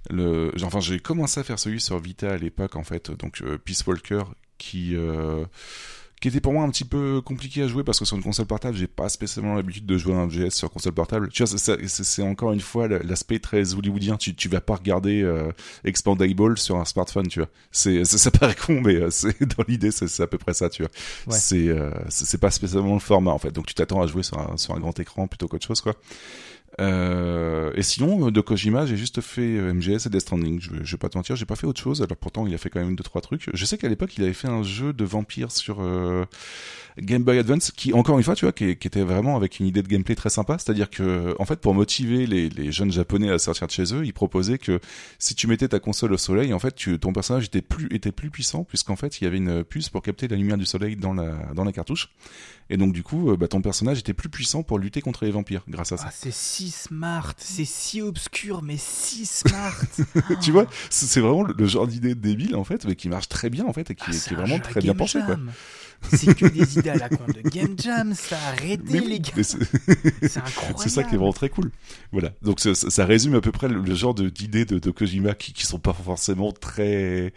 le, 0.10 0.52
enfin, 0.64 0.80
j'ai 0.80 1.00
commencé 1.00 1.40
à 1.40 1.44
faire 1.44 1.60
celui 1.60 1.80
sur 1.82 2.00
Vita 2.00 2.32
à 2.32 2.38
l'époque, 2.38 2.76
en 2.76 2.84
fait, 2.84 3.12
donc 3.12 3.42
euh, 3.42 3.58
Peace 3.58 3.84
Walker, 3.86 4.24
qui, 4.58 4.96
euh, 4.96 5.46
qui 6.22 6.28
était 6.28 6.40
pour 6.40 6.54
moi 6.54 6.64
un 6.64 6.70
petit 6.70 6.86
peu 6.86 7.20
compliqué 7.20 7.64
à 7.64 7.68
jouer 7.68 7.84
parce 7.84 7.98
que 7.98 8.06
sur 8.06 8.16
une 8.16 8.22
console 8.22 8.46
portable, 8.46 8.78
j'ai 8.78 8.86
pas 8.86 9.10
spécialement 9.10 9.56
l'habitude 9.56 9.88
de 9.88 9.98
jouer 9.98 10.14
un 10.14 10.28
MGS 10.28 10.52
sur 10.52 10.70
console 10.70 10.94
portable. 10.94 11.30
Tu 11.30 11.44
vois, 11.44 11.58
c'est 11.58 12.22
encore 12.22 12.52
une 12.52 12.60
fois 12.60 12.88
l'aspect 12.88 13.40
très 13.40 13.74
hollywoodien. 13.74 14.18
Tu, 14.18 14.36
tu 14.36 14.48
vas 14.48 14.62
pas 14.62 14.76
regarder 14.76 15.24
euh, 15.24 15.52
Expandable 15.84 16.60
sur 16.60 16.78
un 16.78 16.86
smartphone, 16.86 17.28
tu 17.28 17.40
vois. 17.40 17.50
C'est 17.72 18.06
ça 18.06 18.30
paraît 18.30 18.54
con, 18.54 18.82
mais 18.82 18.96
euh, 18.98 19.10
c'est 19.10 19.42
dans 19.58 19.64
l'idée, 19.68 19.90
c'est 19.90 20.22
à 20.22 20.28
peu 20.28 20.38
près 20.38 20.54
ça, 20.54 20.70
tu 20.70 20.84
vois. 20.84 20.92
C'est 21.32 21.70
euh, 21.70 21.90
c'est 22.10 22.40
pas 22.40 22.52
spécialement 22.52 22.94
le 22.94 23.00
format 23.00 23.32
en 23.32 23.40
fait. 23.40 23.52
Donc 23.52 23.66
tu 23.66 23.74
t'attends 23.74 24.04
à 24.04 24.06
jouer 24.06 24.22
sur 24.22 24.38
un, 24.38 24.58
sur 24.58 24.76
un 24.76 24.80
grand 24.80 24.98
écran 25.00 25.26
plutôt 25.26 25.48
qu'autre 25.48 25.66
chose, 25.66 25.82
quoi. 25.82 25.96
Euh, 26.80 27.72
et 27.76 27.84
sinon, 27.84 28.32
de 28.32 28.42
Kojima, 28.42 28.86
j'ai 28.86 28.98
juste 28.98 29.22
fait 29.22 29.42
euh, 29.42 29.74
MGS 29.74 30.06
et 30.06 30.10
Death 30.10 30.22
Stranding. 30.22 30.60
Je, 30.62 30.70
je 30.82 30.92
vais 30.92 30.98
pas 30.98 31.10
te 31.10 31.18
mentir, 31.18 31.36
j'ai 31.36 31.46
pas 31.46 31.56
fait 31.56 31.68
autre 31.68 31.82
chose. 31.82 32.02
Alors 32.02 32.18
pourtant, 32.18 32.48
il 32.48 32.54
a 32.54 32.58
fait 32.58 32.70
quand 32.70 32.80
même 32.80 32.96
deux 32.96 33.04
trois 33.04 33.22
trucs. 33.22 33.50
Je 33.54 33.66
sais 33.66 33.78
qu'à 33.78 33.90
l'époque, 33.90 34.16
il 34.18 34.24
avait 34.24 34.34
fait 34.34 34.48
un 34.48 34.64
jeu 34.64 34.94
de 34.94 35.04
vampire 35.04 35.52
sur 35.52 35.82
euh, 35.82 36.26
Game 37.00 37.24
Boy 37.24 37.40
Advance, 37.40 37.72
qui 37.72 37.94
encore 37.94 38.18
une 38.18 38.24
fois, 38.24 38.36
tu 38.36 38.46
vois, 38.46 38.54
qui, 38.54 38.66
était 38.66 39.04
vraiment 39.04 39.36
avec 39.36 39.60
une 39.60 39.66
idée 39.66 39.82
de 39.82 39.88
gameplay 39.88 40.16
très 40.16 40.30
sympa. 40.30 40.58
C'est-à-dire 40.58 40.90
que, 40.90 41.36
en 41.40 41.46
fait, 41.46 41.60
pour 41.60 41.74
motiver 41.74 42.26
les, 42.26 42.72
jeunes 42.72 42.92
japonais 42.92 43.30
à 43.30 43.38
sortir 43.38 43.68
de 43.68 43.72
chez 43.72 43.94
eux, 43.94 44.06
il 44.06 44.14
proposait 44.14 44.58
que 44.58 44.80
si 45.20 45.36
tu 45.36 45.48
mettais 45.48 45.68
ta 45.68 45.80
console 45.80 46.14
au 46.14 46.18
soleil, 46.18 46.54
en 46.54 46.60
fait, 46.60 46.76
ton 47.00 47.12
personnage 47.12 47.46
était 47.46 47.62
plus 47.62 47.88
était 47.92 48.12
plus 48.12 48.30
puissant, 48.30 48.64
puisqu'en 48.64 48.96
fait, 48.96 49.20
il 49.20 49.26
y 49.26 49.28
avait 49.28 49.38
une 49.38 49.64
puce 49.64 49.90
pour 49.90 50.02
capter 50.02 50.28
la 50.28 50.38
lumière 50.38 50.58
du 50.58 50.66
soleil 50.66 50.96
dans 50.96 51.14
la 51.14 51.36
dans 51.54 51.66
la 51.66 51.74
cartouche. 51.74 52.10
Et 52.72 52.78
donc 52.78 52.94
du 52.94 53.04
coup, 53.04 53.32
euh, 53.32 53.38
bah, 53.38 53.50
ton 53.50 53.62
personnage 53.62 54.00
était 54.00 54.14
plus 54.14 54.30
puissant 54.30 54.64
pour 54.64 54.80
lutter 54.80 55.02
contre 55.02 55.26
les 55.26 55.32
vampires 55.32 55.64
grâce 55.68 55.92
à 55.92 55.98
ça. 55.98 56.06
Ah, 56.08 56.12
si 56.62 56.70
smart, 56.70 57.34
c'est 57.38 57.66
si 57.66 58.04
obscur, 58.04 58.62
mais 58.62 58.78
si 58.78 59.26
smart. 59.26 59.82
tu 60.44 60.52
vois, 60.52 60.68
c'est 60.92 61.20
vraiment 61.20 61.42
le, 61.42 61.66
genre 61.66 61.88
d'idée 61.88 62.14
débile 62.14 62.56
en 62.56 62.64
fait, 62.64 62.86
mais 62.86 62.96
qui 62.96 63.10
marche 63.10 63.30
très 63.30 63.50
bien 63.50 63.66
en 63.66 63.74
fait 63.74 63.90
et 63.90 63.96
qui, 63.96 64.04
ah, 64.08 64.12
est, 64.12 64.34
vraiment 64.36 64.60
très 64.60 64.80
bien 64.80 64.94
pensé 64.94 65.20
quoi. 65.26 65.38
C'est 66.12 66.36
que 66.36 66.46
des 66.46 66.78
idées 66.78 66.90
à 66.90 66.98
la 66.98 67.10
con 67.10 67.26
de 67.28 67.48
Game 67.50 67.76
Jam, 67.78 68.14
ça 68.14 68.38
arrêtez 68.48 69.00
les 69.00 69.20
gars. 69.20 69.32
C'est 69.42 70.38
incroyable. 70.38 70.78
C'est 70.78 70.90
ça 70.90 71.04
qui 71.04 71.16
est 71.16 71.18
vraiment 71.18 71.34
très 71.34 71.50
cool. 71.50 71.72
Voilà. 72.12 72.32
Donc 72.44 72.60
ça, 72.60 72.76
ça 72.76 73.06
résume 73.06 73.36
à 73.36 73.42
peu 73.42 73.52
près 73.52 73.68
le, 73.68 73.96
genre 73.96 74.14
d'idées 74.14 74.66
de, 74.66 74.78
de, 74.78 74.92
Kojima 74.92 75.34
qui, 75.34 75.54
qui 75.54 75.66
sont 75.66 75.80
pas 75.80 75.94
forcément 75.94 76.52
très, 76.52 77.34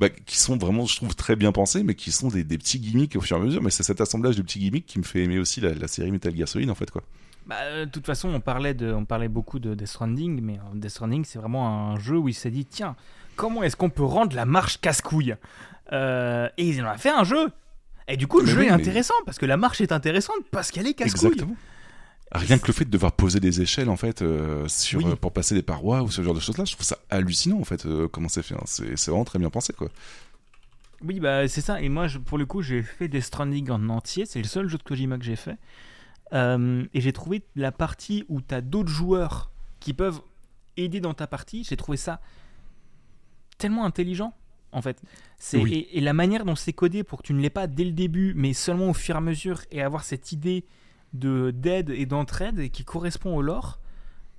bah, 0.00 0.08
qui 0.08 0.38
sont 0.38 0.56
vraiment, 0.56 0.86
je 0.86 0.96
trouve, 0.96 1.14
très 1.14 1.34
bien 1.36 1.50
pensées, 1.50 1.82
mais 1.82 1.94
qui 1.94 2.12
sont 2.12 2.28
des, 2.28 2.44
des 2.44 2.58
petits 2.58 2.78
gimmicks 2.78 3.16
au 3.16 3.20
fur 3.20 3.36
et 3.36 3.40
à 3.40 3.42
mesure. 3.42 3.62
Mais 3.62 3.70
c'est 3.70 3.82
cet 3.84 4.00
assemblage 4.00 4.36
de 4.36 4.42
petits 4.42 4.60
gimmicks 4.60 4.86
qui 4.86 4.98
me 4.98 5.04
fait 5.04 5.22
aimer 5.22 5.38
aussi 5.38 5.60
la, 5.60 5.74
la 5.74 5.88
série 5.88 6.10
Metal 6.10 6.36
Gear 6.36 6.48
Solid 6.48 6.70
en 6.70 6.76
fait 6.76 6.90
quoi. 6.90 7.02
Bah, 7.46 7.56
euh, 7.62 7.84
de 7.84 7.90
toute 7.90 8.06
façon, 8.06 8.30
on 8.30 8.40
parlait, 8.40 8.74
de, 8.74 8.92
on 8.92 9.04
parlait 9.04 9.28
beaucoup 9.28 9.58
de 9.58 9.74
Death 9.74 9.88
Stranding, 9.88 10.40
mais 10.40 10.54
euh, 10.54 10.74
Death 10.74 10.90
Stranding, 10.90 11.24
c'est 11.24 11.38
vraiment 11.38 11.90
un 11.92 11.98
jeu 11.98 12.16
où 12.16 12.28
il 12.28 12.34
s'est 12.34 12.50
dit 12.50 12.64
tiens, 12.64 12.96
comment 13.36 13.62
est-ce 13.62 13.76
qu'on 13.76 13.90
peut 13.90 14.04
rendre 14.04 14.34
la 14.34 14.46
marche 14.46 14.80
casse-couille? 14.80 15.36
Euh, 15.92 16.48
Et 16.56 16.68
ils 16.68 16.82
en 16.82 16.90
ont 16.92 16.96
fait 16.96 17.10
un 17.10 17.24
jeu 17.24 17.50
et 18.08 18.16
du 18.16 18.26
coup, 18.26 18.40
le 18.40 18.46
jeu 18.46 18.64
est 18.64 18.70
intéressant 18.70 19.14
parce 19.24 19.38
que 19.38 19.46
la 19.46 19.56
marche 19.56 19.80
est 19.80 19.92
intéressante 19.92 20.36
parce 20.50 20.70
qu'elle 20.70 20.86
est 20.86 20.94
casse-couille. 20.94 21.44
Rien 22.32 22.58
que 22.58 22.66
le 22.66 22.72
fait 22.72 22.84
de 22.84 22.90
devoir 22.90 23.12
poser 23.12 23.38
des 23.38 23.60
échelles 23.60 23.88
en 23.88 23.96
fait 23.96 24.20
euh, 24.20 24.66
sur 24.66 25.06
euh, 25.06 25.14
pour 25.14 25.32
passer 25.32 25.54
des 25.54 25.62
parois 25.62 26.02
ou 26.02 26.10
ce 26.10 26.20
genre 26.22 26.34
de 26.34 26.40
choses 26.40 26.58
là, 26.58 26.64
je 26.64 26.72
trouve 26.72 26.84
ça 26.84 26.98
hallucinant 27.08 27.60
en 27.60 27.64
fait 27.64 27.86
comment 28.10 28.28
c'est 28.28 28.42
fait. 28.42 28.54
Hein. 28.54 28.64
C'est 28.66 29.08
vraiment 29.08 29.24
très 29.24 29.38
bien 29.38 29.50
pensé 29.50 29.72
quoi. 29.72 29.88
Oui 31.02 31.20
bah 31.20 31.46
c'est 31.48 31.60
ça 31.60 31.80
et 31.80 31.88
moi 31.88 32.08
je, 32.08 32.18
pour 32.18 32.38
le 32.38 32.46
coup 32.46 32.60
j'ai 32.62 32.82
fait 32.82 33.08
des 33.08 33.20
Stranding 33.20 33.70
en 33.70 33.88
entier, 33.88 34.26
c'est 34.26 34.40
le 34.40 34.46
seul 34.48 34.68
jeu 34.68 34.78
de 34.78 34.82
Kojima 34.82 35.18
que 35.18 35.24
j'ai 35.24 35.36
fait 35.36 35.56
et 36.32 37.00
j'ai 37.00 37.12
trouvé 37.12 37.42
la 37.54 37.72
partie 37.72 38.24
où 38.28 38.40
tu 38.40 38.54
as 38.54 38.60
d'autres 38.60 38.88
joueurs 38.88 39.50
qui 39.80 39.92
peuvent 39.92 40.20
aider 40.76 41.00
dans 41.00 41.14
ta 41.14 41.26
partie, 41.26 41.64
j'ai 41.64 41.76
trouvé 41.76 41.96
ça 41.96 42.20
tellement 43.58 43.84
intelligent 43.84 44.34
en 44.74 44.82
fait. 44.82 45.00
C'est 45.38 45.62
et, 45.62 46.00
la 46.00 46.12
manière 46.12 46.44
dont 46.44 46.56
c'est 46.56 46.72
codé 46.72 47.04
pour 47.04 47.22
que 47.22 47.26
tu 47.28 47.32
ne 47.32 47.40
l'aies 47.40 47.50
pas 47.50 47.66
dès 47.66 47.84
le 47.84 47.92
début, 47.92 48.34
mais 48.36 48.52
seulement 48.52 48.90
au 48.90 48.92
fur 48.92 49.14
et 49.14 49.18
à 49.18 49.20
mesure, 49.20 49.62
et 49.70 49.82
avoir 49.82 50.04
cette 50.04 50.32
idée 50.32 50.64
de 51.12 51.52
d'aide 51.52 51.90
et 51.90 52.06
d'entraide 52.06 52.70
qui 52.70 52.84
correspond 52.84 53.36
au 53.36 53.42
lore, 53.42 53.78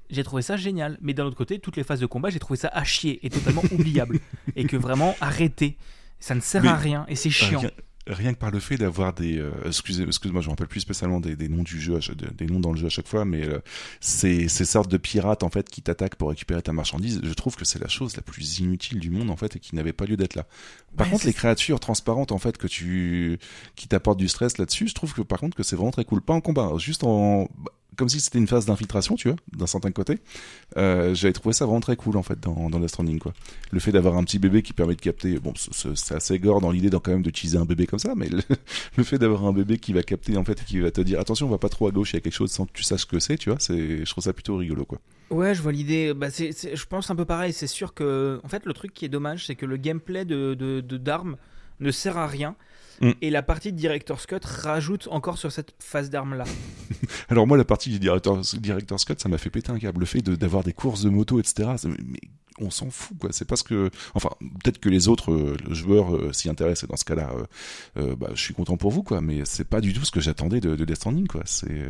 j'ai 0.10 0.24
trouvé 0.24 0.42
ça 0.42 0.58
génial. 0.58 0.98
Mais 1.02 1.14
d'un 1.14 1.26
autre 1.26 1.38
côté, 1.38 1.60
toutes 1.60 1.78
les 1.78 1.84
phases 1.84 2.02
de 2.02 2.06
combat, 2.06 2.30
j'ai 2.30 2.40
trouvé 2.40 2.58
ça 2.58 2.68
à 2.68 2.84
chier 2.84 3.26
et 3.26 3.30
totalement 3.30 3.64
oubliable. 3.72 4.20
Et 4.56 4.66
que 4.66 4.78
vraiment, 4.78 5.16
arrêter. 5.22 5.78
Ça 6.20 6.36
ne 6.36 6.42
sert 6.42 6.66
à 6.68 6.76
rien 6.76 7.06
et 7.08 7.16
c'est 7.16 7.30
chiant. 7.30 7.62
Rien 8.08 8.34
que 8.34 8.40
par 8.40 8.52
le 8.52 8.60
fait 8.60 8.78
d'avoir 8.78 9.14
des 9.14 9.40
euh, 9.40 9.52
excusez 9.66 10.04
excuse-moi 10.04 10.42
je 10.42 10.48
me 10.48 10.52
rappelle 10.52 10.68
plus 10.68 10.80
spécialement 10.80 11.20
des, 11.20 11.36
des 11.36 11.50
noms 11.50 11.64
du 11.64 11.80
jeu 11.80 12.00
des 12.38 12.46
noms 12.46 12.60
dans 12.60 12.72
le 12.72 12.78
jeu 12.78 12.86
à 12.86 12.90
chaque 12.90 13.08
fois 13.08 13.26
mais 13.26 13.46
euh, 13.46 13.60
ces, 14.00 14.48
ces 14.48 14.66
sortes 14.66 14.90
de 14.90 14.98
pirates 14.98 15.44
en 15.44 15.50
fait 15.50 15.70
qui 15.70 15.82
t'attaquent 15.82 16.16
pour 16.16 16.30
récupérer 16.30 16.62
ta 16.62 16.72
marchandise 16.72 17.22
je 17.24 17.34
trouve 17.34 17.56
que 17.56 17.66
c'est 17.66 17.80
la 17.80 17.88
chose 17.88 18.16
la 18.16 18.22
plus 18.22 18.60
inutile 18.60 19.00
du 19.00 19.10
monde 19.10 19.30
en 19.32 19.36
fait 19.36 19.56
et 19.56 19.60
qui 19.60 19.76
n'avait 19.76 19.94
pas 19.94 20.06
lieu 20.06 20.18
d'être 20.18 20.36
là. 20.36 20.46
Par 20.98 21.10
contre 21.10 21.26
les 21.26 21.34
créatures 21.34 21.80
transparentes 21.80 22.32
en 22.32 22.38
fait 22.38 22.58
que 22.58 22.68
tu 22.68 23.40
qui 23.76 23.88
t'apportent 23.88 24.20
du 24.20 24.28
stress 24.28 24.58
là-dessus 24.58 24.88
je 24.88 24.94
trouve 24.94 25.14
que 25.14 25.22
par 25.22 25.40
contre 25.40 25.58
que 25.58 25.64
c'est 25.64 25.76
vraiment 25.76 25.92
très 25.92 26.06
cool. 26.06 26.22
Pas 26.22 26.34
en 26.34 26.42
combat 26.42 26.72
juste 26.78 27.04
en 27.04 27.50
comme 27.96 28.10
si 28.10 28.20
c'était 28.20 28.38
une 28.38 28.48
phase 28.48 28.66
d'infiltration, 28.66 29.16
tu 29.16 29.30
vois, 29.30 29.38
d'un 29.56 29.68
certain 29.68 29.92
côté. 29.92 30.20
Euh, 30.78 31.14
J'avais 31.14 31.34
trouvé 31.34 31.54
ça 31.54 31.66
vraiment 31.66 31.80
très 31.80 31.96
cool 31.96 32.18
en 32.18 32.24
fait 32.24 32.40
dans, 32.40 32.70
dans 32.70 32.80
Death 32.80 33.20
quoi. 33.20 33.34
Le 33.72 33.80
fait 33.80 33.92
d'avoir 33.92 34.18
un 34.18 34.24
petit 34.24 34.40
bébé 34.40 34.62
qui 34.62 34.74
permet 34.74 34.96
de 34.96 35.02
capter, 35.02 35.40
bon, 35.40 35.54
c'est 35.56 36.16
assez 36.16 36.40
gore 36.40 36.62
dans 36.62 36.72
l'idée 36.72 36.90
quand 36.92 37.12
même 37.12 37.22
d'utiliser 37.22 37.58
un 37.58 37.66
bébé 37.66 37.88
comme 37.88 38.00
ça, 38.00 38.14
mais 38.16 38.30
le, 38.98 39.04
fait 39.04 39.18
d'avoir 39.18 39.46
un 39.46 39.54
bébé 39.54 39.78
qui 39.78 39.94
va 39.94 40.04
capter 40.04 40.38
en 40.38 40.44
fait 40.44 40.62
et 40.62 40.66
qui 40.66 40.80
va 40.80 40.92
te 40.92 41.02
dire 41.02 41.20
attention, 41.20 41.48
on 41.48 41.52
va 41.52 41.58
pas 41.58 41.70
trop 41.70 41.88
à 41.88 41.92
gauche, 41.92 42.14
il 42.14 42.16
y 42.16 42.18
a 42.18 42.22
quelque 42.22 42.34
chose 42.34 42.52
sans 42.52 42.66
que 42.66 42.74
tu 42.74 42.84
saches 42.84 43.02
ce 43.02 43.06
que 43.06 43.20
c'est, 43.20 43.38
tu 43.38 43.50
vois, 43.50 43.60
c'est, 43.60 44.06
je 44.06 44.10
trouve 44.10 44.24
ça 44.24 44.34
plutôt 44.34 44.58
rigolo 44.58 44.86
quoi. 44.86 45.00
Ouais, 45.32 45.56
je 45.56 45.62
vois 45.62 45.72
l'idée. 45.72 46.14
Bah, 46.14 46.28
je 46.30 46.86
pense 46.86 47.10
un 47.10 47.16
peu 47.16 47.26
pareil. 47.26 47.52
C'est 47.52 47.68
sûr 47.68 47.96
que, 47.96 48.40
en 48.44 48.48
fait, 48.48 48.66
le 48.66 48.74
truc 48.74 48.94
qui 48.94 49.06
est 49.06 49.10
dommage, 49.10 49.48
c'est 49.48 49.56
que 49.56 49.66
le 49.66 49.78
gameplay 49.78 50.24
de, 50.24 50.54
de, 50.54 50.82
de 50.82 50.98
d'armes 50.98 51.36
ne 51.80 51.92
sert 51.92 52.18
à 52.18 52.28
rien. 52.28 52.56
Mm. 53.02 53.12
Et 53.22 53.30
la 53.30 53.44
partie 53.44 53.72
de 53.74 53.78
Director's 53.78 54.26
Cut 54.26 54.40
rajoute 54.44 55.08
encore 55.12 55.38
sur 55.38 55.52
cette 55.52 55.74
phase 55.80 56.10
d'armes-là. 56.10 56.46
Alors 57.30 57.46
moi, 57.48 57.58
la 57.58 57.66
partie 57.66 57.90
du 57.90 58.00
Director's, 58.00 58.56
Director's 58.56 59.06
Cut, 59.06 59.16
ça 59.18 59.30
m'a 59.30 59.38
fait 59.38 59.50
péter 59.50 59.72
un 59.72 59.80
câble. 59.80 60.00
Le 60.00 60.06
fait 60.06 60.22
d'avoir 60.22 60.64
des 60.64 60.74
courses 60.74 61.04
de 61.04 61.10
moto, 61.10 61.40
etc. 61.40 61.72
mais 61.86 62.20
on 62.60 62.70
s'en 62.70 62.90
fout, 62.90 63.18
quoi. 63.20 63.32
C'est 63.32 63.46
parce 63.46 63.64
que... 63.64 63.90
Enfin, 64.14 64.30
peut-être 64.40 64.80
que 64.80 64.90
les 64.90 65.08
autres 65.08 65.32
euh, 65.32 65.58
joueurs 65.70 66.16
euh, 66.16 66.32
s'y 66.32 66.50
intéressent, 66.50 66.84
et 66.84 66.88
dans 66.88 66.96
ce 66.96 67.06
cas-là, 67.06 67.34
euh, 67.98 68.16
bah, 68.16 68.30
je 68.34 68.42
suis 68.42 68.54
content 68.54 68.78
pour 68.78 68.92
vous, 68.92 69.04
quoi. 69.04 69.22
Mais 69.22 69.44
c'est 69.46 69.68
pas 69.68 69.82
du 69.82 69.94
tout 69.94 70.06
ce 70.06 70.12
que 70.12 70.22
j'attendais 70.22 70.62
de, 70.62 70.76
de 70.76 70.86
Death 70.86 70.98
Stranding, 70.98 71.28
quoi. 71.28 71.42
C'est 71.46 71.84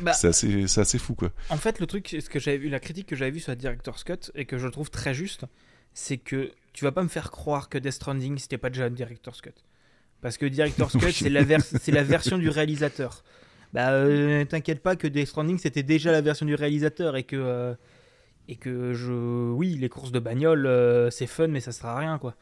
bah, 0.00 0.12
assez, 0.22 0.64
assez 0.78 0.98
fou, 0.98 1.14
quoi. 1.14 1.30
En 1.50 1.56
fait, 1.56 1.78
le 1.80 1.86
truc, 1.86 2.16
ce 2.20 2.28
que 2.30 2.38
j'avais 2.38 2.58
vu, 2.58 2.68
la 2.68 2.80
critique 2.80 3.06
que 3.06 3.16
j'avais 3.16 3.30
vue 3.30 3.40
sur 3.40 3.52
la 3.52 3.56
Director's 3.56 4.04
Cut, 4.04 4.30
et 4.34 4.46
que 4.46 4.58
je 4.58 4.68
trouve 4.68 4.90
très 4.90 5.12
juste, 5.14 5.44
c'est 5.92 6.18
que 6.18 6.52
tu 6.78 6.84
vas 6.84 6.92
pas 6.92 7.02
me 7.02 7.08
faire 7.08 7.32
croire 7.32 7.68
que 7.68 7.76
Death 7.76 7.94
Stranding, 7.94 8.38
c'était 8.38 8.56
pas 8.56 8.70
déjà 8.70 8.84
un 8.84 8.90
Director's 8.90 9.40
Cut. 9.40 9.50
Parce 10.20 10.38
que 10.38 10.46
Director's 10.46 10.92
Cut, 11.00 11.10
c'est 11.10 11.28
la, 11.28 11.40
la, 11.42 12.02
version 12.04 12.38
du 12.38 12.48
réalisateur. 12.50 13.24
Bah, 13.72 13.90
euh, 13.90 14.44
t'inquiète 14.44 14.80
pas 14.80 14.94
que 14.94 15.08
Death 15.08 15.26
Stranding, 15.26 15.58
c'était 15.58 15.82
déjà 15.82 16.12
la 16.12 16.20
version 16.20 16.46
du 16.46 16.54
réalisateur 16.54 17.16
et 17.16 17.24
que. 17.24 17.34
Euh, 17.34 17.74
et 18.46 18.54
que 18.54 18.94
je. 18.94 19.12
Oui, 19.12 19.74
les 19.74 19.88
courses 19.88 20.12
de 20.12 20.20
bagnole, 20.20 20.66
euh, 20.66 21.10
c'est 21.10 21.26
fun, 21.26 21.48
mais 21.48 21.58
ça 21.58 21.72
sert 21.72 21.86
à 21.86 21.98
rien, 21.98 22.16
quoi. 22.16 22.36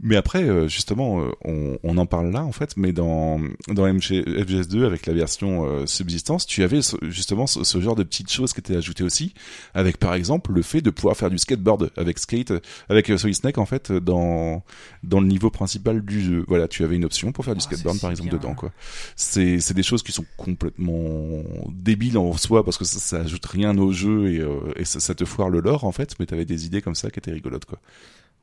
Mais 0.00 0.16
après, 0.16 0.42
euh, 0.42 0.66
justement, 0.66 1.20
euh, 1.20 1.30
on, 1.44 1.78
on, 1.84 1.98
en 1.98 2.06
parle 2.06 2.30
là, 2.30 2.44
en 2.44 2.50
fait, 2.50 2.76
mais 2.76 2.92
dans, 2.92 3.40
dans 3.68 3.86
MG, 3.86 4.24
FGS2, 4.26 4.84
avec 4.84 5.06
la 5.06 5.12
version 5.14 5.64
euh, 5.66 5.86
Subsistance, 5.86 6.46
tu 6.46 6.64
avais 6.64 6.80
justement 7.02 7.46
ce, 7.46 7.80
genre 7.80 7.94
de 7.94 8.02
petites 8.02 8.30
choses 8.30 8.52
qui 8.52 8.60
étaient 8.60 8.76
ajoutées 8.76 9.04
aussi, 9.04 9.34
avec 9.72 9.98
par 9.98 10.14
exemple 10.14 10.52
le 10.52 10.62
fait 10.62 10.80
de 10.80 10.90
pouvoir 10.90 11.16
faire 11.16 11.30
du 11.30 11.38
skateboard 11.38 11.92
avec 11.96 12.18
Skate, 12.18 12.52
avec 12.88 13.06
Solid 13.06 13.36
Snake, 13.36 13.56
en 13.58 13.66
fait, 13.66 13.92
dans, 13.92 14.64
dans 15.04 15.20
le 15.20 15.28
niveau 15.28 15.50
principal 15.50 16.04
du 16.04 16.20
jeu. 16.20 16.44
Voilà, 16.48 16.66
tu 16.66 16.82
avais 16.82 16.96
une 16.96 17.04
option 17.04 17.30
pour 17.30 17.44
faire 17.44 17.54
du 17.54 17.60
ah, 17.62 17.70
skateboard, 17.70 18.00
par 18.00 18.10
exemple, 18.10 18.30
dedans, 18.30 18.54
quoi. 18.54 18.72
C'est, 19.14 19.60
c'est 19.60 19.74
des 19.74 19.84
choses 19.84 20.02
qui 20.02 20.12
sont 20.12 20.26
complètement 20.36 21.44
débiles 21.70 22.18
en 22.18 22.36
soi, 22.36 22.64
parce 22.64 22.78
que 22.78 22.84
ça, 22.84 22.98
ça 22.98 23.20
ajoute 23.20 23.46
rien 23.46 23.78
au 23.78 23.92
jeu 23.92 24.28
et, 24.28 24.80
et 24.80 24.84
ça, 24.84 24.98
ça, 24.98 25.14
te 25.14 25.24
foire 25.24 25.50
le 25.50 25.60
lore, 25.60 25.84
en 25.84 25.92
fait, 25.92 26.16
mais 26.18 26.26
t'avais 26.26 26.44
des 26.44 26.66
idées 26.66 26.82
comme 26.82 26.96
ça 26.96 27.10
qui 27.10 27.20
étaient 27.20 27.32
rigolotes, 27.32 27.64
quoi. 27.64 27.78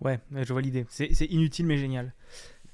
Ouais, 0.01 0.19
je 0.35 0.51
vois 0.51 0.61
l'idée. 0.61 0.85
C'est 0.89 1.25
inutile 1.25 1.65
mais 1.65 1.77
génial. 1.77 2.13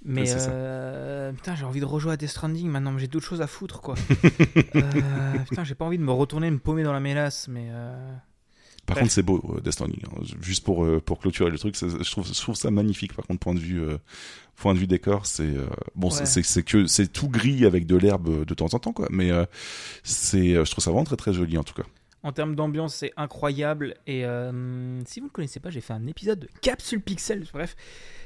Mais 0.05 0.25
euh, 0.30 1.32
putain, 1.34 1.55
j'ai 1.55 1.65
envie 1.65 1.80
de 1.80 1.86
rejouer 1.86 2.13
à 2.13 2.17
Death 2.17 2.30
Stranding 2.30 2.67
maintenant, 2.67 2.91
mais 2.91 2.99
j'ai 2.99 3.07
d'autres 3.07 3.25
choses 3.25 3.41
à 3.41 3.47
foutre 3.47 3.82
quoi. 3.82 3.95
euh, 4.75 5.39
putain, 5.49 5.63
j'ai 5.63 5.75
pas 5.75 5.86
envie 5.86 5.97
de 5.97 6.03
me 6.03 6.11
retourner, 6.11 6.51
me 6.51 6.59
paumer 6.59 6.84
dans 6.84 6.93
la 6.93 6.99
mélasse, 6.99 7.47
mais. 7.47 7.67
Euh... 7.71 8.15
Par 8.86 8.97
contre, 8.97 9.11
c'est 9.11 9.23
beau 9.23 9.57
Death 9.61 9.73
Stranding. 9.73 9.99
Hein. 10.05 10.23
Juste 10.39 10.63
pour 10.63 10.88
pour 11.01 11.19
clôturer 11.19 11.49
le 11.49 11.57
truc, 11.57 11.75
je 11.75 12.09
trouve 12.09 12.25
je 12.25 12.39
trouve 12.39 12.55
ça 12.55 12.71
magnifique. 12.71 13.13
Par 13.13 13.25
contre, 13.25 13.39
point 13.39 13.53
de 13.53 13.59
vue 13.59 13.84
point 14.55 14.73
de 14.73 14.80
vue 14.80 14.88
décor, 14.88 15.25
c'est 15.25 15.55
bon, 15.95 16.09
c'est 16.09 16.25
c'est 16.25 16.63
que 16.63 16.86
c'est 16.86 17.11
tout 17.11 17.28
gris 17.28 17.65
avec 17.65 17.86
de 17.86 17.97
l'herbe 17.97 18.45
de 18.45 18.53
temps 18.53 18.73
en 18.73 18.80
temps 18.80 18.93
quoi. 18.93 19.07
Mais 19.09 19.32
c'est 20.03 20.53
je 20.53 20.71
trouve 20.71 20.84
ça 20.84 20.91
vraiment 20.91 21.03
très 21.03 21.17
très 21.17 21.34
joli 21.34 21.57
en 21.57 21.63
tout 21.63 21.73
cas. 21.73 21.84
En 22.24 22.32
termes 22.32 22.55
d'ambiance, 22.55 22.95
c'est 22.95 23.13
incroyable. 23.15 23.95
Et 24.07 24.26
euh, 24.26 25.03
si 25.05 25.20
vous 25.20 25.28
ne 25.28 25.32
connaissez 25.32 25.59
pas, 25.59 25.70
j'ai 25.70 25.82
fait 25.82 25.93
un 25.93 26.07
épisode 26.07 26.39
de 26.39 26.49
Capsule 26.61 27.01
Pixel, 27.01 27.45
bref, 27.53 27.76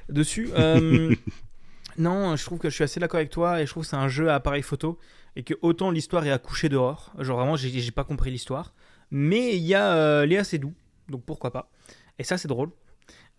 dessus. 0.09 0.49
Euh, 0.57 1.13
non, 1.97 2.35
je 2.35 2.45
trouve 2.45 2.57
que 2.57 2.69
je 2.69 2.75
suis 2.75 2.83
assez 2.83 2.99
d'accord 2.99 3.17
avec 3.19 3.29
toi 3.29 3.61
et 3.61 3.65
je 3.65 3.71
trouve 3.71 3.83
que 3.83 3.89
c'est 3.89 3.97
un 3.97 4.07
jeu 4.07 4.29
à 4.29 4.35
appareil 4.35 4.61
photo 4.61 4.97
et 5.35 5.43
que 5.43 5.53
autant 5.61 5.91
l'histoire 5.91 6.25
est 6.25 6.31
à 6.31 6.39
coucher 6.39 6.69
dehors. 6.69 7.13
Genre 7.19 7.37
vraiment, 7.37 7.55
j'ai 7.55 7.91
pas 7.91 8.03
compris 8.03 8.31
l'histoire. 8.31 8.73
Mais 9.11 9.57
il 9.57 9.63
y 9.63 9.75
a 9.75 9.93
euh, 9.93 10.25
Léa 10.25 10.45
Seydoux, 10.45 10.73
donc 11.09 11.23
pourquoi 11.25 11.51
pas. 11.51 11.69
Et 12.17 12.23
ça, 12.23 12.37
c'est 12.37 12.47
drôle. 12.47 12.71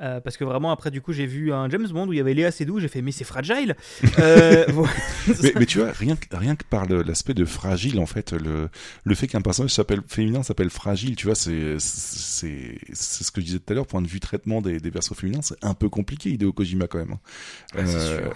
Euh, 0.03 0.21
parce 0.21 0.37
que 0.37 0.45
vraiment, 0.45 0.73
après, 0.73 0.91
du 0.91 1.01
coup, 1.01 1.13
j'ai 1.13 1.27
vu 1.27 1.53
un 1.53 1.69
James 1.71 1.87
Bond 1.87 2.09
où 2.09 2.13
il 2.13 2.17
y 2.17 2.21
avait 2.21 2.35
Léa 2.35 2.51
Seydoux, 2.51 2.81
j'ai 2.81 2.89
fait, 2.89 3.03
mais 3.03 3.13
c'est 3.13 3.25
fragile 3.25 3.77
euh, 4.19 4.67
mais, 5.57 5.67
tu 5.67 5.79
vois, 5.79 5.93
rien, 5.93 6.17
rien 6.33 6.57
que 6.57 6.65
par 6.65 6.87
l'aspect 6.87 7.35
de 7.35 7.45
fragile, 7.45 8.01
en 8.01 8.07
fait, 8.07 8.33
le, 8.33 8.69
le 9.05 9.15
fait 9.15 9.29
qu'un 9.29 9.41
personnage 9.43 9.71
s'appelle 9.71 10.01
féminin 10.09 10.43
s'appelle 10.43 10.71
fragile, 10.71 11.15
tu 11.15 11.27
vois, 11.27 11.37
c'est 11.37 11.79
ce 11.79 13.31
que 13.31 13.41
je 13.41 13.47
disais 13.47 13.59
tout 13.61 13.73
à 13.73 13.75
l'heure, 13.75 13.87
point 13.87 14.03
de 14.03 14.09
vue 14.09 14.19
traitement 14.19 14.61
des, 14.61 14.81
des 14.81 14.91
persos 14.91 15.15
féminins, 15.15 15.43
c'est 15.43 15.63
un 15.63 15.75
peu 15.75 15.89
compliqué, 15.89 16.31
Hideo 16.31 16.53
Kojima, 16.53 16.89
quand 16.89 16.99
même. 16.99 17.13
Hein. 17.13 17.85
Euh, 17.87 18.29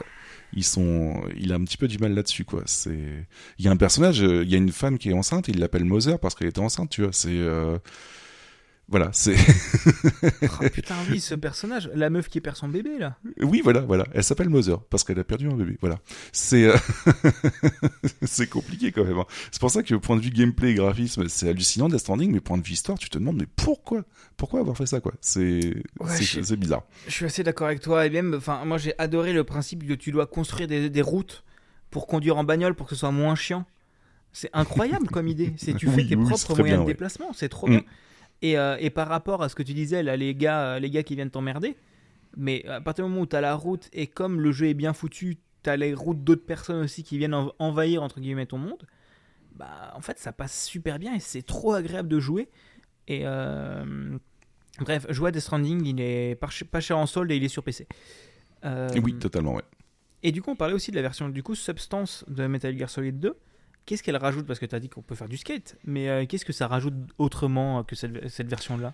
ils 0.52 0.64
sont, 0.64 1.20
il 1.36 1.52
a 1.52 1.56
un 1.56 1.64
petit 1.64 1.76
peu 1.76 1.88
du 1.88 1.98
mal 1.98 2.14
là-dessus, 2.14 2.44
quoi. 2.44 2.62
C'est, 2.66 3.26
il 3.58 3.64
y 3.64 3.68
a 3.68 3.72
un 3.72 3.76
personnage, 3.76 4.18
il 4.18 4.48
y 4.48 4.54
a 4.54 4.58
une 4.58 4.70
femme 4.70 4.98
qui 4.98 5.10
est 5.10 5.14
enceinte, 5.14 5.48
il 5.48 5.58
l'appelle 5.58 5.84
Mother 5.84 6.20
parce 6.20 6.36
qu'elle 6.36 6.48
était 6.48 6.60
enceinte, 6.60 6.90
tu 6.90 7.02
vois. 7.02 7.12
C'est, 7.12 7.44
voilà, 8.88 9.10
c'est. 9.12 9.34
oh, 10.42 10.68
putain, 10.72 10.94
oui, 11.10 11.20
ce 11.20 11.34
personnage, 11.34 11.90
la 11.92 12.08
meuf 12.08 12.28
qui 12.28 12.40
perd 12.40 12.54
son 12.54 12.68
bébé 12.68 12.98
là. 13.00 13.16
Oui, 13.40 13.60
voilà, 13.64 13.80
voilà. 13.80 14.06
Elle 14.14 14.22
s'appelle 14.22 14.48
Mother 14.48 14.80
parce 14.84 15.02
qu'elle 15.02 15.18
a 15.18 15.24
perdu 15.24 15.48
un 15.48 15.56
bébé. 15.56 15.76
Voilà. 15.80 15.98
C'est 16.30 16.64
euh, 16.64 16.76
c'est 18.22 18.48
compliqué 18.48 18.92
quand 18.92 19.04
même. 19.04 19.18
Hein. 19.18 19.26
C'est 19.50 19.60
pour 19.60 19.72
ça 19.72 19.82
que 19.82 19.96
point 19.96 20.14
de 20.14 20.20
vue 20.20 20.30
gameplay 20.30 20.70
et 20.70 20.74
graphisme, 20.74 21.26
c'est 21.28 21.48
hallucinant 21.48 21.88
Death 21.88 21.98
Stranding, 21.98 22.32
mais 22.32 22.40
point 22.40 22.58
de 22.58 22.62
vue 22.62 22.74
histoire, 22.74 22.96
tu 22.96 23.10
te 23.10 23.18
demandes 23.18 23.38
mais 23.38 23.48
pourquoi? 23.56 24.04
Pourquoi 24.36 24.60
avoir 24.60 24.76
fait 24.76 24.86
ça 24.86 25.00
quoi? 25.00 25.12
C'est 25.20 25.82
c'est 26.08 26.56
bizarre. 26.56 26.84
Je 27.08 27.12
suis 27.12 27.24
assez 27.24 27.42
d'accord 27.42 27.66
avec 27.66 27.80
toi 27.80 28.06
et 28.06 28.10
même, 28.10 28.34
enfin, 28.34 28.64
moi 28.64 28.78
j'ai 28.78 28.94
adoré 28.98 29.32
le 29.32 29.42
principe 29.42 29.84
que 29.86 29.94
tu 29.94 30.12
dois 30.12 30.26
construire 30.26 30.68
des, 30.68 30.90
des 30.90 31.02
routes 31.02 31.42
pour 31.90 32.06
conduire 32.06 32.36
en 32.36 32.44
bagnole 32.44 32.74
pour 32.74 32.86
que 32.86 32.94
ce 32.94 33.00
soit 33.00 33.10
moins 33.10 33.34
chiant. 33.34 33.64
C'est 34.32 34.50
incroyable 34.52 35.08
comme 35.08 35.26
idée. 35.26 35.54
C'est 35.56 35.74
tu 35.74 35.88
fais 35.90 36.04
tes 36.06 36.16
propres 36.16 36.56
moyens 36.56 36.82
de 36.82 36.86
déplacement, 36.86 37.32
c'est 37.32 37.48
trop 37.48 37.66
mm. 37.66 37.70
bien. 37.70 37.82
Euh, 38.44 38.76
et, 38.78 38.90
par 38.90 39.08
rapport 39.08 39.42
à 39.42 39.48
ce 39.48 39.54
que 39.54 39.62
tu 39.62 39.74
disais, 39.74 40.02
là, 40.02 40.16
les 40.16 40.34
gars, 40.34 40.62
euh, 40.62 40.78
les 40.78 40.90
gars 40.90 41.02
qui 41.02 41.14
viennent 41.14 41.30
t'emmerder, 41.30 41.76
mais 42.36 42.64
à 42.66 42.80
partir 42.80 43.04
du 43.04 43.10
moment 43.10 43.22
où 43.22 43.26
tu 43.26 43.36
as 43.36 43.40
la 43.40 43.54
route 43.54 43.88
et 43.92 44.06
comme 44.06 44.40
le 44.40 44.52
jeu 44.52 44.68
est 44.68 44.74
bien 44.74 44.92
foutu, 44.92 45.38
tu 45.62 45.70
as 45.70 45.76
les 45.76 45.94
routes 45.94 46.22
d'autres 46.22 46.44
personnes 46.44 46.84
aussi 46.84 47.02
qui 47.02 47.18
viennent 47.18 47.36
envahir 47.58 48.02
entre 48.02 48.20
guillemets 48.20 48.46
ton 48.46 48.58
monde, 48.58 48.86
bah 49.54 49.92
en 49.94 50.02
fait 50.02 50.18
ça 50.18 50.32
passe 50.32 50.64
super 50.66 50.98
bien 50.98 51.14
et 51.14 51.20
c'est 51.20 51.42
trop 51.42 51.72
agréable 51.72 52.08
de 52.08 52.20
jouer. 52.20 52.48
Et 53.08 53.22
euh, 53.24 54.18
bref, 54.80 55.06
jouer 55.10 55.28
à 55.28 55.32
Death 55.32 55.42
Stranding, 55.42 55.86
il 55.86 56.00
est 56.00 56.38
pas 56.38 56.80
cher 56.80 56.98
en 56.98 57.06
solde 57.06 57.30
et 57.30 57.36
il 57.36 57.44
est 57.44 57.48
sur 57.48 57.62
PC. 57.62 57.86
oui, 59.02 59.14
totalement, 59.14 59.54
ouais. 59.54 59.62
Et 60.22 60.32
du 60.32 60.42
coup, 60.42 60.50
on 60.50 60.56
parlait 60.56 60.74
aussi 60.74 60.90
de 60.90 60.96
la 60.96 61.02
version 61.02 61.28
du 61.28 61.42
coup 61.42 61.54
Substance 61.54 62.24
de 62.28 62.46
Metal 62.46 62.76
Gear 62.76 62.90
Solid 62.90 63.18
2. 63.18 63.36
Qu'est-ce 63.86 64.02
qu'elle 64.02 64.16
rajoute? 64.16 64.46
Parce 64.46 64.58
que 64.58 64.66
tu 64.66 64.74
as 64.74 64.80
dit 64.80 64.88
qu'on 64.88 65.02
peut 65.02 65.14
faire 65.14 65.28
du 65.28 65.36
skate, 65.36 65.76
mais 65.84 66.08
euh, 66.08 66.26
qu'est-ce 66.26 66.44
que 66.44 66.52
ça 66.52 66.66
rajoute 66.66 66.94
autrement 67.18 67.84
que 67.84 67.94
cette, 67.96 68.28
cette 68.28 68.48
version-là? 68.48 68.92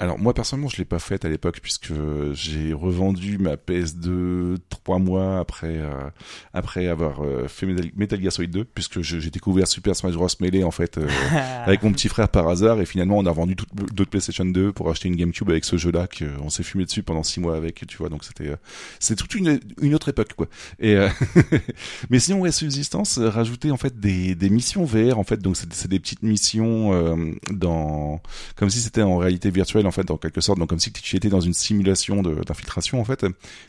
Alors 0.00 0.18
moi 0.18 0.32
personnellement 0.32 0.68
je 0.68 0.78
l'ai 0.78 0.86
pas 0.86 0.98
faite 0.98 1.26
à 1.26 1.28
l'époque 1.28 1.60
puisque 1.60 1.92
j'ai 2.32 2.72
revendu 2.72 3.36
ma 3.36 3.56
PS2 3.56 4.56
trois 4.70 4.98
mois 4.98 5.38
après 5.38 5.76
euh, 5.76 6.08
après 6.54 6.86
avoir 6.86 7.22
euh, 7.22 7.48
fait 7.48 7.66
Metal, 7.96 8.20
Gear 8.20 8.32
Solid 8.32 8.50
2 8.50 8.64
puisque 8.64 9.02
j'ai 9.02 9.30
découvert 9.30 9.68
Super 9.68 9.94
Smash 9.94 10.14
Bros. 10.14 10.28
Melee 10.40 10.64
en 10.64 10.70
fait 10.70 10.96
euh, 10.96 11.06
avec 11.66 11.82
mon 11.82 11.92
petit 11.92 12.08
frère 12.08 12.30
par 12.30 12.48
hasard 12.48 12.80
et 12.80 12.86
finalement 12.86 13.18
on 13.18 13.26
a 13.26 13.32
vendu 13.32 13.54
d'autres 13.74 14.10
PlayStation 14.10 14.46
2 14.46 14.72
pour 14.72 14.88
acheter 14.90 15.08
une 15.08 15.16
GameCube 15.16 15.50
avec 15.50 15.66
ce 15.66 15.76
jeu-là 15.76 16.08
qu'on 16.08 16.48
s'est 16.48 16.62
fumé 16.62 16.86
dessus 16.86 17.02
pendant 17.02 17.22
six 17.22 17.40
mois 17.40 17.56
avec 17.56 17.86
tu 17.86 17.98
vois 17.98 18.08
donc 18.08 18.24
c'était 18.24 18.54
c'est 19.00 19.16
toute 19.16 19.34
une, 19.34 19.60
une 19.82 19.94
autre 19.94 20.08
époque 20.08 20.32
quoi. 20.34 20.46
Et 20.78 20.96
mais 22.10 22.20
sinon 22.20 22.40
ouais 22.40 22.52
subsistance 22.52 23.18
rajouter 23.18 23.70
en 23.70 23.76
fait 23.76 24.00
des, 24.00 24.34
des 24.34 24.48
missions 24.48 24.84
VR 24.84 25.18
en 25.18 25.24
fait 25.24 25.42
donc 25.42 25.58
c'est 25.58 25.88
des 25.88 26.00
petites 26.00 26.22
missions 26.22 27.34
dans 27.50 28.22
comme 28.56 28.70
si 28.70 28.80
c'était 28.80 29.02
en 29.02 29.18
réalité 29.18 29.50
virtuelle 29.50 29.79
en 29.86 29.90
fait, 29.90 30.10
en 30.10 30.16
quelque 30.16 30.40
sorte. 30.40 30.58
Donc, 30.58 30.68
comme 30.68 30.80
si 30.80 30.92
tu 30.92 31.16
étais 31.16 31.28
dans 31.28 31.40
une 31.40 31.54
simulation 31.54 32.22
d'infiltration, 32.22 33.00
en 33.00 33.04
fait. 33.04 33.24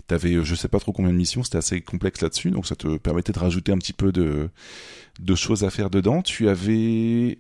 Tu 0.08 0.14
avais, 0.14 0.34
euh, 0.34 0.44
je 0.44 0.56
sais 0.56 0.68
pas 0.68 0.80
trop 0.80 0.92
combien 0.92 1.12
de 1.12 1.18
missions, 1.18 1.44
c'était 1.44 1.58
assez 1.58 1.82
complexe 1.82 2.22
là-dessus. 2.22 2.52
Donc, 2.52 2.66
ça 2.66 2.76
te 2.76 2.98
permettait 2.98 3.34
de 3.34 3.40
rajouter 3.40 3.72
un 3.72 3.78
petit 3.78 3.94
peu 3.94 4.12
de, 4.12 4.50
choses 5.36 5.64
à 5.64 5.70
faire 5.70 5.90
dedans. 5.90 6.22
Tu 6.22 6.50
avais 6.50 7.38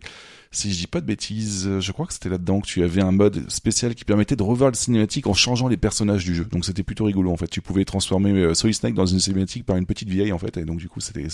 si 0.53 0.73
je 0.73 0.79
dis 0.79 0.87
pas 0.87 0.99
de 0.99 1.05
bêtises, 1.05 1.79
je 1.79 1.91
crois 1.93 2.05
que 2.05 2.11
c'était 2.11 2.27
là-dedans 2.27 2.59
que 2.59 2.67
tu 2.67 2.83
avais 2.83 3.01
un 3.01 3.13
mode 3.13 3.49
spécial 3.49 3.95
qui 3.95 4.03
permettait 4.03 4.35
de 4.35 4.43
revoir 4.43 4.69
le 4.69 4.75
cinématique 4.75 5.27
en 5.27 5.33
changeant 5.33 5.69
les 5.69 5.77
personnages 5.77 6.25
du 6.25 6.35
jeu. 6.35 6.43
Donc 6.43 6.65
c'était 6.65 6.83
plutôt 6.83 7.05
rigolo 7.05 7.31
en 7.31 7.37
fait. 7.37 7.47
Tu 7.47 7.61
pouvais 7.61 7.85
transformer 7.85 8.31
euh, 8.31 8.53
Solid 8.53 8.75
Snake 8.75 8.93
dans 8.93 9.05
une 9.05 9.21
cinématique 9.21 9.65
par 9.65 9.77
une 9.77 9.85
petite 9.85 10.09
vieille 10.09 10.33
en 10.33 10.37
fait, 10.37 10.57
et 10.57 10.65
donc 10.65 10.79
du 10.79 10.89
coup 10.89 10.99
c'était, 10.99 11.25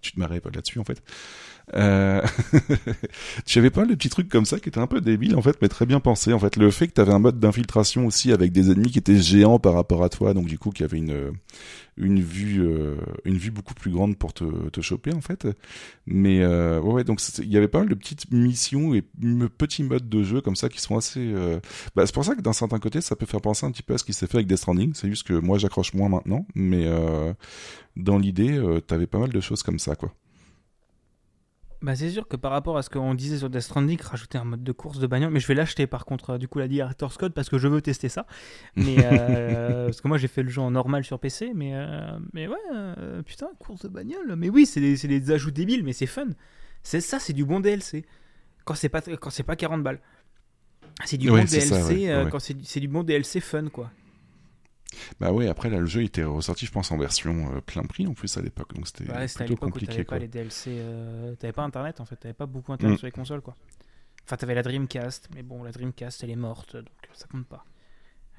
tu 0.00 0.12
te 0.12 0.20
marrais 0.20 0.40
pas 0.40 0.50
là-dessus 0.54 0.78
en 0.78 0.84
fait. 0.84 1.02
Euh... 1.74 2.22
tu 3.46 3.58
avais 3.58 3.70
pas 3.70 3.84
le 3.84 3.96
petit 3.96 4.08
truc 4.08 4.28
comme 4.28 4.44
ça 4.44 4.58
qui 4.58 4.68
était 4.68 4.80
un 4.80 4.86
peu 4.86 5.00
débile 5.00 5.36
en 5.36 5.42
fait, 5.42 5.56
mais 5.62 5.68
très 5.68 5.86
bien 5.86 6.00
pensé 6.00 6.32
en 6.32 6.38
fait. 6.38 6.56
Le 6.56 6.70
fait 6.70 6.88
que 6.88 6.94
tu 6.94 7.00
avais 7.00 7.12
un 7.12 7.18
mode 7.18 7.38
d'infiltration 7.38 8.06
aussi 8.06 8.32
avec 8.32 8.52
des 8.52 8.70
ennemis 8.70 8.90
qui 8.90 8.98
étaient 8.98 9.20
géants 9.20 9.58
par 9.58 9.74
rapport 9.74 10.02
à 10.02 10.08
toi, 10.08 10.34
donc 10.34 10.46
du 10.46 10.58
coup 10.58 10.70
qui 10.70 10.82
avait 10.82 10.98
une 10.98 11.32
une 11.96 12.20
vue 12.20 12.62
euh, 12.62 12.96
une 13.24 13.36
vue 13.36 13.50
beaucoup 13.50 13.74
plus 13.74 13.90
grande 13.90 14.16
pour 14.16 14.32
te, 14.32 14.44
te 14.70 14.80
choper 14.80 15.12
en 15.12 15.20
fait. 15.20 15.46
Mais 16.06 16.40
euh, 16.42 16.80
ouais, 16.80 17.04
donc 17.04 17.20
il 17.38 17.52
y 17.52 17.56
avait 17.56 17.68
pas 17.68 17.80
mal 17.80 17.88
de 17.88 17.94
petites 17.94 18.30
missions 18.30 18.94
et 18.94 19.02
petits 19.58 19.82
modes 19.82 20.08
de 20.08 20.22
jeu 20.22 20.40
comme 20.40 20.56
ça 20.56 20.68
qui 20.68 20.80
sont 20.80 20.96
assez. 20.96 21.20
Euh... 21.20 21.60
Bah, 21.94 22.06
c'est 22.06 22.14
pour 22.14 22.24
ça 22.24 22.34
que 22.34 22.40
d'un 22.40 22.52
certain 22.52 22.78
côté 22.78 23.00
ça 23.00 23.16
peut 23.16 23.26
faire 23.26 23.40
penser 23.40 23.66
un 23.66 23.70
petit 23.70 23.82
peu 23.82 23.94
à 23.94 23.98
ce 23.98 24.04
qui 24.04 24.12
s'est 24.12 24.26
fait 24.26 24.38
avec 24.38 24.46
Death 24.46 24.58
Stranding. 24.58 24.92
C'est 24.94 25.08
juste 25.08 25.26
que 25.26 25.34
moi 25.34 25.58
j'accroche 25.58 25.94
moins 25.94 26.08
maintenant, 26.08 26.46
mais 26.54 26.86
dans 27.96 28.18
l'idée 28.18 28.60
t'avais 28.86 29.06
pas 29.06 29.18
mal 29.18 29.30
de 29.30 29.40
choses 29.40 29.62
comme 29.62 29.78
ça 29.78 29.94
quoi. 29.96 30.12
Bah 31.82 31.96
c'est 31.96 32.10
sûr 32.10 32.28
que 32.28 32.36
par 32.36 32.50
rapport 32.50 32.76
à 32.76 32.82
ce 32.82 32.90
qu'on 32.90 33.14
disait 33.14 33.38
sur 33.38 33.48
Death 33.48 33.62
Stranding, 33.62 33.98
rajouter 34.02 34.36
un 34.36 34.44
mode 34.44 34.62
de 34.62 34.72
course 34.72 34.98
de 34.98 35.06
bagnole, 35.06 35.30
mais 35.30 35.40
je 35.40 35.46
vais 35.46 35.54
l'acheter 35.54 35.86
par 35.86 36.04
contre, 36.04 36.36
du 36.36 36.46
coup 36.46 36.58
la 36.58 36.68
Director's 36.68 37.16
Code 37.16 37.32
parce 37.32 37.48
que 37.48 37.56
je 37.56 37.68
veux 37.68 37.80
tester 37.80 38.10
ça. 38.10 38.26
Mais 38.76 38.96
euh, 38.98 39.84
parce 39.86 40.02
que 40.02 40.08
moi 40.08 40.18
j'ai 40.18 40.28
fait 40.28 40.42
le 40.42 40.50
jeu 40.50 40.60
en 40.60 40.72
normal 40.72 41.04
sur 41.04 41.18
PC, 41.18 41.52
mais 41.54 41.74
euh, 41.74 42.18
mais 42.34 42.48
ouais, 42.48 42.56
euh, 42.74 43.22
putain 43.22 43.48
course 43.58 43.82
de 43.82 43.88
bagnole. 43.88 44.34
Mais 44.36 44.50
oui, 44.50 44.66
c'est 44.66 44.80
des, 44.80 44.96
des, 44.96 45.30
ajouts 45.30 45.52
débiles, 45.52 45.82
mais 45.82 45.94
c'est 45.94 46.06
fun. 46.06 46.28
C'est 46.82 47.00
ça, 47.00 47.18
c'est 47.18 47.32
du 47.32 47.46
bon 47.46 47.60
DLC. 47.60 48.04
Quand 48.66 48.74
c'est 48.74 48.90
pas 48.90 49.00
quand 49.00 49.30
c'est 49.30 49.42
pas 49.42 49.56
40 49.56 49.82
balles. 49.82 50.00
C'est 51.06 51.16
du 51.16 51.28
bon 51.28 51.36
DLC. 51.36 51.60
Ça, 51.60 51.86
ouais. 51.86 52.28
Quand 52.30 52.40
c'est 52.40 52.80
du 52.80 52.88
bon 52.88 53.04
DLC 53.04 53.40
fun 53.40 53.68
quoi. 53.68 53.90
Bah 55.20 55.32
ouais, 55.32 55.48
après 55.48 55.70
là 55.70 55.78
le 55.78 55.86
jeu 55.86 56.02
était 56.02 56.24
ressorti 56.24 56.66
je 56.66 56.72
pense 56.72 56.90
en 56.90 56.98
version 56.98 57.54
euh, 57.54 57.60
plein 57.60 57.82
prix 57.82 58.06
en 58.06 58.14
plus 58.14 58.36
à 58.36 58.42
l'époque, 58.42 58.74
donc 58.74 58.86
c'était 58.86 59.10
ouais, 59.10 59.26
plutôt 59.26 59.56
compliqué. 59.56 59.92
T'avais 59.92 60.04
pas 60.04 60.18
les 60.18 60.28
DLC, 60.28 60.70
euh... 60.70 61.34
t'avais 61.36 61.52
pas 61.52 61.62
internet 61.62 62.00
en 62.00 62.04
fait, 62.04 62.16
t'avais 62.16 62.34
pas 62.34 62.46
beaucoup 62.46 62.72
internet 62.72 62.96
mm. 62.96 62.98
sur 62.98 63.06
les 63.06 63.12
consoles 63.12 63.40
quoi. 63.40 63.54
Enfin 64.24 64.36
t'avais 64.36 64.54
la 64.54 64.62
Dreamcast, 64.62 65.28
mais 65.34 65.42
bon 65.42 65.62
la 65.62 65.72
Dreamcast 65.72 66.24
elle 66.24 66.30
est 66.30 66.36
morte 66.36 66.76
donc 66.76 66.88
ça 67.12 67.26
compte 67.30 67.46
pas. 67.46 67.64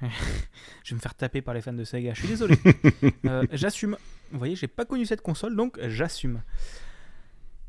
je 0.82 0.90
vais 0.90 0.96
me 0.96 1.00
faire 1.00 1.14
taper 1.14 1.42
par 1.42 1.54
les 1.54 1.62
fans 1.62 1.72
de 1.72 1.84
Sega, 1.84 2.12
je 2.12 2.18
suis 2.20 2.28
désolé. 2.28 2.56
euh, 3.26 3.46
j'assume. 3.52 3.96
Vous 4.32 4.38
voyez, 4.38 4.56
j'ai 4.56 4.66
pas 4.66 4.84
connu 4.84 5.06
cette 5.06 5.22
console 5.22 5.56
donc 5.56 5.78
j'assume. 5.88 6.42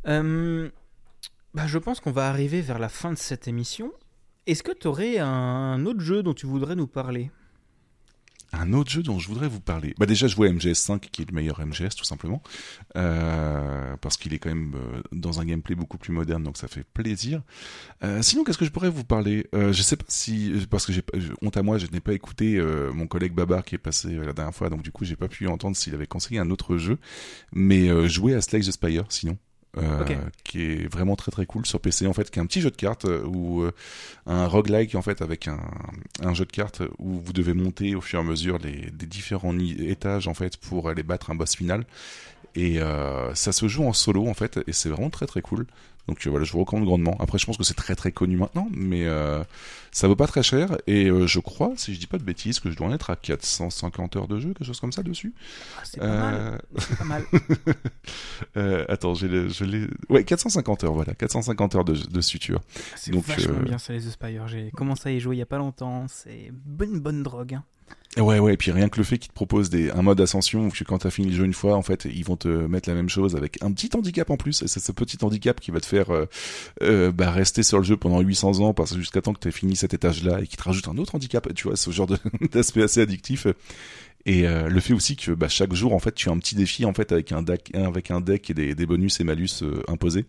Euh... 0.07 0.69
Bah, 1.53 1.67
je 1.67 1.77
pense 1.77 1.99
qu'on 1.99 2.11
va 2.11 2.27
arriver 2.29 2.61
vers 2.61 2.79
la 2.79 2.89
fin 2.89 3.11
de 3.11 3.17
cette 3.17 3.47
émission. 3.47 3.93
Est-ce 4.47 4.63
que 4.63 4.71
tu 4.71 4.87
aurais 4.87 5.19
un 5.19 5.85
autre 5.85 5.99
jeu 5.99 6.23
dont 6.23 6.33
tu 6.33 6.47
voudrais 6.47 6.75
nous 6.75 6.87
parler? 6.87 7.29
Un 8.53 8.73
autre 8.73 8.91
jeu 8.91 9.03
dont 9.03 9.19
je 9.19 9.27
voudrais 9.27 9.47
vous 9.47 9.59
parler. 9.59 9.93
Bah 9.97 10.05
déjà, 10.05 10.27
je 10.27 10.35
vois 10.35 10.47
MGS5 10.47 10.99
qui 10.99 11.23
est 11.23 11.29
le 11.29 11.35
meilleur 11.35 11.59
MGS 11.59 11.95
tout 11.97 12.05
simplement, 12.05 12.41
euh, 12.95 13.95
parce 13.97 14.17
qu'il 14.17 14.33
est 14.33 14.39
quand 14.39 14.49
même 14.49 14.73
euh, 14.75 15.01
dans 15.11 15.39
un 15.39 15.45
gameplay 15.45 15.75
beaucoup 15.75 15.97
plus 15.97 16.13
moderne, 16.13 16.43
donc 16.43 16.57
ça 16.57 16.67
fait 16.67 16.83
plaisir. 16.83 17.41
Euh, 18.03 18.21
sinon, 18.21 18.43
qu'est-ce 18.43 18.57
que 18.57 18.65
je 18.65 18.71
pourrais 18.71 18.89
vous 18.89 19.03
parler? 19.03 19.47
Je 19.53 19.81
sais 19.81 19.97
pas 19.97 20.05
si, 20.07 20.53
parce 20.69 20.85
que 20.85 20.93
j'ai 20.93 21.03
honte 21.41 21.57
à 21.57 21.63
moi, 21.63 21.77
je 21.77 21.87
n'ai 21.87 21.99
pas 21.99 22.13
écouté 22.13 22.61
mon 22.93 23.07
collègue 23.07 23.33
Babar 23.33 23.63
qui 23.63 23.75
est 23.75 23.79
passé 23.79 24.15
la 24.15 24.33
dernière 24.33 24.53
fois, 24.53 24.69
donc 24.69 24.83
du 24.83 24.91
coup, 24.91 25.05
j'ai 25.05 25.15
pas 25.15 25.27
pu 25.27 25.47
entendre 25.47 25.75
s'il 25.75 25.93
avait 25.93 26.07
conseillé 26.07 26.39
un 26.39 26.49
autre 26.49 26.77
jeu, 26.77 26.97
mais 27.51 28.07
jouer 28.07 28.35
à 28.35 28.41
Slay 28.41 28.61
the 28.61 28.71
Spire, 28.71 29.05
sinon. 29.09 29.37
Euh, 29.79 30.03
qui 30.43 30.61
est 30.61 30.87
vraiment 30.87 31.15
très 31.15 31.31
très 31.31 31.47
cool 31.47 31.65
sur 31.65 31.79
PC 31.79 32.05
en 32.05 32.13
fait 32.13 32.29
qui 32.29 32.37
est 32.37 32.41
un 32.43 32.45
petit 32.45 32.61
jeu 32.61 32.69
de 32.69 32.75
cartes 32.75 33.05
euh, 33.05 33.25
ou 33.25 33.63
euh, 33.63 33.71
un 34.27 34.45
roguelike 34.45 34.93
en 34.93 35.01
fait 35.01 35.23
avec 35.23 35.47
un, 35.47 35.59
un, 36.21 36.35
jeu 36.35 36.45
de 36.45 36.51
cartes 36.51 36.83
où 36.99 37.19
vous 37.19 37.33
devez 37.33 37.55
monter 37.55 37.95
au 37.95 38.01
fur 38.01 38.19
et 38.19 38.21
à 38.21 38.25
mesure 38.25 38.59
les, 38.59 38.71
les 38.71 39.07
différents 39.07 39.57
étages 39.57 40.27
en 40.27 40.35
fait 40.35 40.57
pour 40.57 40.89
aller 40.89 41.01
battre 41.01 41.31
un 41.31 41.35
boss 41.35 41.55
final. 41.55 41.85
Et 42.55 42.77
ça 43.33 43.51
se 43.51 43.67
joue 43.67 43.83
en 43.83 43.93
solo 43.93 44.27
en 44.27 44.35
fait 44.35 44.59
et 44.67 44.73
c'est 44.73 44.89
vraiment 44.89 45.09
très 45.09 45.25
très 45.25 45.41
cool 45.41 45.65
donc 46.07 46.25
euh, 46.25 46.29
voilà, 46.29 46.43
je 46.45 46.51
vous 46.51 46.59
recommande 46.59 46.85
grandement. 46.85 47.15
Après, 47.19 47.37
je 47.37 47.45
pense 47.45 47.57
que 47.57 47.63
c'est 47.63 47.73
très 47.73 47.95
très 47.95 48.11
connu 48.11 48.35
maintenant, 48.35 48.67
mais 48.71 49.05
euh, 49.05 49.43
ça 49.91 50.07
vaut 50.07 50.15
pas 50.15 50.27
très 50.27 50.43
cher. 50.43 50.77
Et 50.85 51.05
euh, 51.05 51.27
je 51.27 51.39
crois, 51.39 51.71
si 51.77 51.93
je 51.93 51.99
dis 51.99 52.07
pas 52.07 52.17
de 52.17 52.23
bêtises, 52.23 52.59
que 52.59 52.69
je 52.69 52.75
dois 52.75 52.87
en 52.87 52.93
être 52.93 53.09
à 53.09 53.15
450 53.15 54.17
heures 54.17 54.27
de 54.27 54.39
jeu, 54.39 54.49
quelque 54.49 54.65
chose 54.65 54.81
comme 54.81 54.91
ça 54.91 55.01
dessus. 55.01 55.33
Ah, 55.77 55.81
c'est 55.85 55.99
pas 55.99 56.07
mal. 56.07 56.61
Pas 56.97 57.05
mal. 57.05 58.85
attends, 58.89 59.13
j'ai 59.13 59.49
je 59.49 59.63
l'ai. 59.63 59.87
Ouais, 60.09 60.25
450 60.25 60.83
heures, 60.83 60.93
voilà, 60.93 61.13
450 61.13 61.75
heures 61.75 61.85
de, 61.85 61.93
dessus, 61.93 62.39
tu 62.39 62.51
vois. 62.51 62.61
C'est 62.95 63.15
vachement 63.15 63.59
bien 63.61 63.77
ça, 63.77 63.93
les 63.93 64.01
Spire. 64.01 64.47
J'ai 64.47 64.71
commencé 64.71 65.09
à 65.09 65.11
y 65.13 65.19
jouer 65.21 65.37
il 65.37 65.39
y 65.39 65.43
a 65.43 65.47
pas 65.47 65.57
longtemps. 65.57 66.05
C'est 66.09 66.51
une 66.81 66.99
bonne 66.99 67.23
drogue. 67.23 67.53
Hein. 67.53 67.63
Ouais, 68.17 68.37
ouais, 68.37 68.53
et 68.53 68.57
puis 68.57 68.71
rien 68.71 68.89
que 68.89 68.99
le 68.99 69.03
fait 69.03 69.17
qu'ils 69.17 69.29
te 69.29 69.33
proposent 69.33 69.71
des, 69.71 69.89
un 69.89 70.03
mode 70.03 70.21
ascension, 70.21 70.69
que 70.69 70.83
quand 70.83 70.99
t'as 70.99 71.09
fini 71.09 71.29
le 71.29 71.35
jeu 71.35 71.45
une 71.45 71.53
fois, 71.53 71.75
en 71.75 71.81
fait, 71.81 72.05
ils 72.05 72.23
vont 72.23 72.37
te 72.37 72.47
mettre 72.47 72.87
la 72.87 72.93
même 72.93 73.09
chose 73.09 73.35
avec 73.35 73.61
un 73.63 73.71
petit 73.71 73.89
handicap 73.95 74.29
en 74.29 74.37
plus, 74.37 74.61
et 74.61 74.67
c'est 74.67 74.79
ce 74.79 74.91
petit 74.91 75.17
handicap 75.23 75.59
qui 75.59 75.71
va 75.71 75.79
te 75.79 75.87
faire 75.87 76.11
euh, 76.11 76.25
euh, 76.83 77.11
bah, 77.11 77.31
rester 77.31 77.63
sur 77.63 77.79
le 77.79 77.83
jeu 77.83 77.97
pendant 77.97 78.19
800 78.19 78.59
ans, 78.59 78.73
parce 78.75 78.95
jusqu'à 78.95 79.21
temps 79.21 79.33
que 79.33 79.39
t'aies 79.39 79.51
fini 79.51 79.75
cet 79.75 79.95
étage-là, 79.95 80.41
et 80.41 80.47
qui 80.47 80.57
te 80.57 80.63
rajoute 80.63 80.87
un 80.87 80.97
autre 80.97 81.15
handicap, 81.15 81.51
tu 81.55 81.67
vois, 81.67 81.75
ce 81.75 81.89
genre 81.89 82.07
d'aspect 82.51 82.83
assez 82.83 83.01
addictif. 83.01 83.47
Et 84.25 84.47
euh, 84.47 84.69
le 84.69 84.79
fait 84.79 84.93
aussi 84.93 85.15
que 85.15 85.31
bah, 85.31 85.49
chaque 85.49 85.73
jour, 85.73 85.93
en 85.93 85.99
fait, 85.99 86.13
tu 86.13 86.29
as 86.29 86.31
un 86.31 86.37
petit 86.37 86.55
défi 86.55 86.85
en 86.85 86.93
fait 86.93 87.11
avec 87.11 87.31
un 87.31 87.41
deck, 87.41 87.75
avec 87.75 88.09
un 88.09 88.21
deck 88.21 88.49
et 88.49 88.53
des, 88.53 88.73
des 88.73 88.85
bonus 88.85 89.19
et 89.19 89.23
malus 89.23 89.61
euh, 89.63 89.83
imposés. 89.87 90.25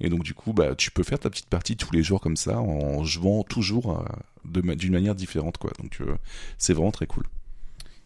Et 0.00 0.10
donc 0.10 0.22
du 0.22 0.34
coup, 0.34 0.52
bah, 0.52 0.74
tu 0.74 0.90
peux 0.90 1.02
faire 1.02 1.18
ta 1.18 1.30
petite 1.30 1.48
partie 1.48 1.76
tous 1.76 1.92
les 1.92 2.02
jours 2.02 2.20
comme 2.20 2.36
ça, 2.36 2.60
en 2.60 3.04
jouant 3.04 3.44
toujours 3.44 3.98
euh, 3.98 4.74
d'une 4.74 4.92
manière 4.92 5.14
différente, 5.14 5.56
quoi. 5.56 5.70
Donc 5.78 6.00
c'est 6.58 6.74
vraiment 6.74 6.92
très 6.92 7.06
cool. 7.06 7.24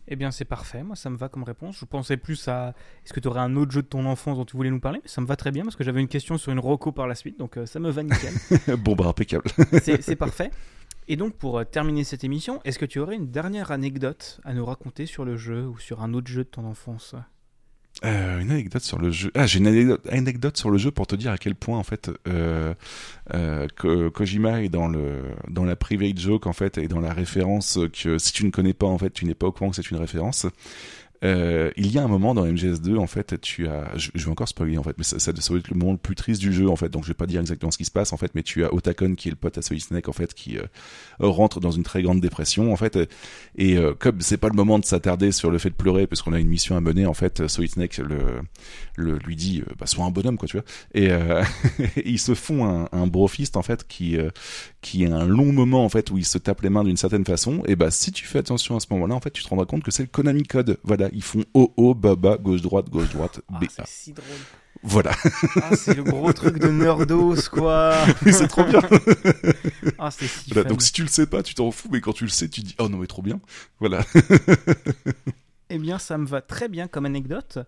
Eh 0.09 0.17
bien, 0.17 0.31
c'est 0.31 0.45
parfait. 0.45 0.83
Moi, 0.83 0.97
ça 0.97 1.11
me 1.11 1.17
va 1.17 1.29
comme 1.29 1.45
réponse. 1.45 1.79
Je 1.79 1.85
pensais 1.85 2.17
plus 2.17 2.49
à 2.49 2.75
est-ce 3.05 3.13
que 3.13 3.21
tu 3.21 3.29
aurais 3.29 3.41
un 3.41 3.55
autre 3.57 3.71
jeu 3.71 3.83
de 3.83 3.87
ton 3.87 4.05
enfance 4.05 4.37
dont 4.37 4.45
tu 4.45 4.57
voulais 4.57 4.71
nous 4.71 4.81
parler? 4.81 4.99
Mais 5.03 5.09
ça 5.09 5.21
me 5.21 5.27
va 5.27 5.37
très 5.37 5.53
bien 5.53 5.63
parce 5.63 5.77
que 5.77 5.85
j'avais 5.85 6.01
une 6.01 6.09
question 6.09 6.39
sur 6.39 6.53
une 6.53 6.59
Roco 6.59 6.91
par 6.93 7.07
la 7.07 7.15
suite, 7.15 7.39
donc 7.39 7.57
ça 7.67 7.79
me 7.79 7.91
va 7.91 8.03
nickel. 8.03 8.35
bon, 8.79 8.95
bah, 8.95 9.07
impeccable. 9.07 9.45
c'est 9.81 10.17
parfait. 10.17 10.51
Et 11.13 11.17
donc, 11.17 11.35
pour 11.35 11.59
euh, 11.59 11.65
terminer 11.65 12.05
cette 12.05 12.25
émission, 12.25 12.63
est-ce 12.65 12.79
que 12.79 12.87
tu 12.87 12.99
aurais 12.99 13.17
une 13.17 13.31
dernière 13.31 13.71
anecdote 13.71 14.41
à 14.45 14.55
nous 14.55 14.65
raconter 14.65 15.05
sur 15.05 15.27
le 15.27 15.37
jeu 15.37 15.67
ou 15.67 15.79
sur 15.79 16.03
un 16.03 16.15
autre 16.15 16.29
jeu 16.29 16.43
de 16.43 16.49
ton 16.49 16.65
enfance? 16.65 17.15
Euh, 18.03 18.41
une 18.41 18.51
anecdote 18.51 18.81
sur 18.81 18.99
le 18.99 19.11
jeu. 19.11 19.31
Ah, 19.35 19.47
j'ai 19.47 19.59
une 19.59 19.99
anecdote, 20.09 20.57
sur 20.57 20.71
le 20.71 20.79
jeu 20.79 20.91
pour 20.91 21.07
te 21.07 21.15
dire 21.15 21.31
à 21.31 21.37
quel 21.37 21.55
point 21.55 21.77
en 21.77 21.83
fait 21.83 22.11
euh, 22.27 22.73
Kojima 23.77 24.63
est 24.63 24.71
dans 24.71 24.89
le 24.89 25.25
dans 25.51 25.65
la 25.65 25.77
private 25.77 26.19
joke 26.19 26.47
en 26.47 26.55
fait 26.55 26.79
et 26.79 26.89
dans 26.89 27.01
la 27.01 27.13
référence 27.13 27.79
que 27.93 28.17
si 28.17 28.33
tu 28.33 28.47
ne 28.47 28.51
connais 28.51 28.73
pas 28.73 28.87
en 28.87 28.97
fait 28.97 29.11
tu 29.11 29.27
n'es 29.27 29.35
pas 29.35 29.49
au 29.49 29.53
courant 29.53 29.69
que 29.69 29.77
c'est 29.77 29.91
une 29.91 29.99
référence. 29.99 30.47
Euh, 31.25 31.71
il 31.77 31.93
y 31.93 31.99
a 31.99 32.03
un 32.03 32.09
moment 32.09 32.35
dans 32.35 32.45
MGS2, 32.45 32.97
en 32.99 33.07
fait, 33.07 33.41
tu 33.41 33.69
as, 33.69 33.97
je, 33.97 34.11
je 34.15 34.25
vais 34.25 34.31
encore 34.31 34.49
spoiler 34.49 34.77
en 34.77 34.83
fait, 34.83 34.97
mais 34.99 35.05
ça, 35.05 35.19
ça, 35.19 35.33
doit 35.33 35.59
être 35.59 35.71
le 35.71 35.77
moment 35.77 35.93
le 35.93 35.99
plus 35.99 36.17
triste 36.17 36.41
du 36.41 36.53
jeu 36.53 36.69
en 36.69 36.77
fait, 36.77 36.89
donc 36.89 37.05
je 37.05 37.09
vais 37.09 37.15
pas 37.15 37.27
dire 37.27 37.41
exactement 37.41 37.71
ce 37.71 37.79
qui 37.79 37.85
se 37.85 37.91
passe 37.91 38.13
en 38.13 38.17
fait, 38.17 38.33
mais 38.35 38.43
tu 38.43 38.65
as 38.65 38.75
Otakon 38.75 39.15
qui 39.15 39.29
est 39.29 39.31
le 39.31 39.37
pote 39.37 39.57
à 39.57 39.63
Solid 39.63 39.83
Snake 39.83 40.09
en 40.09 40.13
fait, 40.13 40.35
qui 40.35 40.59
euh, 40.59 40.65
rentre 41.21 41.61
dans 41.61 41.71
une 41.71 41.85
très 41.85 42.03
grande 42.03 42.21
dépression 42.21 42.73
en 42.73 42.77
fait, 42.77 42.99
et 43.57 43.77
euh, 43.77 43.95
comme 43.97 44.21
c'est 44.21 44.37
pas 44.37 44.49
le 44.49 44.57
moment 44.57 44.79
de 44.79 44.85
s'attarder 44.85 45.31
sur 45.31 45.51
le 45.51 45.59
fait 45.59 45.71
de 45.71 45.75
pleurer 45.75 46.07
parce 46.07 46.23
qu'on 46.23 46.33
a 46.33 46.41
une 46.41 46.49
mission 46.49 46.77
à 46.77 46.81
mener 46.81 47.07
en 47.07 47.15
fait, 47.15 47.47
Solid 47.47 47.71
Snake 47.71 47.99
le, 47.99 48.41
le 48.97 49.19
lui 49.19 49.37
dit, 49.37 49.61
euh, 49.61 49.73
bah 49.79 49.87
sois 49.87 50.05
un 50.05 50.11
bonhomme 50.11 50.39
quoi, 50.39 50.49
tu 50.49 50.57
vois, 50.57 50.65
et 50.95 51.11
ils 52.05 52.19
se 52.19 52.35
font 52.35 52.65
un, 52.67 52.89
un 52.91 53.07
brofist 53.07 53.57
en 53.57 53.63
fait 53.63 53.87
qui 53.87 54.17
qui 54.81 55.05
est 55.05 55.11
un 55.11 55.25
long 55.25 55.53
moment 55.53 55.85
en 55.85 55.89
fait 55.89 56.11
où 56.11 56.19
ils 56.19 56.25
se 56.25 56.39
tapent 56.39 56.63
les 56.63 56.71
mains 56.71 56.83
d'une 56.83 56.97
certaine 56.97 57.25
façon, 57.25 57.63
et 57.67 57.77
bah 57.77 57.93
si 57.93 58.11
tu 58.11 58.27
fais 58.27 58.39
attention 58.39 58.77
à 58.77 58.81
ce 58.81 58.87
moment-là 58.91 59.15
en 59.15 59.21
fait, 59.21 59.31
tu 59.31 59.45
te 59.45 59.49
rendras 59.49 59.67
compte 59.67 59.85
que 59.85 59.93
c'est 59.93 60.03
le 60.03 60.09
Konami 60.09 60.43
Code, 60.43 60.79
voilà 60.83 61.12
ils 61.13 61.23
font 61.23 61.45
oh 61.55 61.73
oh 61.77 61.95
baba 61.95 62.37
gauche 62.37 62.63
droite 62.63 62.91
gauche 62.91 63.11
droite 63.11 63.41
ah, 63.53 63.61
C'est 63.69 63.87
si 63.87 64.13
drôle. 64.13 64.27
Voilà. 64.83 65.13
Ah, 65.63 65.77
c'est 65.77 65.95
le 65.95 66.03
gros 66.03 66.33
truc 66.33 66.59
de 66.59 66.69
nerdos 66.69 67.49
quoi. 67.51 67.95
mais 68.23 68.33
c'est 68.33 68.49
trop 68.49 68.65
bien. 68.65 68.81
ah, 69.99 70.11
c'est 70.11 70.27
si 70.27 70.53
voilà, 70.53 70.69
Donc 70.69 70.83
si 70.83 70.93
tu 70.93 71.03
le 71.03 71.09
sais 71.09 71.27
pas, 71.27 71.43
tu 71.43 71.55
t'en 71.55 71.71
fous, 71.71 71.89
mais 71.93 72.01
quand 72.01 72.13
tu 72.13 72.25
le 72.25 72.31
sais, 72.31 72.49
tu 72.49 72.63
dis 72.63 72.75
oh 72.79 72.89
non 72.89 72.99
mais 72.99 73.07
trop 73.07 73.23
bien. 73.23 73.41
Voilà. 73.79 74.05
eh 75.71 75.79
bien, 75.79 75.99
ça 75.99 76.19
me 76.19 76.27
va 76.27 76.41
très 76.41 76.69
bien 76.69 76.89
comme 76.89 77.07
anecdote. 77.07 77.59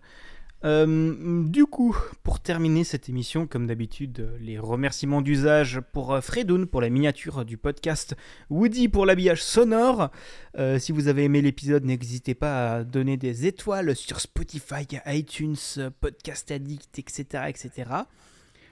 Euh, 0.65 1.43
du 1.43 1.67
coup, 1.67 1.95
pour 2.23 2.39
terminer 2.39 2.83
cette 2.83 3.07
émission, 3.07 3.45
comme 3.45 3.67
d'habitude, 3.67 4.27
les 4.39 4.57
remerciements 4.57 5.21
d'usage 5.21 5.79
pour 5.93 6.11
euh, 6.11 6.21
Fredoun 6.21 6.65
pour 6.65 6.81
la 6.81 6.89
miniature 6.89 7.45
du 7.45 7.55
podcast, 7.55 8.15
Woody 8.49 8.87
pour 8.87 9.05
l'habillage 9.05 9.43
sonore. 9.43 10.09
Euh, 10.57 10.79
si 10.79 10.91
vous 10.91 11.07
avez 11.07 11.25
aimé 11.25 11.43
l'épisode, 11.43 11.85
n'hésitez 11.85 12.33
pas 12.33 12.77
à 12.77 12.83
donner 12.83 13.15
des 13.15 13.45
étoiles 13.45 13.95
sur 13.95 14.19
Spotify, 14.19 14.87
iTunes, 15.05 15.55
Podcast 16.01 16.49
Addict, 16.49 16.97
etc. 16.97 17.43
etc. 17.47 17.91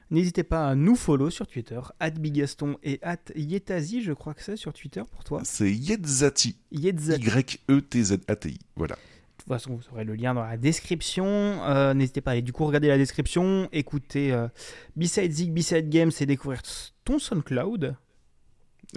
N'hésitez 0.09 0.43
pas 0.43 0.69
à 0.69 0.75
nous 0.75 0.95
follow 0.95 1.29
sur 1.29 1.45
Twitter, 1.45 1.79
Bigaston 2.19 2.77
et 2.83 2.99
Yetazi, 3.35 4.01
je 4.01 4.13
crois 4.13 4.33
que 4.33 4.43
c'est 4.43 4.57
sur 4.57 4.73
Twitter 4.73 5.03
pour 5.11 5.23
toi. 5.23 5.41
C'est 5.43 5.71
Yetzati. 5.71 6.55
Yetzati. 6.71 7.23
Y-E-T-Z-A-T-I, 7.23 8.59
voilà. 8.75 8.95
Toute 9.43 9.53
façon, 9.53 9.75
vous 9.75 9.83
aurez 9.91 10.03
le 10.03 10.15
lien 10.15 10.33
dans 10.33 10.43
la 10.43 10.57
description. 10.57 11.25
Euh, 11.25 11.93
N'hésitez 11.93 12.21
pas 12.21 12.31
à 12.31 12.33
aller 12.33 12.41
du 12.41 12.53
coup 12.53 12.65
regarder 12.65 12.87
la 12.87 12.97
description, 12.97 13.67
écouter 13.71 14.31
euh, 14.31 14.47
B-Side 14.95 15.31
Zig, 15.31 15.53
B-Side 15.53 15.89
Games 15.89 16.11
et 16.19 16.25
découvrir 16.25 16.61
ton 17.03 17.19
SoundCloud. 17.19 17.95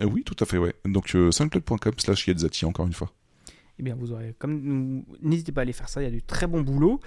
Euh, 0.00 0.04
oui, 0.04 0.22
tout 0.24 0.36
à 0.40 0.46
fait, 0.46 0.58
ouais. 0.58 0.74
Donc 0.84 1.14
euh, 1.14 1.30
soundcloud.com 1.30 1.92
slash 1.98 2.28
Yetzati, 2.28 2.64
encore 2.64 2.86
une 2.86 2.92
fois. 2.92 3.12
Eh 3.78 3.82
bien, 3.82 3.94
vous 3.94 4.12
aurez 4.12 4.34
comme 4.38 5.04
n'hésitez 5.20 5.52
pas 5.52 5.60
à 5.60 5.62
aller 5.62 5.72
faire 5.72 5.88
ça. 5.88 6.00
Il 6.00 6.04
y 6.04 6.08
a 6.08 6.10
du 6.10 6.22
très 6.22 6.46
bon 6.46 6.62
boulot. 6.62 7.00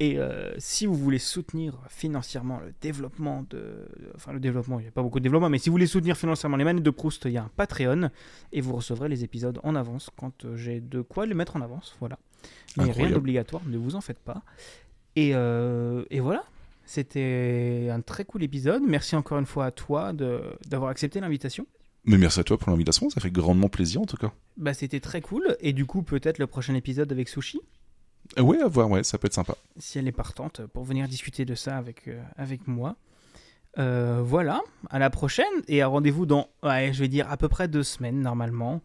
Et 0.00 0.18
euh, 0.18 0.52
si 0.58 0.86
vous 0.86 0.94
voulez 0.94 1.18
soutenir 1.18 1.78
financièrement 1.90 2.58
le 2.58 2.72
développement 2.80 3.44
de, 3.50 3.86
enfin 4.14 4.32
le 4.32 4.40
développement, 4.40 4.80
il 4.80 4.84
n'y 4.84 4.88
a 4.88 4.92
pas 4.92 5.02
beaucoup 5.02 5.18
de 5.18 5.24
développement, 5.24 5.50
mais 5.50 5.58
si 5.58 5.68
vous 5.68 5.74
voulez 5.74 5.86
soutenir 5.86 6.16
financièrement 6.16 6.56
les 6.56 6.64
manettes 6.64 6.82
de 6.82 6.90
Proust, 6.90 7.26
il 7.26 7.32
y 7.32 7.36
a 7.36 7.44
un 7.44 7.50
Patreon 7.54 8.08
et 8.50 8.62
vous 8.62 8.74
recevrez 8.74 9.10
les 9.10 9.24
épisodes 9.24 9.60
en 9.62 9.74
avance 9.74 10.08
quand 10.16 10.56
j'ai 10.56 10.80
de 10.80 11.02
quoi 11.02 11.26
les 11.26 11.34
mettre 11.34 11.56
en 11.56 11.60
avance. 11.60 11.96
Voilà. 12.00 12.18
Mais 12.76 12.90
rien 12.90 13.10
d'obligatoire, 13.10 13.62
ne 13.66 13.76
vous 13.78 13.96
en 13.96 14.00
faites 14.00 14.18
pas. 14.20 14.42
Et, 15.16 15.30
euh, 15.34 16.04
et 16.10 16.20
voilà. 16.20 16.44
C'était 16.84 17.88
un 17.92 18.00
très 18.00 18.24
cool 18.24 18.42
épisode. 18.42 18.82
Merci 18.86 19.14
encore 19.14 19.38
une 19.38 19.46
fois 19.46 19.66
à 19.66 19.70
toi 19.70 20.12
de- 20.12 20.42
d'avoir 20.68 20.90
accepté 20.90 21.20
l'invitation. 21.20 21.66
Mais 22.04 22.18
merci 22.18 22.40
à 22.40 22.44
toi 22.44 22.58
pour 22.58 22.70
l'invitation, 22.70 23.10
ça 23.10 23.20
fait 23.20 23.30
grandement 23.30 23.68
plaisir 23.68 24.00
en 24.00 24.06
tout 24.06 24.16
cas. 24.16 24.32
Bah, 24.56 24.74
c'était 24.74 25.00
très 25.00 25.20
cool. 25.20 25.56
Et 25.60 25.72
du 25.72 25.84
coup, 25.86 26.02
peut-être 26.02 26.38
le 26.38 26.46
prochain 26.46 26.74
épisode 26.74 27.12
avec 27.12 27.28
Sushi. 27.28 27.60
Euh, 28.38 28.42
ouais, 28.42 28.60
à 28.60 28.66
voir, 28.68 28.90
ouais, 28.90 29.04
ça 29.04 29.18
peut 29.18 29.26
être 29.26 29.34
sympa. 29.34 29.54
si 29.76 29.98
elle 29.98 30.08
est 30.08 30.12
partante 30.12 30.62
pour 30.72 30.84
venir 30.84 31.06
discuter 31.08 31.44
de 31.44 31.54
ça 31.54 31.76
avec, 31.76 32.08
euh, 32.08 32.20
avec 32.36 32.66
moi. 32.66 32.96
Euh, 33.78 34.20
voilà, 34.24 34.62
à 34.90 34.98
la 34.98 35.10
prochaine 35.10 35.44
et 35.68 35.80
à 35.82 35.86
rendez-vous 35.86 36.26
dans, 36.26 36.48
ouais, 36.64 36.90
je 36.92 36.98
vais 37.00 37.08
dire 37.08 37.30
à 37.30 37.36
peu 37.36 37.48
près 37.48 37.68
deux 37.68 37.84
semaines 37.84 38.20
normalement. 38.20 38.80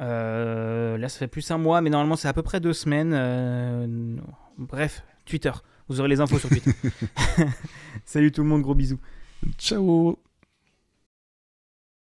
Euh, 0.00 0.98
là, 0.98 1.08
ça 1.08 1.18
fait 1.18 1.28
plus 1.28 1.50
un 1.50 1.58
mois, 1.58 1.80
mais 1.80 1.90
normalement, 1.90 2.16
c'est 2.16 2.28
à 2.28 2.32
peu 2.32 2.42
près 2.42 2.60
deux 2.60 2.72
semaines. 2.72 3.12
Euh, 3.14 4.16
bref, 4.58 5.02
Twitter. 5.24 5.52
Vous 5.88 6.00
aurez 6.00 6.08
les 6.08 6.20
infos 6.20 6.38
sur 6.38 6.48
Twitter. 6.48 6.72
Salut 8.04 8.32
tout 8.32 8.42
le 8.42 8.48
monde, 8.48 8.62
gros 8.62 8.74
bisous. 8.74 9.00
Ciao 9.58 10.18